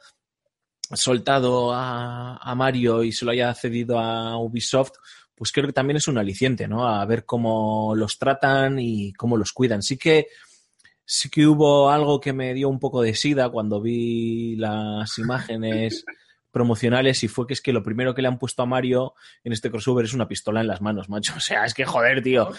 soltado 0.94 1.72
a, 1.72 2.36
a 2.36 2.54
Mario 2.54 3.02
y 3.02 3.12
se 3.12 3.24
lo 3.24 3.32
haya 3.32 3.52
cedido 3.54 3.98
a 3.98 4.36
Ubisoft, 4.38 4.92
pues 5.34 5.52
creo 5.52 5.66
que 5.66 5.72
también 5.72 5.96
es 5.96 6.08
un 6.08 6.18
aliciente, 6.18 6.68
¿no? 6.68 6.86
A 6.86 7.04
ver 7.06 7.24
cómo 7.24 7.94
los 7.96 8.18
tratan 8.18 8.78
y 8.78 9.12
cómo 9.14 9.36
los 9.36 9.52
cuidan. 9.52 9.82
Sí 9.82 9.96
que 9.96 10.28
sí 11.04 11.28
que 11.28 11.46
hubo 11.46 11.90
algo 11.90 12.20
que 12.20 12.32
me 12.32 12.54
dio 12.54 12.68
un 12.68 12.78
poco 12.78 13.02
de 13.02 13.14
sida 13.14 13.48
cuando 13.50 13.80
vi 13.80 14.56
las 14.56 15.18
imágenes 15.18 16.04
promocionales 16.50 17.22
y 17.24 17.28
fue 17.28 17.46
que 17.46 17.54
es 17.54 17.60
que 17.60 17.72
lo 17.72 17.82
primero 17.82 18.14
que 18.14 18.22
le 18.22 18.28
han 18.28 18.38
puesto 18.38 18.62
a 18.62 18.66
Mario 18.66 19.14
en 19.42 19.52
este 19.52 19.70
crossover 19.70 20.04
es 20.04 20.14
una 20.14 20.28
pistola 20.28 20.60
en 20.60 20.68
las 20.68 20.80
manos, 20.80 21.08
macho. 21.08 21.34
O 21.36 21.40
sea, 21.40 21.64
es 21.64 21.74
que 21.74 21.84
joder, 21.84 22.22
tío. 22.22 22.50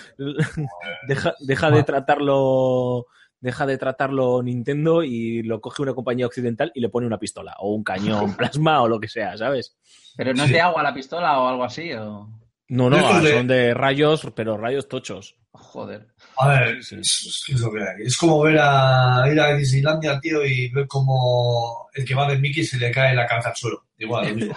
Deja, 1.07 1.35
deja 1.39 1.71
de 1.71 1.83
tratarlo 1.83 3.07
deja 3.43 3.65
de 3.65 3.77
tratarlo 3.77 4.41
Nintendo 4.41 5.03
y 5.03 5.43
lo 5.43 5.59
coge 5.59 5.81
una 5.81 5.93
compañía 5.93 6.25
occidental 6.25 6.71
y 6.73 6.79
le 6.79 6.87
pone 6.87 7.05
una 7.05 7.19
pistola 7.19 7.53
o 7.59 7.73
un 7.73 7.83
cañón 7.83 8.35
plasma 8.37 8.81
o 8.81 8.87
lo 8.87 9.01
que 9.01 9.09
sea, 9.09 9.37
¿sabes? 9.37 9.75
Pero 10.15 10.33
no 10.33 10.45
es 10.45 10.51
de 10.51 10.61
agua 10.61 10.81
la 10.81 10.93
pistola 10.93 11.39
o 11.39 11.47
algo 11.47 11.63
así, 11.65 11.91
o... 11.93 12.29
No, 12.75 12.89
no, 12.89 13.21
de- 13.21 13.31
son 13.33 13.47
de 13.47 13.73
rayos, 13.73 14.27
pero 14.35 14.57
rayos 14.57 14.87
tochos. 14.87 15.35
Joder. 15.51 16.07
A 16.37 16.47
ver, 16.49 16.83
Sí. 16.83 16.95
es, 16.99 17.43
es 17.47 17.59
lo 17.59 17.71
que 17.71 17.79
hay. 17.79 18.05
Es 18.07 18.17
como 18.17 18.41
ver 18.41 18.57
a 18.59 19.23
ir 19.31 19.39
a 19.39 19.55
Disneylandia, 19.55 20.19
tío, 20.19 20.43
y 20.43 20.69
ver 20.69 20.87
como 20.87 21.87
el 21.93 22.03
que 22.03 22.15
va 22.15 22.27
de 22.27 22.39
Mickey 22.39 22.63
se 22.63 22.79
le 22.79 22.89
cae 22.89 23.13
la 23.15 23.27
cabeza 23.27 23.49
al 23.49 23.55
suelo. 23.55 23.83
Igual, 23.99 24.29
lo 24.29 24.35
mismo. 24.35 24.55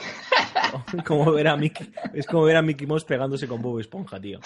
como 1.06 1.30
ver 1.32 1.48
a 1.48 1.56
Mickey, 1.56 1.92
es 2.14 2.26
como 2.26 2.44
ver 2.44 2.56
a 2.56 2.62
Mickey 2.62 2.86
Mouse 2.86 3.04
pegándose 3.04 3.46
con 3.46 3.60
Bob 3.60 3.78
Esponja, 3.80 4.18
tío. 4.18 4.40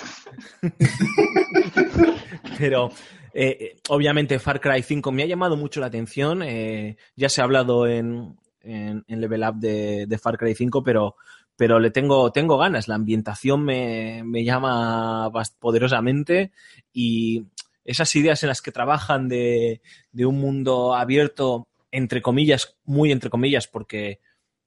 Pero 2.59 2.91
eh, 3.33 3.57
eh, 3.61 3.77
obviamente 3.89 4.39
Far 4.39 4.61
Cry 4.61 4.83
5 4.83 5.12
me 5.12 5.23
ha 5.23 5.27
llamado 5.27 5.57
mucho 5.57 5.81
la 5.81 5.87
atención. 5.87 6.43
eh, 6.43 6.97
ya 7.16 7.29
se 7.29 7.41
ha 7.41 7.45
hablado 7.45 7.87
en, 7.87 8.37
en, 8.62 9.05
en 9.07 9.21
Level 9.21 9.43
Up 9.45 9.57
de, 9.57 10.07
de 10.07 10.18
Far 10.18 10.37
Cry 10.39 10.55
5, 10.55 10.83
pero, 10.83 11.16
pero 11.61 11.79
le 11.79 11.91
tengo, 11.91 12.33
tengo 12.33 12.57
ganas. 12.57 12.89
La 12.89 12.95
ambientación 12.95 13.63
me, 13.63 14.23
me 14.25 14.45
llama 14.45 15.31
poderosamente 15.59 16.53
y 16.91 17.45
esas 17.85 18.17
ideas 18.17 18.43
en 18.43 18.49
las 18.49 18.63
que 18.63 18.73
trabajan 18.73 19.29
de, 19.29 19.83
de 20.11 20.25
un 20.25 20.41
mundo 20.41 20.95
abierto, 20.95 21.69
entre 21.91 22.23
comillas, 22.23 22.79
muy 22.87 23.13
entre 23.13 23.29
comillas, 23.29 23.67
porque, 23.67 24.21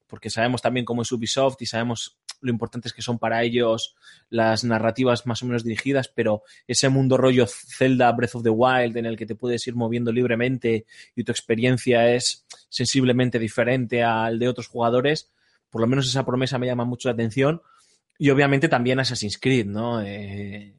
porque 0.06 0.30
sabemos 0.30 0.62
también 0.62 0.86
cómo 0.86 1.02
es 1.02 1.12
Ubisoft 1.12 1.60
y 1.62 1.66
sabemos 1.66 2.20
lo 2.41 2.52
importantes 2.52 2.94
que 2.94 3.02
son 3.02 3.18
para 3.18 3.41
ellos 3.41 3.96
las 4.30 4.64
narrativas 4.64 5.26
más 5.26 5.41
o 5.41 5.48
menos 5.48 5.64
dirigidas, 5.64 6.10
pero 6.10 6.44
ese 6.68 6.89
mundo 6.89 7.18
rollo 7.18 7.48
Zelda 7.48 8.12
Breath 8.12 8.36
of 8.36 8.44
the 8.44 8.52
Wild 8.52 8.98
en 8.98 9.08
el 9.08 9.18
que 9.18 9.26
te 9.26 9.34
puedes 9.34 9.66
ir 9.66 9.74
moviendo 9.74 10.12
libremente 10.12 10.86
y 11.16 11.24
tu 11.24 11.32
experiencia 11.32 12.14
es 12.14 12.46
sensiblemente 12.70 13.39
diferente 13.39 14.04
al 14.04 14.38
de 14.38 14.48
otros 14.48 14.68
jugadores, 14.68 15.32
por 15.74 15.82
lo 15.82 15.88
menos 15.88 16.07
esa 16.07 16.24
promesa 16.24 16.59
me 16.59 16.67
llama 16.67 16.86
mucho 16.86 17.09
la 17.09 17.13
atención. 17.13 17.63
Y 18.19 18.30
obviamente 18.30 18.69
también 18.69 18.99
Assassin's 18.99 19.39
Creed, 19.39 19.65
¿no? 19.65 20.03
Eh, 20.03 20.76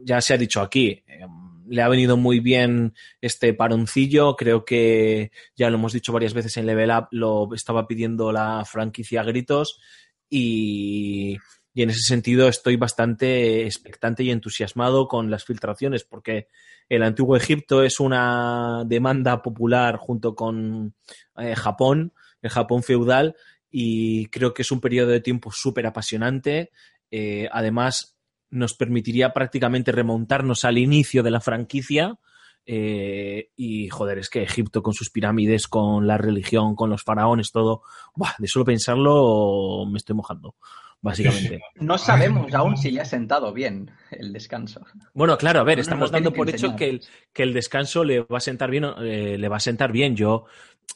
ya 0.00 0.20
se 0.20 0.34
ha 0.34 0.36
dicho 0.36 0.60
aquí, 0.60 1.00
eh, 1.06 1.24
le 1.68 1.80
ha 1.80 1.88
venido 1.88 2.16
muy 2.16 2.40
bien 2.40 2.92
este 3.20 3.54
paroncillo, 3.54 4.34
creo 4.34 4.64
que 4.64 5.30
ya 5.54 5.70
lo 5.70 5.76
hemos 5.76 5.92
dicho 5.92 6.12
varias 6.12 6.34
veces 6.34 6.56
en 6.56 6.66
Level 6.66 6.90
Up, 6.90 7.06
lo 7.12 7.54
estaba 7.54 7.86
pidiendo 7.86 8.32
la 8.32 8.64
franquicia 8.64 9.20
a 9.20 9.24
gritos 9.24 9.80
y, 10.28 11.38
y 11.72 11.82
en 11.82 11.90
ese 11.90 12.00
sentido 12.00 12.48
estoy 12.48 12.74
bastante 12.74 13.64
expectante 13.64 14.24
y 14.24 14.32
entusiasmado 14.32 15.06
con 15.06 15.30
las 15.30 15.44
filtraciones 15.44 16.02
porque 16.02 16.48
el 16.88 17.04
antiguo 17.04 17.36
Egipto 17.36 17.84
es 17.84 18.00
una 18.00 18.82
demanda 18.84 19.40
popular 19.40 19.96
junto 19.96 20.34
con 20.34 20.94
eh, 21.38 21.54
Japón, 21.54 22.12
el 22.42 22.50
Japón 22.50 22.82
feudal 22.82 23.36
y 23.72 24.26
creo 24.26 24.52
que 24.52 24.62
es 24.62 24.70
un 24.70 24.80
periodo 24.80 25.10
de 25.10 25.22
tiempo 25.22 25.50
súper 25.50 25.86
apasionante. 25.86 26.70
Eh, 27.10 27.48
además, 27.50 28.18
nos 28.50 28.74
permitiría 28.74 29.32
prácticamente 29.32 29.92
remontarnos 29.92 30.64
al 30.64 30.76
inicio 30.76 31.22
de 31.22 31.30
la 31.30 31.40
franquicia. 31.40 32.18
Eh, 32.66 33.48
y 33.56 33.88
joder, 33.88 34.18
es 34.18 34.28
que 34.28 34.42
Egipto 34.42 34.82
con 34.82 34.92
sus 34.92 35.10
pirámides, 35.10 35.66
con 35.66 36.06
la 36.06 36.18
religión, 36.18 36.76
con 36.76 36.90
los 36.90 37.02
faraones, 37.02 37.50
todo, 37.50 37.82
¡buah! 38.14 38.34
de 38.38 38.46
solo 38.46 38.64
pensarlo 38.64 39.84
me 39.90 39.96
estoy 39.96 40.14
mojando, 40.14 40.54
básicamente. 41.00 41.60
No 41.80 41.98
sabemos 41.98 42.52
aún 42.54 42.76
si 42.76 42.92
le 42.92 43.00
ha 43.00 43.04
sentado 43.04 43.52
bien 43.52 43.90
el 44.10 44.32
descanso. 44.32 44.84
Bueno, 45.14 45.36
claro, 45.38 45.60
a 45.60 45.64
ver, 45.64 45.80
estamos 45.80 46.12
dando 46.12 46.32
por 46.32 46.48
hecho 46.48 46.76
que 46.76 46.90
el, 46.90 47.02
que 47.32 47.42
el 47.42 47.52
descanso 47.52 48.04
le 48.04 48.20
va 48.20 48.36
a 48.36 48.40
sentar 48.40 48.70
bien, 48.70 48.84
eh, 49.00 49.36
le 49.38 49.48
va 49.48 49.56
a 49.56 49.60
sentar 49.60 49.90
bien. 49.90 50.14
Yo, 50.14 50.44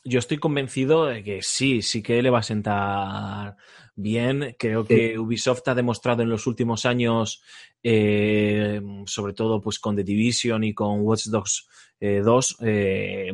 yo 0.04 0.18
estoy 0.18 0.38
convencido 0.38 1.06
de 1.06 1.22
que 1.24 1.42
sí, 1.42 1.82
sí 1.82 2.02
que 2.02 2.22
le 2.22 2.30
va 2.30 2.38
a 2.38 2.44
sentar 2.44 3.56
bien. 3.96 4.54
Creo 4.58 4.86
que 4.86 5.18
Ubisoft 5.18 5.66
ha 5.66 5.74
demostrado 5.74 6.22
en 6.22 6.28
los 6.28 6.46
últimos 6.46 6.86
años, 6.86 7.42
eh, 7.82 8.80
sobre 9.06 9.32
todo 9.32 9.60
pues 9.60 9.78
con 9.78 9.96
The 9.96 10.04
Division 10.04 10.62
y 10.64 10.74
con 10.74 11.00
Watch 11.00 11.26
Dogs 11.26 11.68
eh, 11.98 12.20
2, 12.24 12.56
eh, 12.60 13.32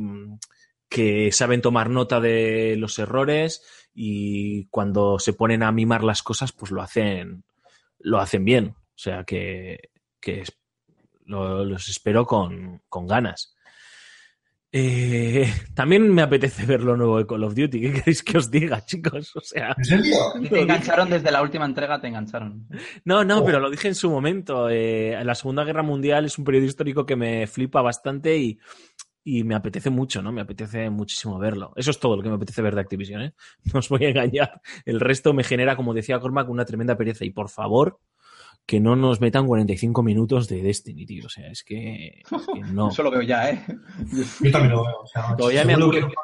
que 0.88 1.32
saben 1.32 1.60
tomar 1.60 1.90
nota 1.90 2.20
de 2.20 2.76
los 2.78 2.98
errores 2.98 3.62
y 3.94 4.66
cuando 4.66 5.18
se 5.18 5.34
ponen 5.34 5.62
a 5.62 5.72
mimar 5.72 6.04
las 6.04 6.22
cosas, 6.22 6.52
pues 6.52 6.70
lo 6.70 6.80
hacen, 6.80 7.44
lo 7.98 8.18
hacen 8.18 8.44
bien. 8.44 8.68
O 8.68 8.98
sea 9.02 9.24
que, 9.24 9.90
que 10.20 10.44
los 11.26 11.88
espero 11.88 12.24
con, 12.24 12.82
con 12.88 13.06
ganas. 13.06 13.51
Eh, 14.74 15.46
también 15.74 16.12
me 16.12 16.22
apetece 16.22 16.64
ver 16.64 16.82
lo 16.82 16.96
nuevo 16.96 17.18
de 17.18 17.26
Call 17.26 17.44
of 17.44 17.54
Duty. 17.54 17.80
¿Qué 17.80 17.92
queréis 17.92 18.22
que 18.22 18.38
os 18.38 18.50
diga, 18.50 18.80
chicos? 18.86 19.36
O 19.36 19.40
sea, 19.40 19.74
¿En 19.76 19.84
serio? 19.84 20.16
Y 20.40 20.48
te 20.48 20.60
engancharon 20.62 21.10
desde 21.10 21.30
la 21.30 21.42
última 21.42 21.66
entrega, 21.66 22.00
te 22.00 22.08
engancharon. 22.08 22.66
no, 23.04 23.22
no, 23.24 23.40
Oh. 23.40 23.44
pero 23.44 23.60
lo 23.60 23.70
dije 23.70 23.88
en 23.88 23.94
su 23.94 24.10
momento. 24.10 24.68
Eh, 24.70 25.18
la 25.24 25.34
Segunda 25.34 25.64
Guerra 25.64 25.82
Mundial 25.82 26.24
es 26.24 26.38
un 26.38 26.44
periodo 26.44 26.64
histórico 26.66 27.04
que 27.04 27.16
me 27.16 27.46
flipa 27.46 27.82
bastante 27.82 28.36
y, 28.38 28.58
y 29.24 29.44
me 29.44 29.54
apetece 29.54 29.90
mucho, 29.90 30.22
¿no? 30.22 30.32
Me 30.32 30.40
apetece 30.40 30.88
muchísimo 30.90 31.38
verlo. 31.38 31.72
Eso 31.76 31.90
es 31.90 31.98
todo 32.00 32.16
lo 32.16 32.22
que 32.22 32.28
me 32.30 32.36
apetece 32.36 32.62
ver 32.62 32.74
de 32.74 32.80
Activision, 32.80 33.22
¿eh? 33.22 33.34
No 33.72 33.80
os 33.80 33.88
voy 33.90 34.04
a 34.06 34.08
engañar. 34.08 34.60
El 34.86 35.00
resto 35.00 35.32
me 35.34 35.44
genera, 35.44 35.76
como 35.76 35.92
decía 35.92 36.18
Cormac, 36.18 36.48
una 36.48 36.64
tremenda 36.64 36.96
pereza. 36.96 37.24
Y 37.26 37.30
por 37.30 37.50
favor, 37.50 37.98
que 38.66 38.80
no 38.80 38.96
nos 38.96 39.20
metan 39.20 39.46
45 39.46 40.02
minutos 40.02 40.48
de 40.48 40.62
Destiny, 40.62 41.04
tío. 41.06 41.26
O 41.26 41.28
sea, 41.28 41.48
es 41.50 41.62
que, 41.64 42.20
es 42.20 42.46
que 42.54 42.60
no. 42.72 42.88
Eso 42.90 43.02
lo 43.02 43.10
veo 43.10 43.22
ya, 43.22 43.50
¿eh? 43.50 43.64
Yo 44.40 44.50
también 44.50 44.72
lo 44.72 44.84
veo. 44.84 45.00
O 45.02 45.06
sea, 45.06 45.34
Todavía 45.36 45.64
me 45.64 45.74
acuerdo 45.74 45.90
que- 46.08 46.14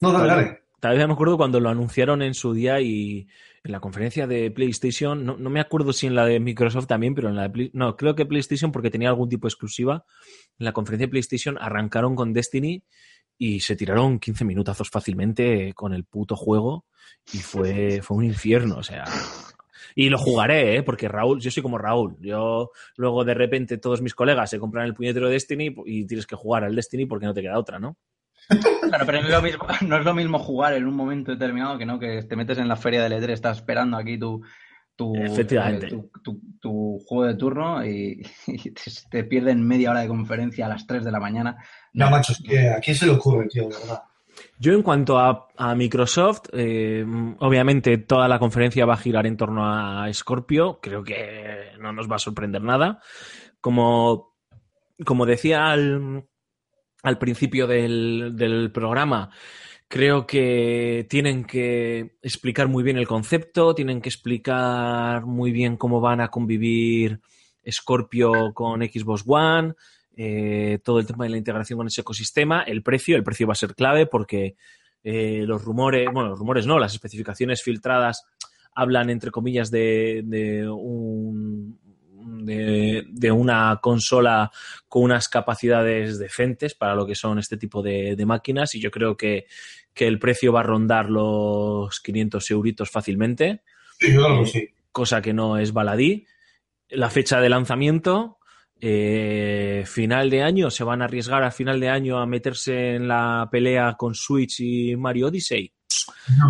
No, 0.00 0.12
dale, 0.12 0.28
dale. 0.28 0.58
Todavía 0.80 1.06
me 1.06 1.12
acuerdo 1.12 1.36
cuando 1.36 1.60
lo 1.60 1.68
anunciaron 1.68 2.22
en 2.22 2.34
su 2.34 2.52
día 2.54 2.80
y 2.80 3.28
en 3.62 3.70
la 3.70 3.78
conferencia 3.78 4.26
de 4.26 4.50
PlayStation, 4.50 5.24
no, 5.24 5.36
no 5.36 5.48
me 5.48 5.60
acuerdo 5.60 5.92
si 5.92 6.08
en 6.08 6.16
la 6.16 6.26
de 6.26 6.40
Microsoft 6.40 6.88
también, 6.88 7.14
pero 7.14 7.28
en 7.28 7.36
la 7.36 7.42
de 7.44 7.50
Play- 7.50 7.70
no, 7.72 7.96
creo 7.96 8.16
que 8.16 8.26
PlayStation 8.26 8.72
porque 8.72 8.90
tenía 8.90 9.08
algún 9.08 9.28
tipo 9.28 9.46
de 9.46 9.50
exclusiva. 9.50 10.04
En 10.58 10.64
la 10.64 10.72
conferencia 10.72 11.06
de 11.06 11.10
PlayStation 11.10 11.56
arrancaron 11.60 12.16
con 12.16 12.32
Destiny 12.32 12.82
y 13.38 13.60
se 13.60 13.76
tiraron 13.76 14.18
15 14.18 14.44
minutazos 14.44 14.90
fácilmente 14.90 15.72
con 15.74 15.94
el 15.94 16.04
puto 16.04 16.34
juego 16.34 16.84
y 17.32 17.38
fue, 17.38 18.02
fue 18.02 18.16
un 18.16 18.24
infierno, 18.24 18.78
o 18.78 18.82
sea. 18.82 19.04
Y 19.94 20.08
lo 20.08 20.18
jugaré, 20.18 20.76
¿eh? 20.76 20.82
porque 20.82 21.08
Raúl, 21.08 21.40
yo 21.40 21.50
soy 21.50 21.62
como 21.62 21.78
Raúl. 21.78 22.16
Yo 22.20 22.70
luego 22.96 23.24
de 23.24 23.34
repente 23.34 23.78
todos 23.78 24.02
mis 24.02 24.14
colegas 24.14 24.50
se 24.50 24.58
compran 24.58 24.86
el 24.86 24.94
puñetero 24.94 25.28
Destiny 25.28 25.74
y 25.86 26.06
tienes 26.06 26.26
que 26.26 26.36
jugar 26.36 26.64
al 26.64 26.74
Destiny 26.74 27.06
porque 27.06 27.26
no 27.26 27.34
te 27.34 27.42
queda 27.42 27.58
otra, 27.58 27.78
¿no? 27.78 27.96
Claro, 28.48 29.06
pero 29.06 29.20
no 29.20 29.26
es, 29.28 29.32
lo 29.32 29.42
mismo, 29.42 29.66
no 29.86 29.96
es 29.96 30.04
lo 30.04 30.14
mismo 30.14 30.38
jugar 30.38 30.74
en 30.74 30.86
un 30.86 30.94
momento 30.94 31.32
determinado 31.32 31.78
que 31.78 31.86
no, 31.86 31.98
que 31.98 32.22
te 32.22 32.36
metes 32.36 32.58
en 32.58 32.68
la 32.68 32.76
feria 32.76 33.02
del 33.02 33.12
E3, 33.12 33.30
estás 33.30 33.58
esperando 33.58 33.96
aquí 33.96 34.18
tu, 34.18 34.42
tu, 34.96 35.14
Efectivamente. 35.16 35.86
eh, 35.86 35.90
tu, 35.90 36.10
tu- 36.22 36.40
tu 36.60 36.98
juego 37.06 37.24
de 37.26 37.34
turno 37.36 37.84
y, 37.86 38.22
y 38.46 38.70
te, 38.70 38.82
te 39.10 39.24
pierden 39.24 39.66
media 39.66 39.90
hora 39.90 40.00
de 40.00 40.08
conferencia 40.08 40.66
a 40.66 40.68
las 40.68 40.86
3 40.86 41.04
de 41.04 41.12
la 41.12 41.20
mañana. 41.20 41.56
No, 41.94 42.10
macho, 42.10 42.32
es 42.32 42.42
que 42.42 42.68
a 42.68 42.80
quién 42.80 42.96
se 42.96 43.06
le 43.06 43.12
ocurre, 43.12 43.48
tío, 43.48 43.68
de 43.68 43.76
verdad. 43.78 44.02
Yo 44.58 44.72
en 44.72 44.82
cuanto 44.82 45.18
a, 45.18 45.48
Microsoft, 45.76 46.48
eh, 46.52 47.04
obviamente 47.38 47.98
toda 47.98 48.28
la 48.28 48.38
conferencia 48.38 48.86
va 48.86 48.94
a 48.94 48.98
girar 48.98 49.26
en 49.26 49.36
torno 49.36 49.64
a 49.64 50.12
Scorpio, 50.12 50.78
creo 50.80 51.04
que 51.04 51.72
no 51.80 51.92
nos 51.92 52.10
va 52.10 52.16
a 52.16 52.20
sorprender 52.20 52.62
nada. 52.62 53.00
Como, 53.60 54.34
como 55.04 55.26
decía 55.26 55.70
al, 55.70 56.24
al 57.02 57.18
principio 57.18 57.66
del, 57.66 58.32
del 58.34 58.72
programa, 58.72 59.30
creo 59.88 60.26
que 60.26 61.06
tienen 61.10 61.44
que 61.44 62.16
explicar 62.22 62.68
muy 62.68 62.82
bien 62.82 62.96
el 62.96 63.06
concepto, 63.06 63.74
tienen 63.74 64.00
que 64.00 64.08
explicar 64.08 65.26
muy 65.26 65.52
bien 65.52 65.76
cómo 65.76 66.00
van 66.00 66.20
a 66.20 66.28
convivir 66.28 67.20
Scorpio 67.70 68.52
con 68.54 68.80
Xbox 68.80 69.22
One, 69.26 69.74
eh, 70.16 70.78
todo 70.84 70.98
el 70.98 71.06
tema 71.06 71.24
de 71.24 71.30
la 71.30 71.36
integración 71.38 71.78
con 71.78 71.86
ese 71.86 72.02
ecosistema, 72.02 72.62
el 72.62 72.82
precio, 72.82 73.16
el 73.16 73.24
precio 73.24 73.46
va 73.46 73.52
a 73.52 73.56
ser 73.56 73.74
clave 73.74 74.06
porque 74.06 74.56
eh, 75.04 75.44
los 75.46 75.64
rumores, 75.64 76.08
bueno, 76.12 76.30
los 76.30 76.38
rumores 76.38 76.66
no, 76.66 76.78
las 76.78 76.94
especificaciones 76.94 77.62
filtradas 77.62 78.24
hablan 78.74 79.10
entre 79.10 79.30
comillas 79.30 79.70
de, 79.70 80.22
de 80.24 80.68
un 80.68 81.78
de, 82.44 83.04
de 83.08 83.32
una 83.32 83.78
consola 83.82 84.50
con 84.88 85.02
unas 85.02 85.28
capacidades 85.28 86.18
decentes 86.18 86.74
para 86.74 86.94
lo 86.94 87.06
que 87.06 87.14
son 87.14 87.38
este 87.38 87.56
tipo 87.56 87.82
de, 87.82 88.14
de 88.16 88.26
máquinas 88.26 88.74
y 88.74 88.80
yo 88.80 88.90
creo 88.90 89.16
que, 89.16 89.46
que 89.92 90.06
el 90.06 90.18
precio 90.18 90.52
va 90.52 90.60
a 90.60 90.64
rondar 90.64 91.10
los 91.10 92.00
500 92.00 92.50
euritos 92.50 92.90
fácilmente 92.90 93.62
Sí, 93.98 94.12
que 94.16 94.46
sí. 94.46 94.68
cosa 94.90 95.22
que 95.22 95.32
no 95.32 95.58
es 95.58 95.72
baladí. 95.72 96.26
La 96.88 97.08
fecha 97.10 97.40
de 97.40 97.48
lanzamiento, 97.48 98.38
eh, 98.84 99.84
final 99.86 100.28
de 100.28 100.42
año, 100.42 100.68
se 100.70 100.82
van 100.82 101.02
a 101.02 101.04
arriesgar 101.04 101.44
a 101.44 101.52
final 101.52 101.78
de 101.78 101.88
año 101.88 102.18
a 102.18 102.26
meterse 102.26 102.96
en 102.96 103.06
la 103.06 103.48
pelea 103.50 103.94
con 103.96 104.14
Switch 104.14 104.58
y 104.60 104.96
Mario 104.96 105.28
Odyssey. 105.28 105.72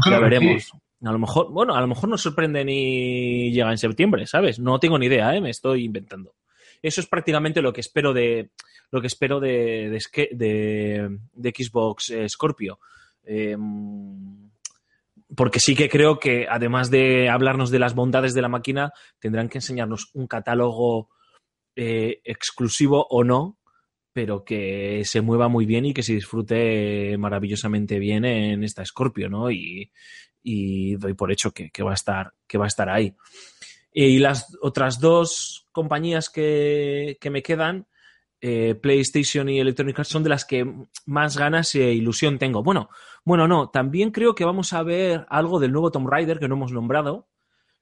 Creo 0.02 0.16
Ya 0.16 0.18
veremos. 0.18 0.62
sí. 0.64 0.70
A 1.04 1.12
lo 1.12 1.18
mejor, 1.18 1.50
bueno, 1.52 1.74
a 1.74 1.80
lo 1.80 1.88
mejor 1.88 2.08
nos 2.08 2.22
sorprenden 2.22 2.68
y 2.70 3.50
llega 3.52 3.70
en 3.70 3.76
septiembre, 3.78 4.26
¿sabes? 4.26 4.58
No 4.60 4.78
tengo 4.78 4.98
ni 4.98 5.06
idea, 5.06 5.34
¿eh? 5.34 5.40
me 5.40 5.50
estoy 5.50 5.84
inventando. 5.84 6.34
Eso 6.80 7.00
es 7.00 7.06
prácticamente 7.06 7.60
lo 7.60 7.72
que 7.72 7.80
espero 7.80 8.12
de 8.14 8.50
lo 8.90 9.00
que 9.00 9.08
espero 9.08 9.38
de, 9.40 9.88
de, 9.90 9.96
Ske- 9.98 10.30
de- 10.32 11.18
de 11.34 11.50
Xbox 11.50 12.10
eh, 12.10 12.28
Scorpio. 12.28 12.78
Eh, 13.24 13.56
porque 15.34 15.60
sí 15.60 15.74
que 15.74 15.88
creo 15.88 16.18
que 16.18 16.46
además 16.48 16.90
de 16.90 17.28
hablarnos 17.28 17.70
de 17.70 17.78
las 17.78 17.94
bondades 17.94 18.34
de 18.34 18.42
la 18.42 18.48
máquina, 18.48 18.92
tendrán 19.18 19.48
que 19.48 19.58
enseñarnos 19.58 20.10
un 20.14 20.26
catálogo 20.26 21.08
eh, 21.76 22.20
exclusivo 22.24 23.06
o 23.10 23.24
no, 23.24 23.58
pero 24.12 24.44
que 24.44 25.02
se 25.04 25.20
mueva 25.20 25.48
muy 25.48 25.66
bien 25.66 25.86
y 25.86 25.94
que 25.94 26.02
se 26.02 26.14
disfrute 26.14 27.16
maravillosamente 27.18 27.98
bien 27.98 28.24
en 28.24 28.62
esta 28.62 28.84
Scorpio, 28.84 29.28
¿no? 29.28 29.50
Y, 29.50 29.90
y 30.42 30.96
doy 30.96 31.14
por 31.14 31.32
hecho 31.32 31.52
que, 31.52 31.70
que 31.70 31.82
va 31.82 31.92
a 31.92 31.94
estar, 31.94 32.34
que 32.46 32.58
va 32.58 32.64
a 32.64 32.68
estar 32.68 32.88
ahí. 32.88 33.14
Y 33.92 34.18
las 34.18 34.56
otras 34.60 35.00
dos 35.00 35.68
compañías 35.72 36.30
que, 36.30 37.18
que 37.20 37.30
me 37.30 37.42
quedan, 37.42 37.86
eh, 38.40 38.74
PlayStation 38.74 39.48
y 39.48 39.60
Electronic 39.60 39.98
Arts, 39.98 40.10
son 40.10 40.22
de 40.22 40.30
las 40.30 40.44
que 40.44 40.66
más 41.06 41.36
ganas 41.36 41.74
e 41.74 41.92
ilusión 41.92 42.38
tengo. 42.38 42.62
Bueno, 42.62 42.88
bueno, 43.24 43.46
no, 43.46 43.70
también 43.70 44.10
creo 44.10 44.34
que 44.34 44.44
vamos 44.44 44.72
a 44.72 44.82
ver 44.82 45.26
algo 45.28 45.60
del 45.60 45.72
nuevo 45.72 45.90
Tomb 45.90 46.08
Raider 46.08 46.38
que 46.38 46.48
no 46.48 46.56
hemos 46.56 46.72
nombrado, 46.72 47.28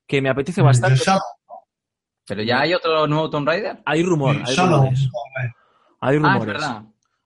que 0.06 0.20
me 0.20 0.28
apetece 0.28 0.62
bastante. 0.62 0.94
El 0.94 1.00
Shadow, 1.00 1.22
Pero 2.30 2.44
ya 2.44 2.60
hay 2.60 2.74
otro 2.74 3.08
nuevo 3.08 3.28
Tomb 3.28 3.46
Raider. 3.48 3.78
Hay 3.84 4.04
rumor, 4.04 4.36
hay 4.46 4.54
rumores. 4.56 5.08
Hay 5.32 5.48
Ah, 6.00 6.12
es 6.14 6.22
rumores. 6.22 6.46
verdad. 6.46 6.82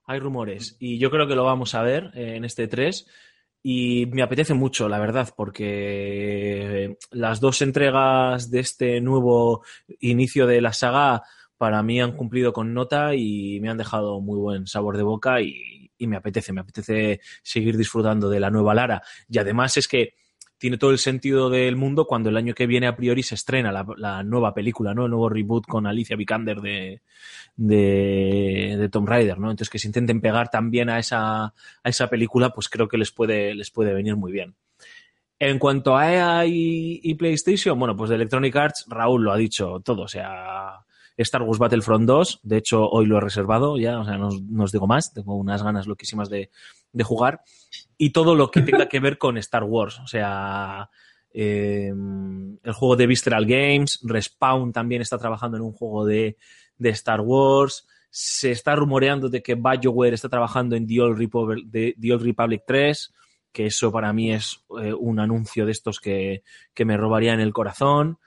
Hay 0.06 0.18
rumores. 0.18 0.76
Y 0.80 0.98
yo 0.98 1.10
creo 1.10 1.28
que 1.28 1.34
lo 1.34 1.44
vamos 1.44 1.74
a 1.74 1.82
ver 1.82 2.10
eh, 2.14 2.36
en 2.36 2.44
este 2.46 2.68
3. 2.68 3.06
Y 3.62 4.06
me 4.06 4.22
apetece 4.22 4.54
mucho, 4.54 4.88
la 4.88 4.98
verdad, 4.98 5.28
porque 5.36 6.84
eh, 6.84 6.96
las 7.10 7.40
dos 7.40 7.60
entregas 7.60 8.50
de 8.50 8.60
este 8.60 9.00
nuevo 9.02 9.62
inicio 10.00 10.46
de 10.46 10.60
la 10.62 10.72
saga 10.72 11.22
para 11.58 11.82
mí 11.82 12.00
han 12.00 12.12
cumplido 12.16 12.52
con 12.54 12.72
nota 12.72 13.14
y 13.14 13.60
me 13.60 13.68
han 13.68 13.76
dejado 13.78 14.20
muy 14.20 14.38
buen 14.38 14.66
sabor 14.66 14.96
de 14.96 15.02
boca 15.02 15.40
y, 15.42 15.90
y 15.98 16.06
me 16.06 16.16
apetece, 16.16 16.52
me 16.54 16.62
apetece 16.62 17.20
seguir 17.42 17.76
disfrutando 17.76 18.30
de 18.30 18.40
la 18.40 18.50
nueva 18.50 18.74
Lara. 18.74 19.02
Y 19.28 19.38
además 19.38 19.76
es 19.76 19.86
que 19.86 20.14
tiene 20.58 20.78
todo 20.78 20.90
el 20.90 20.98
sentido 20.98 21.50
del 21.50 21.76
mundo 21.76 22.06
cuando 22.06 22.30
el 22.30 22.36
año 22.36 22.54
que 22.54 22.66
viene 22.66 22.86
a 22.86 22.96
priori 22.96 23.22
se 23.22 23.34
estrena 23.34 23.72
la, 23.72 24.22
nueva 24.22 24.54
película, 24.54 24.94
¿no? 24.94 25.04
El 25.04 25.10
nuevo 25.10 25.28
reboot 25.28 25.66
con 25.66 25.86
Alicia 25.86 26.16
Vikander 26.16 26.60
de, 26.60 27.02
de, 27.56 28.76
de 28.78 28.88
Tomb 28.88 29.08
Raider, 29.08 29.38
¿no? 29.38 29.50
Entonces 29.50 29.70
que 29.70 29.78
se 29.78 29.88
intenten 29.88 30.20
pegar 30.20 30.50
también 30.50 30.88
a 30.88 30.98
esa, 30.98 31.44
a 31.44 31.52
esa 31.84 32.08
película, 32.08 32.50
pues 32.50 32.68
creo 32.68 32.88
que 32.88 32.98
les 32.98 33.10
puede, 33.10 33.54
les 33.54 33.70
puede 33.70 33.92
venir 33.92 34.16
muy 34.16 34.32
bien. 34.32 34.54
En 35.38 35.58
cuanto 35.58 35.96
a 35.96 36.12
EA 36.12 36.46
y, 36.46 37.00
y 37.02 37.14
PlayStation, 37.14 37.78
bueno, 37.78 37.96
pues 37.96 38.08
de 38.08 38.16
Electronic 38.16 38.54
Arts, 38.54 38.86
Raúl 38.88 39.24
lo 39.24 39.32
ha 39.32 39.36
dicho 39.36 39.80
todo, 39.84 40.02
o 40.02 40.08
sea, 40.08 40.84
Star 41.16 41.42
Wars 41.42 41.58
Battlefront 41.58 42.06
2, 42.06 42.40
de 42.42 42.56
hecho 42.56 42.88
hoy 42.88 43.06
lo 43.06 43.18
he 43.18 43.20
reservado 43.20 43.76
ya, 43.76 43.98
o 44.00 44.04
sea, 44.04 44.16
no, 44.16 44.30
no 44.48 44.64
os 44.64 44.72
digo 44.72 44.86
más, 44.86 45.12
tengo 45.12 45.36
unas 45.36 45.62
ganas 45.62 45.86
loquísimas 45.86 46.28
de, 46.28 46.50
de 46.92 47.04
jugar, 47.04 47.42
y 47.98 48.10
todo 48.10 48.34
lo 48.34 48.50
que 48.50 48.60
tenga 48.62 48.88
que 48.88 49.00
ver 49.00 49.18
con 49.18 49.36
Star 49.38 49.64
Wars, 49.64 49.98
o 50.00 50.06
sea, 50.06 50.88
eh, 51.32 51.88
el 51.88 52.72
juego 52.72 52.96
de 52.96 53.06
Visceral 53.06 53.46
Games, 53.46 54.00
Respawn 54.02 54.72
también 54.72 55.02
está 55.02 55.18
trabajando 55.18 55.56
en 55.56 55.62
un 55.62 55.72
juego 55.72 56.04
de, 56.04 56.36
de 56.78 56.88
Star 56.90 57.20
Wars, 57.20 57.86
se 58.10 58.52
está 58.52 58.76
rumoreando 58.76 59.28
de 59.28 59.42
que 59.42 59.56
BioWare 59.56 60.14
está 60.14 60.28
trabajando 60.28 60.76
en 60.76 60.86
The 60.86 61.00
Old 61.00 61.18
Republic, 61.18 61.66
de- 61.66 61.96
The 62.00 62.12
Old 62.12 62.22
Republic 62.22 62.62
3, 62.66 63.12
que 63.52 63.66
eso 63.66 63.90
para 63.90 64.12
mí 64.12 64.32
es 64.32 64.64
eh, 64.80 64.92
un 64.92 65.18
anuncio 65.18 65.66
de 65.66 65.72
estos 65.72 65.98
que, 66.00 66.42
que 66.74 66.84
me 66.84 66.96
robarían 66.96 67.40
el 67.40 67.52
corazón. 67.52 68.18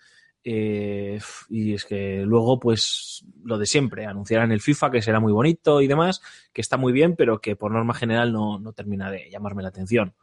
Eh, 0.49 1.19
y 1.49 1.73
es 1.73 1.83
que 1.83 2.21
luego, 2.25 2.57
pues, 2.57 3.25
lo 3.43 3.57
de 3.57 3.65
siempre, 3.65 4.05
anunciarán 4.05 4.53
el 4.53 4.61
FIFA, 4.61 4.91
que 4.91 5.01
será 5.01 5.19
muy 5.19 5.33
bonito 5.33 5.81
y 5.81 5.87
demás, 5.87 6.21
que 6.53 6.61
está 6.61 6.77
muy 6.77 6.93
bien, 6.93 7.17
pero 7.17 7.41
que 7.41 7.57
por 7.57 7.73
norma 7.73 7.93
general 7.93 8.31
no, 8.31 8.57
no 8.57 8.71
termina 8.71 9.11
de 9.11 9.29
llamarme 9.29 9.61
la 9.61 9.67
atención. 9.67 10.15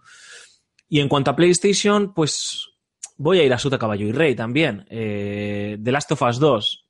Y 0.88 1.00
en 1.00 1.10
cuanto 1.10 1.30
a 1.30 1.36
PlayStation, 1.36 2.14
pues 2.14 2.70
voy 3.18 3.40
a 3.40 3.44
ir 3.44 3.52
a 3.52 3.58
Suta 3.58 3.76
Caballo 3.76 4.06
y 4.06 4.12
Rey 4.12 4.34
también. 4.34 4.86
Eh, 4.88 5.76
The 5.82 5.92
Last 5.92 6.12
of 6.12 6.22
Us 6.22 6.38
2 6.38 6.86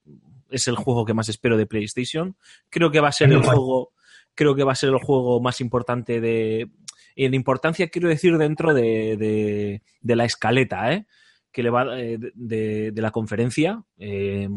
es 0.50 0.68
el 0.68 0.76
juego 0.76 1.04
que 1.04 1.14
más 1.14 1.28
espero 1.28 1.56
de 1.56 1.66
PlayStation. 1.66 2.36
Creo 2.70 2.92
que 2.92 3.00
va 3.00 3.08
a 3.08 3.12
ser 3.12 3.32
el 3.32 3.42
juego, 3.42 3.94
creo 4.36 4.54
que 4.54 4.62
va 4.62 4.72
a 4.72 4.76
ser 4.76 4.90
el 4.90 4.98
juego 4.98 5.40
más 5.40 5.60
importante 5.60 6.20
de. 6.20 6.70
En 7.16 7.34
importancia 7.34 7.88
quiero 7.88 8.08
decir 8.08 8.38
dentro 8.38 8.74
de, 8.74 9.16
de, 9.16 9.82
de 10.00 10.16
la 10.16 10.24
escaleta, 10.24 10.92
¿eh? 10.92 11.06
Que 11.54 11.62
le 11.62 11.70
va 11.70 11.98
eh, 11.98 12.18
de, 12.34 12.90
de 12.90 13.02
la 13.02 13.12
conferencia. 13.12 13.80
Eh, 13.96 14.48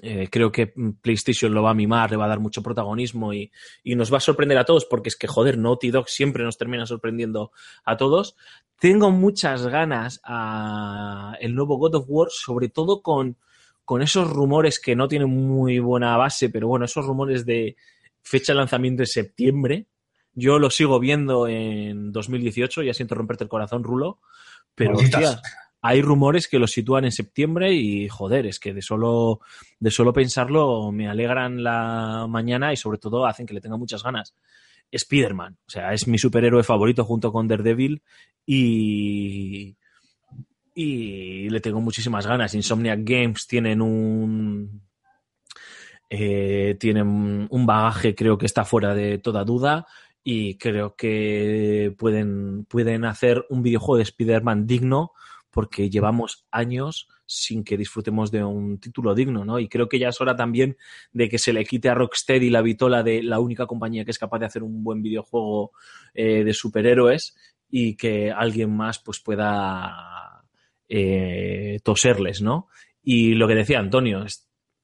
eh, 0.00 0.28
creo 0.28 0.50
que 0.50 0.74
PlayStation 1.00 1.54
lo 1.54 1.62
va 1.62 1.70
a 1.70 1.74
mimar, 1.74 2.10
le 2.10 2.16
va 2.16 2.24
a 2.24 2.28
dar 2.28 2.40
mucho 2.40 2.62
protagonismo 2.62 3.32
y, 3.32 3.50
y, 3.84 3.94
nos 3.94 4.12
va 4.12 4.18
a 4.18 4.20
sorprender 4.20 4.58
a 4.58 4.64
todos, 4.64 4.86
porque 4.86 5.08
es 5.08 5.16
que, 5.16 5.28
joder, 5.28 5.56
Naughty 5.56 5.92
Dog 5.92 6.08
siempre 6.08 6.42
nos 6.42 6.58
termina 6.58 6.84
sorprendiendo 6.84 7.52
a 7.84 7.96
todos. 7.96 8.36
Tengo 8.80 9.12
muchas 9.12 9.68
ganas 9.68 10.20
a 10.24 11.36
el 11.40 11.54
nuevo 11.54 11.78
God 11.78 11.94
of 11.94 12.06
War, 12.08 12.28
sobre 12.30 12.68
todo 12.68 13.02
con, 13.02 13.36
con 13.84 14.02
esos 14.02 14.28
rumores 14.28 14.80
que 14.80 14.96
no 14.96 15.06
tienen 15.06 15.30
muy 15.30 15.78
buena 15.78 16.16
base, 16.16 16.50
pero 16.50 16.66
bueno, 16.66 16.86
esos 16.86 17.06
rumores 17.06 17.46
de 17.46 17.76
fecha 18.20 18.52
de 18.52 18.58
lanzamiento 18.58 19.02
de 19.02 19.06
septiembre. 19.06 19.86
Yo 20.32 20.58
lo 20.58 20.70
sigo 20.70 20.98
viendo 20.98 21.46
en 21.46 22.10
2018, 22.10 22.82
ya 22.82 22.94
siento 22.94 23.14
romperte 23.14 23.44
el 23.44 23.48
corazón, 23.48 23.84
Rulo, 23.84 24.18
pero 24.74 24.96
hostia, 24.96 25.40
hay 25.86 26.00
rumores 26.00 26.48
que 26.48 26.58
lo 26.58 26.66
sitúan 26.66 27.04
en 27.04 27.12
septiembre 27.12 27.74
y 27.74 28.08
joder, 28.08 28.46
es 28.46 28.58
que 28.58 28.72
de 28.72 28.80
solo, 28.80 29.40
de 29.78 29.90
solo 29.90 30.14
pensarlo 30.14 30.90
me 30.90 31.08
alegran 31.08 31.62
la 31.62 32.26
mañana 32.26 32.72
y 32.72 32.76
sobre 32.78 32.96
todo 32.96 33.26
hacen 33.26 33.44
que 33.44 33.52
le 33.52 33.60
tenga 33.60 33.76
muchas 33.76 34.02
ganas. 34.02 34.34
Spider-Man, 34.90 35.58
o 35.66 35.70
sea, 35.70 35.92
es 35.92 36.08
mi 36.08 36.16
superhéroe 36.16 36.62
favorito 36.62 37.04
junto 37.04 37.30
con 37.30 37.46
Daredevil 37.46 38.02
y, 38.46 39.76
y 40.74 41.50
le 41.50 41.60
tengo 41.60 41.82
muchísimas 41.82 42.26
ganas. 42.26 42.54
Insomniac 42.54 43.00
Games 43.02 43.46
tienen 43.46 43.82
un 43.82 44.80
eh, 46.08 46.78
tienen 46.80 47.46
un 47.50 47.66
bagaje 47.66 48.14
creo 48.14 48.38
que 48.38 48.46
está 48.46 48.64
fuera 48.64 48.94
de 48.94 49.18
toda 49.18 49.44
duda 49.44 49.86
y 50.22 50.56
creo 50.56 50.96
que 50.96 51.94
pueden, 51.98 52.64
pueden 52.64 53.04
hacer 53.04 53.44
un 53.50 53.62
videojuego 53.62 53.98
de 53.98 54.04
Spider-Man 54.04 54.66
digno 54.66 55.12
porque 55.54 55.88
llevamos 55.88 56.46
años 56.50 57.06
sin 57.26 57.62
que 57.62 57.76
disfrutemos 57.76 58.32
de 58.32 58.42
un 58.42 58.80
título 58.80 59.14
digno, 59.14 59.44
¿no? 59.44 59.60
Y 59.60 59.68
creo 59.68 59.88
que 59.88 60.00
ya 60.00 60.08
es 60.08 60.20
hora 60.20 60.34
también 60.34 60.76
de 61.12 61.28
que 61.28 61.38
se 61.38 61.52
le 61.52 61.64
quite 61.64 61.88
a 61.88 61.94
Rocksteady 61.94 62.50
la 62.50 62.60
vitola 62.60 63.04
de 63.04 63.22
la 63.22 63.38
única 63.38 63.64
compañía 63.64 64.04
que 64.04 64.10
es 64.10 64.18
capaz 64.18 64.40
de 64.40 64.46
hacer 64.46 64.64
un 64.64 64.82
buen 64.82 65.00
videojuego 65.00 65.70
eh, 66.12 66.42
de 66.42 66.52
superhéroes 66.52 67.36
y 67.70 67.94
que 67.94 68.32
alguien 68.32 68.76
más 68.76 68.98
pues 68.98 69.20
pueda 69.20 70.44
eh, 70.88 71.78
toserles, 71.84 72.42
¿no? 72.42 72.66
Y 73.00 73.34
lo 73.34 73.46
que 73.46 73.54
decía 73.54 73.78
Antonio, 73.78 74.24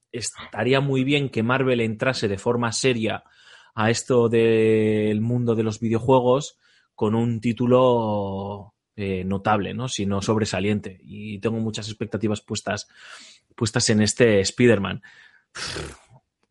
estaría 0.09 0.79
muy 0.79 1.03
bien 1.03 1.27
que 1.27 1.43
Marvel 1.43 1.81
entrase 1.81 2.29
de 2.29 2.37
forma 2.37 2.71
seria 2.71 3.25
a 3.75 3.89
esto 3.89 4.29
del 4.29 5.19
mundo 5.19 5.53
de 5.53 5.63
los 5.63 5.81
videojuegos 5.81 6.57
con 6.95 7.13
un 7.13 7.41
título 7.41 8.73
eh, 9.01 9.23
notable, 9.23 9.73
¿no? 9.73 9.87
Si 9.87 10.05
no 10.05 10.21
sobresaliente. 10.21 10.99
Y 11.03 11.39
tengo 11.39 11.57
muchas 11.59 11.87
expectativas 11.87 12.41
puestas, 12.41 12.87
puestas 13.55 13.89
en 13.89 14.01
este 14.01 14.39
Spider-Man. 14.41 15.01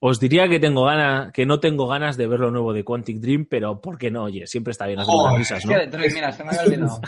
Os 0.02 0.18
diría 0.18 0.48
que 0.48 0.58
tengo 0.58 0.84
ganas, 0.84 1.30
que 1.32 1.44
no 1.44 1.60
tengo 1.60 1.86
ganas 1.86 2.16
de 2.16 2.26
ver 2.26 2.40
lo 2.40 2.50
nuevo 2.50 2.72
de 2.72 2.84
Quantic 2.84 3.18
Dream, 3.18 3.46
pero 3.48 3.80
¿por 3.80 3.98
qué 3.98 4.10
no? 4.10 4.24
Oye, 4.24 4.46
siempre 4.46 4.70
está 4.72 4.86
bien 4.86 4.98
hacer 4.98 5.14
unas 5.14 5.36
risas, 5.36 5.66
¿no? 5.66 5.72
Mira, 6.14 6.32
se 6.32 6.42
me 6.42 6.50
ha 6.50 6.62
olvidado. 6.62 7.00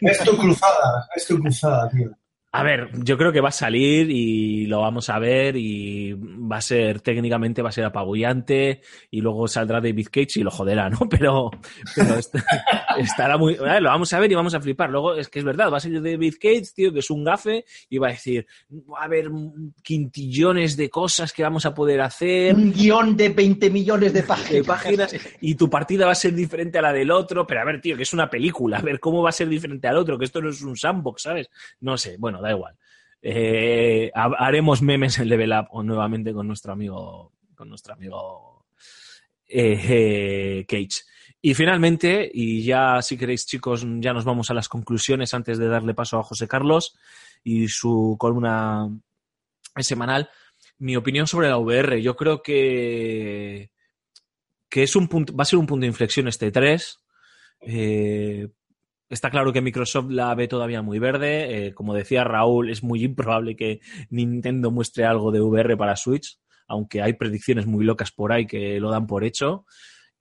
Es 0.00 0.18
tu 0.22 0.36
cruzada, 0.36 1.08
es 1.16 1.26
tu 1.26 1.38
cruzada, 1.38 1.88
tío. 1.88 2.10
A 2.56 2.62
ver, 2.62 2.88
yo 3.02 3.18
creo 3.18 3.32
que 3.32 3.40
va 3.40 3.48
a 3.48 3.52
salir 3.52 4.08
y 4.12 4.66
lo 4.66 4.82
vamos 4.82 5.10
a 5.10 5.18
ver 5.18 5.56
y 5.56 6.12
va 6.12 6.58
a 6.58 6.60
ser 6.60 7.00
técnicamente 7.00 7.62
va 7.62 7.70
a 7.70 7.72
ser 7.72 7.84
apabullante 7.84 8.80
y 9.10 9.22
luego 9.22 9.48
saldrá 9.48 9.80
David 9.80 10.06
Cage 10.08 10.36
y 10.38 10.44
lo 10.44 10.52
joderá, 10.52 10.88
¿no? 10.88 11.00
Pero, 11.10 11.50
pero 11.96 12.14
estará 12.98 13.36
muy, 13.38 13.56
lo 13.56 13.88
vamos 13.88 14.12
a 14.12 14.20
ver 14.20 14.30
y 14.30 14.36
vamos 14.36 14.54
a 14.54 14.60
flipar. 14.60 14.88
Luego 14.88 15.16
es 15.16 15.28
que 15.28 15.40
es 15.40 15.44
verdad, 15.44 15.68
va 15.72 15.78
a 15.78 15.80
ser 15.80 16.00
David 16.00 16.34
Cage, 16.40 16.66
tío, 16.76 16.92
que 16.92 17.00
es 17.00 17.10
un 17.10 17.24
gafe 17.24 17.64
y 17.90 17.98
va 17.98 18.08
a 18.08 18.10
decir, 18.12 18.46
va 18.70 19.00
a 19.00 19.04
haber 19.06 19.30
quintillones 19.82 20.76
de 20.76 20.88
cosas 20.90 21.32
que 21.32 21.42
vamos 21.42 21.66
a 21.66 21.74
poder 21.74 22.02
hacer. 22.02 22.54
Un 22.54 22.72
guion 22.72 23.16
de 23.16 23.30
20 23.30 23.68
millones 23.70 24.12
de 24.12 24.22
páginas. 24.22 24.52
De 24.52 24.62
páginas 24.62 25.16
y 25.40 25.56
tu 25.56 25.68
partida 25.68 26.06
va 26.06 26.12
a 26.12 26.16
ser 26.16 26.32
diferente 26.34 26.78
a 26.78 26.82
la 26.82 26.92
del 26.92 27.10
otro, 27.10 27.48
pero 27.48 27.62
a 27.62 27.64
ver, 27.64 27.80
tío, 27.80 27.96
que 27.96 28.04
es 28.04 28.12
una 28.12 28.30
película, 28.30 28.78
a 28.78 28.82
ver 28.82 29.00
cómo 29.00 29.22
va 29.22 29.30
a 29.30 29.32
ser 29.32 29.48
diferente 29.48 29.88
al 29.88 29.96
otro, 29.96 30.16
que 30.16 30.26
esto 30.26 30.40
no 30.40 30.50
es 30.50 30.62
un 30.62 30.76
sandbox, 30.76 31.22
¿sabes? 31.22 31.50
No 31.80 31.96
sé, 31.96 32.16
bueno, 32.16 32.40
da 32.44 32.52
igual. 32.52 32.76
Eh, 33.20 34.10
haremos 34.14 34.82
memes 34.82 35.18
en 35.18 35.28
Level 35.28 35.52
Up 35.52 35.68
o 35.70 35.82
nuevamente 35.82 36.32
con 36.32 36.46
nuestro 36.46 36.72
amigo, 36.72 37.32
con 37.54 37.68
nuestro 37.68 37.94
amigo 37.94 38.66
eh, 39.48 39.80
eh, 39.88 40.66
Cage. 40.68 41.04
Y 41.40 41.54
finalmente, 41.54 42.30
y 42.32 42.64
ya 42.64 43.02
si 43.02 43.16
queréis 43.16 43.46
chicos, 43.46 43.86
ya 43.98 44.12
nos 44.12 44.24
vamos 44.24 44.50
a 44.50 44.54
las 44.54 44.68
conclusiones 44.68 45.34
antes 45.34 45.58
de 45.58 45.68
darle 45.68 45.94
paso 45.94 46.18
a 46.18 46.22
José 46.22 46.48
Carlos 46.48 46.96
y 47.42 47.68
su 47.68 48.16
columna 48.18 48.88
semanal. 49.76 50.30
Mi 50.78 50.96
opinión 50.96 51.26
sobre 51.26 51.48
la 51.48 51.58
VR, 51.58 52.02
yo 52.02 52.16
creo 52.16 52.42
que, 52.42 53.70
que 54.68 54.82
es 54.82 54.96
un 54.96 55.08
punto, 55.08 55.34
va 55.36 55.42
a 55.42 55.46
ser 55.46 55.58
un 55.58 55.66
punto 55.66 55.82
de 55.82 55.88
inflexión 55.88 56.28
este 56.28 56.50
3. 56.50 57.00
Eh, 57.60 58.48
Está 59.08 59.30
claro 59.30 59.52
que 59.52 59.60
Microsoft 59.60 60.10
la 60.10 60.34
ve 60.34 60.48
todavía 60.48 60.82
muy 60.82 60.98
verde. 60.98 61.66
Eh, 61.66 61.74
como 61.74 61.94
decía 61.94 62.24
Raúl, 62.24 62.70
es 62.70 62.82
muy 62.82 63.04
improbable 63.04 63.54
que 63.54 63.80
Nintendo 64.10 64.70
muestre 64.70 65.04
algo 65.04 65.30
de 65.30 65.40
VR 65.40 65.76
para 65.76 65.96
Switch, 65.96 66.38
aunque 66.66 67.02
hay 67.02 67.12
predicciones 67.12 67.66
muy 67.66 67.84
locas 67.84 68.12
por 68.12 68.32
ahí 68.32 68.46
que 68.46 68.80
lo 68.80 68.90
dan 68.90 69.06
por 69.06 69.24
hecho. 69.24 69.66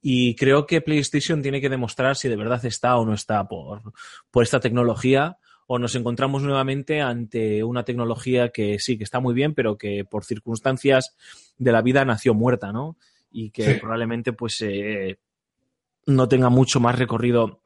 Y 0.01 0.35
creo 0.35 0.65
que 0.65 0.81
PlayStation 0.81 1.41
tiene 1.41 1.61
que 1.61 1.69
demostrar 1.69 2.17
si 2.17 2.27
de 2.27 2.35
verdad 2.35 2.63
está 2.65 2.97
o 2.97 3.05
no 3.05 3.13
está 3.13 3.47
por, 3.47 3.81
por 4.29 4.43
esta 4.43 4.59
tecnología 4.59 5.37
o 5.65 5.79
nos 5.79 5.95
encontramos 5.95 6.43
nuevamente 6.43 7.01
ante 7.01 7.63
una 7.63 7.83
tecnología 7.83 8.49
que 8.49 8.79
sí, 8.79 8.97
que 8.97 9.05
está 9.05 9.21
muy 9.21 9.33
bien, 9.33 9.53
pero 9.53 9.77
que 9.77 10.03
por 10.03 10.25
circunstancias 10.25 11.15
de 11.57 11.71
la 11.71 11.81
vida 11.81 12.03
nació 12.03 12.33
muerta, 12.33 12.73
¿no? 12.73 12.97
Y 13.31 13.51
que 13.51 13.75
probablemente 13.75 14.33
pues 14.33 14.61
eh, 14.61 15.19
no 16.05 16.27
tenga 16.27 16.49
mucho 16.49 16.81
más 16.81 16.99
recorrido 16.99 17.61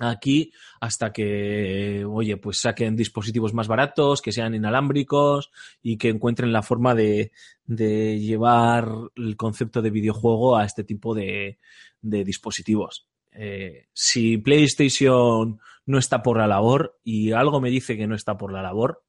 aquí 0.00 0.52
hasta 0.80 1.12
que, 1.12 2.04
oye, 2.04 2.36
pues 2.36 2.60
saquen 2.60 2.96
dispositivos 2.96 3.52
más 3.54 3.68
baratos, 3.68 4.22
que 4.22 4.32
sean 4.32 4.54
inalámbricos 4.54 5.50
y 5.82 5.96
que 5.98 6.08
encuentren 6.08 6.52
la 6.52 6.62
forma 6.62 6.94
de, 6.94 7.32
de 7.64 8.18
llevar 8.18 8.88
el 9.16 9.36
concepto 9.36 9.82
de 9.82 9.90
videojuego 9.90 10.56
a 10.56 10.64
este 10.64 10.84
tipo 10.84 11.14
de, 11.14 11.58
de 12.00 12.24
dispositivos. 12.24 13.06
Eh, 13.32 13.86
si 13.92 14.38
PlayStation 14.38 15.58
no 15.86 15.98
está 15.98 16.22
por 16.22 16.38
la 16.38 16.46
labor 16.46 16.98
y 17.02 17.32
algo 17.32 17.60
me 17.60 17.70
dice 17.70 17.96
que 17.96 18.06
no 18.06 18.14
está 18.14 18.36
por 18.36 18.52
la 18.52 18.62
labor 18.62 19.04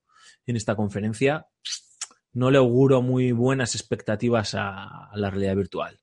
en 0.46 0.56
esta 0.56 0.76
conferencia, 0.76 1.48
no 2.34 2.52
le 2.52 2.58
auguro 2.58 3.02
muy 3.02 3.32
buenas 3.32 3.76
expectativas 3.76 4.56
a, 4.56 5.10
a 5.12 5.18
la 5.18 5.30
realidad 5.30 5.56
virtual. 5.56 6.00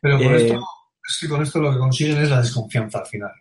Pero 0.00 0.18
con, 0.18 0.26
eh, 0.34 0.46
esto, 0.46 0.60
es 1.08 1.18
que 1.20 1.28
con 1.28 1.42
esto 1.42 1.60
lo 1.60 1.72
que 1.72 1.78
consiguen 1.78 2.18
es 2.18 2.30
la 2.30 2.40
desconfianza 2.40 2.98
al 2.98 3.06
final. 3.06 3.32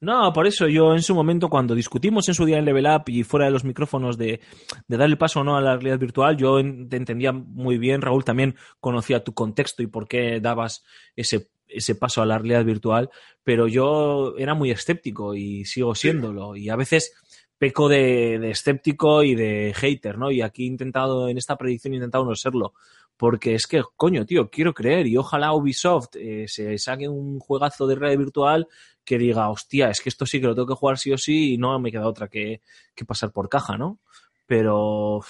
No, 0.00 0.32
por 0.32 0.46
eso 0.46 0.68
yo 0.68 0.94
en 0.94 1.02
su 1.02 1.14
momento, 1.14 1.48
cuando 1.48 1.74
discutimos 1.74 2.28
en 2.28 2.34
su 2.34 2.44
día 2.44 2.58
en 2.58 2.64
Level 2.64 2.86
Up 2.86 3.04
y 3.08 3.24
fuera 3.24 3.46
de 3.46 3.52
los 3.52 3.64
micrófonos 3.64 4.16
de, 4.16 4.40
de 4.88 4.96
dar 4.96 5.08
el 5.08 5.18
paso 5.18 5.40
o 5.40 5.44
no 5.44 5.56
a 5.56 5.60
la 5.60 5.74
realidad 5.74 5.98
virtual, 5.98 6.36
yo 6.36 6.56
te 6.88 6.96
entendía 6.96 7.32
muy 7.32 7.78
bien, 7.78 8.02
Raúl, 8.02 8.24
también 8.24 8.56
conocía 8.80 9.24
tu 9.24 9.34
contexto 9.34 9.82
y 9.82 9.86
por 9.86 10.08
qué 10.08 10.40
dabas 10.40 10.84
ese, 11.16 11.50
ese 11.68 11.94
paso 11.94 12.22
a 12.22 12.26
la 12.26 12.38
realidad 12.38 12.64
virtual, 12.64 13.10
pero 13.44 13.68
yo 13.68 14.34
era 14.38 14.54
muy 14.54 14.70
escéptico 14.70 15.34
y 15.34 15.64
sigo 15.64 15.94
siéndolo. 15.94 16.56
Y 16.56 16.68
a 16.68 16.76
veces 16.76 17.12
peco 17.60 17.90
de, 17.90 18.38
de, 18.38 18.52
escéptico 18.52 19.22
y 19.22 19.34
de 19.34 19.74
hater, 19.76 20.16
¿no? 20.16 20.30
Y 20.30 20.40
aquí 20.40 20.64
he 20.64 20.66
intentado, 20.66 21.28
en 21.28 21.36
esta 21.36 21.58
predicción 21.58 21.92
he 21.92 21.96
intentado 21.96 22.24
no 22.24 22.34
serlo. 22.34 22.72
Porque 23.18 23.54
es 23.54 23.66
que, 23.66 23.82
coño, 23.96 24.24
tío, 24.24 24.48
quiero 24.48 24.72
creer 24.72 25.06
y 25.06 25.18
ojalá 25.18 25.52
Ubisoft 25.52 26.16
eh, 26.16 26.46
se 26.48 26.78
saque 26.78 27.06
un 27.06 27.38
juegazo 27.38 27.86
de 27.86 27.96
realidad 27.96 28.18
virtual 28.18 28.68
que 29.04 29.18
diga, 29.18 29.50
hostia, 29.50 29.90
es 29.90 30.00
que 30.00 30.08
esto 30.08 30.24
sí 30.24 30.40
que 30.40 30.46
lo 30.46 30.54
tengo 30.54 30.68
que 30.68 30.74
jugar 30.74 30.96
sí 30.96 31.12
o 31.12 31.18
sí 31.18 31.52
y 31.52 31.58
no 31.58 31.78
me 31.78 31.92
queda 31.92 32.06
otra 32.06 32.28
que, 32.28 32.62
que 32.94 33.04
pasar 33.04 33.30
por 33.30 33.50
caja, 33.50 33.76
¿no? 33.76 33.98
Pero. 34.46 35.20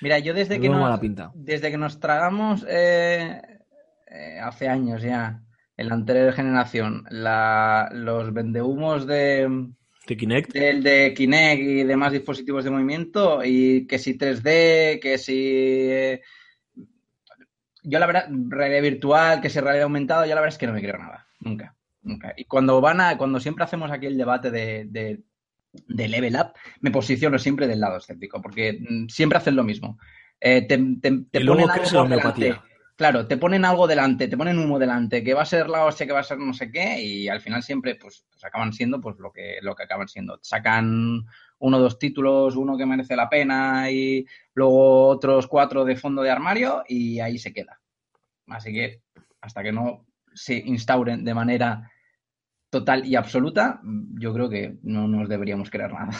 Mira, 0.00 0.20
yo 0.20 0.32
desde 0.32 0.58
que, 0.58 0.70
nos, 0.70 1.00
desde 1.34 1.70
que 1.70 1.76
nos 1.76 2.00
tragamos 2.00 2.64
eh, 2.66 3.42
eh, 4.06 4.40
hace 4.42 4.68
años 4.68 5.02
ya, 5.02 5.42
en 5.76 5.88
la 5.88 5.94
anterior 5.94 6.32
generación, 6.32 7.04
la, 7.10 7.90
los 7.92 8.32
vendehumos 8.32 9.06
de, 9.06 9.70
de 10.06 10.16
Kinect. 10.16 10.52
Del 10.52 10.82
de 10.82 11.14
Kinect 11.14 11.62
y 11.62 11.84
demás 11.84 12.12
dispositivos 12.12 12.64
de 12.64 12.70
movimiento, 12.70 13.44
y 13.44 13.86
que 13.86 13.98
si 13.98 14.16
3D, 14.16 15.00
que 15.00 15.18
si. 15.18 16.20
Yo 17.82 17.98
la 17.98 18.06
verdad, 18.06 18.28
realidad 18.48 18.82
virtual, 18.82 19.40
que 19.40 19.48
si 19.48 19.60
realidad 19.60 19.84
aumentada, 19.84 20.26
yo 20.26 20.34
la 20.34 20.40
verdad 20.40 20.54
es 20.54 20.58
que 20.58 20.66
no 20.66 20.72
me 20.72 20.82
creo 20.82 20.98
nada, 20.98 21.26
nunca. 21.40 21.76
Y 22.36 22.44
cuando 22.44 22.80
van 22.80 23.00
a, 23.00 23.18
cuando 23.18 23.40
siempre 23.40 23.64
hacemos 23.64 23.90
aquí 23.90 24.06
el 24.06 24.16
debate 24.16 24.50
de, 24.50 24.86
de, 25.70 26.08
level 26.08 26.36
up, 26.36 26.52
me 26.80 26.90
posiciono 26.90 27.38
siempre 27.38 27.66
del 27.66 27.80
lado 27.80 27.98
escéptico, 27.98 28.40
porque 28.40 28.78
mm, 28.80 29.08
siempre 29.08 29.38
hacen 29.38 29.56
lo 29.56 29.64
mismo. 29.64 29.98
Eh, 30.40 30.62
te, 30.62 30.78
te, 31.00 31.44
ponen 31.44 31.70
algo 31.70 32.04
delante. 32.08 32.56
Claro, 33.00 33.26
te 33.26 33.38
ponen 33.38 33.64
algo 33.64 33.86
delante, 33.86 34.28
te 34.28 34.36
ponen 34.36 34.58
humo 34.58 34.78
delante, 34.78 35.24
que 35.24 35.32
va 35.32 35.40
a 35.40 35.46
ser 35.46 35.70
la 35.70 35.86
hostia, 35.86 36.04
que 36.04 36.12
va 36.12 36.20
a 36.20 36.22
ser 36.22 36.36
no 36.36 36.52
sé 36.52 36.70
qué, 36.70 37.00
y 37.02 37.28
al 37.30 37.40
final 37.40 37.62
siempre, 37.62 37.94
pues, 37.94 38.26
pues 38.30 38.44
acaban 38.44 38.74
siendo 38.74 39.00
pues 39.00 39.18
lo 39.18 39.32
que, 39.32 39.56
lo 39.62 39.74
que 39.74 39.84
acaban 39.84 40.06
siendo. 40.06 40.38
Sacan 40.42 41.24
uno 41.60 41.76
o 41.78 41.80
dos 41.80 41.98
títulos, 41.98 42.56
uno 42.56 42.76
que 42.76 42.84
merece 42.84 43.16
la 43.16 43.30
pena 43.30 43.90
y 43.90 44.26
luego 44.52 45.08
otros 45.08 45.46
cuatro 45.46 45.86
de 45.86 45.96
fondo 45.96 46.20
de 46.20 46.30
armario 46.30 46.84
y 46.86 47.20
ahí 47.20 47.38
se 47.38 47.54
queda. 47.54 47.80
Así 48.48 48.70
que 48.70 49.00
hasta 49.40 49.62
que 49.62 49.72
no 49.72 50.04
se 50.34 50.56
instauren 50.56 51.24
de 51.24 51.32
manera 51.32 51.90
total 52.68 53.06
y 53.06 53.16
absoluta, 53.16 53.80
yo 54.18 54.34
creo 54.34 54.50
que 54.50 54.76
no 54.82 55.08
nos 55.08 55.26
deberíamos 55.26 55.70
creer 55.70 55.94
nada. 55.94 56.10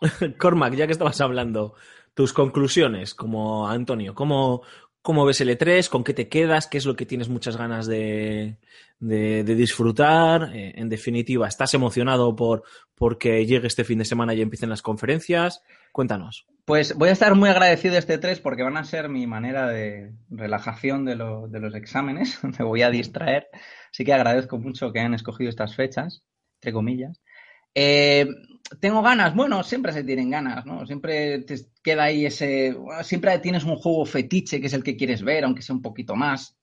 Cormac, 0.38 0.74
ya 0.74 0.86
que 0.86 0.92
estabas 0.92 1.20
hablando, 1.20 1.74
tus 2.20 2.34
conclusiones 2.34 3.14
como 3.14 3.66
Antonio, 3.66 4.14
¿cómo, 4.14 4.60
¿Cómo 5.00 5.24
ves 5.24 5.40
el 5.40 5.48
E3? 5.48 5.88
¿Con 5.88 6.04
qué 6.04 6.12
te 6.12 6.28
quedas? 6.28 6.66
¿Qué 6.66 6.76
es 6.76 6.84
lo 6.84 6.94
que 6.94 7.06
tienes 7.06 7.30
muchas 7.30 7.56
ganas 7.56 7.86
de, 7.86 8.58
de, 8.98 9.42
disfrutar? 9.42 10.54
Eh, 10.54 10.74
en 10.76 10.90
definitiva, 10.90 11.48
¿estás 11.48 11.72
emocionado 11.72 12.36
por 12.36 12.62
porque 12.94 13.46
llegue 13.46 13.68
este 13.68 13.84
fin 13.84 14.00
de 14.00 14.04
semana 14.04 14.34
y 14.34 14.42
empiecen 14.42 14.68
las 14.68 14.82
conferencias? 14.82 15.62
Cuéntanos. 15.92 16.46
Pues 16.66 16.94
voy 16.94 17.08
a 17.08 17.12
estar 17.12 17.34
muy 17.34 17.48
agradecido 17.48 17.94
de 17.94 18.00
este 18.00 18.20
E3 18.20 18.42
porque 18.42 18.62
van 18.62 18.76
a 18.76 18.84
ser 18.84 19.08
mi 19.08 19.26
manera 19.26 19.66
de 19.66 20.12
relajación 20.28 21.06
de, 21.06 21.16
de 21.16 21.60
los 21.60 21.74
exámenes. 21.74 22.38
Me 22.58 22.66
voy 22.66 22.82
a 22.82 22.90
distraer. 22.90 23.48
Así 23.90 24.04
que 24.04 24.12
agradezco 24.12 24.58
mucho 24.58 24.92
que 24.92 25.00
hayan 25.00 25.14
escogido 25.14 25.48
estas 25.48 25.74
fechas, 25.74 26.22
entre 26.56 26.74
comillas. 26.74 27.18
Eh, 27.74 28.26
tengo 28.80 29.02
ganas, 29.02 29.34
bueno, 29.34 29.62
siempre 29.62 29.92
se 29.92 30.04
tienen 30.04 30.30
ganas, 30.30 30.64
¿no? 30.64 30.86
Siempre 30.86 31.40
te 31.40 31.56
queda 31.82 32.04
ahí 32.04 32.26
ese, 32.26 32.76
siempre 33.02 33.38
tienes 33.38 33.64
un 33.64 33.76
juego 33.76 34.04
fetiche 34.04 34.60
que 34.60 34.66
es 34.66 34.72
el 34.74 34.84
que 34.84 34.96
quieres 34.96 35.22
ver, 35.22 35.44
aunque 35.44 35.62
sea 35.62 35.74
un 35.74 35.82
poquito 35.82 36.14
más. 36.14 36.56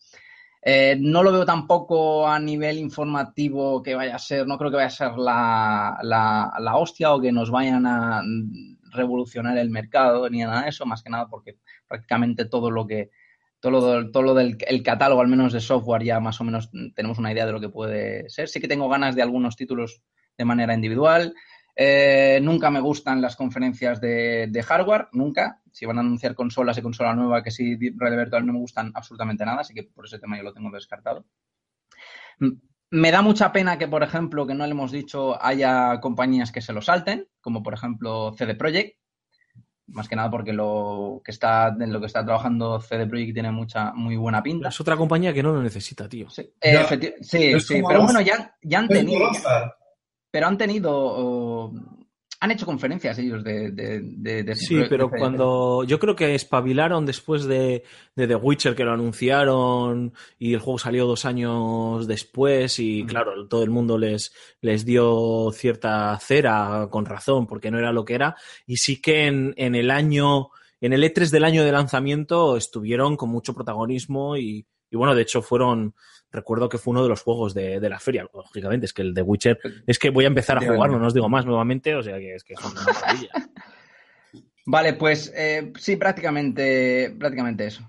Eh, 0.61 0.97
no 0.99 1.23
lo 1.23 1.31
veo 1.31 1.45
tampoco 1.45 2.27
a 2.27 2.39
nivel 2.39 2.77
informativo 2.77 3.81
que 3.81 3.95
vaya 3.95 4.15
a 4.15 4.19
ser, 4.19 4.47
no 4.47 4.57
creo 4.57 4.71
que 4.71 4.77
vaya 4.77 4.87
a 4.87 4.89
ser 4.89 5.11
la, 5.17 5.97
la, 6.01 6.75
hostia 6.75 7.13
o 7.13 7.21
que 7.21 7.31
nos 7.31 7.51
vayan 7.51 7.85
a 7.85 8.21
revolucionar 8.91 9.57
el 9.57 9.69
mercado 9.69 10.29
ni 10.29 10.39
nada 10.39 10.63
de 10.63 10.69
eso, 10.69 10.85
más 10.85 11.03
que 11.03 11.09
nada 11.09 11.27
porque 11.27 11.57
prácticamente 11.87 12.45
todo 12.45 12.71
lo 12.71 12.87
que 12.87 13.11
todo 13.59 13.71
lo, 13.71 14.11
todo 14.11 14.23
lo 14.23 14.33
del 14.33 14.57
el 14.67 14.83
catálogo, 14.83 15.21
al 15.21 15.27
menos 15.27 15.53
de 15.53 15.61
software, 15.61 16.03
ya 16.03 16.19
más 16.19 16.39
o 16.41 16.43
menos 16.43 16.69
tenemos 16.95 17.17
una 17.17 17.31
idea 17.31 17.45
de 17.45 17.51
lo 17.51 17.59
que 17.59 17.69
puede 17.69 18.29
ser. 18.29 18.47
Sí 18.49 18.59
que 18.59 18.67
tengo 18.67 18.89
ganas 18.89 19.15
de 19.15 19.21
algunos 19.21 19.55
títulos 19.55 20.01
de 20.37 20.45
manera 20.45 20.73
individual. 20.73 21.33
Eh, 21.79 22.39
nunca 22.41 22.71
me 22.71 22.81
gustan 22.81 23.21
las 23.21 23.35
conferencias 23.35 24.01
de, 24.01 24.63
hardware, 24.65 25.09
nunca. 25.11 25.61
Si 25.71 25.85
van 25.85 25.99
a 25.99 26.01
anunciar 26.01 26.33
consolas 26.33 26.75
y 26.79 26.81
consola 26.81 27.13
nueva, 27.13 27.43
que 27.43 27.51
sí, 27.51 27.77
realidad 27.95 28.23
virtual 28.23 28.47
no 28.47 28.53
me 28.53 28.59
gustan 28.59 28.91
absolutamente 28.95 29.45
nada, 29.45 29.61
así 29.61 29.75
que 29.75 29.83
por 29.83 30.05
ese 30.05 30.17
tema 30.17 30.37
yo 30.37 30.43
lo 30.43 30.53
tengo 30.53 30.71
descartado. 30.71 31.25
Me 32.89 33.11
da 33.11 33.21
mucha 33.21 33.51
pena 33.51 33.77
que, 33.77 33.87
por 33.87 34.01
ejemplo, 34.01 34.47
que 34.47 34.55
no 34.55 34.65
le 34.65 34.71
hemos 34.71 34.91
dicho, 34.91 35.37
haya 35.39 35.99
compañías 35.99 36.51
que 36.51 36.61
se 36.61 36.73
lo 36.73 36.81
salten, 36.81 37.27
como 37.41 37.61
por 37.61 37.75
ejemplo 37.75 38.33
CD 38.33 38.55
Projekt, 38.55 38.97
más 39.89 40.07
que 40.07 40.15
nada 40.15 40.31
porque 40.31 40.53
lo 40.53 41.21
que 41.23 41.31
está 41.31 41.75
en 41.79 41.93
lo 41.93 41.99
que 41.99 42.07
está 42.07 42.25
trabajando 42.25 42.81
CD 42.81 43.05
Projekt 43.05 43.35
tiene 43.35 43.51
mucha 43.51 43.93
muy 43.93 44.17
buena 44.17 44.41
pinta. 44.41 44.69
Es 44.69 44.81
otra 44.81 44.97
compañía 44.97 45.31
que 45.31 45.43
no 45.43 45.53
lo 45.53 45.61
necesita, 45.61 46.09
tío. 46.09 46.27
Sí, 46.29 46.49
sí, 47.21 47.83
pero 47.87 48.03
bueno, 48.03 48.21
ya, 48.21 48.55
ya 48.63 48.79
han 48.79 48.87
tenido 48.87 49.29
pero 50.37 50.49
han 50.49 50.57
tenido 50.59 51.73
han 52.39 52.51
hecho 52.51 52.67
conferencias 52.67 53.17
ellos 53.17 53.43
de... 53.43 53.71
de, 53.71 54.55
sí, 54.55 54.83
pero 54.87 55.09
cuando 55.09 55.83
yo 55.83 55.97
creo 55.97 56.15
que 56.15 56.35
espabilaron 56.35 57.07
después 57.07 57.45
de, 57.45 57.83
The 58.13 58.35
Witcher 58.35 58.75
que 58.75 58.83
lo 58.83 58.93
anunciaron 58.93 60.13
y 60.37 60.53
el 60.53 60.59
juego 60.59 60.77
salió 60.77 61.07
dos 61.07 61.25
años 61.25 62.05
después 62.05 62.77
y 62.77 63.03
claro, 63.07 63.47
todo 63.47 63.63
el 63.63 63.71
mundo 63.71 63.97
les, 63.97 64.31
les 64.61 64.85
dio 64.85 65.49
cierta 65.51 66.15
cera 66.19 66.87
con 66.91 67.07
razón 67.07 67.47
porque 67.47 67.71
no 67.71 67.79
era 67.79 67.91
lo 67.91 68.05
que 68.05 68.13
era. 68.13 68.35
Y 68.67 68.77
sí 68.77 69.01
que 69.01 69.25
en, 69.25 69.55
en 69.57 69.73
el 69.73 69.89
año, 69.89 70.49
en 70.81 70.93
el 70.93 71.03
E3 71.03 71.31
del 71.31 71.45
año 71.45 71.63
de 71.63 71.71
lanzamiento 71.71 72.57
estuvieron 72.57 73.17
con 73.17 73.29
mucho 73.29 73.55
protagonismo 73.55 74.37
y, 74.37 74.67
y 74.91 74.95
bueno, 74.95 75.15
de 75.15 75.23
hecho 75.23 75.41
fueron 75.41 75.95
recuerdo 76.31 76.69
que 76.69 76.77
fue 76.77 76.91
uno 76.91 77.03
de 77.03 77.09
los 77.09 77.21
juegos 77.21 77.53
de, 77.53 77.79
la 77.89 77.99
feria, 77.99 78.27
lógicamente, 78.33 78.85
es 78.85 78.93
que 78.93 79.01
el 79.01 79.13
de 79.13 79.21
Witcher, 79.21 79.59
es 79.85 79.99
que 79.99 80.09
voy 80.09 80.25
a 80.25 80.27
empezar 80.27 80.57
a 80.57 80.61
jugarlo, 80.61 80.99
no 80.99 81.07
os 81.07 81.13
digo 81.13 81.29
más 81.29 81.45
nuevamente, 81.45 81.95
o 81.95 82.03
sea 82.03 82.17
que 82.17 82.35
es 82.35 82.43
que 82.43 82.53
es 82.53 82.59
una 82.59 82.81
maravilla. 82.81 83.29
Vale, 84.69 84.93
pues 84.93 85.31
eh, 85.33 85.71
sí, 85.79 85.95
prácticamente, 85.95 87.15
prácticamente 87.17 87.67
eso. 87.67 87.87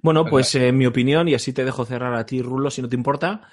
Bueno, 0.00 0.24
pues 0.26 0.54
en 0.54 0.76
mi 0.76 0.86
opinión, 0.86 1.28
y 1.28 1.34
así 1.34 1.52
te 1.52 1.64
dejo 1.64 1.84
cerrar 1.84 2.14
a 2.14 2.24
ti, 2.24 2.40
Rulo, 2.40 2.70
si 2.70 2.82
no 2.82 2.88
te 2.88 2.96
importa. 2.96 3.48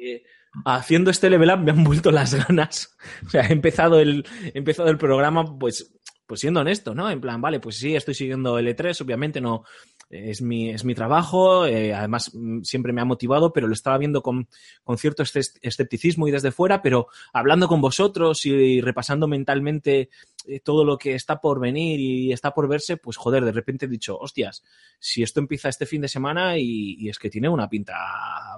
Eh, 0.00 0.22
haciendo 0.64 1.10
este 1.10 1.30
level 1.30 1.50
up 1.50 1.58
me 1.58 1.72
han 1.72 1.82
vuelto 1.82 2.10
las 2.10 2.34
ganas. 2.46 2.96
O 3.26 3.30
sea, 3.30 3.42
he 3.42 3.52
empezado 3.52 3.98
el, 3.98 4.24
he 4.54 4.58
empezado 4.58 4.88
el 4.88 4.98
programa, 4.98 5.58
pues, 5.58 5.92
pues 6.26 6.40
siendo 6.40 6.60
honesto, 6.60 6.94
¿no? 6.94 7.10
En 7.10 7.20
plan, 7.20 7.40
vale, 7.40 7.60
pues 7.60 7.76
sí, 7.76 7.96
estoy 7.96 8.14
siguiendo 8.14 8.58
el 8.58 8.68
E3, 8.68 9.00
obviamente 9.00 9.40
no, 9.40 9.64
es 10.08 10.40
mi, 10.40 10.70
es 10.70 10.84
mi 10.84 10.94
trabajo, 10.94 11.66
eh, 11.66 11.92
además 11.92 12.30
mm, 12.32 12.62
siempre 12.62 12.92
me 12.92 13.00
ha 13.00 13.04
motivado, 13.04 13.52
pero 13.52 13.66
lo 13.66 13.74
estaba 13.74 13.98
viendo 13.98 14.22
con, 14.22 14.48
con, 14.84 14.98
cierto 14.98 15.22
escepticismo 15.22 16.28
y 16.28 16.30
desde 16.30 16.52
fuera, 16.52 16.80
pero 16.80 17.08
hablando 17.32 17.66
con 17.66 17.80
vosotros 17.80 18.46
y, 18.46 18.80
repasando 18.80 19.26
mentalmente 19.26 20.08
eh, 20.46 20.60
todo 20.60 20.84
lo 20.84 20.96
que 20.96 21.14
está 21.14 21.40
por 21.40 21.58
venir 21.58 21.98
y 21.98 22.32
está 22.32 22.54
por 22.54 22.68
verse, 22.68 22.96
pues 22.96 23.16
joder, 23.16 23.44
de 23.44 23.52
repente 23.52 23.86
he 23.86 23.88
dicho, 23.88 24.16
hostias, 24.16 24.62
si 24.98 25.22
esto 25.22 25.40
empieza 25.40 25.68
este 25.68 25.86
fin 25.86 26.02
de 26.02 26.08
semana 26.08 26.56
y, 26.56 27.08
es 27.08 27.18
que 27.18 27.30
tiene 27.30 27.48
una 27.48 27.68
pinta 27.68 27.94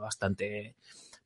bastante, 0.00 0.76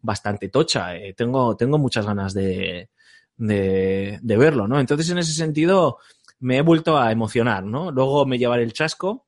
bastante 0.01 0.49
tocha, 0.49 0.97
eh, 0.97 1.15
tengo, 1.15 1.57
tengo 1.57 1.79
muchas 1.79 2.07
ganas 2.07 2.33
de, 2.33 2.91
de, 3.37 4.19
de 4.23 4.37
verlo, 4.37 4.69
¿no? 4.69 4.79
Entonces, 4.79 5.11
en 5.11 5.19
ese 5.19 5.33
sentido, 5.33 5.99
me 6.41 6.59
he 6.59 6.63
vuelto 6.63 6.97
a 6.99 7.11
emocionar, 7.11 7.65
¿no? 7.65 7.91
Luego 7.91 8.25
me 8.25 8.39
llevaré 8.39 8.63
el 8.63 8.73
chasco 8.73 9.27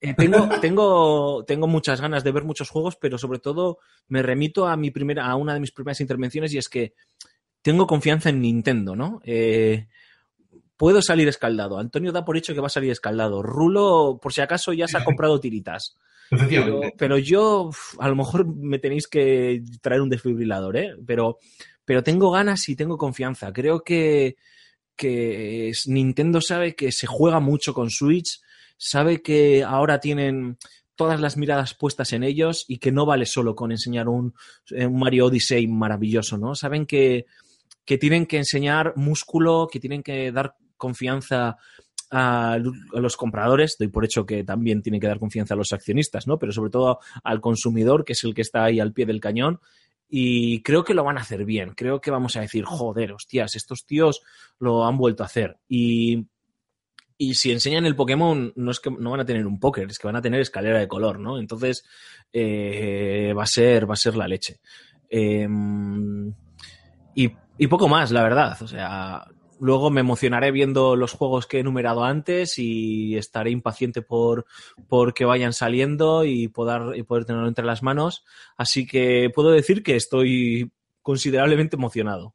eh, 0.00 0.14
tengo, 0.14 0.48
tengo, 0.60 1.44
tengo 1.44 1.66
muchas 1.66 2.00
ganas 2.00 2.24
de 2.24 2.32
ver 2.32 2.44
muchos 2.44 2.70
juegos, 2.70 2.96
pero 2.96 3.18
sobre 3.18 3.38
todo 3.38 3.78
me 4.08 4.22
remito 4.22 4.66
a 4.66 4.76
mi 4.76 4.90
primera, 4.90 5.26
a 5.26 5.36
una 5.36 5.54
de 5.54 5.60
mis 5.60 5.72
primeras 5.72 6.00
intervenciones 6.00 6.52
y 6.52 6.58
es 6.58 6.68
que 6.68 6.94
tengo 7.62 7.86
confianza 7.86 8.30
en 8.30 8.40
Nintendo, 8.40 8.94
¿no? 8.94 9.20
Eh, 9.24 9.88
puedo 10.76 11.02
salir 11.02 11.26
escaldado. 11.28 11.78
Antonio 11.78 12.12
da 12.12 12.24
por 12.24 12.36
hecho 12.36 12.54
que 12.54 12.60
va 12.60 12.66
a 12.66 12.70
salir 12.70 12.90
escaldado. 12.90 13.42
Rulo, 13.42 14.20
por 14.22 14.32
si 14.32 14.40
acaso, 14.40 14.72
ya 14.72 14.86
se 14.86 14.98
ha 14.98 15.04
comprado 15.04 15.40
tiritas. 15.40 15.96
Pero, 16.48 16.80
pero, 16.98 17.18
yo, 17.18 17.70
a 17.98 18.08
lo 18.08 18.16
mejor 18.16 18.46
me 18.46 18.78
tenéis 18.78 19.06
que 19.06 19.62
traer 19.80 20.00
un 20.00 20.10
desfibrilador, 20.10 20.76
¿eh? 20.76 20.94
Pero, 21.06 21.38
pero 21.84 22.02
tengo 22.02 22.30
ganas 22.32 22.68
y 22.68 22.74
tengo 22.74 22.98
confianza. 22.98 23.52
Creo 23.52 23.84
que, 23.84 24.36
que 24.96 25.72
Nintendo 25.86 26.40
sabe 26.40 26.74
que 26.74 26.90
se 26.90 27.06
juega 27.06 27.38
mucho 27.38 27.74
con 27.74 27.90
Switch 27.90 28.40
sabe 28.76 29.22
que 29.22 29.64
ahora 29.64 30.00
tienen 30.00 30.58
todas 30.96 31.20
las 31.20 31.36
miradas 31.36 31.74
puestas 31.74 32.12
en 32.12 32.24
ellos 32.24 32.64
y 32.66 32.78
que 32.78 32.90
no 32.90 33.06
vale 33.06 33.26
solo 33.26 33.54
con 33.54 33.70
enseñar 33.70 34.08
un, 34.08 34.34
eh, 34.70 34.88
Mario 34.88 35.26
Odyssey 35.26 35.68
maravilloso, 35.68 36.38
¿no? 36.38 36.54
Saben 36.54 36.86
que, 36.86 37.26
tienen 37.84 38.26
que 38.26 38.38
enseñar 38.38 38.94
músculo, 38.96 39.68
que 39.70 39.78
tienen 39.78 40.02
que 40.02 40.32
dar 40.32 40.56
confianza 40.76 41.56
a, 42.10 42.58
los 42.92 43.16
compradores, 43.16 43.76
doy 43.78 43.88
por 43.88 44.04
hecho 44.04 44.26
que 44.26 44.42
también 44.42 44.82
tienen 44.82 45.00
que 45.00 45.06
dar 45.06 45.20
confianza 45.20 45.54
a 45.54 45.56
los 45.56 45.72
accionistas, 45.72 46.26
¿no? 46.26 46.36
Pero 46.38 46.50
sobre 46.50 46.70
todo 46.70 46.98
al 47.22 47.40
consumidor, 47.40 48.04
que 48.04 48.14
es 48.14 48.24
el 48.24 48.34
que 48.34 48.42
está 48.42 48.64
ahí 48.64 48.80
al 48.80 48.92
pie 48.92 49.06
del 49.06 49.20
cañón. 49.20 49.60
Y 50.08 50.62
creo 50.62 50.84
que 50.84 50.94
lo 50.94 51.04
van 51.04 51.18
a 51.18 51.20
hacer 51.20 51.44
bien. 51.44 51.74
Creo 51.76 52.00
que 52.00 52.10
vamos 52.10 52.36
a 52.36 52.40
decir, 52.40 52.64
joder, 52.64 53.12
hostias, 53.12 53.54
estos 53.54 53.86
tíos 53.86 54.22
lo 54.58 54.84
han 54.84 54.96
vuelto 54.96 55.22
a 55.22 55.26
hacer. 55.26 55.58
Y 55.68 56.26
y 57.18 57.34
si 57.34 57.50
enseñan 57.50 57.86
el 57.86 57.96
Pokémon, 57.96 58.52
no 58.56 58.70
es 58.70 58.80
que 58.80 58.90
no 58.90 59.10
van 59.10 59.20
a 59.20 59.24
tener 59.24 59.46
un 59.46 59.58
póker, 59.58 59.88
es 59.88 59.98
que 59.98 60.06
van 60.06 60.16
a 60.16 60.22
tener 60.22 60.40
escalera 60.40 60.78
de 60.78 60.88
color, 60.88 61.18
¿no? 61.18 61.38
Entonces, 61.38 61.84
eh, 62.32 63.32
va, 63.36 63.44
a 63.44 63.46
ser, 63.46 63.88
va 63.88 63.94
a 63.94 63.96
ser 63.96 64.16
la 64.16 64.28
leche. 64.28 64.60
Em, 65.08 66.32
y, 67.14 67.66
poco 67.68 67.88
más, 67.88 68.10
la 68.10 68.22
verdad. 68.22 68.60
O 68.60 68.68
sea, 68.68 69.26
luego 69.58 69.90
me 69.90 70.00
emocionaré 70.00 70.50
viendo 70.50 70.94
los 70.94 71.12
juegos 71.12 71.46
que 71.46 71.56
he 71.56 71.60
enumerado 71.60 72.04
antes 72.04 72.58
y 72.58 73.16
estaré 73.16 73.50
impaciente 73.50 74.02
por, 74.02 74.44
por 74.86 75.14
que 75.14 75.24
vayan 75.24 75.54
saliendo 75.54 76.24
y 76.24 76.48
poder, 76.48 76.96
y 76.96 77.02
tenerlo 77.24 77.48
entre 77.48 77.64
las 77.64 77.82
manos. 77.82 78.24
Así 78.58 78.86
que 78.86 79.30
puedo 79.34 79.50
decir 79.50 79.82
que 79.82 79.96
estoy 79.96 80.70
considerablemente 81.00 81.76
emocionado. 81.76 82.34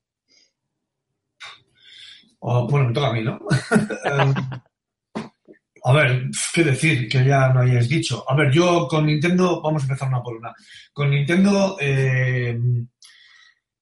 Oh, 2.40 2.68
bueno, 2.68 2.88
me 2.88 2.94
toca 2.94 3.10
a 3.10 3.14
mí, 3.14 3.22
¿no? 3.22 3.40
A 5.84 5.94
ver, 5.94 6.30
qué 6.54 6.64
decir 6.64 7.10
que 7.10 7.26
ya 7.26 7.50
no 7.50 7.62
hayáis 7.62 7.90
dicho. 7.90 8.24
A 8.30 8.36
ver, 8.36 8.52
yo 8.52 8.88
con 8.88 9.08
Nintendo, 9.08 9.62
vamos 9.62 9.82
a 9.82 9.86
empezar 9.86 10.10
una 10.10 10.22
por 10.22 10.36
una. 10.38 10.54
Con 10.94 11.10
Nintendo 11.10 11.76
eh, 11.80 12.58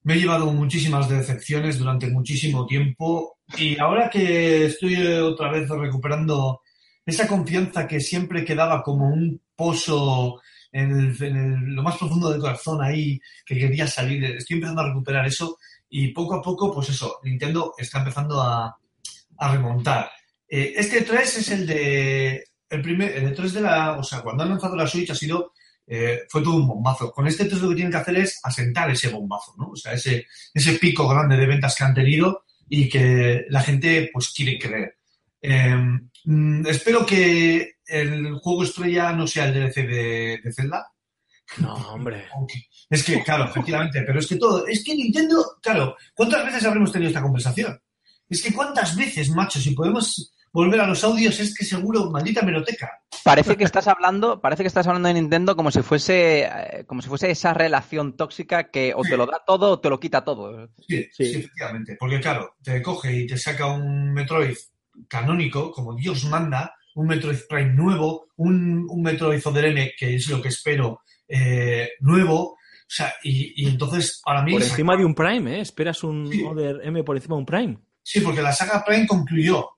me 0.02 0.14
he 0.14 0.18
llevado 0.18 0.50
muchísimas 0.52 1.08
decepciones 1.10 1.78
durante 1.78 2.08
muchísimo 2.08 2.66
tiempo 2.66 3.38
y 3.58 3.78
ahora 3.78 4.08
que 4.08 4.66
estoy 4.66 4.96
otra 5.18 5.50
vez 5.50 5.68
recuperando 5.68 6.62
esa 7.04 7.26
confianza 7.28 7.86
que 7.86 8.00
siempre 8.00 8.44
quedaba 8.44 8.82
como 8.82 9.08
un 9.08 9.42
pozo 9.54 10.40
en, 10.72 11.74
lo 11.74 11.82
más 11.82 11.98
profundo 11.98 12.30
del 12.30 12.40
corazón 12.40 12.82
ahí, 12.82 13.20
que 13.44 13.58
quería 13.58 13.86
salir, 13.86 14.24
estoy 14.24 14.54
empezando 14.54 14.82
a 14.82 14.88
recuperar 14.88 15.26
eso 15.26 15.58
y 15.90 16.08
poco 16.12 16.36
a 16.36 16.42
poco, 16.42 16.72
pues 16.72 16.90
eso, 16.90 17.18
Nintendo 17.24 17.74
está 17.76 17.98
empezando 17.98 18.40
a 18.40 18.74
remontar. 19.38 20.10
Eh, 20.50 20.74
este 20.76 21.02
3 21.02 21.38
es 21.38 21.50
el 21.50 21.66
de. 21.66 22.44
El 22.68 22.82
primer, 22.82 23.16
el 23.16 23.34
3 23.34 23.52
de 23.54 23.60
la. 23.60 23.92
O 23.98 24.02
sea, 24.02 24.20
cuando 24.20 24.42
han 24.42 24.50
lanzado 24.50 24.74
la 24.74 24.86
Switch 24.86 25.10
ha 25.10 25.14
sido. 25.14 25.52
Eh, 25.86 26.22
fue 26.28 26.42
todo 26.42 26.56
un 26.56 26.68
bombazo. 26.68 27.10
Con 27.12 27.26
este 27.26 27.44
3 27.44 27.62
lo 27.62 27.68
que 27.70 27.76
tienen 27.76 27.92
que 27.92 27.98
hacer 27.98 28.16
es 28.16 28.40
asentar 28.42 28.90
ese 28.90 29.08
bombazo, 29.08 29.54
¿no? 29.56 29.70
O 29.70 29.76
sea, 29.76 29.92
ese, 29.92 30.26
ese 30.54 30.74
pico 30.74 31.08
grande 31.08 31.36
de 31.36 31.46
ventas 31.46 31.74
que 31.74 31.84
han 31.84 31.94
tenido 31.94 32.44
y 32.68 32.88
que 32.88 33.46
la 33.48 33.60
gente, 33.60 34.10
pues, 34.12 34.30
quiere 34.30 34.58
creer. 34.58 34.96
Eh, 35.42 35.76
mm, 36.24 36.66
espero 36.66 37.04
que 37.04 37.76
el 37.86 38.34
juego 38.38 38.62
estrella 38.62 39.12
no 39.12 39.26
sea 39.26 39.46
el 39.46 39.54
DLC 39.54 39.74
de, 39.86 40.40
de 40.44 40.52
Zelda. 40.52 40.92
No, 41.58 41.74
hombre. 41.74 42.26
Es 42.90 43.04
que, 43.04 43.22
claro, 43.22 43.44
efectivamente, 43.44 44.02
pero 44.02 44.18
es 44.18 44.26
que 44.26 44.34
todo, 44.34 44.66
es 44.66 44.82
que 44.82 44.96
Nintendo, 44.96 45.58
claro, 45.62 45.96
¿cuántas 46.12 46.44
veces 46.44 46.64
habremos 46.64 46.90
tenido 46.90 47.08
esta 47.08 47.22
conversación? 47.22 47.80
Es 48.28 48.42
que 48.42 48.52
cuántas 48.52 48.96
veces, 48.96 49.30
macho, 49.30 49.60
si 49.60 49.76
podemos 49.76 50.32
volver 50.52 50.80
a 50.80 50.86
los 50.86 51.02
audios, 51.04 51.38
es 51.40 51.54
que 51.54 51.64
seguro, 51.64 52.10
maldita 52.10 52.42
meroteca. 52.42 52.90
Parece 53.22 53.56
que 53.56 53.64
estás 53.64 53.86
hablando, 53.86 54.40
parece 54.40 54.62
que 54.62 54.68
estás 54.68 54.86
hablando 54.86 55.08
de 55.08 55.14
Nintendo 55.14 55.54
como 55.54 55.70
si 55.70 55.82
fuese, 55.82 56.44
eh, 56.44 56.84
como 56.86 57.02
si 57.02 57.08
fuese 57.08 57.30
esa 57.30 57.52
relación 57.54 58.16
tóxica 58.16 58.70
que 58.70 58.92
o 58.96 59.02
te 59.02 59.16
lo 59.16 59.26
da 59.26 59.42
todo 59.46 59.72
o 59.72 59.80
te 59.80 59.90
lo 59.90 60.00
quita 60.00 60.24
todo. 60.24 60.68
Sí, 60.88 61.06
Sí. 61.12 61.24
sí, 61.26 61.38
efectivamente. 61.40 61.96
Porque, 62.00 62.18
claro, 62.20 62.56
te 62.62 62.80
coge 62.82 63.14
y 63.14 63.26
te 63.26 63.36
saca 63.36 63.66
un 63.66 64.12
Metroid 64.12 64.56
canónico, 65.08 65.70
como 65.72 65.94
Dios 65.94 66.24
manda, 66.24 66.74
un 66.94 67.06
Metroid 67.06 67.38
Prime 67.48 67.72
nuevo, 67.74 68.26
un, 68.36 68.86
un 68.88 69.02
Metroid 69.02 69.40
Other 69.46 69.66
M, 69.66 69.92
que 69.98 70.14
es 70.16 70.26
lo 70.28 70.40
que 70.42 70.48
espero, 70.48 71.02
eh, 71.28 71.90
nuevo. 72.00 72.52
O 72.52 72.92
sea, 72.92 73.12
y, 73.22 73.62
y 73.64 73.68
entonces, 73.68 74.20
para 74.24 74.42
mí. 74.42 74.52
Por 74.52 74.62
saca- 74.62 74.72
encima 74.72 74.96
de 74.96 75.04
un 75.04 75.14
Prime, 75.14 75.58
¿eh? 75.58 75.60
Esperas 75.60 76.02
un 76.02 76.28
Sí. 76.30 76.42
Other 76.42 76.80
M 76.82 77.04
por 77.04 77.16
encima 77.16 77.36
de 77.36 77.40
un 77.40 77.46
Prime. 77.46 77.78
Sí, 78.02 78.20
porque 78.20 78.42
la 78.42 78.52
saga 78.52 78.84
Prime 78.84 79.06
concluyó. 79.06 79.68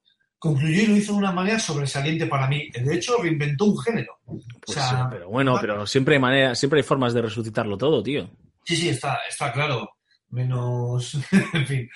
Concluyó 0.43 0.83
y 0.83 0.87
lo 0.87 0.97
hizo 0.97 1.13
de 1.13 1.19
una 1.19 1.31
manera 1.31 1.57
sobresaliente 1.61 2.27
para 2.27 2.49
mí. 2.49 2.69
De 2.71 2.97
hecho, 2.97 3.17
reinventó 3.23 3.67
un 3.67 3.79
género. 3.79 4.19
Pues 4.27 4.43
o 4.67 4.73
sea, 4.73 4.89
sí, 4.89 4.97
pero 5.09 5.29
bueno, 5.29 5.57
pero 5.61 5.87
siempre 5.87 6.17
hay 6.17 6.21
manera, 6.21 6.57
siempre 6.57 6.81
hay 6.81 6.83
formas 6.83 7.15
de 7.15 7.23
resucitarlo 7.23 7.79
todo, 7.79 8.03
tío. 8.03 8.29
Sí, 8.65 8.75
sí, 8.75 8.89
está, 8.89 9.21
está 9.31 9.53
claro. 9.53 9.89
Menos. 10.31 11.17
en 11.53 11.65
fin. 11.65 11.89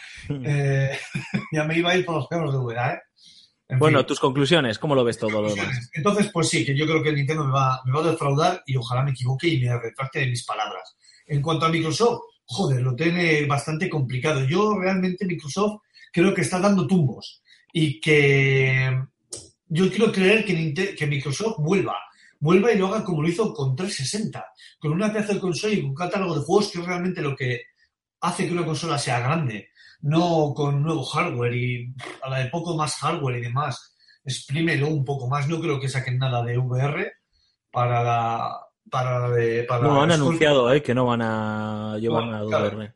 Eh, 0.45 0.97
ya 1.53 1.65
me 1.65 1.77
iba 1.77 1.91
a 1.91 1.97
ir 1.97 2.05
por 2.07 2.15
los 2.15 2.29
perros 2.29 2.53
de 2.53 2.59
Ubera, 2.61 2.95
¿eh? 2.95 2.99
En 3.69 3.81
Bueno, 3.81 3.99
fin. 3.99 4.07
tus 4.07 4.21
conclusiones, 4.21 4.79
¿cómo 4.79 4.95
lo 4.95 5.03
ves 5.03 5.19
todo 5.19 5.43
lo 5.43 5.53
demás? 5.53 5.91
Entonces, 5.95 6.31
pues 6.33 6.49
sí, 6.49 6.65
que 6.65 6.77
yo 6.77 6.87
creo 6.87 7.03
que 7.03 7.13
Nintendo 7.13 7.47
me 7.47 7.53
va, 7.53 7.81
me 7.85 7.91
va 7.95 7.99
a 7.99 8.11
defraudar 8.13 8.63
y 8.65 8.77
ojalá 8.77 9.03
me 9.03 9.11
equivoque 9.11 9.49
y 9.49 9.61
me 9.61 9.77
retracte 9.77 10.21
de 10.21 10.29
mis 10.29 10.45
palabras. 10.45 10.97
En 11.27 11.43
cuanto 11.43 11.67
a 11.67 11.69
Microsoft, 11.69 12.21
joder, 12.45 12.81
lo 12.81 12.95
tiene 12.95 13.45
bastante 13.47 13.91
complicado. 13.91 14.45
Yo 14.45 14.79
realmente 14.79 15.27
Microsoft 15.27 15.81
creo 16.13 16.33
que 16.33 16.43
está 16.43 16.61
dando 16.61 16.87
tumbos 16.87 17.43
y 17.79 18.01
que 18.01 18.91
yo 19.69 19.91
quiero 19.91 20.11
creer 20.11 20.47
que, 20.47 21.07
Microsoft 21.07 21.59
vuelva. 21.59 21.99
Vuelva 22.41 22.73
y 22.73 22.79
lo 22.79 22.87
haga 22.87 23.05
como 23.05 23.21
lo 23.21 23.29
hizo 23.29 23.53
con 23.53 23.77
360, 23.77 24.47
con 24.79 24.93
una 24.93 25.13
pedazo 25.13 25.35
de 25.35 25.41
consola 25.41 25.75
y 25.75 25.81
con 25.83 25.91
un 25.91 25.95
catálogo 25.95 26.39
de 26.39 26.45
juegos 26.47 26.71
que 26.71 26.79
es 26.79 26.87
realmente 26.87 27.21
lo 27.21 27.37
que 27.37 27.65
hace 28.23 28.47
que 28.47 28.55
una 28.55 28.65
consola 28.65 28.97
sea 28.97 29.21
grande, 29.21 29.69
no 30.01 30.55
con 30.57 30.83
nuevo 30.83 31.05
hardware 31.05 31.55
y 31.55 31.95
a 32.23 32.31
la 32.31 32.39
de 32.39 32.47
poco 32.47 32.75
más 32.79 32.95
hardware 32.95 33.37
y 33.37 33.43
demás 33.43 33.95
exprímelo 34.25 34.89
un 34.89 35.05
poco 35.05 35.29
más. 35.29 35.47
No 35.47 35.61
creo 35.61 35.79
que 35.79 35.91
saquen 35.91 36.17
nada 36.17 36.43
de 36.43 36.57
VR 36.57 37.13
para 37.71 38.03
la. 38.03 38.59
Para 38.91 39.19
la 39.19 39.31
de, 39.31 39.65
para 39.65 39.83
No, 39.83 40.01
han 40.01 40.13
anunciado 40.13 40.73
eh, 40.73 40.83
que 40.83 40.95
no 40.95 41.05
van 41.05 41.21
a 41.21 41.99
llevar 41.99 42.25
No, 42.25 42.31
nada 42.31 42.43
de 42.43 42.49
claro. 42.49 42.79
VR. 42.79 42.95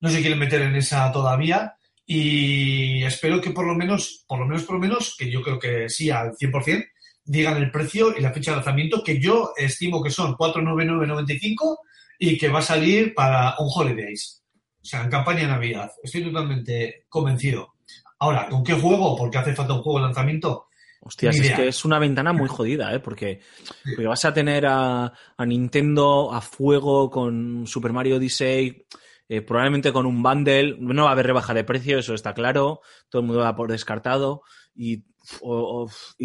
No 0.00 0.08
se 0.08 0.20
quieren 0.20 0.40
meter 0.40 0.62
en 0.62 0.74
esa 0.74 1.12
todavía. 1.12 1.76
Y 2.04 3.04
espero 3.04 3.40
que 3.40 3.50
por 3.50 3.66
lo 3.66 3.74
menos, 3.74 4.24
por 4.26 4.38
lo 4.40 4.46
menos, 4.46 4.64
por 4.64 4.74
lo 4.76 4.80
menos, 4.80 5.14
que 5.16 5.30
yo 5.30 5.42
creo 5.42 5.58
que 5.58 5.88
sí 5.88 6.10
al 6.10 6.32
100%, 6.32 6.84
digan 7.24 7.56
el 7.56 7.70
precio 7.70 8.16
y 8.16 8.20
la 8.20 8.32
fecha 8.32 8.50
de 8.50 8.56
lanzamiento, 8.56 9.02
que 9.02 9.20
yo 9.20 9.52
estimo 9.56 10.02
que 10.02 10.10
son 10.10 10.34
499.95 10.34 11.78
y 12.18 12.36
que 12.36 12.48
va 12.48 12.58
a 12.58 12.62
salir 12.62 13.14
para 13.14 13.54
un 13.58 13.68
Holidays. 13.72 14.42
O 14.80 14.84
sea, 14.84 15.04
en 15.04 15.10
campaña 15.10 15.42
de 15.42 15.46
Navidad. 15.48 15.90
Estoy 16.02 16.24
totalmente 16.24 17.06
convencido. 17.08 17.74
Ahora, 18.18 18.48
¿con 18.48 18.64
qué 18.64 18.74
juego? 18.74 19.16
Porque 19.16 19.38
hace 19.38 19.54
falta 19.54 19.74
un 19.74 19.82
juego 19.82 20.00
de 20.00 20.06
lanzamiento. 20.06 20.66
Hostias, 21.00 21.36
es 21.36 21.52
que 21.52 21.68
es 21.68 21.84
una 21.84 21.98
ventana 21.98 22.32
muy 22.32 22.48
jodida, 22.48 22.94
¿eh? 22.94 23.00
Porque, 23.00 23.40
porque 23.84 24.06
vas 24.06 24.24
a 24.24 24.34
tener 24.34 24.66
a, 24.66 25.12
a 25.36 25.46
Nintendo 25.46 26.32
a 26.32 26.40
fuego 26.40 27.10
con 27.10 27.66
Super 27.66 27.92
Mario 27.92 28.16
Odyssey, 28.16 28.86
eh, 29.32 29.40
probablemente 29.40 29.94
con 29.94 30.04
un 30.04 30.22
bundle. 30.22 30.76
No 30.78 31.04
va 31.04 31.08
a 31.08 31.12
haber 31.12 31.26
rebaja 31.26 31.54
de 31.54 31.64
precio, 31.64 31.98
eso 31.98 32.12
está 32.12 32.34
claro. 32.34 32.82
Todo 33.08 33.22
el 33.22 33.28
mundo 33.28 33.40
va 33.40 33.56
por 33.56 33.70
descartado. 33.70 34.42
Y, 34.74 35.04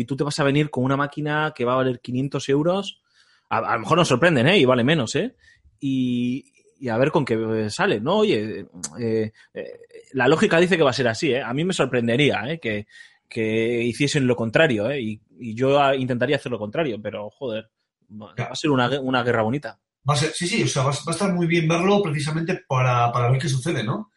tú 0.06 0.16
te 0.18 0.26
vas 0.26 0.38
a 0.40 0.44
venir 0.44 0.70
con 0.70 0.84
una 0.84 0.98
máquina 0.98 1.54
que 1.56 1.64
va 1.64 1.72
a 1.72 1.78
valer 1.78 2.02
500 2.02 2.50
euros. 2.50 3.02
A, 3.48 3.76
lo 3.76 3.80
mejor 3.80 3.98
nos 3.98 4.10
sorprenden, 4.10 4.50
¿eh? 4.50 4.58
Y 4.58 4.66
vale 4.66 4.84
menos, 4.84 5.16
¿eh? 5.16 5.38
Y, 5.80 6.52
a 6.90 6.98
ver 6.98 7.12
con 7.12 7.24
qué 7.24 7.36
eh, 7.36 7.70
sale, 7.70 8.02
¿no? 8.02 8.18
Oye, 8.18 8.66
eh, 9.00 9.32
la 10.12 10.28
lógica 10.28 10.60
dice 10.60 10.76
que 10.76 10.84
va 10.84 10.90
a 10.90 10.94
ser 10.94 11.08
así, 11.08 11.32
¿eh? 11.32 11.42
A 11.42 11.54
mí 11.54 11.64
me 11.64 11.74
sorprendería. 11.74 12.60
Que, 12.62 12.88
hiciesen 13.86 14.28
lo 14.28 14.36
contrario. 14.36 14.94
Y, 14.94 15.22
yo 15.56 15.94
intentaría 15.94 16.36
hacer 16.36 16.52
lo 16.52 16.60
contrario, 16.60 17.02
pero 17.02 17.30
joder, 17.30 17.70
va 18.12 18.34
a 18.52 18.56
ser 18.56 18.70
una 18.70 19.24
guerra 19.24 19.44
bonita. 19.44 19.80
Va 20.10 20.14
a 20.14 20.18
ser, 20.18 20.32
sí, 20.34 20.48
sí, 20.48 20.64
o 20.64 20.68
sea, 20.68 20.84
va, 20.84 20.92
va 20.92 21.04
a 21.08 21.12
estar 21.12 21.34
muy 21.34 21.48
bien 21.48 21.68
verlo 21.68 22.02
precisamente 22.02 22.62
para, 22.68 23.12
para 23.12 23.30
ver 23.30 23.42
qué 23.42 23.50
sucede, 23.50 23.84
¿no? 23.84 24.12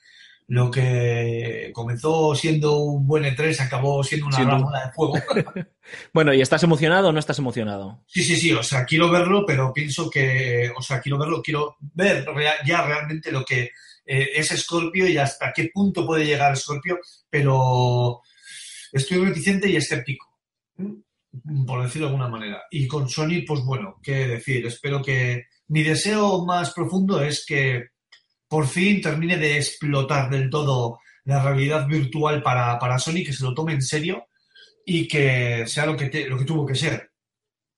Lo 0.51 0.69
que 0.69 1.71
comenzó 1.73 2.35
siendo 2.35 2.79
un 2.79 3.07
buen 3.07 3.23
E3 3.23 3.61
acabó 3.61 4.03
siendo 4.03 4.27
una 4.27 4.57
bola 4.57 4.87
de 4.87 4.93
fuego. 4.93 5.15
Bueno, 6.13 6.33
¿y 6.33 6.41
estás 6.41 6.63
emocionado 6.63 7.09
o 7.09 7.13
no 7.13 7.19
estás 7.19 7.39
emocionado? 7.39 8.05
Sí, 8.07 8.23
sí, 8.23 8.37
sí, 8.37 8.53
o 8.53 8.63
sea, 8.63 8.85
quiero 8.85 9.11
verlo, 9.11 9.45
pero 9.45 9.73
pienso 9.73 10.09
que, 10.09 10.71
o 10.77 10.83
sea, 10.83 11.01
quiero 11.01 11.19
verlo, 11.19 11.43
quiero 11.43 11.77
ver 11.95 12.25
ya 12.65 12.83
realmente 12.85 13.33
lo 13.33 13.45
que 13.45 13.71
eh, 14.05 14.29
es 14.35 14.49
Scorpio 14.49 15.09
y 15.09 15.19
hasta 15.19 15.53
qué 15.53 15.71
punto 15.73 16.05
puede 16.07 16.25
llegar 16.25 16.57
Scorpio, 16.57 16.99
pero 17.29 18.21
estoy 18.93 19.25
reticente 19.25 19.69
y 19.69 19.77
escéptico, 19.77 20.27
por 21.67 21.83
decirlo 21.83 22.09
de 22.09 22.13
alguna 22.13 22.29
manera. 22.29 22.63
Y 22.71 22.89
con 22.89 23.09
Sony, 23.09 23.45
pues 23.47 23.61
bueno, 23.61 24.01
qué 24.03 24.27
decir, 24.27 24.67
espero 24.67 25.01
que 25.01 25.47
mi 25.71 25.83
deseo 25.83 26.45
más 26.45 26.73
profundo 26.73 27.23
es 27.23 27.45
que 27.47 27.87
por 28.49 28.67
fin 28.67 29.01
termine 29.01 29.37
de 29.39 29.57
explotar 29.57 30.29
del 30.31 30.51
todo 30.51 30.99
la 31.25 31.43
realidad 31.43 31.87
virtual 31.87 32.43
para, 32.43 32.79
para 32.79 32.99
Sony, 32.99 33.23
que 33.25 33.33
se 33.33 33.45
lo 33.45 33.55
tome 33.55 33.73
en 33.73 33.83
serio 33.83 34.27
y 34.85 35.07
que 35.09 35.65
sea 35.67 35.87
lo 35.87 35.97
que, 35.97 36.07
te- 36.07 36.29
lo 36.29 36.37
que 36.39 36.45
tuvo 36.45 36.67
que 36.67 36.75
ser 36.75 37.11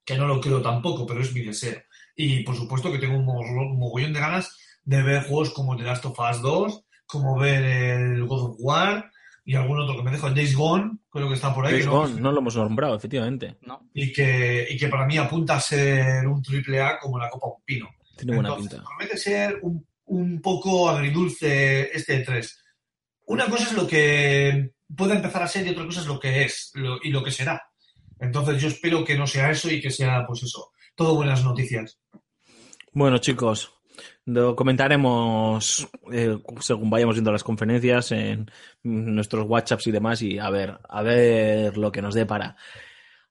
que 0.05 0.17
no 0.17 0.27
lo 0.27 0.41
creo 0.41 0.61
tampoco, 0.61 1.07
pero 1.07 1.21
es 1.21 1.33
mi 1.33 1.43
deseo. 1.43 1.81
Y 2.17 2.43
por 2.43 2.57
supuesto 2.57 2.91
que 2.91 2.99
tengo 2.99 3.17
un 3.17 3.25
mo- 3.25 3.39
un 3.41 3.79
mogollón 3.79 4.13
de 4.13 4.21
ganas 4.21 4.57
de 4.83 5.01
ver 5.03 5.23
juegos 5.23 5.51
como 5.51 5.77
The 5.77 5.85
Last 5.85 6.05
of 6.07 6.19
Us 6.19 6.43
2, 6.43 6.85
como 7.07 7.39
ver 7.39 7.63
el 7.65 8.25
God 8.27 8.51
of 8.51 8.57
War 8.59 9.12
y 9.45 9.55
algún 9.57 9.81
otro 9.81 9.97
que 9.97 10.03
me 10.03 10.11
dejo, 10.13 10.29
el 10.29 10.35
Days 10.35 10.55
Gone, 10.55 10.99
creo 11.11 11.29
que 11.29 11.35
está 11.35 11.55
por 11.55 11.67
ahí. 11.67 11.73
Days 11.75 11.87
no- 11.87 11.93
Gone, 11.93 12.21
no 12.21 12.33
lo 12.33 12.39
hemos 12.39 12.57
nombrado, 12.57 12.95
efectivamente. 12.97 13.57
¿no? 13.63 13.89
y, 13.95 14.13
que, 14.13 14.67
y 14.71 14.77
que 14.77 14.89
para 14.89 15.07
mí 15.07 15.17
apunta 15.19 15.57
a 15.57 15.61
ser 15.61 16.27
un 16.27 16.43
triple 16.43 16.81
A 16.81 16.99
como 16.99 17.19
la 17.19 17.29
Copa 17.31 17.49
Un 17.49 17.63
Pino. 17.65 17.89
Tiene 18.17 18.35
buena 18.35 18.51
Entonces, 18.51 18.73
pinta. 18.75 18.85
Promete 18.89 19.17
ser 19.17 19.59
un, 19.63 19.87
un 20.07 20.41
poco 20.41 20.89
agridulce 20.89 21.91
este 21.97 22.25
E3. 22.25 22.49
Una 23.27 23.47
cosa 23.47 23.65
es 23.65 23.73
lo 23.73 23.87
que 23.87 24.71
puede 24.95 25.15
empezar 25.15 25.43
a 25.43 25.49
ser 25.49 25.67
y 25.67 25.71
otra 25.71 25.87
cosa 25.87 26.01
es 26.03 26.07
lo 26.07 26.21
que 26.21 26.43
es 26.45 26.71
lo- 26.75 26.99
y 27.03 27.11
lo 27.11 27.23
que 27.25 27.31
será. 27.31 27.61
Entonces 28.21 28.61
yo 28.63 28.69
espero 28.69 29.05
que 29.05 29.17
no 29.19 29.27
sea 29.27 29.51
eso 29.51 29.69
y 29.71 29.81
que 29.81 29.91
sea, 29.91 30.25
pues 30.27 30.43
eso, 30.45 30.71
todo 30.95 31.15
buenas 31.17 31.43
noticias. 31.45 31.99
Bueno, 32.93 33.19
chicos, 33.19 33.72
lo 34.27 34.55
comentaremos 34.57 35.89
eh, 36.13 36.39
según 36.61 36.91
vayamos 36.91 37.17
viendo 37.17 37.33
las 37.33 37.45
conferencias 37.45 38.13
en 38.13 38.51
nuestros 38.83 39.47
WhatsApps 39.49 39.87
y 39.89 39.91
demás 39.91 40.23
y 40.23 40.39
a 40.39 40.49
ver, 40.51 40.79
a 40.89 41.03
ver 41.03 41.77
lo 41.77 41.91
que 41.91 42.03
nos 42.03 42.15
dé 42.15 42.25
para. 42.27 42.57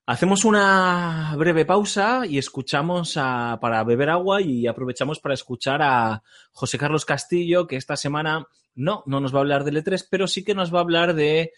Hacemos 0.05 0.43
una 0.45 1.33
breve 1.37 1.63
pausa 1.63 2.25
y 2.27 2.37
escuchamos 2.37 3.15
a- 3.17 3.59
para 3.61 3.83
beber 3.83 4.09
agua 4.09 4.41
y 4.41 4.67
aprovechamos 4.67 5.19
para 5.19 5.35
escuchar 5.35 5.81
a 5.81 6.21
José 6.51 6.77
Carlos 6.77 7.05
Castillo, 7.05 7.67
que 7.67 7.77
esta 7.77 7.95
semana 7.95 8.45
no, 8.75 9.03
no 9.05 9.19
nos 9.21 9.33
va 9.33 9.37
a 9.37 9.41
hablar 9.41 9.63
del 9.63 9.77
E3, 9.77 10.07
pero 10.09 10.27
sí 10.27 10.43
que 10.43 10.55
nos 10.55 10.73
va 10.73 10.79
a 10.79 10.81
hablar 10.81 11.13
de 11.13 11.51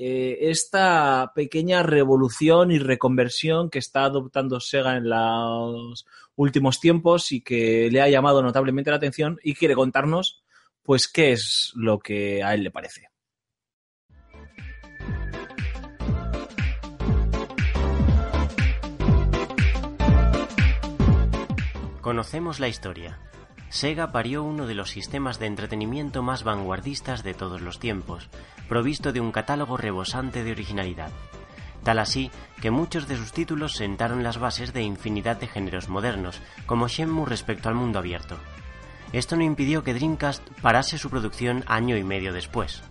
eh, 0.00 0.50
esta 0.50 1.32
pequeña 1.34 1.82
revolución 1.82 2.70
y 2.70 2.78
reconversión 2.78 3.68
que 3.68 3.80
está 3.80 4.04
adoptando 4.04 4.60
Sega 4.60 4.96
en 4.96 5.08
los 5.08 6.06
últimos 6.36 6.78
tiempos 6.78 7.32
y 7.32 7.40
que 7.40 7.88
le 7.90 8.00
ha 8.00 8.08
llamado 8.08 8.40
notablemente 8.40 8.90
la 8.90 8.98
atención 8.98 9.40
y 9.42 9.54
quiere 9.54 9.74
contarnos 9.74 10.44
pues 10.84 11.08
qué 11.08 11.32
es 11.32 11.72
lo 11.74 11.98
que 11.98 12.44
a 12.44 12.54
él 12.54 12.62
le 12.62 12.70
parece. 12.70 13.08
Conocemos 22.00 22.60
la 22.60 22.68
historia. 22.68 23.27
Sega 23.70 24.12
parió 24.12 24.42
uno 24.42 24.66
de 24.66 24.74
los 24.74 24.90
sistemas 24.90 25.38
de 25.38 25.46
entretenimiento 25.46 26.22
más 26.22 26.42
vanguardistas 26.42 27.22
de 27.22 27.34
todos 27.34 27.60
los 27.60 27.78
tiempos, 27.78 28.28
provisto 28.68 29.12
de 29.12 29.20
un 29.20 29.30
catálogo 29.30 29.76
rebosante 29.76 30.42
de 30.42 30.52
originalidad. 30.52 31.10
Tal 31.84 31.98
así 31.98 32.30
que 32.60 32.70
muchos 32.70 33.08
de 33.08 33.16
sus 33.16 33.32
títulos 33.32 33.74
sentaron 33.74 34.22
las 34.22 34.38
bases 34.38 34.72
de 34.72 34.82
infinidad 34.82 35.36
de 35.36 35.46
géneros 35.46 35.88
modernos, 35.88 36.40
como 36.66 36.88
Shenmue 36.88 37.26
respecto 37.26 37.68
al 37.68 37.74
mundo 37.74 37.98
abierto. 37.98 38.36
Esto 39.12 39.36
no 39.36 39.42
impidió 39.42 39.84
que 39.84 39.94
Dreamcast 39.94 40.46
parase 40.60 40.98
su 40.98 41.08
producción 41.08 41.64
año 41.66 41.96
y 41.96 42.04
medio 42.04 42.32
después. 42.32 42.82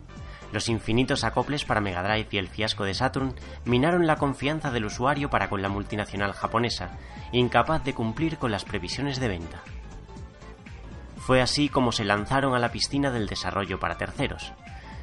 Los 0.51 0.69
infinitos 0.69 1.23
acoples 1.23 1.65
para 1.65 1.81
Mega 1.81 2.03
Drive 2.03 2.29
y 2.31 2.37
el 2.37 2.47
fiasco 2.47 2.85
de 2.85 2.93
Saturn 2.93 3.35
minaron 3.65 4.07
la 4.07 4.15
confianza 4.15 4.71
del 4.71 4.85
usuario 4.85 5.29
para 5.29 5.49
con 5.49 5.61
la 5.61 5.69
multinacional 5.69 6.33
japonesa, 6.33 6.97
incapaz 7.31 7.83
de 7.83 7.93
cumplir 7.93 8.37
con 8.37 8.51
las 8.51 8.63
previsiones 8.63 9.19
de 9.19 9.27
venta. 9.27 9.61
Fue 11.27 11.41
así 11.41 11.67
como 11.67 11.91
se 11.91 12.05
lanzaron 12.05 12.55
a 12.55 12.59
la 12.59 12.71
piscina 12.71 13.11
del 13.11 13.27
desarrollo 13.27 13.81
para 13.81 13.97
terceros. 13.97 14.53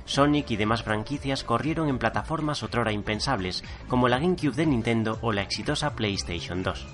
Sonic 0.06 0.52
y 0.52 0.56
demás 0.56 0.82
franquicias 0.82 1.44
corrieron 1.44 1.90
en 1.90 1.98
plataformas 1.98 2.62
otrora 2.62 2.92
impensables, 2.92 3.62
como 3.88 4.09
la 4.09 4.18
GameCube 4.18 4.55
de 4.55 4.64
Nintendo 4.64 5.18
o 5.20 5.32
la 5.32 5.42
exitosa 5.42 5.94
PlayStation 5.94 6.62
2. 6.62 6.86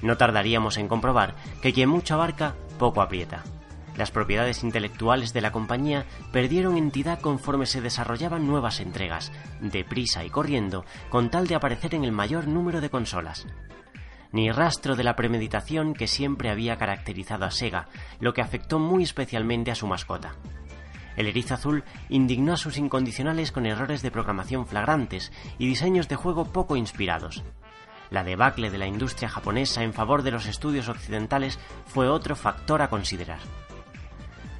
No 0.00 0.16
tardaríamos 0.16 0.78
en 0.78 0.88
comprobar 0.88 1.34
que 1.60 1.74
quien 1.74 1.90
mucho 1.90 2.14
abarca, 2.14 2.54
poco 2.78 3.02
aprieta. 3.02 3.44
Las 3.94 4.10
propiedades 4.10 4.64
intelectuales 4.64 5.34
de 5.34 5.42
la 5.42 5.52
compañía 5.52 6.06
perdieron 6.32 6.78
entidad 6.78 7.20
conforme 7.20 7.66
se 7.66 7.82
desarrollaban 7.82 8.46
nuevas 8.46 8.80
entregas, 8.80 9.32
deprisa 9.60 10.24
y 10.24 10.30
corriendo, 10.30 10.86
con 11.10 11.28
tal 11.28 11.46
de 11.46 11.56
aparecer 11.56 11.94
en 11.94 12.04
el 12.04 12.12
mayor 12.12 12.48
número 12.48 12.80
de 12.80 12.88
consolas. 12.88 13.46
Ni 14.36 14.52
rastro 14.52 14.96
de 14.96 15.02
la 15.02 15.16
premeditación 15.16 15.94
que 15.94 16.06
siempre 16.06 16.50
había 16.50 16.76
caracterizado 16.76 17.46
a 17.46 17.50
Sega, 17.50 17.88
lo 18.20 18.34
que 18.34 18.42
afectó 18.42 18.78
muy 18.78 19.02
especialmente 19.02 19.70
a 19.70 19.74
su 19.74 19.86
mascota. 19.86 20.34
El 21.16 21.26
erizo 21.26 21.54
azul 21.54 21.84
indignó 22.10 22.52
a 22.52 22.58
sus 22.58 22.76
incondicionales 22.76 23.50
con 23.50 23.64
errores 23.64 24.02
de 24.02 24.10
programación 24.10 24.66
flagrantes 24.66 25.32
y 25.58 25.66
diseños 25.66 26.06
de 26.08 26.16
juego 26.16 26.44
poco 26.52 26.76
inspirados. 26.76 27.44
La 28.10 28.24
debacle 28.24 28.68
de 28.68 28.76
la 28.76 28.86
industria 28.86 29.30
japonesa 29.30 29.82
en 29.82 29.94
favor 29.94 30.22
de 30.22 30.32
los 30.32 30.44
estudios 30.44 30.90
occidentales 30.90 31.58
fue 31.86 32.06
otro 32.06 32.36
factor 32.36 32.82
a 32.82 32.90
considerar. 32.90 33.38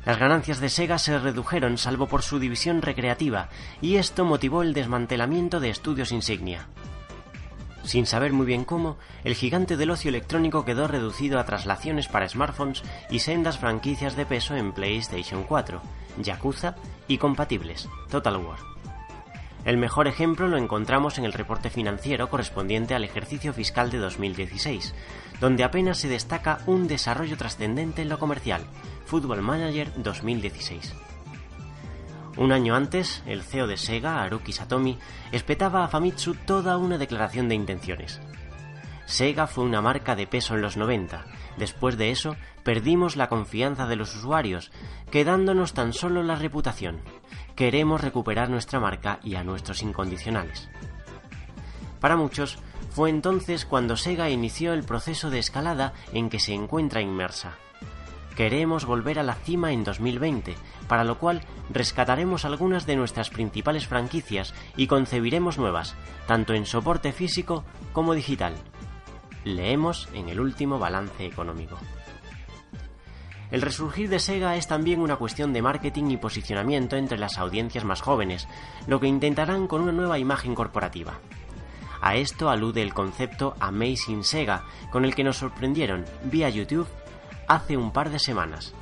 Las 0.07 0.19
ganancias 0.19 0.59
de 0.59 0.71
Sega 0.71 0.97
se 0.97 1.19
redujeron 1.19 1.77
salvo 1.77 2.07
por 2.07 2.23
su 2.23 2.39
división 2.39 2.81
recreativa, 2.81 3.51
y 3.83 3.97
esto 3.97 4.25
motivó 4.25 4.63
el 4.63 4.73
desmantelamiento 4.73 5.61
de 5.61 5.69
estudios 5.69 6.13
insignia. 6.13 6.67
Sin 7.87 8.05
saber 8.05 8.33
muy 8.33 8.47
bien 8.47 8.65
cómo, 8.65 8.97
el 9.23 9.37
gigante 9.37 9.77
del 9.77 9.91
ocio 9.91 10.09
electrónico 10.09 10.65
quedó 10.65 10.89
reducido 10.89 11.39
a 11.39 11.47
traslaciones 11.47 12.09
para 12.09 12.29
smartphones 12.29 12.83
y 13.11 13.21
sendas 13.21 13.59
franquicias 13.59 14.17
de 14.17 14.27
peso 14.27 14.57
en 14.57 14.73
PlayStation 14.73 15.45
4, 15.45 15.81
Yakuza 16.21 16.75
y 17.07 17.19
compatibles, 17.19 17.89
Total 18.11 18.39
War. 18.39 18.59
El 19.65 19.77
mejor 19.77 20.09
ejemplo 20.09 20.49
lo 20.49 20.59
encontramos 20.59 21.17
en 21.19 21.25
el 21.25 21.33
reporte 21.33 21.71
financiero 21.71 22.29
correspondiente 22.29 22.95
al 22.95 23.05
ejercicio 23.05 23.53
fiscal 23.53 23.89
de 23.93 23.99
2016, 23.99 24.93
donde 25.41 25.63
apenas 25.63 25.99
se 25.99 26.09
destaca 26.09 26.59
un 26.67 26.89
desarrollo 26.89 27.37
trascendente 27.37 28.03
en 28.03 28.09
lo 28.09 28.19
comercial, 28.19 28.63
Football 29.07 29.43
Manager 29.43 29.93
2016. 29.97 31.06
Un 32.37 32.53
año 32.53 32.75
antes, 32.75 33.23
el 33.27 33.43
CEO 33.43 33.67
de 33.67 33.79
Sega, 33.79 34.23
Haruki 34.23 34.53
Satomi, 34.53 34.99
espetaba 35.33 35.85
a 35.85 35.89
Famitsu 35.89 36.35
toda 36.35 36.77
una 36.77 36.99
declaración 36.99 37.49
de 37.49 37.55
intenciones. 37.55 38.21
Sega 39.07 39.47
fue 39.47 39.65
una 39.65 39.81
marca 39.81 40.15
de 40.17 40.27
peso 40.27 40.55
en 40.55 40.61
los 40.61 40.77
90. 40.77 41.25
Después 41.57 41.97
de 41.97 42.11
eso, 42.11 42.37
perdimos 42.63 43.17
la 43.17 43.29
confianza 43.29 43.87
de 43.87 43.97
los 43.97 44.15
usuarios, 44.15 44.71
quedándonos 45.11 45.73
tan 45.73 45.95
solo 45.95 46.23
la 46.23 46.35
reputación. 46.35 47.01
Queremos 47.55 48.03
recuperar 48.03 48.51
nuestra 48.51 48.81
marca 48.81 49.19
y 49.23 49.37
a 49.37 49.45
nuestros 49.45 49.83
incondicionales. 49.83 50.69
Para 52.01 52.17
muchos, 52.17 52.59
fue 52.91 53.09
entonces 53.09 53.65
cuando 53.65 53.97
Sega 53.97 54.29
inició 54.29 54.75
el 54.75 54.85
proceso 54.85 55.31
de 55.31 55.39
escalada 55.39 55.95
en 56.13 56.29
que 56.29 56.41
se 56.41 56.53
encuentra 56.53 57.01
inmersa. 57.01 57.57
Queremos 58.37 58.85
volver 58.85 59.19
a 59.19 59.23
la 59.23 59.35
cima 59.35 59.73
en 59.73 59.83
2020, 59.83 60.57
para 60.89 61.05
lo 61.05 61.19
cual 61.19 61.41
rescataremos 61.71 62.45
algunas 62.45 62.85
de 62.85 62.95
nuestras 62.95 63.31
principales 63.31 63.87
franquicias 63.87 64.53
y 64.77 64.89
concebiremos 64.89 65.57
nuevas, 65.57 65.97
tanto 66.27 66.53
en 66.53 66.67
soporte 66.67 67.13
físico 67.13 67.65
como 67.95 68.13
digital. 68.13 68.55
Leemos 69.45 70.11
en 70.13 70.29
el 70.29 70.39
último 70.39 70.79
balance 70.79 71.25
económico. 71.25 71.79
El 73.51 73.63
resurgir 73.63 74.11
de 74.11 74.19
Sega 74.19 74.57
es 74.57 74.67
también 74.67 75.01
una 75.01 75.17
cuestión 75.17 75.55
de 75.55 75.63
marketing 75.63 76.11
y 76.11 76.17
posicionamiento 76.19 76.97
entre 76.97 77.17
las 77.17 77.39
audiencias 77.39 77.85
más 77.85 78.03
jóvenes, 78.03 78.49
lo 78.87 79.01
que 79.01 79.07
intentarán 79.07 79.67
con 79.67 79.81
una 79.81 79.93
nueva 79.93 80.19
imagen 80.19 80.55
corporativa. 80.55 81.21
A 82.03 82.17
esto 82.17 82.51
alude 82.51 82.83
el 82.83 82.93
concepto 82.93 83.55
Amazing 83.61 84.25
Sega, 84.25 84.65
con 84.91 85.07
el 85.07 85.15
que 85.15 85.25
nos 85.25 85.39
sorprendieron 85.39 86.05
vía 86.25 86.51
YouTube 86.51 86.89
hace 87.49 87.77
un 87.77 87.93
par 87.93 88.11
de 88.11 88.19
semanas. 88.19 88.75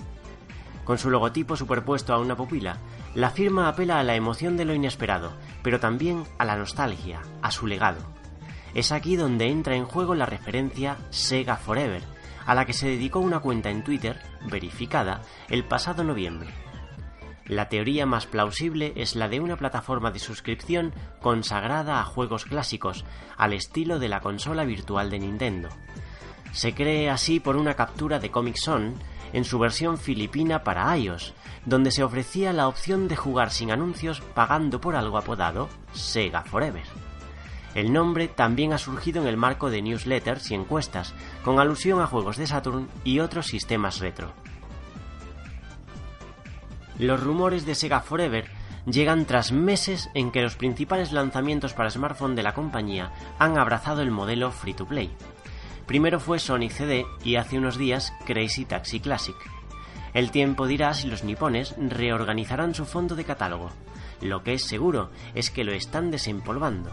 Con 0.85 0.99
su 0.99 1.11
logotipo 1.11 1.57
superpuesto 1.57 2.13
a 2.13 2.19
una 2.19 2.37
pupila, 2.37 2.79
la 3.15 3.31
firma 3.31 3.69
apela 3.69 3.99
a 3.99 4.03
la 4.03 4.17
emoción 4.17 4.57
de 4.57 4.65
lo 4.65 4.75
inesperado, 4.75 5.33
pero 5.63 5.81
también 5.81 6.25
a 6.39 6.45
la 6.45 6.57
nostalgia, 6.57 7.23
a 7.43 7.51
su 7.51 7.67
legado. 7.67 8.01
Es 8.75 8.93
aquí 8.93 9.17
donde 9.17 9.47
entra 9.47 9.77
en 9.77 9.85
juego 9.87 10.15
la 10.15 10.27
referencia 10.27 10.99
Sega 11.11 11.57
Forever, 11.57 12.03
a 12.45 12.55
la 12.55 12.67
que 12.67 12.73
se 12.73 12.89
dedicó 12.89 13.21
una 13.21 13.41
cuenta 13.41 13.71
en 13.71 13.85
Twitter, 13.85 14.21
verificada, 14.51 15.23
el 15.49 15.65
pasado 15.65 16.05
noviembre. 16.05 16.51
La 17.47 17.69
teoría 17.69 18.07
más 18.07 18.27
plausible 18.27 18.95
es 18.97 19.17
la 19.17 19.29
de 19.29 19.41
una 19.41 19.57
plataforma 19.57 20.11
de 20.11 20.19
suscripción 20.19 20.95
consagrada 21.21 22.01
a 22.01 22.05
juegos 22.05 22.47
clásicos, 22.47 23.05
al 23.37 23.53
estilo 23.53 23.99
de 23.99 24.09
la 24.09 24.21
consola 24.21 24.65
virtual 24.65 25.11
de 25.11 25.19
Nintendo. 25.19 25.69
Se 26.55 26.73
cree 26.73 27.11
así 27.11 27.41
por 27.41 27.57
una 27.57 27.75
captura 27.75 28.21
de 28.21 28.31
Comic 28.31 28.55
Son 28.57 28.95
en 29.33 29.45
su 29.45 29.59
versión 29.59 29.99
filipina 29.99 30.63
para 30.63 30.97
iOS, 30.97 31.35
donde 31.67 31.91
se 31.91 32.05
ofrecía 32.05 32.53
la 32.53 32.69
opción 32.69 33.09
de 33.09 33.17
jugar 33.17 33.51
sin 33.51 33.73
anuncios 33.73 34.21
pagando 34.21 34.81
por 34.81 34.95
algo 34.95 35.19
apodado 35.19 35.69
Sega 35.93 36.43
Forever. 36.45 36.85
El 37.75 37.93
nombre 37.93 38.29
también 38.29 38.73
ha 38.73 38.79
surgido 38.79 39.21
en 39.21 39.27
el 39.27 39.37
marco 39.37 39.69
de 39.69 39.83
newsletters 39.83 40.53
y 40.53 40.55
encuestas, 40.55 41.13
con 41.45 41.59
alusión 41.59 42.01
a 42.01 42.07
juegos 42.07 42.37
de 42.37 42.47
Saturn 42.47 42.89
y 43.03 43.19
otros 43.19 43.49
sistemas 43.49 43.99
retro. 43.99 44.33
Los 47.01 47.21
rumores 47.21 47.67
de 47.67 47.75
Sega 47.75 48.01
Forever 48.01 48.49
llegan 48.87 49.25
tras 49.25 49.51
meses 49.51 50.09
en 50.15 50.31
que 50.31 50.43
los 50.43 50.55
principales 50.55 51.11
lanzamientos 51.11 51.75
para 51.75 51.91
smartphone 51.91 52.37
de 52.37 52.45
la 52.45 52.55
compañía 52.55 53.11
han 53.41 53.59
abrazado 53.59 54.03
el 54.03 54.13
modelo 54.13 54.53
free 54.53 54.75
to 54.75 54.87
play. 54.87 55.11
Primero 55.87 56.19
fue 56.19 56.39
Sonic 56.39 56.73
CD 56.73 57.07
y 57.25 57.37
hace 57.37 57.59
unos 57.59 57.77
días 57.77 58.15
Crazy 58.25 58.65
Taxi 58.65 59.01
Classic. 59.01 59.37
El 60.15 60.31
tiempo 60.31 60.67
dirá 60.67 60.95
si 60.95 61.09
los 61.09 61.25
nipones 61.25 61.75
reorganizarán 61.77 62.75
su 62.75 62.87
fondo 62.87 63.17
de 63.17 63.25
catálogo. 63.25 63.71
Lo 64.23 64.43
que 64.43 64.55
es 64.55 64.65
seguro 64.65 65.11
es 65.35 65.51
que 65.51 65.65
lo 65.65 65.73
están 65.73 66.11
desempolvando. 66.11 66.91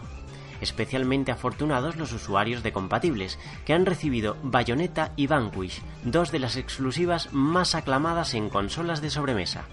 Especialmente 0.60 1.32
afortunados 1.32 1.96
los 1.96 2.12
usuarios 2.12 2.62
de 2.62 2.72
compatibles, 2.72 3.38
que 3.64 3.72
han 3.72 3.86
recibido 3.86 4.36
Bayonetta 4.42 5.12
y 5.16 5.26
Vanquish, 5.26 5.82
dos 6.04 6.30
de 6.30 6.40
las 6.40 6.56
exclusivas 6.56 7.32
más 7.32 7.74
aclamadas 7.74 8.34
en 8.34 8.50
consolas 8.50 9.00
de 9.00 9.10
sobremesa. 9.10 9.64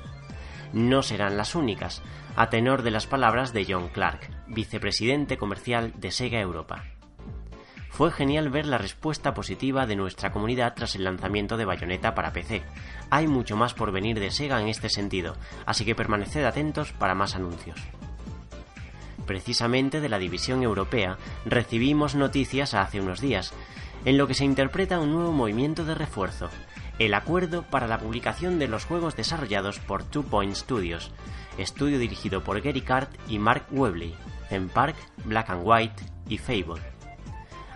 No 0.72 1.04
serán 1.04 1.36
las 1.36 1.56
únicas, 1.56 2.02
a 2.36 2.50
tenor 2.50 2.84
de 2.84 2.92
las 2.92 3.06
palabras 3.06 3.52
de 3.52 3.66
John 3.68 3.90
Clark, 3.90 4.30
vicepresidente 4.48 5.38
comercial 5.38 5.94
de 5.98 6.12
Sega 6.12 6.40
Europa. 6.40 6.86
Fue 8.00 8.12
genial 8.12 8.50
ver 8.50 8.66
la 8.66 8.78
respuesta 8.78 9.34
positiva 9.34 9.86
de 9.86 9.98
nuestra 9.98 10.32
comunidad 10.32 10.74
tras 10.74 10.96
el 10.96 11.04
lanzamiento 11.04 11.58
de 11.58 11.66
Bayonetta 11.66 12.16
para 12.16 12.32
PC. 12.32 12.62
Hay 13.10 13.28
mucho 13.28 13.58
más 13.58 13.74
por 13.74 13.92
venir 13.92 14.22
de 14.22 14.32
Sega 14.32 14.62
en 14.62 14.70
este 14.70 14.88
sentido, 14.88 15.36
así 15.66 15.84
que 15.84 15.96
permaneced 15.96 16.46
atentos 16.46 16.94
para 16.94 17.14
más 17.14 17.36
anuncios. 17.36 17.78
Precisamente 19.26 20.00
de 20.00 20.08
la 20.08 20.18
división 20.18 20.64
europea 20.64 21.18
recibimos 21.44 22.16
noticias 22.16 22.74
hace 22.74 23.02
unos 23.02 23.20
días, 23.20 23.52
en 24.06 24.18
lo 24.18 24.28
que 24.28 24.34
se 24.34 24.46
interpreta 24.46 25.02
un 25.02 25.12
nuevo 25.12 25.34
movimiento 25.34 25.84
de 25.84 25.96
refuerzo, 25.96 26.48
el 27.00 27.14
acuerdo 27.14 27.64
para 27.64 27.88
la 27.88 28.00
publicación 28.00 28.60
de 28.60 28.70
los 28.70 28.86
juegos 28.86 29.18
desarrollados 29.18 29.80
por 29.80 30.06
Two 30.06 30.24
Point 30.24 30.56
Studios, 30.56 31.12
estudio 31.58 32.00
dirigido 32.00 32.46
por 32.46 32.62
Gary 32.62 32.80
Cart 32.80 33.12
y 33.28 33.40
Mark 33.40 33.66
Webley, 33.72 34.16
en 34.52 34.70
Park, 34.70 34.96
Black 35.26 35.50
and 35.50 35.64
White 35.66 36.02
y 36.30 36.38
Fable. 36.38 36.99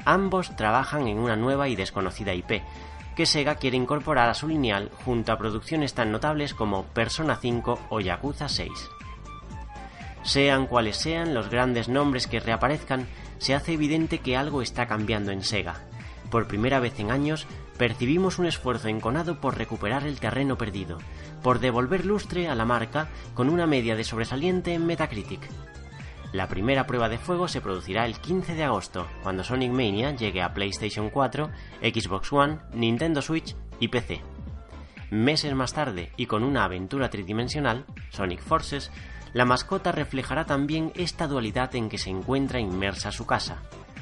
Ambos 0.06 0.56
trabajan 0.56 1.08
en 1.08 1.18
una 1.18 1.36
nueva 1.36 1.70
y 1.70 1.76
desconocida 1.76 2.34
IP, 2.34 2.62
que 3.16 3.26
Sega 3.26 3.56
quiere 3.56 3.78
incorporar 3.78 4.30
a 4.30 4.34
su 4.34 4.48
lineal 4.48 4.90
junto 5.06 5.32
a 5.32 5.38
producciones 5.38 5.94
tan 5.94 6.12
notables 6.12 6.54
como 6.54 6.84
Persona 6.84 7.36
5 7.36 7.80
o 7.90 8.00
Yakuza 8.00 8.50
6. 8.50 8.72
Sean 10.24 10.68
cuales 10.68 10.98
sean 10.98 11.34
los 11.34 11.50
grandes 11.50 11.90
nombres 11.90 12.28
que 12.28 12.40
reaparezcan, 12.40 13.08
se 13.38 13.54
hace 13.54 13.74
evidente 13.74 14.20
que 14.20 14.38
algo 14.38 14.62
está 14.62 14.88
cambiando 14.88 15.32
en 15.32 15.44
Sega. 15.44 15.82
Por 16.32 16.48
primera 16.48 16.80
vez 16.80 17.00
en 17.00 17.12
años, 17.12 17.46
percibimos 17.78 18.40
un 18.40 18.46
esfuerzo 18.46 18.88
enconado 18.88 19.40
por 19.40 19.58
recuperar 19.58 20.06
el 20.06 20.20
terreno 20.20 20.58
perdido, 20.58 20.98
por 21.44 21.60
devolver 21.60 22.06
lustre 22.06 22.48
a 22.48 22.56
la 22.56 22.66
marca 22.66 23.10
con 23.34 23.50
una 23.50 23.68
media 23.68 23.96
de 23.96 24.04
sobresaliente 24.04 24.74
en 24.74 24.86
Metacritic. 24.86 25.42
La 26.34 26.48
primera 26.48 26.88
prueba 26.88 27.10
de 27.10 27.20
fuego 27.20 27.48
se 27.48 27.62
producirá 27.62 28.08
el 28.08 28.20
15 28.20 28.56
de 28.56 28.64
agosto, 28.64 29.08
cuando 29.22 29.44
Sonic 29.44 29.72
Mania 29.72 30.16
llegue 30.16 30.42
a 30.42 30.52
PlayStation 30.52 31.12
4, 31.12 31.52
Xbox 31.82 32.34
One, 32.34 32.58
Nintendo 32.74 33.22
Switch 33.22 33.56
y 33.80 33.90
PC. 33.90 34.22
Meses 35.12 35.54
más 35.54 35.74
tarde, 35.74 36.12
y 36.18 36.26
con 36.26 36.44
una 36.44 36.64
aventura 36.64 37.12
tridimensional, 37.12 37.86
Sonic 38.10 38.42
Forces, 38.42 38.92
la 39.34 39.46
mascota 39.46 39.92
reflejará 39.92 40.46
también 40.46 40.92
esta 40.96 41.28
dualidad 41.28 41.76
en 41.76 41.88
que 41.88 42.00
se 42.00 42.10
encuentra 42.10 42.60
inmersa 42.60 43.12
su 43.12 43.28
casa, 43.28 43.62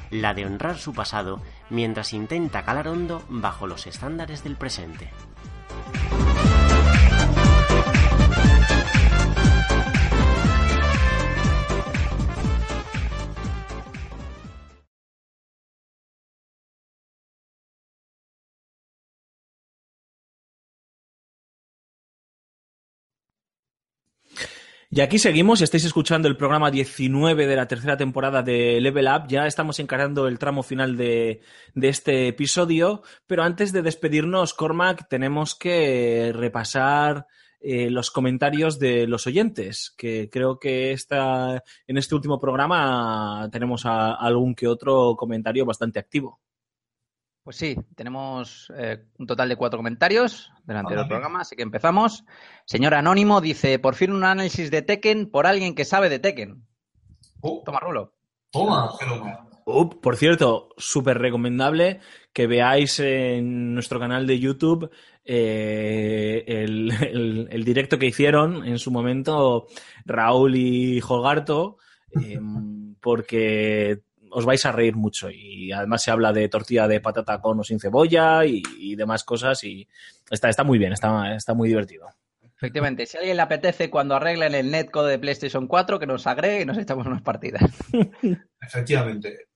la 0.09 0.33
de 0.33 0.45
honrar 0.45 0.77
su 0.77 0.93
pasado 0.93 1.41
mientras 1.69 2.13
intenta 2.13 2.63
calar 2.63 2.87
hondo 2.87 3.23
bajo 3.27 3.67
los 3.67 3.87
estándares 3.87 4.41
del 4.41 4.55
presente. 4.55 5.09
Y 24.93 24.99
aquí 24.99 25.19
seguimos, 25.19 25.61
estáis 25.61 25.85
escuchando 25.85 26.27
el 26.27 26.35
programa 26.35 26.69
19 26.69 27.47
de 27.47 27.55
la 27.55 27.65
tercera 27.65 27.95
temporada 27.95 28.43
de 28.43 28.81
Level 28.81 29.07
Up. 29.07 29.25
Ya 29.29 29.47
estamos 29.47 29.79
encarando 29.79 30.27
el 30.27 30.37
tramo 30.37 30.63
final 30.63 30.97
de, 30.97 31.39
este 31.81 32.27
episodio, 32.27 33.01
pero 33.25 33.43
antes 33.43 33.71
de 33.71 33.83
despedirnos, 33.83 34.53
Cormac, 34.53 35.07
tenemos 35.07 35.55
que 35.55 36.33
repasar 36.35 37.25
eh, 37.61 37.89
los 37.89 38.11
comentarios 38.11 38.79
de 38.79 39.07
los 39.07 39.27
oyentes, 39.27 39.93
que 39.97 40.29
creo 40.29 40.59
que 40.59 40.91
esta, 40.91 41.63
en 41.87 41.97
este 41.97 42.13
último 42.13 42.37
programa 42.37 43.47
tenemos 43.49 43.85
algún 43.85 44.53
que 44.53 44.67
otro 44.67 45.15
comentario 45.15 45.65
bastante 45.65 45.99
activo. 45.99 46.41
Pues 47.43 47.55
sí, 47.57 47.75
tenemos 47.95 48.71
eh, 48.77 49.03
un 49.17 49.25
total 49.25 49.49
de 49.49 49.55
cuatro 49.55 49.77
comentarios 49.79 50.51
delante 50.63 50.95
del 50.95 51.07
programa, 51.07 51.41
así 51.41 51.55
que 51.55 51.63
empezamos. 51.63 52.23
Señor 52.65 52.93
Anónimo 52.93 53.41
dice, 53.41 53.79
por 53.79 53.95
fin 53.95 54.11
un 54.11 54.23
análisis 54.23 54.69
de 54.69 54.83
Tekken 54.83 55.29
por 55.31 55.47
alguien 55.47 55.73
que 55.73 55.83
sabe 55.85 56.09
de 56.09 56.19
Tekken. 56.19 56.63
Oh, 57.41 57.63
Toma, 57.65 57.79
Rulo. 57.79 58.13
toma, 58.51 58.91
pero 58.99 59.89
por 60.01 60.17
cierto, 60.17 60.69
súper 60.77 61.17
recomendable 61.19 61.99
que 62.33 62.45
veáis 62.45 62.99
en 62.99 63.73
nuestro 63.73 63.99
canal 63.99 64.27
de 64.27 64.39
YouTube 64.39 64.91
eh, 65.23 66.43
el, 66.47 66.91
el- 66.91 67.47
el 67.51 67.63
directo 67.63 67.97
que 67.97 68.07
hicieron 68.07 68.65
en 68.65 68.77
su 68.79 68.91
momento 68.91 69.67
Raúl 70.05 70.55
y 70.55 70.99
Jogarto, 71.01 71.77
eh, 72.21 72.39
porque 73.01 74.01
os 74.31 74.45
vais 74.45 74.65
a 74.65 74.71
reír 74.71 74.95
mucho 74.95 75.29
y 75.29 75.71
además 75.71 76.03
se 76.03 76.11
habla 76.11 76.33
de 76.33 76.49
tortilla 76.49 76.87
de 76.87 77.01
patata 77.01 77.39
con 77.39 77.59
o 77.59 77.63
sin 77.63 77.79
cebolla 77.79 78.45
y, 78.45 78.63
y 78.77 78.95
demás 78.95 79.23
cosas 79.23 79.63
y 79.63 79.87
está, 80.29 80.49
está 80.49 80.63
muy 80.63 80.77
bien, 80.77 80.93
está, 80.93 81.35
está 81.35 81.53
muy 81.53 81.69
divertido. 81.69 82.07
Efectivamente, 82.61 83.07
si 83.07 83.17
a 83.17 83.21
alguien 83.21 83.37
le 83.37 83.41
apetece 83.41 83.89
cuando 83.89 84.15
arreglen 84.15 84.53
el 84.53 84.69
netcode 84.69 85.09
de 85.09 85.19
PlayStation 85.19 85.65
4, 85.65 85.97
que 85.97 86.05
nos 86.05 86.27
agregue 86.27 86.61
y 86.61 86.65
nos 86.65 86.77
echamos 86.77 87.07
unas 87.07 87.23
partidas. 87.23 87.63
efectivamente. 88.61 89.47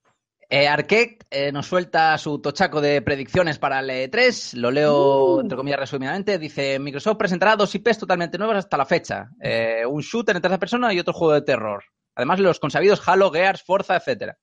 Eh, 0.49 0.68
Arquette 0.68 1.23
eh, 1.30 1.52
nos 1.52 1.68
suelta 1.68 2.18
su 2.18 2.39
tochaco 2.39 2.81
de 2.81 3.03
predicciones 3.03 3.60
para 3.60 3.80
el 3.80 3.89
E3. 3.89 4.53
Lo 4.56 4.72
leo, 4.72 5.39
entre 5.39 5.56
comillas, 5.56 5.80
resumidamente. 5.80 6.39
Dice, 6.39 6.80
Microsoft 6.80 7.18
presentará 7.18 7.56
dos 7.56 7.76
IPs 7.76 7.99
totalmente 7.99 8.39
nuevas 8.39 8.57
hasta 8.57 8.77
la 8.77 8.88
fecha. 8.88 9.30
Eh, 9.39 9.84
un 9.88 10.02
shooter 10.02 10.35
en 10.35 10.41
tercera 10.41 10.60
persona 10.60 10.91
y 10.91 10.99
otro 10.99 11.14
juego 11.14 11.34
de 11.34 11.43
terror. 11.43 11.84
Además, 12.15 12.39
los 12.39 12.60
consabidos 12.60 13.07
Halo, 13.07 13.31
Gears, 13.31 13.61
Forza, 13.61 13.97
etcétera. 13.97 14.35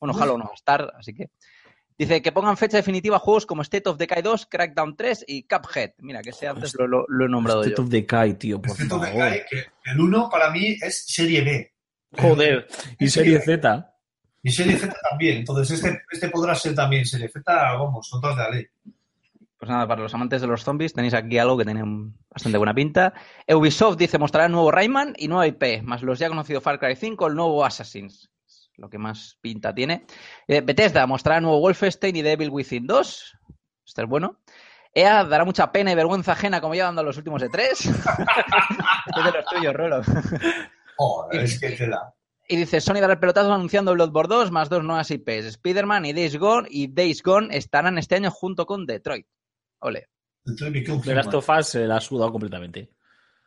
Bueno, 0.00 0.18
Halo 0.18 0.38
no, 0.38 0.50
Star, 0.54 0.92
así 0.98 1.14
que... 1.14 1.30
Dice 1.98 2.22
que 2.22 2.30
pongan 2.30 2.56
fecha 2.56 2.76
definitiva 2.76 3.16
a 3.16 3.18
juegos 3.18 3.44
como 3.44 3.62
State 3.62 3.88
of 3.88 3.98
Decay 3.98 4.22
2, 4.22 4.46
Crackdown 4.46 4.94
3 4.96 5.24
y 5.26 5.42
Cuphead. 5.48 5.94
Mira, 5.98 6.22
que 6.22 6.30
ese 6.30 6.46
antes 6.46 6.72
lo, 6.78 6.86
lo- 6.86 7.04
lo 7.08 7.24
he 7.26 7.28
nombrado 7.28 7.62
State 7.62 7.76
yo. 7.76 7.82
of 7.82 7.90
Decay, 7.90 8.34
tío, 8.34 8.62
por 8.62 8.76
de 8.76 8.84
favor. 8.86 9.12
Kai, 9.18 9.42
que 9.50 9.64
el 9.90 10.00
1 10.00 10.28
para 10.30 10.50
mí 10.52 10.76
es 10.80 11.06
serie 11.08 11.42
B. 11.42 11.74
Joder, 12.16 12.68
y 13.00 13.08
serie 13.08 13.40
Z. 13.40 13.92
Y 14.44 14.50
serie 14.52 14.76
Z 14.76 14.94
también. 15.10 15.38
Entonces, 15.38 15.82
este, 15.82 16.00
este 16.12 16.28
podrá 16.28 16.54
ser 16.54 16.72
también 16.76 17.04
serie 17.04 17.28
Z, 17.28 17.42
vamos, 17.72 18.08
con 18.08 18.20
todas 18.20 18.36
de 18.36 18.42
la 18.44 18.50
ley. 18.50 18.66
Pues 19.58 19.68
nada, 19.68 19.88
para 19.88 20.02
los 20.02 20.14
amantes 20.14 20.40
de 20.40 20.46
los 20.46 20.62
zombies 20.62 20.92
tenéis 20.94 21.14
aquí 21.14 21.36
algo 21.36 21.58
que 21.58 21.64
tiene 21.64 21.82
bastante 22.30 22.58
buena 22.58 22.72
pinta. 22.74 23.12
Ubisoft 23.52 23.96
dice 23.96 24.16
mostrará 24.18 24.46
el 24.46 24.52
nuevo 24.52 24.70
Rayman 24.70 25.14
y 25.18 25.26
nueva 25.26 25.48
IP, 25.48 25.82
más 25.82 26.00
los 26.04 26.20
ya 26.20 26.28
conocidos 26.28 26.62
Far 26.62 26.78
Cry 26.78 26.94
5, 26.94 27.26
el 27.26 27.34
nuevo 27.34 27.64
Assassins. 27.64 28.30
Lo 28.78 28.88
que 28.88 28.96
más 28.96 29.36
pinta 29.40 29.74
tiene. 29.74 30.06
Eh, 30.46 30.60
Bethesda 30.60 31.06
mostrará 31.06 31.40
nuevo 31.40 31.60
Wolfenstein 31.60 32.16
y 32.16 32.22
Devil 32.22 32.50
Within 32.50 32.86
2. 32.86 33.38
Este 33.84 34.02
es 34.02 34.08
bueno. 34.08 34.40
EA 34.94 35.24
dará 35.24 35.44
mucha 35.44 35.70
pena 35.70 35.92
y 35.92 35.94
vergüenza 35.94 36.32
ajena 36.32 36.60
como 36.60 36.74
ya 36.74 36.84
dando 36.84 37.02
los 37.02 37.16
últimos 37.16 37.42
de 37.42 37.48
tres. 37.48 37.84
este 37.84 37.90
es 39.16 39.24
de 39.24 39.32
los 39.32 39.44
tuyos, 39.46 39.74
Rolo. 39.74 40.02
Joder, 40.96 41.44
es 41.44 41.60
que 41.60 41.70
tela. 41.70 42.14
Y 42.48 42.56
dice, 42.56 42.80
Sony 42.80 42.94
dará 42.94 43.12
el 43.12 43.18
pelotazo 43.18 43.52
anunciando 43.52 43.92
Bloodborne 43.92 44.34
2 44.34 44.50
más 44.50 44.70
dos 44.70 44.82
nuevas 44.82 45.10
IPs. 45.10 45.44
Spider-Man 45.44 46.06
y 46.06 46.12
Days 46.14 46.38
Gone 46.38 46.66
y 46.70 46.88
Days 46.88 47.22
Gone 47.22 47.54
estarán 47.54 47.98
este 47.98 48.14
año 48.14 48.30
junto 48.30 48.64
con 48.64 48.86
Detroit. 48.86 49.26
Ole. 49.80 50.08
Become 50.44 51.02
The 51.02 51.14
Last 51.14 51.34
of 51.34 51.48
Us 51.48 51.66
se 51.68 51.86
la 51.86 51.96
ha 51.96 52.00
sudado 52.00 52.32
completamente. 52.32 52.90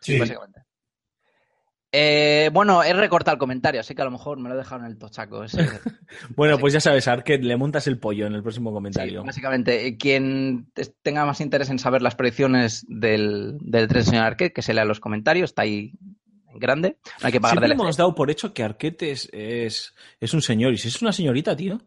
Sí. 0.01 0.19
básicamente. 0.19 0.61
Eh, 1.93 2.49
bueno, 2.53 2.83
he 2.83 2.93
recortado 2.93 3.35
el 3.35 3.39
comentario, 3.39 3.81
así 3.81 3.93
que 3.93 4.01
a 4.01 4.05
lo 4.05 4.11
mejor 4.11 4.39
me 4.39 4.47
lo 4.47 4.55
he 4.55 4.57
dejado 4.57 4.81
en 4.85 4.87
el 4.91 4.97
tochaco. 4.97 5.43
ese. 5.43 5.57
Bueno, 6.35 6.57
pues 6.57 6.73
ya 6.73 6.79
sabes, 6.81 7.07
Arquette, 7.07 7.43
le 7.43 7.55
montas 7.55 7.87
el 7.87 7.97
pollo 7.97 8.27
en 8.27 8.33
el 8.33 8.41
próximo 8.43 8.69
Sí, 8.69 8.73
comentario. 8.73 9.23
básicamente, 9.23 9.87
eh, 9.87 9.97
quien 9.97 10.69
te- 10.73 10.93
tenga 11.01 11.25
más 11.25 11.39
interés 11.41 11.69
en 11.69 11.79
saber 11.79 12.01
las 12.01 12.15
predicciones 12.15 12.85
del, 12.89 13.57
del 13.61 13.87
3 13.87 14.05
señor 14.05 14.23
Arquette, 14.25 14.53
que 14.53 14.61
se 14.61 14.73
lea 14.73 14.83
los 14.85 14.99
comentarios, 14.99 15.51
está 15.51 15.61
ahí 15.61 15.93
en 16.53 16.59
grande. 16.59 16.97
No 17.21 17.27
hay 17.27 17.31
que 17.31 17.39
pagar 17.39 17.57
Siempre 17.59 17.73
hemos 17.73 17.95
dado 17.97 18.13
por 18.13 18.29
hecho 18.29 18.53
que 18.53 18.61
Arquette 18.63 19.03
es, 19.03 19.29
es, 19.31 19.93
es 20.19 20.33
un 20.33 20.41
señor. 20.41 20.73
Y 20.73 20.77
si 20.77 20.89
es 20.89 21.01
una 21.01 21.13
señorita, 21.13 21.55
tío. 21.55 21.79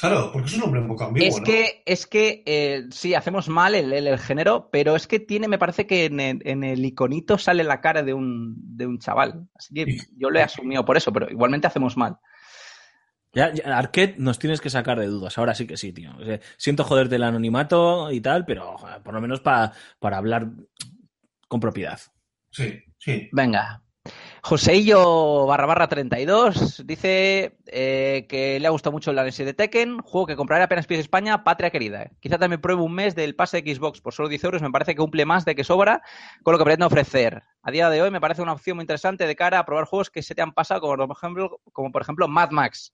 Claro, 0.00 0.30
porque 0.32 0.48
es 0.48 0.56
un 0.56 0.62
hombre 0.62 0.80
un 0.80 0.88
poco 0.88 1.04
ambiguo, 1.04 1.28
Es 1.28 1.38
¿no? 1.38 1.44
que, 1.44 1.82
es 1.84 2.06
que 2.06 2.42
eh, 2.46 2.86
sí, 2.90 3.14
hacemos 3.14 3.48
mal 3.48 3.74
el, 3.74 3.92
el- 3.92 4.06
el 4.06 4.18
género, 4.18 4.68
pero 4.72 4.96
es 4.96 5.06
que 5.06 5.20
tiene, 5.20 5.46
me 5.48 5.58
parece 5.58 5.86
que 5.86 6.06
en 6.06 6.20
el, 6.20 6.40
en 6.44 6.64
el 6.64 6.84
iconito 6.84 7.36
sale 7.38 7.64
la 7.64 7.80
cara 7.80 8.02
de 8.02 8.14
un, 8.14 8.54
de 8.76 8.86
un 8.86 8.98
chaval. 8.98 9.46
Así 9.54 9.74
que 9.74 9.96
yo 10.16 10.30
lo 10.30 10.38
he 10.38 10.42
asumido 10.42 10.84
por 10.84 10.96
eso, 10.96 11.12
pero 11.12 11.28
igualmente 11.30 11.66
hacemos 11.66 11.96
mal. 11.96 12.16
Ya, 13.32 13.52
ya, 13.54 13.78
Arquette 13.78 14.18
nos 14.18 14.38
tienes 14.38 14.60
que 14.60 14.70
sacar 14.70 14.98
de 14.98 15.06
dudas. 15.06 15.38
Ahora 15.38 15.54
sí 15.54 15.66
que 15.66 15.76
sí, 15.76 15.92
tío. 15.92 16.10
O 16.18 16.24
sea, 16.24 16.40
siento 16.56 16.82
joderte 16.82 17.16
el 17.16 17.22
anonimato 17.22 18.10
y 18.10 18.20
tal, 18.20 18.44
pero 18.44 18.76
joder, 18.78 19.02
por 19.02 19.14
lo 19.14 19.20
menos 19.20 19.40
pa- 19.40 19.72
para 20.00 20.16
hablar 20.16 20.48
con 21.46 21.60
propiedad. 21.60 22.00
Sí, 22.50 22.80
sí. 22.98 23.28
Venga. 23.32 23.82
Joseillo 24.42 25.46
barra 25.46 25.66
barra 25.66 25.88
32 25.88 26.86
dice 26.86 27.58
eh, 27.66 28.26
que 28.28 28.58
le 28.58 28.66
ha 28.66 28.70
gustado 28.70 28.92
mucho 28.92 29.10
el 29.10 29.18
análisis 29.18 29.44
de 29.44 29.54
Tekken, 29.54 29.98
juego 30.00 30.26
que 30.26 30.36
compraré 30.36 30.64
apenas 30.64 30.86
pies 30.86 31.00
España, 31.00 31.44
patria 31.44 31.70
querida. 31.70 32.02
eh. 32.02 32.10
Quizá 32.20 32.38
también 32.38 32.60
pruebe 32.60 32.82
un 32.82 32.94
mes 32.94 33.14
del 33.14 33.34
pase 33.34 33.60
de 33.62 33.74
Xbox 33.74 34.00
por 34.00 34.12
solo 34.14 34.28
10 34.28 34.44
euros, 34.44 34.62
me 34.62 34.70
parece 34.70 34.94
que 34.94 35.00
cumple 35.00 35.26
más 35.26 35.44
de 35.44 35.54
que 35.54 35.64
sobra 35.64 36.02
con 36.42 36.52
lo 36.52 36.58
que 36.58 36.64
pretende 36.64 36.86
ofrecer. 36.86 37.42
A 37.62 37.70
día 37.70 37.90
de 37.90 38.00
hoy 38.02 38.10
me 38.10 38.20
parece 38.20 38.42
una 38.42 38.52
opción 38.52 38.76
muy 38.76 38.82
interesante 38.84 39.26
de 39.26 39.36
cara 39.36 39.58
a 39.58 39.64
probar 39.66 39.84
juegos 39.84 40.10
que 40.10 40.22
se 40.22 40.34
te 40.34 40.42
han 40.42 40.52
pasado, 40.52 40.80
como 40.80 41.06
por 41.06 41.16
ejemplo, 41.16 41.60
como 41.72 41.92
por 41.92 42.02
ejemplo 42.02 42.26
Mad 42.28 42.50
Max. 42.50 42.92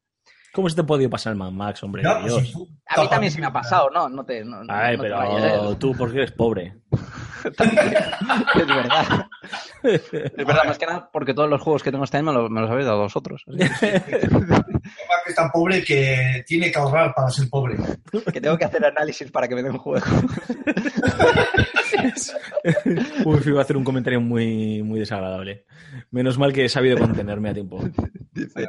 ¿Cómo 0.52 0.70
se 0.70 0.74
te 0.74 0.80
ha 0.80 0.86
podido 0.86 1.10
pasar 1.10 1.32
el 1.32 1.38
Mad 1.38 1.50
Max, 1.50 1.82
hombre? 1.82 2.02
Pues, 2.02 2.24
Dios. 2.24 2.48
sí, 2.48 2.54
A 2.88 3.02
mí 3.02 3.08
también 3.08 3.30
se 3.30 3.40
me 3.40 3.46
ha 3.46 3.52
pasado, 3.52 3.90
¿no? 3.90 4.08
No 4.08 4.24
te, 4.24 4.42
no, 4.42 4.62
Ay, 4.68 4.96
no 4.96 5.02
te 5.02 5.08
pero 5.10 5.18
vayas, 5.18 5.72
¿eh? 5.72 5.76
tú 5.78 5.94
porque 5.96 6.16
eres 6.18 6.32
pobre. 6.32 6.74
Es 8.54 8.66
verdad. 8.66 9.26
Es 9.82 10.36
verdad, 10.36 10.64
más 10.66 10.78
que 10.78 10.86
nada 10.86 11.10
porque 11.12 11.34
todos 11.34 11.48
los 11.48 11.60
juegos 11.60 11.82
que 11.82 11.90
tengo 11.90 12.04
este 12.04 12.18
año 12.18 12.26
me 12.26 12.32
los, 12.32 12.50
me 12.50 12.60
los 12.60 12.70
habéis 12.70 12.86
dado 12.86 13.00
vosotros. 13.00 13.44
Es 15.26 15.34
tan 15.34 15.50
pobre 15.50 15.82
que 15.82 16.44
tiene 16.46 16.70
que 16.70 16.78
ahorrar 16.78 17.12
para 17.12 17.28
ser 17.30 17.50
pobre. 17.50 17.76
que 18.32 18.40
tengo 18.40 18.56
que 18.56 18.64
hacer 18.64 18.84
análisis 18.84 19.32
para 19.32 19.48
que 19.48 19.56
me 19.56 19.62
den 19.64 19.72
un 19.72 19.78
juego. 19.78 20.06
Uy, 23.24 23.40
iba 23.46 23.58
a 23.58 23.62
hacer 23.62 23.76
un 23.76 23.84
comentario 23.84 24.20
muy, 24.20 24.82
muy 24.82 25.00
desagradable. 25.00 25.64
Menos 26.10 26.38
mal 26.38 26.52
que 26.52 26.64
he 26.64 26.68
sabido 26.68 26.98
contenerme 26.98 27.50
a 27.50 27.54
tiempo. 27.54 27.82
Dice, 28.32 28.68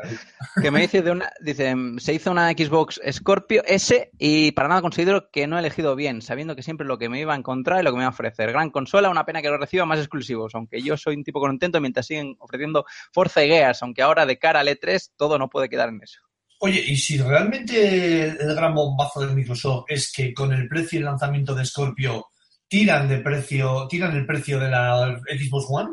que 0.62 0.72
me 0.72 0.82
dice 0.82 1.02
de 1.02 1.12
una, 1.12 1.32
dice, 1.42 1.76
se 1.98 2.14
hizo 2.14 2.32
una 2.32 2.50
Xbox 2.52 3.02
Scorpio 3.12 3.64
S 3.66 4.12
y 4.18 4.52
para 4.54 4.70
nada 4.70 4.82
considero 4.82 5.30
que 5.30 5.48
no 5.48 5.58
he 5.58 5.60
elegido 5.60 5.96
bien, 5.96 6.22
sabiendo 6.22 6.56
que 6.56 6.64
siempre 6.64 6.88
lo 6.88 6.98
que 6.98 7.10
me 7.10 7.20
iba 7.20 7.34
a 7.34 7.38
encontrar 7.38 7.82
y 7.82 7.84
lo 7.84 7.92
que 7.92 7.98
me 7.98 8.04
iba 8.04 8.10
a 8.10 8.14
ofrecer. 8.14 8.52
Gran 8.52 8.70
consola, 8.70 9.10
una 9.10 9.26
pena 9.26 9.42
que 9.42 9.50
lo 9.50 9.58
reciba 9.58 9.86
más 9.86 10.00
exclusivos, 10.00 10.56
aunque 10.56 10.67
yo 10.72 10.98
soy 10.98 11.16
un 11.16 11.24
tipo 11.24 11.40
contento 11.40 11.82
mientras 11.82 12.06
siguen 12.06 12.36
ofreciendo 12.40 12.86
Forza 13.12 13.44
y 13.44 13.50
Gears, 13.50 13.84
aunque 13.84 14.02
ahora 14.02 14.26
de 14.26 14.38
cara 14.38 14.60
al 14.60 14.68
E3 14.68 15.12
todo 15.16 15.38
no 15.38 15.50
puede 15.50 15.70
quedar 15.70 15.90
en 15.90 16.02
eso. 16.02 16.22
Oye, 16.60 16.84
y 16.88 16.98
si 16.98 17.20
realmente 17.20 18.30
el 18.30 18.56
gran 18.56 18.74
bombazo 18.74 19.20
de 19.20 19.34
Microsoft 19.34 19.86
es 19.90 20.12
que 20.12 20.34
con 20.34 20.52
el 20.54 20.68
precio 20.68 20.98
y 20.98 21.00
el 21.00 21.06
lanzamiento 21.06 21.54
de 21.54 21.66
Scorpio 21.66 22.28
tiran 22.68 23.08
de 23.08 23.20
precio, 23.20 23.88
tiran 23.88 24.16
el 24.16 24.26
precio 24.26 24.60
de 24.60 24.70
la 24.70 25.20
Xbox 25.28 25.66
One, 25.70 25.90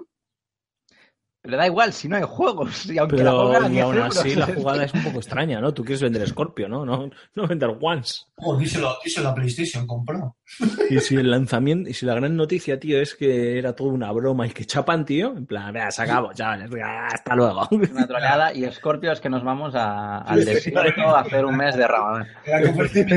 Pero 1.45 1.59
da 1.59 1.67
igual 1.67 1.93
si 1.93 2.09
no 2.09 2.17
hay 2.17 2.23
juegos. 2.23 2.87
Y 2.87 2.97
aunque 2.97 3.17
la 3.19 3.25
Pero 3.33 3.43
pongan 3.43 3.65
a 3.65 3.69
y 3.69 3.73
10 3.73 3.85
aún 3.85 3.97
euros, 3.99 4.17
así 4.17 4.35
la 4.35 4.47
jugada 4.55 4.85
es 4.85 4.95
un 4.95 5.05
poco 5.05 5.19
extraña, 5.19 5.61
¿no? 5.61 5.75
Tú 5.75 5.85
quieres 5.85 6.01
vender 6.01 6.27
Scorpio, 6.27 6.71
¿no? 6.71 6.87
No, 6.87 7.11
no 7.35 7.47
vender 7.47 7.77
Once. 7.83 8.23
Oh, 8.37 8.57
díselo, 8.57 8.97
díselo 9.05 9.29
a 9.29 9.35
PlayStation, 9.35 9.87
compró. 9.87 10.37
Y 10.89 10.99
si 11.01 11.17
el 11.17 11.31
lanzamiento, 11.31 11.91
y 11.91 11.93
si 11.95 12.07
la 12.07 12.15
gran 12.15 12.35
noticia, 12.35 12.81
tío, 12.81 12.99
es 12.99 13.15
que 13.15 13.59
era 13.59 13.75
toda 13.75 13.93
una 13.93 14.11
broma 14.13 14.47
y 14.47 14.51
que 14.51 14.65
chapan, 14.65 15.05
tío, 15.05 15.35
en 15.37 15.45
plan, 15.45 15.71
vea, 15.73 15.91
se 15.91 16.03
acabó, 16.03 16.33
chavales, 16.33 16.71
hasta 17.13 17.37
luego. 17.37 17.69
Una 17.71 18.07
troleada 18.07 18.55
y 18.55 18.65
Scorpio 18.73 19.13
es 19.13 19.21
que 19.21 19.29
nos 19.29 19.45
vamos 19.45 19.75
a- 19.75 20.19
al 20.23 20.45
desierto 20.47 21.15
a 21.15 21.21
hacer 21.21 21.45
un 21.45 21.57
mes 21.59 21.77
de 21.77 21.83
la 21.83 22.25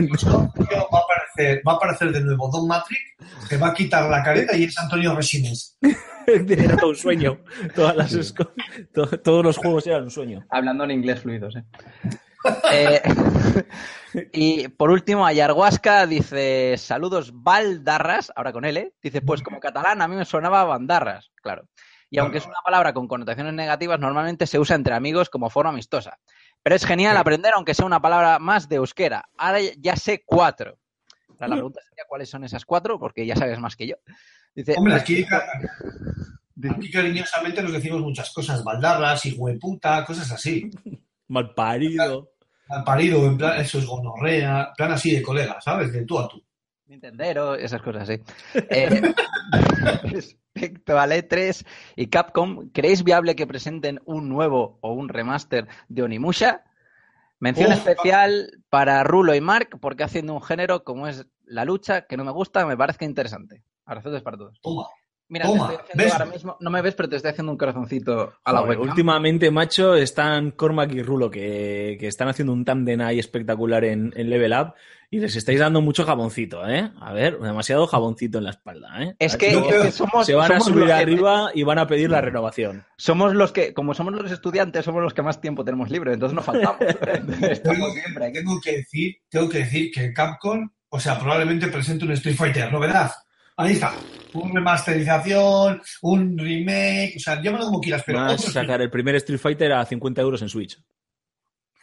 Microsoft 0.02 0.50
va 0.60 1.00
a 1.00 1.02
aparecer, 1.02 1.62
va 1.68 1.72
a 1.72 1.76
aparecer 1.76 2.12
de 2.12 2.22
nuevo 2.22 2.50
Don 2.52 2.68
Matrix, 2.68 3.02
te 3.50 3.58
va 3.58 3.68
a 3.70 3.74
quitar 3.74 4.10
la 4.10 4.22
careta 4.22 4.56
y 4.58 4.66
es 4.66 4.78
Antonio 4.78 5.16
Resines. 5.16 5.78
Era 6.28 6.76
todo 6.76 6.90
un 6.90 6.96
sueño. 6.96 7.38
Todas 7.74 7.96
las 7.96 8.14
todos 9.24 9.46
los 9.46 9.58
juegos 9.58 9.88
eran 9.88 10.04
un 10.04 10.12
sueño. 10.12 10.46
Hablando 10.50 10.84
en 10.84 10.92
inglés 10.92 11.22
fluidos, 11.22 11.56
¿eh? 11.56 11.64
Eh, 12.72 13.02
y 14.32 14.68
por 14.70 14.90
último, 14.90 15.26
Ayarhuasca 15.26 16.06
dice: 16.06 16.76
Saludos, 16.78 17.32
Valdarras, 17.34 18.32
ahora 18.36 18.54
con 18.54 18.66
L. 18.66 18.94
Dice: 19.02 19.22
Pues 19.22 19.42
como 19.42 19.60
catalán, 19.60 20.02
a 20.02 20.08
mí 20.08 20.16
me 20.16 20.26
sonaba 20.26 20.64
Bandarras, 20.64 21.32
claro. 21.36 21.68
Y 22.10 22.20
aunque 22.20 22.38
es 22.38 22.46
una 22.46 22.62
palabra 22.64 22.94
con 22.94 23.08
connotaciones 23.08 23.54
negativas, 23.54 24.00
normalmente 24.00 24.48
se 24.48 24.60
usa 24.60 24.78
entre 24.78 24.94
amigos 24.94 25.30
como 25.30 25.50
forma 25.50 25.72
amistosa. 25.72 26.18
Pero 26.64 26.76
es 26.76 26.86
genial 26.86 27.18
aprender, 27.18 27.52
aunque 27.54 27.74
sea 27.74 27.86
una 27.86 28.02
palabra 28.02 28.40
más 28.40 28.70
de 28.70 28.78
euskera. 28.78 29.26
Ahora 29.38 29.60
ya 29.78 29.98
sé 29.98 30.24
cuatro. 30.26 30.78
La 31.40 31.48
pregunta 31.48 31.82
sería: 31.82 32.06
¿cuáles 32.08 32.30
son 32.30 32.44
esas 32.44 32.66
cuatro? 32.66 32.98
Porque 32.98 33.26
ya 33.26 33.36
sabes 33.36 33.60
más 33.60 33.76
que 33.76 33.88
yo. 33.88 33.96
Dice: 34.56 34.76
Hombre, 34.78 34.96
aquí, 34.96 35.26
aquí 36.70 36.92
cariñosamente 36.92 37.62
nos 37.62 37.74
decimos 37.74 38.02
muchas 38.02 38.32
cosas, 38.32 38.64
baldarras, 38.64 39.26
hijueputa, 39.26 40.04
cosas 40.06 40.32
así. 40.32 40.70
Mal 41.28 41.54
parido. 41.54 42.32
Mal 42.68 42.84
parido, 42.84 43.26
en 43.26 43.38
plan, 43.38 43.60
eso 43.60 43.80
es 43.80 43.86
gonorrea, 43.86 44.68
en 44.70 44.74
plan 44.76 44.92
así 44.92 45.16
de 45.16 45.22
colega, 45.22 45.60
¿sabes? 45.62 45.92
De 45.92 46.06
tú 46.06 46.20
a 46.20 46.28
tú. 46.28 46.44
Nintendero, 46.88 47.56
esas 47.56 47.82
cosas 47.82 48.04
así. 48.04 48.22
Eh, 48.54 49.02
respecto 50.58 50.98
al 50.98 51.12
E3 51.12 51.66
y 51.96 52.08
Capcom, 52.08 52.70
¿creéis 52.70 53.04
viable 53.04 53.36
que 53.36 53.46
presenten 53.46 54.00
un 54.06 54.30
nuevo 54.30 54.80
o 54.82 54.94
un 54.94 55.10
remaster 55.10 55.68
de 55.90 56.04
Onimusha? 56.04 56.64
Mención 57.40 57.72
Uf. 57.72 57.78
especial 57.78 58.64
para 58.70 59.04
Rulo 59.04 59.36
y 59.36 59.42
Mark, 59.42 59.78
porque 59.80 60.04
haciendo 60.04 60.34
un 60.34 60.42
género 60.42 60.84
como 60.84 61.08
es 61.08 61.28
la 61.46 61.66
lucha, 61.66 62.08
que 62.08 62.18
no 62.18 62.24
me 62.24 62.32
gusta, 62.32 62.66
me 62.66 62.78
parece 62.78 63.06
interesante. 63.06 63.64
Abrazotes 63.86 64.24
para 64.24 64.38
todos. 64.38 64.60
Toma. 64.62 64.88
Mira, 65.30 65.46
Toma, 65.46 65.70
te 65.70 65.92
estoy 65.92 66.10
ahora 66.12 66.26
mismo, 66.26 66.58
no 66.62 66.70
me 66.70 66.82
ves, 66.82 66.96
pero 66.96 67.10
te 67.10 67.18
estoy 67.18 67.32
haciendo 67.32 67.52
un 67.52 67.58
corazoncito 67.58 68.34
a 68.46 68.54
la 68.54 68.62
webcam. 68.62 68.90
últimamente, 68.90 69.52
macho, 69.52 69.94
están 69.96 70.52
Cormac 70.52 70.92
y 70.94 71.02
Rulo, 71.04 71.30
que, 71.30 71.98
que 72.00 72.08
están 72.08 72.30
haciendo 72.30 72.54
un 72.54 72.64
tándem 72.64 73.02
ahí 73.02 73.20
espectacular 73.20 73.84
en, 73.84 74.14
en 74.16 74.30
Level 74.30 74.54
Up 74.54 74.74
y 75.10 75.20
les 75.20 75.36
estáis 75.36 75.60
dando 75.60 75.82
mucho 75.82 76.06
jaboncito, 76.06 76.68
¿eh? 76.68 76.92
A 77.02 77.14
ver, 77.14 77.40
demasiado 77.40 77.88
jaboncito 77.88 78.38
en 78.38 78.46
la 78.46 78.50
espalda, 78.52 79.04
¿eh? 79.04 79.16
Es 79.20 79.38
que, 79.38 79.50
es 79.88 79.96
somos, 79.96 80.26
Se 80.26 80.34
van 80.36 80.52
a 80.52 80.60
subir 80.60 80.86
que- 80.86 80.94
arriba 80.94 81.52
y 81.54 81.64
van 81.64 81.80
a 81.80 81.88
pedir 81.88 82.10
la 82.10 82.22
renovación. 82.22 82.86
Somos 82.98 83.34
los 83.34 83.52
que, 83.52 83.74
como 83.74 83.94
somos 83.94 84.14
los 84.14 84.32
estudiantes, 84.32 84.86
somos 84.86 85.02
los 85.02 85.14
que 85.14 85.22
más 85.24 85.42
tiempo 85.42 85.64
tenemos 85.66 85.90
libre, 85.90 86.14
entonces 86.14 86.36
no 86.36 86.42
faltamos. 86.42 86.80
Estamos 87.42 87.94
siempre. 87.94 88.32
Tengo 88.32 88.60
que 88.62 88.78
decir, 88.78 89.16
tengo 89.30 89.50
que 89.50 89.60
decir 89.60 89.92
que 89.92 90.14
Capcom, 90.14 90.70
o 90.90 91.00
sea, 91.00 91.20
probablemente 91.20 91.68
presente 91.68 92.06
un 92.06 92.12
Street 92.12 92.36
Fighter, 92.36 92.72
novedad. 92.72 93.12
Ahí 93.58 93.74
está. 93.74 93.94
Una 94.34 94.54
remasterización, 94.54 95.82
un 96.04 96.38
remake, 96.38 97.16
o 97.18 97.20
sea, 97.20 97.42
llámalo 97.42 97.66
como 97.66 97.82
quieras, 97.82 98.04
pero 98.06 98.20
Van 98.20 98.30
a 98.30 98.38
sacar 98.38 98.82
el 98.82 98.92
primer 98.92 99.16
Street 99.16 99.40
Fighter 99.40 99.74
a 99.74 99.84
50 99.86 100.22
euros 100.22 100.42
en 100.44 100.50
Switch. 100.50 100.80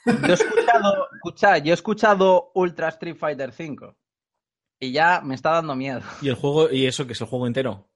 Yo 0.07 0.13
he 0.29 0.33
escuchado, 0.35 1.09
escucha, 1.15 1.59
yo 1.59 1.73
he 1.73 1.75
escuchado 1.75 2.53
Ultra 2.55 2.89
Street 2.91 3.17
Fighter 3.17 3.53
5 3.53 3.97
y 4.79 4.93
ya 4.93 5.21
me 5.23 5.35
está 5.35 5.51
dando 5.51 5.75
miedo. 5.75 6.03
Y 6.21 6.29
el 6.29 6.35
juego, 6.35 6.71
y 6.71 6.87
eso 6.87 7.07
que 7.07 7.15
es 7.15 7.21
el 7.21 7.27
juego 7.27 7.47
entero. 7.47 7.89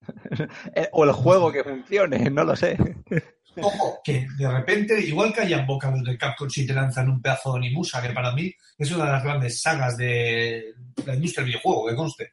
Eh, 0.74 0.88
O 0.92 1.04
el 1.04 1.12
juego 1.12 1.52
que 1.52 1.62
funcione, 1.62 2.30
no 2.30 2.42
lo 2.42 2.56
sé. 2.56 2.78
Ojo, 3.60 4.00
que 4.02 4.26
de 4.38 4.50
repente, 4.50 4.98
igual 5.00 5.32
que 5.32 5.42
hayan 5.42 5.66
boca 5.66 5.90
de 5.90 6.16
Capcom 6.16 6.48
si 6.48 6.66
te 6.66 6.72
lanzan 6.72 7.10
un 7.10 7.20
pedazo 7.20 7.52
de 7.52 7.58
Onimusa, 7.58 8.00
que 8.00 8.10
para 8.10 8.32
mí 8.32 8.52
es 8.78 8.90
una 8.92 9.04
de 9.04 9.12
las 9.12 9.22
grandes 9.22 9.60
sagas 9.60 9.96
de 9.96 10.74
la 11.04 11.14
industria 11.14 11.44
del 11.44 11.52
videojuego, 11.52 11.88
que 11.88 11.94
conste. 11.96 12.32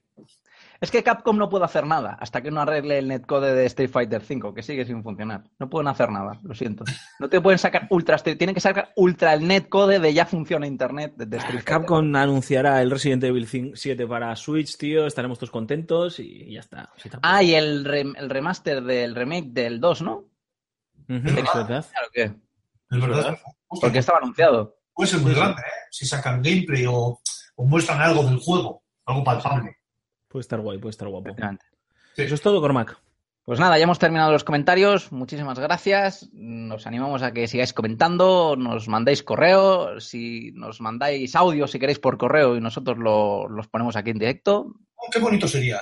Es 0.79 0.91
que 0.91 1.03
Capcom 1.03 1.37
no 1.37 1.49
puede 1.49 1.65
hacer 1.65 1.85
nada 1.85 2.17
hasta 2.19 2.41
que 2.41 2.51
no 2.51 2.61
arregle 2.61 2.99
el 2.99 3.07
netcode 3.07 3.53
de 3.53 3.65
Street 3.65 3.89
Fighter 3.89 4.21
5, 4.21 4.53
que 4.53 4.61
sigue 4.61 4.85
sin 4.85 5.01
funcionar. 5.03 5.43
No 5.59 5.69
pueden 5.69 5.87
hacer 5.87 6.09
nada, 6.11 6.39
lo 6.43 6.53
siento. 6.53 6.83
No 7.19 7.29
te 7.29 7.41
pueden 7.41 7.57
sacar 7.57 7.87
Ultra 7.89 8.15
Street, 8.17 8.37
tienen 8.37 8.53
que 8.53 8.61
sacar 8.61 8.91
Ultra 8.95 9.33
el 9.33 9.47
netcode 9.47 9.99
de 9.99 10.13
ya 10.13 10.25
funciona 10.25 10.67
Internet 10.67 11.13
de, 11.17 11.25
de 11.25 11.37
Street 11.37 11.55
Fighter. 11.61 11.79
Capcom 11.79 12.15
anunciará 12.15 12.81
el 12.81 12.91
Resident 12.91 13.23
Evil 13.23 13.47
5 13.47 13.75
7 13.75 14.05
para 14.07 14.35
Switch, 14.35 14.77
tío. 14.77 15.07
Estaremos 15.07 15.39
todos 15.39 15.51
contentos 15.51 16.19
y 16.19 16.53
ya 16.53 16.59
está. 16.59 16.91
Tampoco. 17.01 17.19
Ah, 17.23 17.41
y 17.41 17.55
el, 17.55 17.83
rem- 17.85 18.15
el 18.17 18.29
remaster 18.29 18.83
del 18.83 19.15
remake 19.15 19.47
del 19.49 19.79
2, 19.79 20.01
¿no? 20.03 20.25
Ujú, 21.09 21.27
es 21.27 21.35
verdad. 21.35 21.85
Claro 21.91 22.07
que. 22.13 22.21
Es 22.23 23.01
verdad. 23.01 23.37
Porque 23.67 23.99
estaba 23.99 24.19
anunciado. 24.19 24.75
puede 24.93 25.09
ser 25.09 25.21
muy 25.21 25.33
grande, 25.33 25.61
¿eh? 25.61 25.87
Si 25.91 26.05
sacan 26.05 26.41
gameplay 26.41 26.85
o, 26.87 27.19
o 27.55 27.65
muestran 27.65 27.99
algo 28.01 28.23
del 28.23 28.37
juego, 28.37 28.83
algo 29.05 29.23
palpable. 29.23 29.76
Puede 30.27 30.41
estar 30.41 30.59
guay, 30.59 30.77
puede 30.77 30.91
estar 30.91 31.07
guapo. 31.07 31.35
Sí. 31.35 32.23
Eso 32.23 32.35
es 32.35 32.41
todo, 32.41 32.59
Cormac. 32.61 32.97
Pues 33.45 33.59
nada, 33.61 33.77
ya 33.77 33.83
hemos 33.85 33.99
terminado 33.99 34.31
los 34.33 34.43
comentarios. 34.43 35.11
Muchísimas 35.13 35.57
gracias. 35.57 36.29
Nos 36.33 36.85
animamos 36.85 37.21
a 37.23 37.31
que 37.31 37.47
sigáis 37.47 37.71
comentando, 37.71 38.55
nos 38.57 38.89
mandéis 38.89 39.23
correo, 39.23 40.01
si 40.01 40.51
nos 40.53 40.81
mandáis 40.81 41.33
audio 41.35 41.65
si 41.65 41.79
queréis 41.79 41.99
por 41.99 42.17
correo 42.17 42.57
y 42.57 42.59
nosotros 42.61 42.97
lo- 42.97 43.47
los 43.47 43.67
ponemos 43.69 43.95
aquí 43.95 44.09
en 44.09 44.19
directo. 44.19 44.73
Oh, 44.95 45.07
qué 45.09 45.19
bonito 45.19 45.47
sería. 45.47 45.79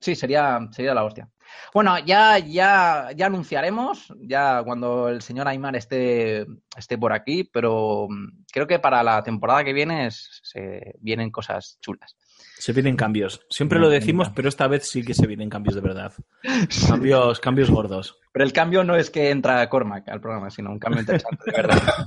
Sí, 0.00 0.14
sería, 0.14 0.60
sería 0.70 0.94
la 0.94 1.04
hostia. 1.04 1.28
Bueno, 1.74 1.98
ya, 1.98 2.38
ya, 2.38 3.10
ya 3.14 3.26
anunciaremos, 3.26 4.12
ya 4.20 4.62
cuando 4.64 5.08
el 5.10 5.20
señor 5.20 5.46
Aymar 5.46 5.76
esté, 5.76 6.46
esté 6.76 6.96
por 6.96 7.12
aquí, 7.12 7.44
pero 7.44 8.06
mm, 8.08 8.44
creo 8.50 8.66
que 8.66 8.78
para 8.78 9.02
la 9.02 9.22
temporada 9.22 9.62
que 9.62 9.72
viene 9.74 10.06
es- 10.06 10.40
se 10.42 10.94
vienen 11.00 11.30
cosas 11.30 11.78
chulas. 11.82 12.16
Se 12.58 12.72
vienen 12.72 12.96
cambios. 12.96 13.44
Siempre 13.50 13.78
lo 13.78 13.88
decimos, 13.88 14.30
pero 14.34 14.48
esta 14.48 14.68
vez 14.68 14.88
sí 14.88 15.02
que 15.02 15.14
se 15.14 15.26
vienen 15.26 15.50
cambios 15.50 15.74
de 15.74 15.80
verdad. 15.80 16.12
Cambios, 16.88 17.40
cambios 17.40 17.70
gordos. 17.70 18.18
Pero 18.32 18.44
el 18.44 18.52
cambio 18.52 18.84
no 18.84 18.96
es 18.96 19.10
que 19.10 19.30
entra 19.30 19.68
Cormac 19.68 20.08
al 20.08 20.20
programa, 20.20 20.50
sino 20.50 20.70
un 20.70 20.78
cambio 20.78 21.00
interesante, 21.00 21.44
de 21.46 21.52
verdad. 21.52 21.82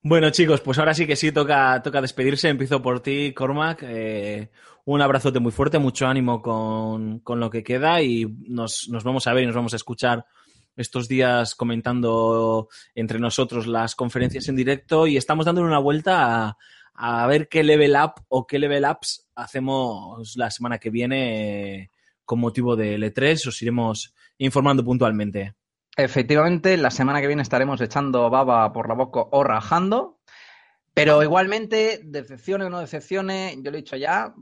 Bueno, 0.00 0.30
chicos, 0.30 0.60
pues 0.60 0.78
ahora 0.78 0.94
sí 0.94 1.08
que 1.08 1.16
sí 1.16 1.32
toca, 1.32 1.82
toca 1.82 2.00
despedirse. 2.00 2.48
Empiezo 2.48 2.80
por 2.80 3.00
ti, 3.00 3.32
Cormac. 3.34 3.82
Eh, 3.82 4.48
un 4.84 5.02
abrazote 5.02 5.40
muy 5.40 5.50
fuerte, 5.50 5.80
mucho 5.80 6.06
ánimo 6.06 6.40
con, 6.40 7.18
con 7.18 7.40
lo 7.40 7.50
que 7.50 7.64
queda 7.64 8.00
y 8.00 8.24
nos, 8.46 8.88
nos 8.88 9.02
vamos 9.02 9.26
a 9.26 9.32
ver 9.32 9.42
y 9.42 9.46
nos 9.46 9.56
vamos 9.56 9.72
a 9.72 9.76
escuchar 9.76 10.24
estos 10.76 11.08
días 11.08 11.54
comentando 11.54 12.68
entre 12.94 13.18
nosotros 13.18 13.66
las 13.66 13.94
conferencias 13.94 14.48
en 14.48 14.56
directo 14.56 15.06
y 15.06 15.16
estamos 15.16 15.46
dándole 15.46 15.66
una 15.66 15.78
vuelta 15.78 16.44
a, 16.44 16.56
a 16.96 17.26
ver 17.26 17.48
qué 17.48 17.62
level 17.62 17.94
up 18.02 18.14
o 18.28 18.46
qué 18.46 18.58
level 18.58 18.86
ups 18.90 19.28
hacemos 19.34 20.36
la 20.36 20.50
semana 20.50 20.78
que 20.78 20.90
viene 20.90 21.74
eh, 21.74 21.90
con 22.24 22.40
motivo 22.40 22.76
del 22.76 23.02
E3. 23.02 23.48
Os 23.48 23.62
iremos 23.62 24.14
informando 24.38 24.84
puntualmente. 24.84 25.54
Efectivamente, 25.96 26.76
la 26.76 26.90
semana 26.90 27.20
que 27.20 27.26
viene 27.26 27.42
estaremos 27.42 27.80
echando 27.80 28.28
baba 28.28 28.72
por 28.72 28.88
la 28.88 28.94
boca 28.94 29.20
o 29.30 29.44
rajando. 29.44 30.20
Pero 30.92 31.22
igualmente, 31.22 32.00
decepcione 32.04 32.64
o 32.64 32.70
no 32.70 32.80
decepcione, 32.80 33.54
yo 33.58 33.70
lo 33.70 33.76
he 33.76 33.82
dicho 33.82 33.96
ya, 33.96 34.34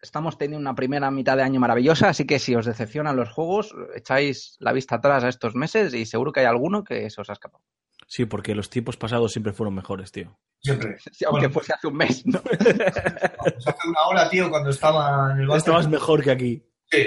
estamos 0.00 0.38
teniendo 0.38 0.60
una 0.60 0.76
primera 0.76 1.10
mitad 1.10 1.36
de 1.36 1.42
año 1.42 1.58
maravillosa, 1.58 2.08
así 2.10 2.26
que 2.26 2.38
si 2.38 2.54
os 2.54 2.66
decepcionan 2.66 3.16
los 3.16 3.30
juegos, 3.30 3.74
echáis 3.94 4.56
la 4.60 4.72
vista 4.72 4.96
atrás 4.96 5.24
a 5.24 5.28
estos 5.28 5.56
meses 5.56 5.92
y 5.94 6.06
seguro 6.06 6.32
que 6.32 6.40
hay 6.40 6.46
alguno 6.46 6.84
que 6.84 7.10
se 7.10 7.20
os 7.20 7.28
ha 7.28 7.32
escapado. 7.32 7.64
Sí, 8.12 8.24
porque 8.24 8.56
los 8.56 8.68
tipos 8.68 8.96
pasados 8.96 9.30
siempre 9.30 9.52
fueron 9.52 9.72
mejores, 9.72 10.10
tío. 10.10 10.36
Siempre. 10.60 10.96
Sí, 11.12 11.24
aunque 11.24 11.42
Bueno. 11.46 11.54
fuese 11.54 11.72
hace 11.74 11.86
un 11.86 11.94
mes, 11.96 12.26
¿no? 12.26 12.40
Pues 12.42 13.66
hace 13.68 13.88
una 13.88 14.00
hora, 14.08 14.28
tío, 14.28 14.50
cuando 14.50 14.70
estaba 14.70 15.30
en 15.32 15.38
el. 15.42 15.50
Estabas 15.52 15.88
mejor 15.88 16.24
que 16.24 16.32
aquí. 16.32 16.66
Sí. 16.90 17.06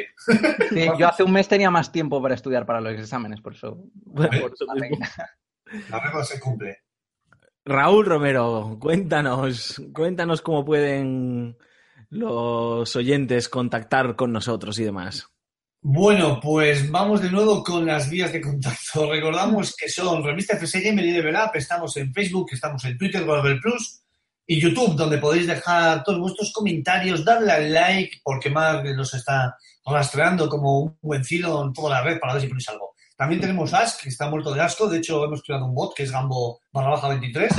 Sí, 0.71 0.87
yo 0.97 1.07
hace 1.09 1.23
un 1.23 1.33
mes 1.33 1.49
tenía 1.49 1.69
más 1.69 1.91
tiempo 1.91 2.21
para 2.21 2.35
estudiar 2.35 2.65
para 2.65 2.79
los 2.79 2.93
exámenes, 2.93 3.41
por 3.41 3.53
eso. 3.53 3.83
Por 4.15 4.29
por 4.29 4.53
eso 4.53 4.65
la 4.65 4.73
mismo. 4.75 4.97
regla. 4.97 5.29
La 5.89 5.99
regla 5.99 6.23
se 6.23 6.39
cumple. 6.39 6.77
Raúl 7.65 8.05
Romero, 8.05 8.77
cuéntanos, 8.79 9.81
cuéntanos 9.93 10.41
cómo 10.41 10.63
pueden 10.63 11.57
los 12.09 12.95
oyentes 12.95 13.49
contactar 13.49 14.15
con 14.15 14.31
nosotros 14.31 14.79
y 14.79 14.85
demás. 14.85 15.27
Bueno, 15.85 16.39
pues 16.39 16.89
vamos 16.89 17.21
de 17.21 17.29
nuevo 17.29 17.61
con 17.61 17.85
las 17.85 18.09
vías 18.09 18.31
de 18.31 18.39
contacto. 18.39 19.05
Recordamos 19.11 19.75
que 19.75 19.89
son 19.89 20.23
Revista 20.23 20.55
FS 20.55 20.79
Gamer 20.79 21.03
y 21.03 21.11
Level 21.11 21.35
Up. 21.35 21.51
Estamos 21.55 21.97
en 21.97 22.13
Facebook, 22.13 22.47
estamos 22.53 22.85
en 22.85 22.97
Twitter, 22.97 23.25
Google 23.25 23.59
Plus. 23.59 23.99
y 24.47 24.61
YouTube, 24.61 24.95
donde 24.95 25.17
podéis 25.17 25.45
dejar 25.45 26.01
todos 26.05 26.21
vuestros 26.21 26.53
comentarios, 26.53 27.25
darle 27.25 27.51
al 27.51 27.73
like, 27.73 28.21
porque 28.23 28.49
Mark 28.49 28.85
nos 28.95 29.13
está 29.13 29.57
rastreando 29.85 30.47
como 30.47 30.79
un 30.79 30.97
buen 31.01 31.25
filo 31.25 31.61
en 31.65 31.73
toda 31.73 31.89
la 31.89 32.01
red 32.01 32.17
para 32.17 32.35
ver 32.35 32.43
si 32.43 32.47
ponéis 32.47 32.69
algo. 32.69 32.93
También 33.17 33.41
tenemos 33.41 33.73
Ask, 33.73 34.03
que 34.03 34.09
está 34.09 34.29
muerto 34.29 34.53
de 34.53 34.61
asco. 34.61 34.87
De 34.87 34.99
hecho, 34.99 35.25
hemos 35.25 35.43
creado 35.43 35.65
un 35.65 35.75
bot 35.75 35.93
que 35.93 36.03
es 36.03 36.11
Gambo 36.11 36.61
barra 36.71 36.91
baja 36.91 37.09
23. 37.09 37.51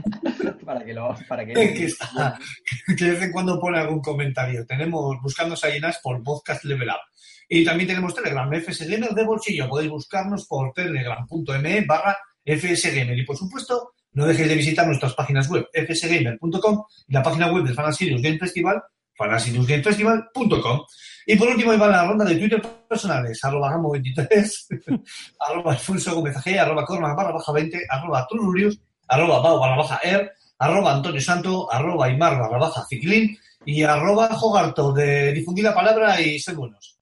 para 0.64 0.82
que 0.82 0.94
lo. 0.94 1.14
Para 1.28 1.44
que... 1.44 1.52
que, 1.74 1.84
está, 1.84 2.38
que 2.86 3.04
de 3.04 3.10
vez 3.10 3.22
en 3.22 3.32
cuando 3.32 3.60
pone 3.60 3.78
algún 3.78 4.00
comentario. 4.00 4.64
Tenemos 4.64 5.18
buscándonos 5.20 5.62
ahí 5.62 5.76
en 5.76 5.84
Ask 5.84 6.00
por 6.02 6.22
Podcast 6.22 6.64
Level 6.64 6.88
Up. 6.88 7.19
Y 7.52 7.64
también 7.64 7.88
tenemos 7.88 8.14
Telegram, 8.14 8.48
FSGamer 8.48 9.10
de 9.10 9.24
bolsillo. 9.24 9.68
Podéis 9.68 9.90
buscarnos 9.90 10.46
por 10.46 10.72
telegram.me 10.72 11.80
barra 11.80 12.16
FSGamer. 12.44 13.18
Y 13.18 13.26
por 13.26 13.36
supuesto, 13.36 13.94
no 14.12 14.24
dejéis 14.24 14.50
de 14.50 14.54
visitar 14.54 14.86
nuestras 14.86 15.14
páginas 15.14 15.50
web, 15.50 15.68
fsgamer.com 15.72 16.84
y 17.08 17.12
la 17.12 17.24
página 17.24 17.50
web 17.52 17.64
del 17.64 17.74
Fantasy 17.74 18.08
Game 18.22 18.38
Festival, 18.38 18.80
fantasygamefestival.com. 19.16 20.80
Y 21.26 21.34
por 21.34 21.48
último, 21.48 21.74
iba 21.74 21.88
la 21.88 22.06
ronda 22.06 22.24
de 22.24 22.36
Twitter 22.36 22.62
personales, 22.88 23.44
arroba 23.44 23.72
gamo23, 23.72 25.02
arroba 25.48 25.72
alfonso 25.72 26.14
gómez 26.14 26.36
arroba 26.56 26.84
corma 26.84 27.14
barra 27.14 27.32
baja 27.32 27.50
20, 27.50 27.80
arroba 27.88 28.28
trururius, 28.28 28.78
arroba 29.08 29.42
pau 29.42 29.58
barra 29.58 29.76
baja 29.76 29.98
er, 30.04 30.32
arroba 30.56 30.94
antonio 30.94 31.20
santo, 31.20 31.72
arroba 31.72 32.08
imar 32.08 32.38
barra 32.38 32.58
baja 32.58 32.86
ciclín 32.88 33.36
y 33.64 33.82
arroba 33.82 34.28
jogarto 34.36 34.92
de 34.92 35.32
difundir 35.32 35.64
la 35.64 35.74
palabra 35.74 36.20
y 36.20 36.38
ser 36.38 36.54
buenos. 36.54 36.99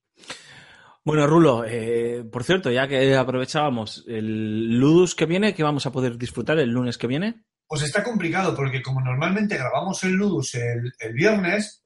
Bueno, 1.04 1.26
Rulo, 1.26 1.64
eh, 1.64 2.24
por 2.30 2.44
cierto, 2.44 2.70
ya 2.70 2.86
que 2.86 3.16
aprovechábamos 3.16 4.04
el 4.06 4.78
Ludus 4.78 5.14
que 5.14 5.26
viene, 5.26 5.54
que 5.54 5.62
vamos 5.62 5.86
a 5.86 5.92
poder 5.92 6.18
disfrutar 6.18 6.58
el 6.58 6.70
lunes 6.70 6.98
que 6.98 7.06
viene. 7.06 7.44
Pues 7.66 7.82
está 7.82 8.02
complicado 8.02 8.54
porque 8.54 8.82
como 8.82 9.00
normalmente 9.00 9.56
grabamos 9.56 10.02
el 10.04 10.12
Ludus 10.12 10.54
el, 10.54 10.92
el 10.98 11.12
viernes 11.14 11.84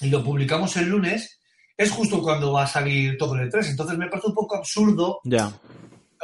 y 0.00 0.10
lo 0.10 0.22
publicamos 0.22 0.76
el 0.76 0.88
lunes, 0.88 1.40
es 1.76 1.90
justo 1.92 2.20
cuando 2.20 2.52
va 2.52 2.64
a 2.64 2.66
salir 2.66 3.16
todo 3.16 3.36
el 3.36 3.50
E3. 3.50 3.70
Entonces 3.70 3.96
me 3.96 4.08
parece 4.08 4.28
un 4.28 4.34
poco 4.34 4.56
absurdo. 4.56 5.20
Ya. 5.24 5.52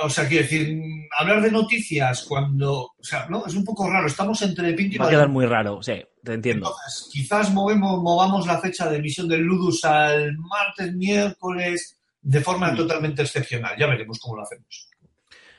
O 0.02 0.10
sea, 0.10 0.26
quiero 0.26 0.42
decir, 0.42 0.80
hablar 1.16 1.40
de 1.40 1.52
noticias 1.52 2.24
cuando. 2.24 2.80
O 2.98 3.04
sea, 3.04 3.26
no, 3.28 3.46
es 3.46 3.54
un 3.54 3.64
poco 3.64 3.88
raro. 3.88 4.08
Estamos 4.08 4.42
entre 4.42 4.72
Pinto 4.72 4.96
y 4.96 4.98
Va 4.98 5.06
a 5.06 5.10
quedar 5.10 5.28
muy 5.28 5.46
raro, 5.46 5.80
sí, 5.82 6.02
te 6.24 6.34
entiendo. 6.34 6.66
Entonces, 6.66 7.08
quizás 7.12 7.52
movemos, 7.52 8.02
movamos 8.02 8.46
la 8.46 8.58
fecha 8.58 8.90
de 8.90 8.96
emisión 8.96 9.28
del 9.28 9.42
Ludus 9.42 9.84
al 9.84 10.36
martes, 10.38 10.92
miércoles, 10.94 11.96
de 12.24 12.40
forma 12.40 12.74
totalmente 12.74 13.22
excepcional. 13.22 13.76
Ya 13.78 13.86
veremos 13.86 14.18
cómo 14.18 14.36
lo 14.36 14.42
hacemos. 14.42 14.88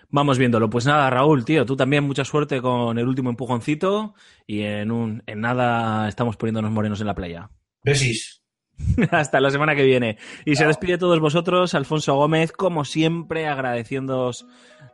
Vamos 0.10 0.38
viéndolo. 0.38 0.70
Pues 0.70 0.86
nada, 0.86 1.10
Raúl, 1.10 1.46
tío, 1.46 1.66
tú 1.66 1.76
también 1.76 2.04
mucha 2.04 2.26
suerte 2.26 2.62
con 2.62 2.98
el 2.98 3.08
último 3.08 3.30
empujoncito 3.30 4.16
y 4.46 4.62
en, 4.62 4.92
un, 4.92 5.24
en 5.26 5.42
nada 5.42 6.08
estamos 6.10 6.38
poniéndonos 6.38 6.72
morenos 6.72 7.02
en 7.02 7.08
la 7.08 7.16
playa. 7.16 7.50
Besis. 7.84 8.42
Hasta 9.12 9.40
la 9.40 9.52
semana 9.52 9.76
que 9.76 9.84
viene. 9.84 10.18
Y 10.44 10.56
se 10.56 10.66
despide 10.66 10.94
de 10.94 10.98
todos 10.98 11.20
vosotros, 11.20 11.76
Alfonso 11.76 12.16
Gómez, 12.16 12.52
como 12.52 12.84
siempre, 12.84 13.48
agradeciéndoos 13.48 14.46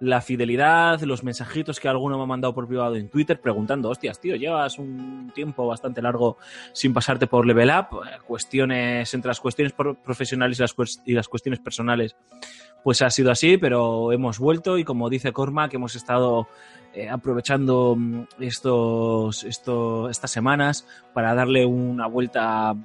la 0.01 0.19
fidelidad, 0.19 0.99
los 1.01 1.23
mensajitos 1.23 1.79
que 1.79 1.87
alguno 1.87 2.17
me 2.17 2.23
ha 2.23 2.25
mandado 2.25 2.53
por 2.55 2.67
privado 2.67 2.95
en 2.95 3.07
Twitter 3.07 3.39
preguntando, 3.39 3.87
hostias, 3.89 4.19
tío, 4.19 4.35
llevas 4.35 4.79
un 4.79 5.31
tiempo 5.33 5.67
bastante 5.67 6.01
largo 6.01 6.37
sin 6.73 6.91
pasarte 6.91 7.27
por 7.27 7.45
Level 7.45 7.69
Up, 7.69 8.01
Eh, 8.03 8.17
cuestiones, 8.25 9.13
entre 9.13 9.29
las 9.29 9.39
cuestiones 9.39 9.73
pro- 9.73 9.93
profesionales 9.93 10.57
y 10.57 10.61
las, 10.63 10.75
y 11.05 11.13
las 11.13 11.27
cuestiones 11.27 11.59
personales, 11.59 12.15
pues 12.83 13.03
ha 13.03 13.11
sido 13.11 13.29
así, 13.31 13.57
pero 13.57 14.11
hemos 14.11 14.39
vuelto 14.39 14.79
y 14.79 14.83
como 14.83 15.07
dice 15.07 15.31
Cormac, 15.31 15.71
hemos 15.75 15.95
estado 15.95 16.47
eh, 16.95 17.07
aprovechando 17.07 17.95
mm, 17.95 18.23
estos, 18.39 19.43
esto, 19.43 20.09
estas 20.09 20.31
semanas 20.31 20.87
para 21.13 21.35
darle 21.35 21.63
una 21.63 22.07
vuelta 22.07 22.75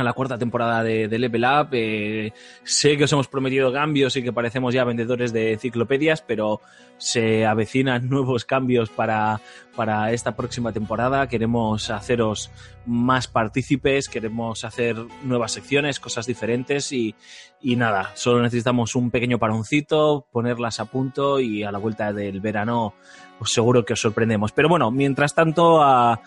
a 0.00 0.04
la 0.04 0.12
cuarta 0.12 0.38
temporada 0.38 0.82
de, 0.82 1.18
Level 1.18 1.44
Up. 1.44 1.68
Eh, 1.72 2.32
sé 2.64 2.96
que 2.96 3.04
os 3.04 3.12
hemos 3.12 3.28
prometido 3.28 3.72
cambios 3.72 4.16
y 4.16 4.22
que 4.22 4.32
parecemos 4.32 4.74
ya 4.74 4.84
vendedores 4.84 5.32
de 5.32 5.52
enciclopedias, 5.52 6.22
pero 6.22 6.60
se 6.98 7.46
avecinan 7.46 8.08
nuevos 8.10 8.44
cambios 8.44 8.90
para, 8.90 9.40
para 9.76 10.12
esta 10.12 10.36
próxima 10.36 10.72
temporada. 10.72 11.28
Queremos 11.28 11.90
haceros 11.90 12.50
más 12.86 13.28
partícipes, 13.28 14.08
queremos 14.08 14.64
hacer 14.64 14.96
nuevas 15.22 15.52
secciones, 15.52 16.00
cosas 16.00 16.26
diferentes 16.26 16.92
y, 16.92 17.14
y 17.60 17.76
nada, 17.76 18.10
solo 18.14 18.42
necesitamos 18.42 18.94
un 18.94 19.10
pequeño 19.10 19.38
paroncito, 19.38 20.26
ponerlas 20.32 20.80
a 20.80 20.86
punto 20.86 21.40
y 21.40 21.62
a 21.62 21.72
la 21.72 21.78
vuelta 21.78 22.12
del 22.12 22.40
verano 22.40 22.94
os 23.38 23.52
seguro 23.52 23.84
que 23.84 23.92
os 23.94 24.00
sorprendemos. 24.00 24.52
Pero 24.52 24.68
bueno, 24.68 24.90
mientras 24.90 25.34
tanto, 25.34 25.82
a 25.82 26.20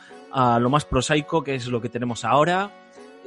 lo 0.60 0.70
más 0.70 0.86
prosaico, 0.86 1.44
que 1.44 1.56
es 1.56 1.68
lo 1.68 1.82
que 1.82 1.90
tenemos 1.90 2.26
ahora. 2.26 2.72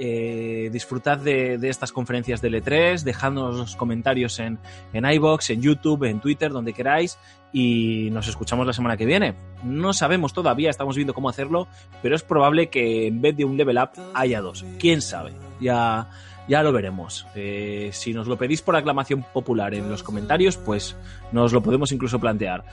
Eh, 0.03 0.71
disfrutad 0.73 1.19
de, 1.19 1.59
de 1.59 1.69
estas 1.69 1.93
conferencias 1.93 2.41
del 2.41 2.55
E3, 2.55 3.03
dejadnos 3.03 3.55
los 3.55 3.77
comentarios 3.77 4.39
en, 4.39 4.59
en 4.95 5.05
iBox, 5.05 5.51
en 5.51 5.61
YouTube, 5.61 6.05
en 6.05 6.21
Twitter, 6.21 6.51
donde 6.53 6.73
queráis, 6.73 7.19
y 7.53 8.09
nos 8.11 8.27
escuchamos 8.27 8.67
la 8.67 8.73
semana 8.73 8.97
que 8.97 9.05
viene. 9.05 9.35
No 9.63 9.93
sabemos 9.93 10.33
todavía, 10.33 10.71
estamos 10.71 10.97
viendo 10.97 11.13
cómo 11.13 11.29
hacerlo, 11.29 11.69
pero 12.01 12.17
es 12.17 12.23
probable 12.23 12.71
que 12.71 13.09
en 13.09 13.21
vez 13.21 13.37
de 13.37 13.45
un 13.45 13.59
level 13.59 13.77
up 13.77 13.91
haya 14.15 14.41
dos. 14.41 14.65
¿Quién 14.79 15.03
sabe? 15.03 15.35
Ya, 15.61 16.09
ya 16.49 16.63
lo 16.63 16.73
veremos. 16.73 17.27
Eh, 17.35 17.91
si 17.93 18.15
nos 18.15 18.27
lo 18.27 18.39
pedís 18.39 18.63
por 18.63 18.77
aclamación 18.77 19.23
popular 19.35 19.75
en 19.75 19.91
los 19.91 20.03
comentarios, 20.03 20.57
pues 20.57 20.97
nos 21.31 21.53
lo 21.53 21.63
podemos 21.63 21.93
incluso 21.93 22.19
plantear. 22.19 22.65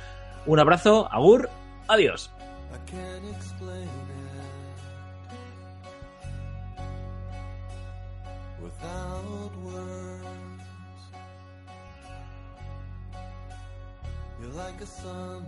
Un 0.46 0.60
abrazo, 0.60 1.12
agur, 1.12 1.50
adiós. 1.90 2.32
Like 14.68 14.82
a 14.82 14.86
sunrise. 14.86 15.46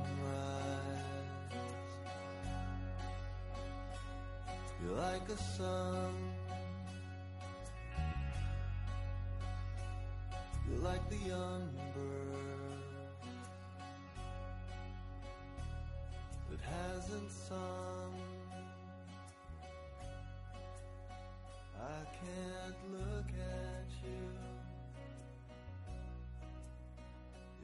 You're 4.82 4.96
like 4.96 5.28
a 5.28 5.38
sun. 5.38 6.14
You're 10.70 10.80
like 10.80 11.10
the 11.10 11.18
young 11.28 11.70
bird 11.94 12.80
that 16.50 16.62
hasn't 16.62 17.30
sung. 17.30 18.14
I 21.76 22.02
can't 22.22 22.80
look 22.94 23.28
at 23.28 23.90
you. 24.02 24.30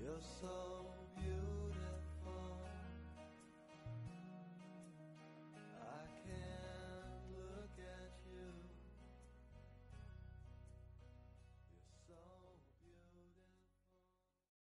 You're 0.02 0.26
so 0.42 0.85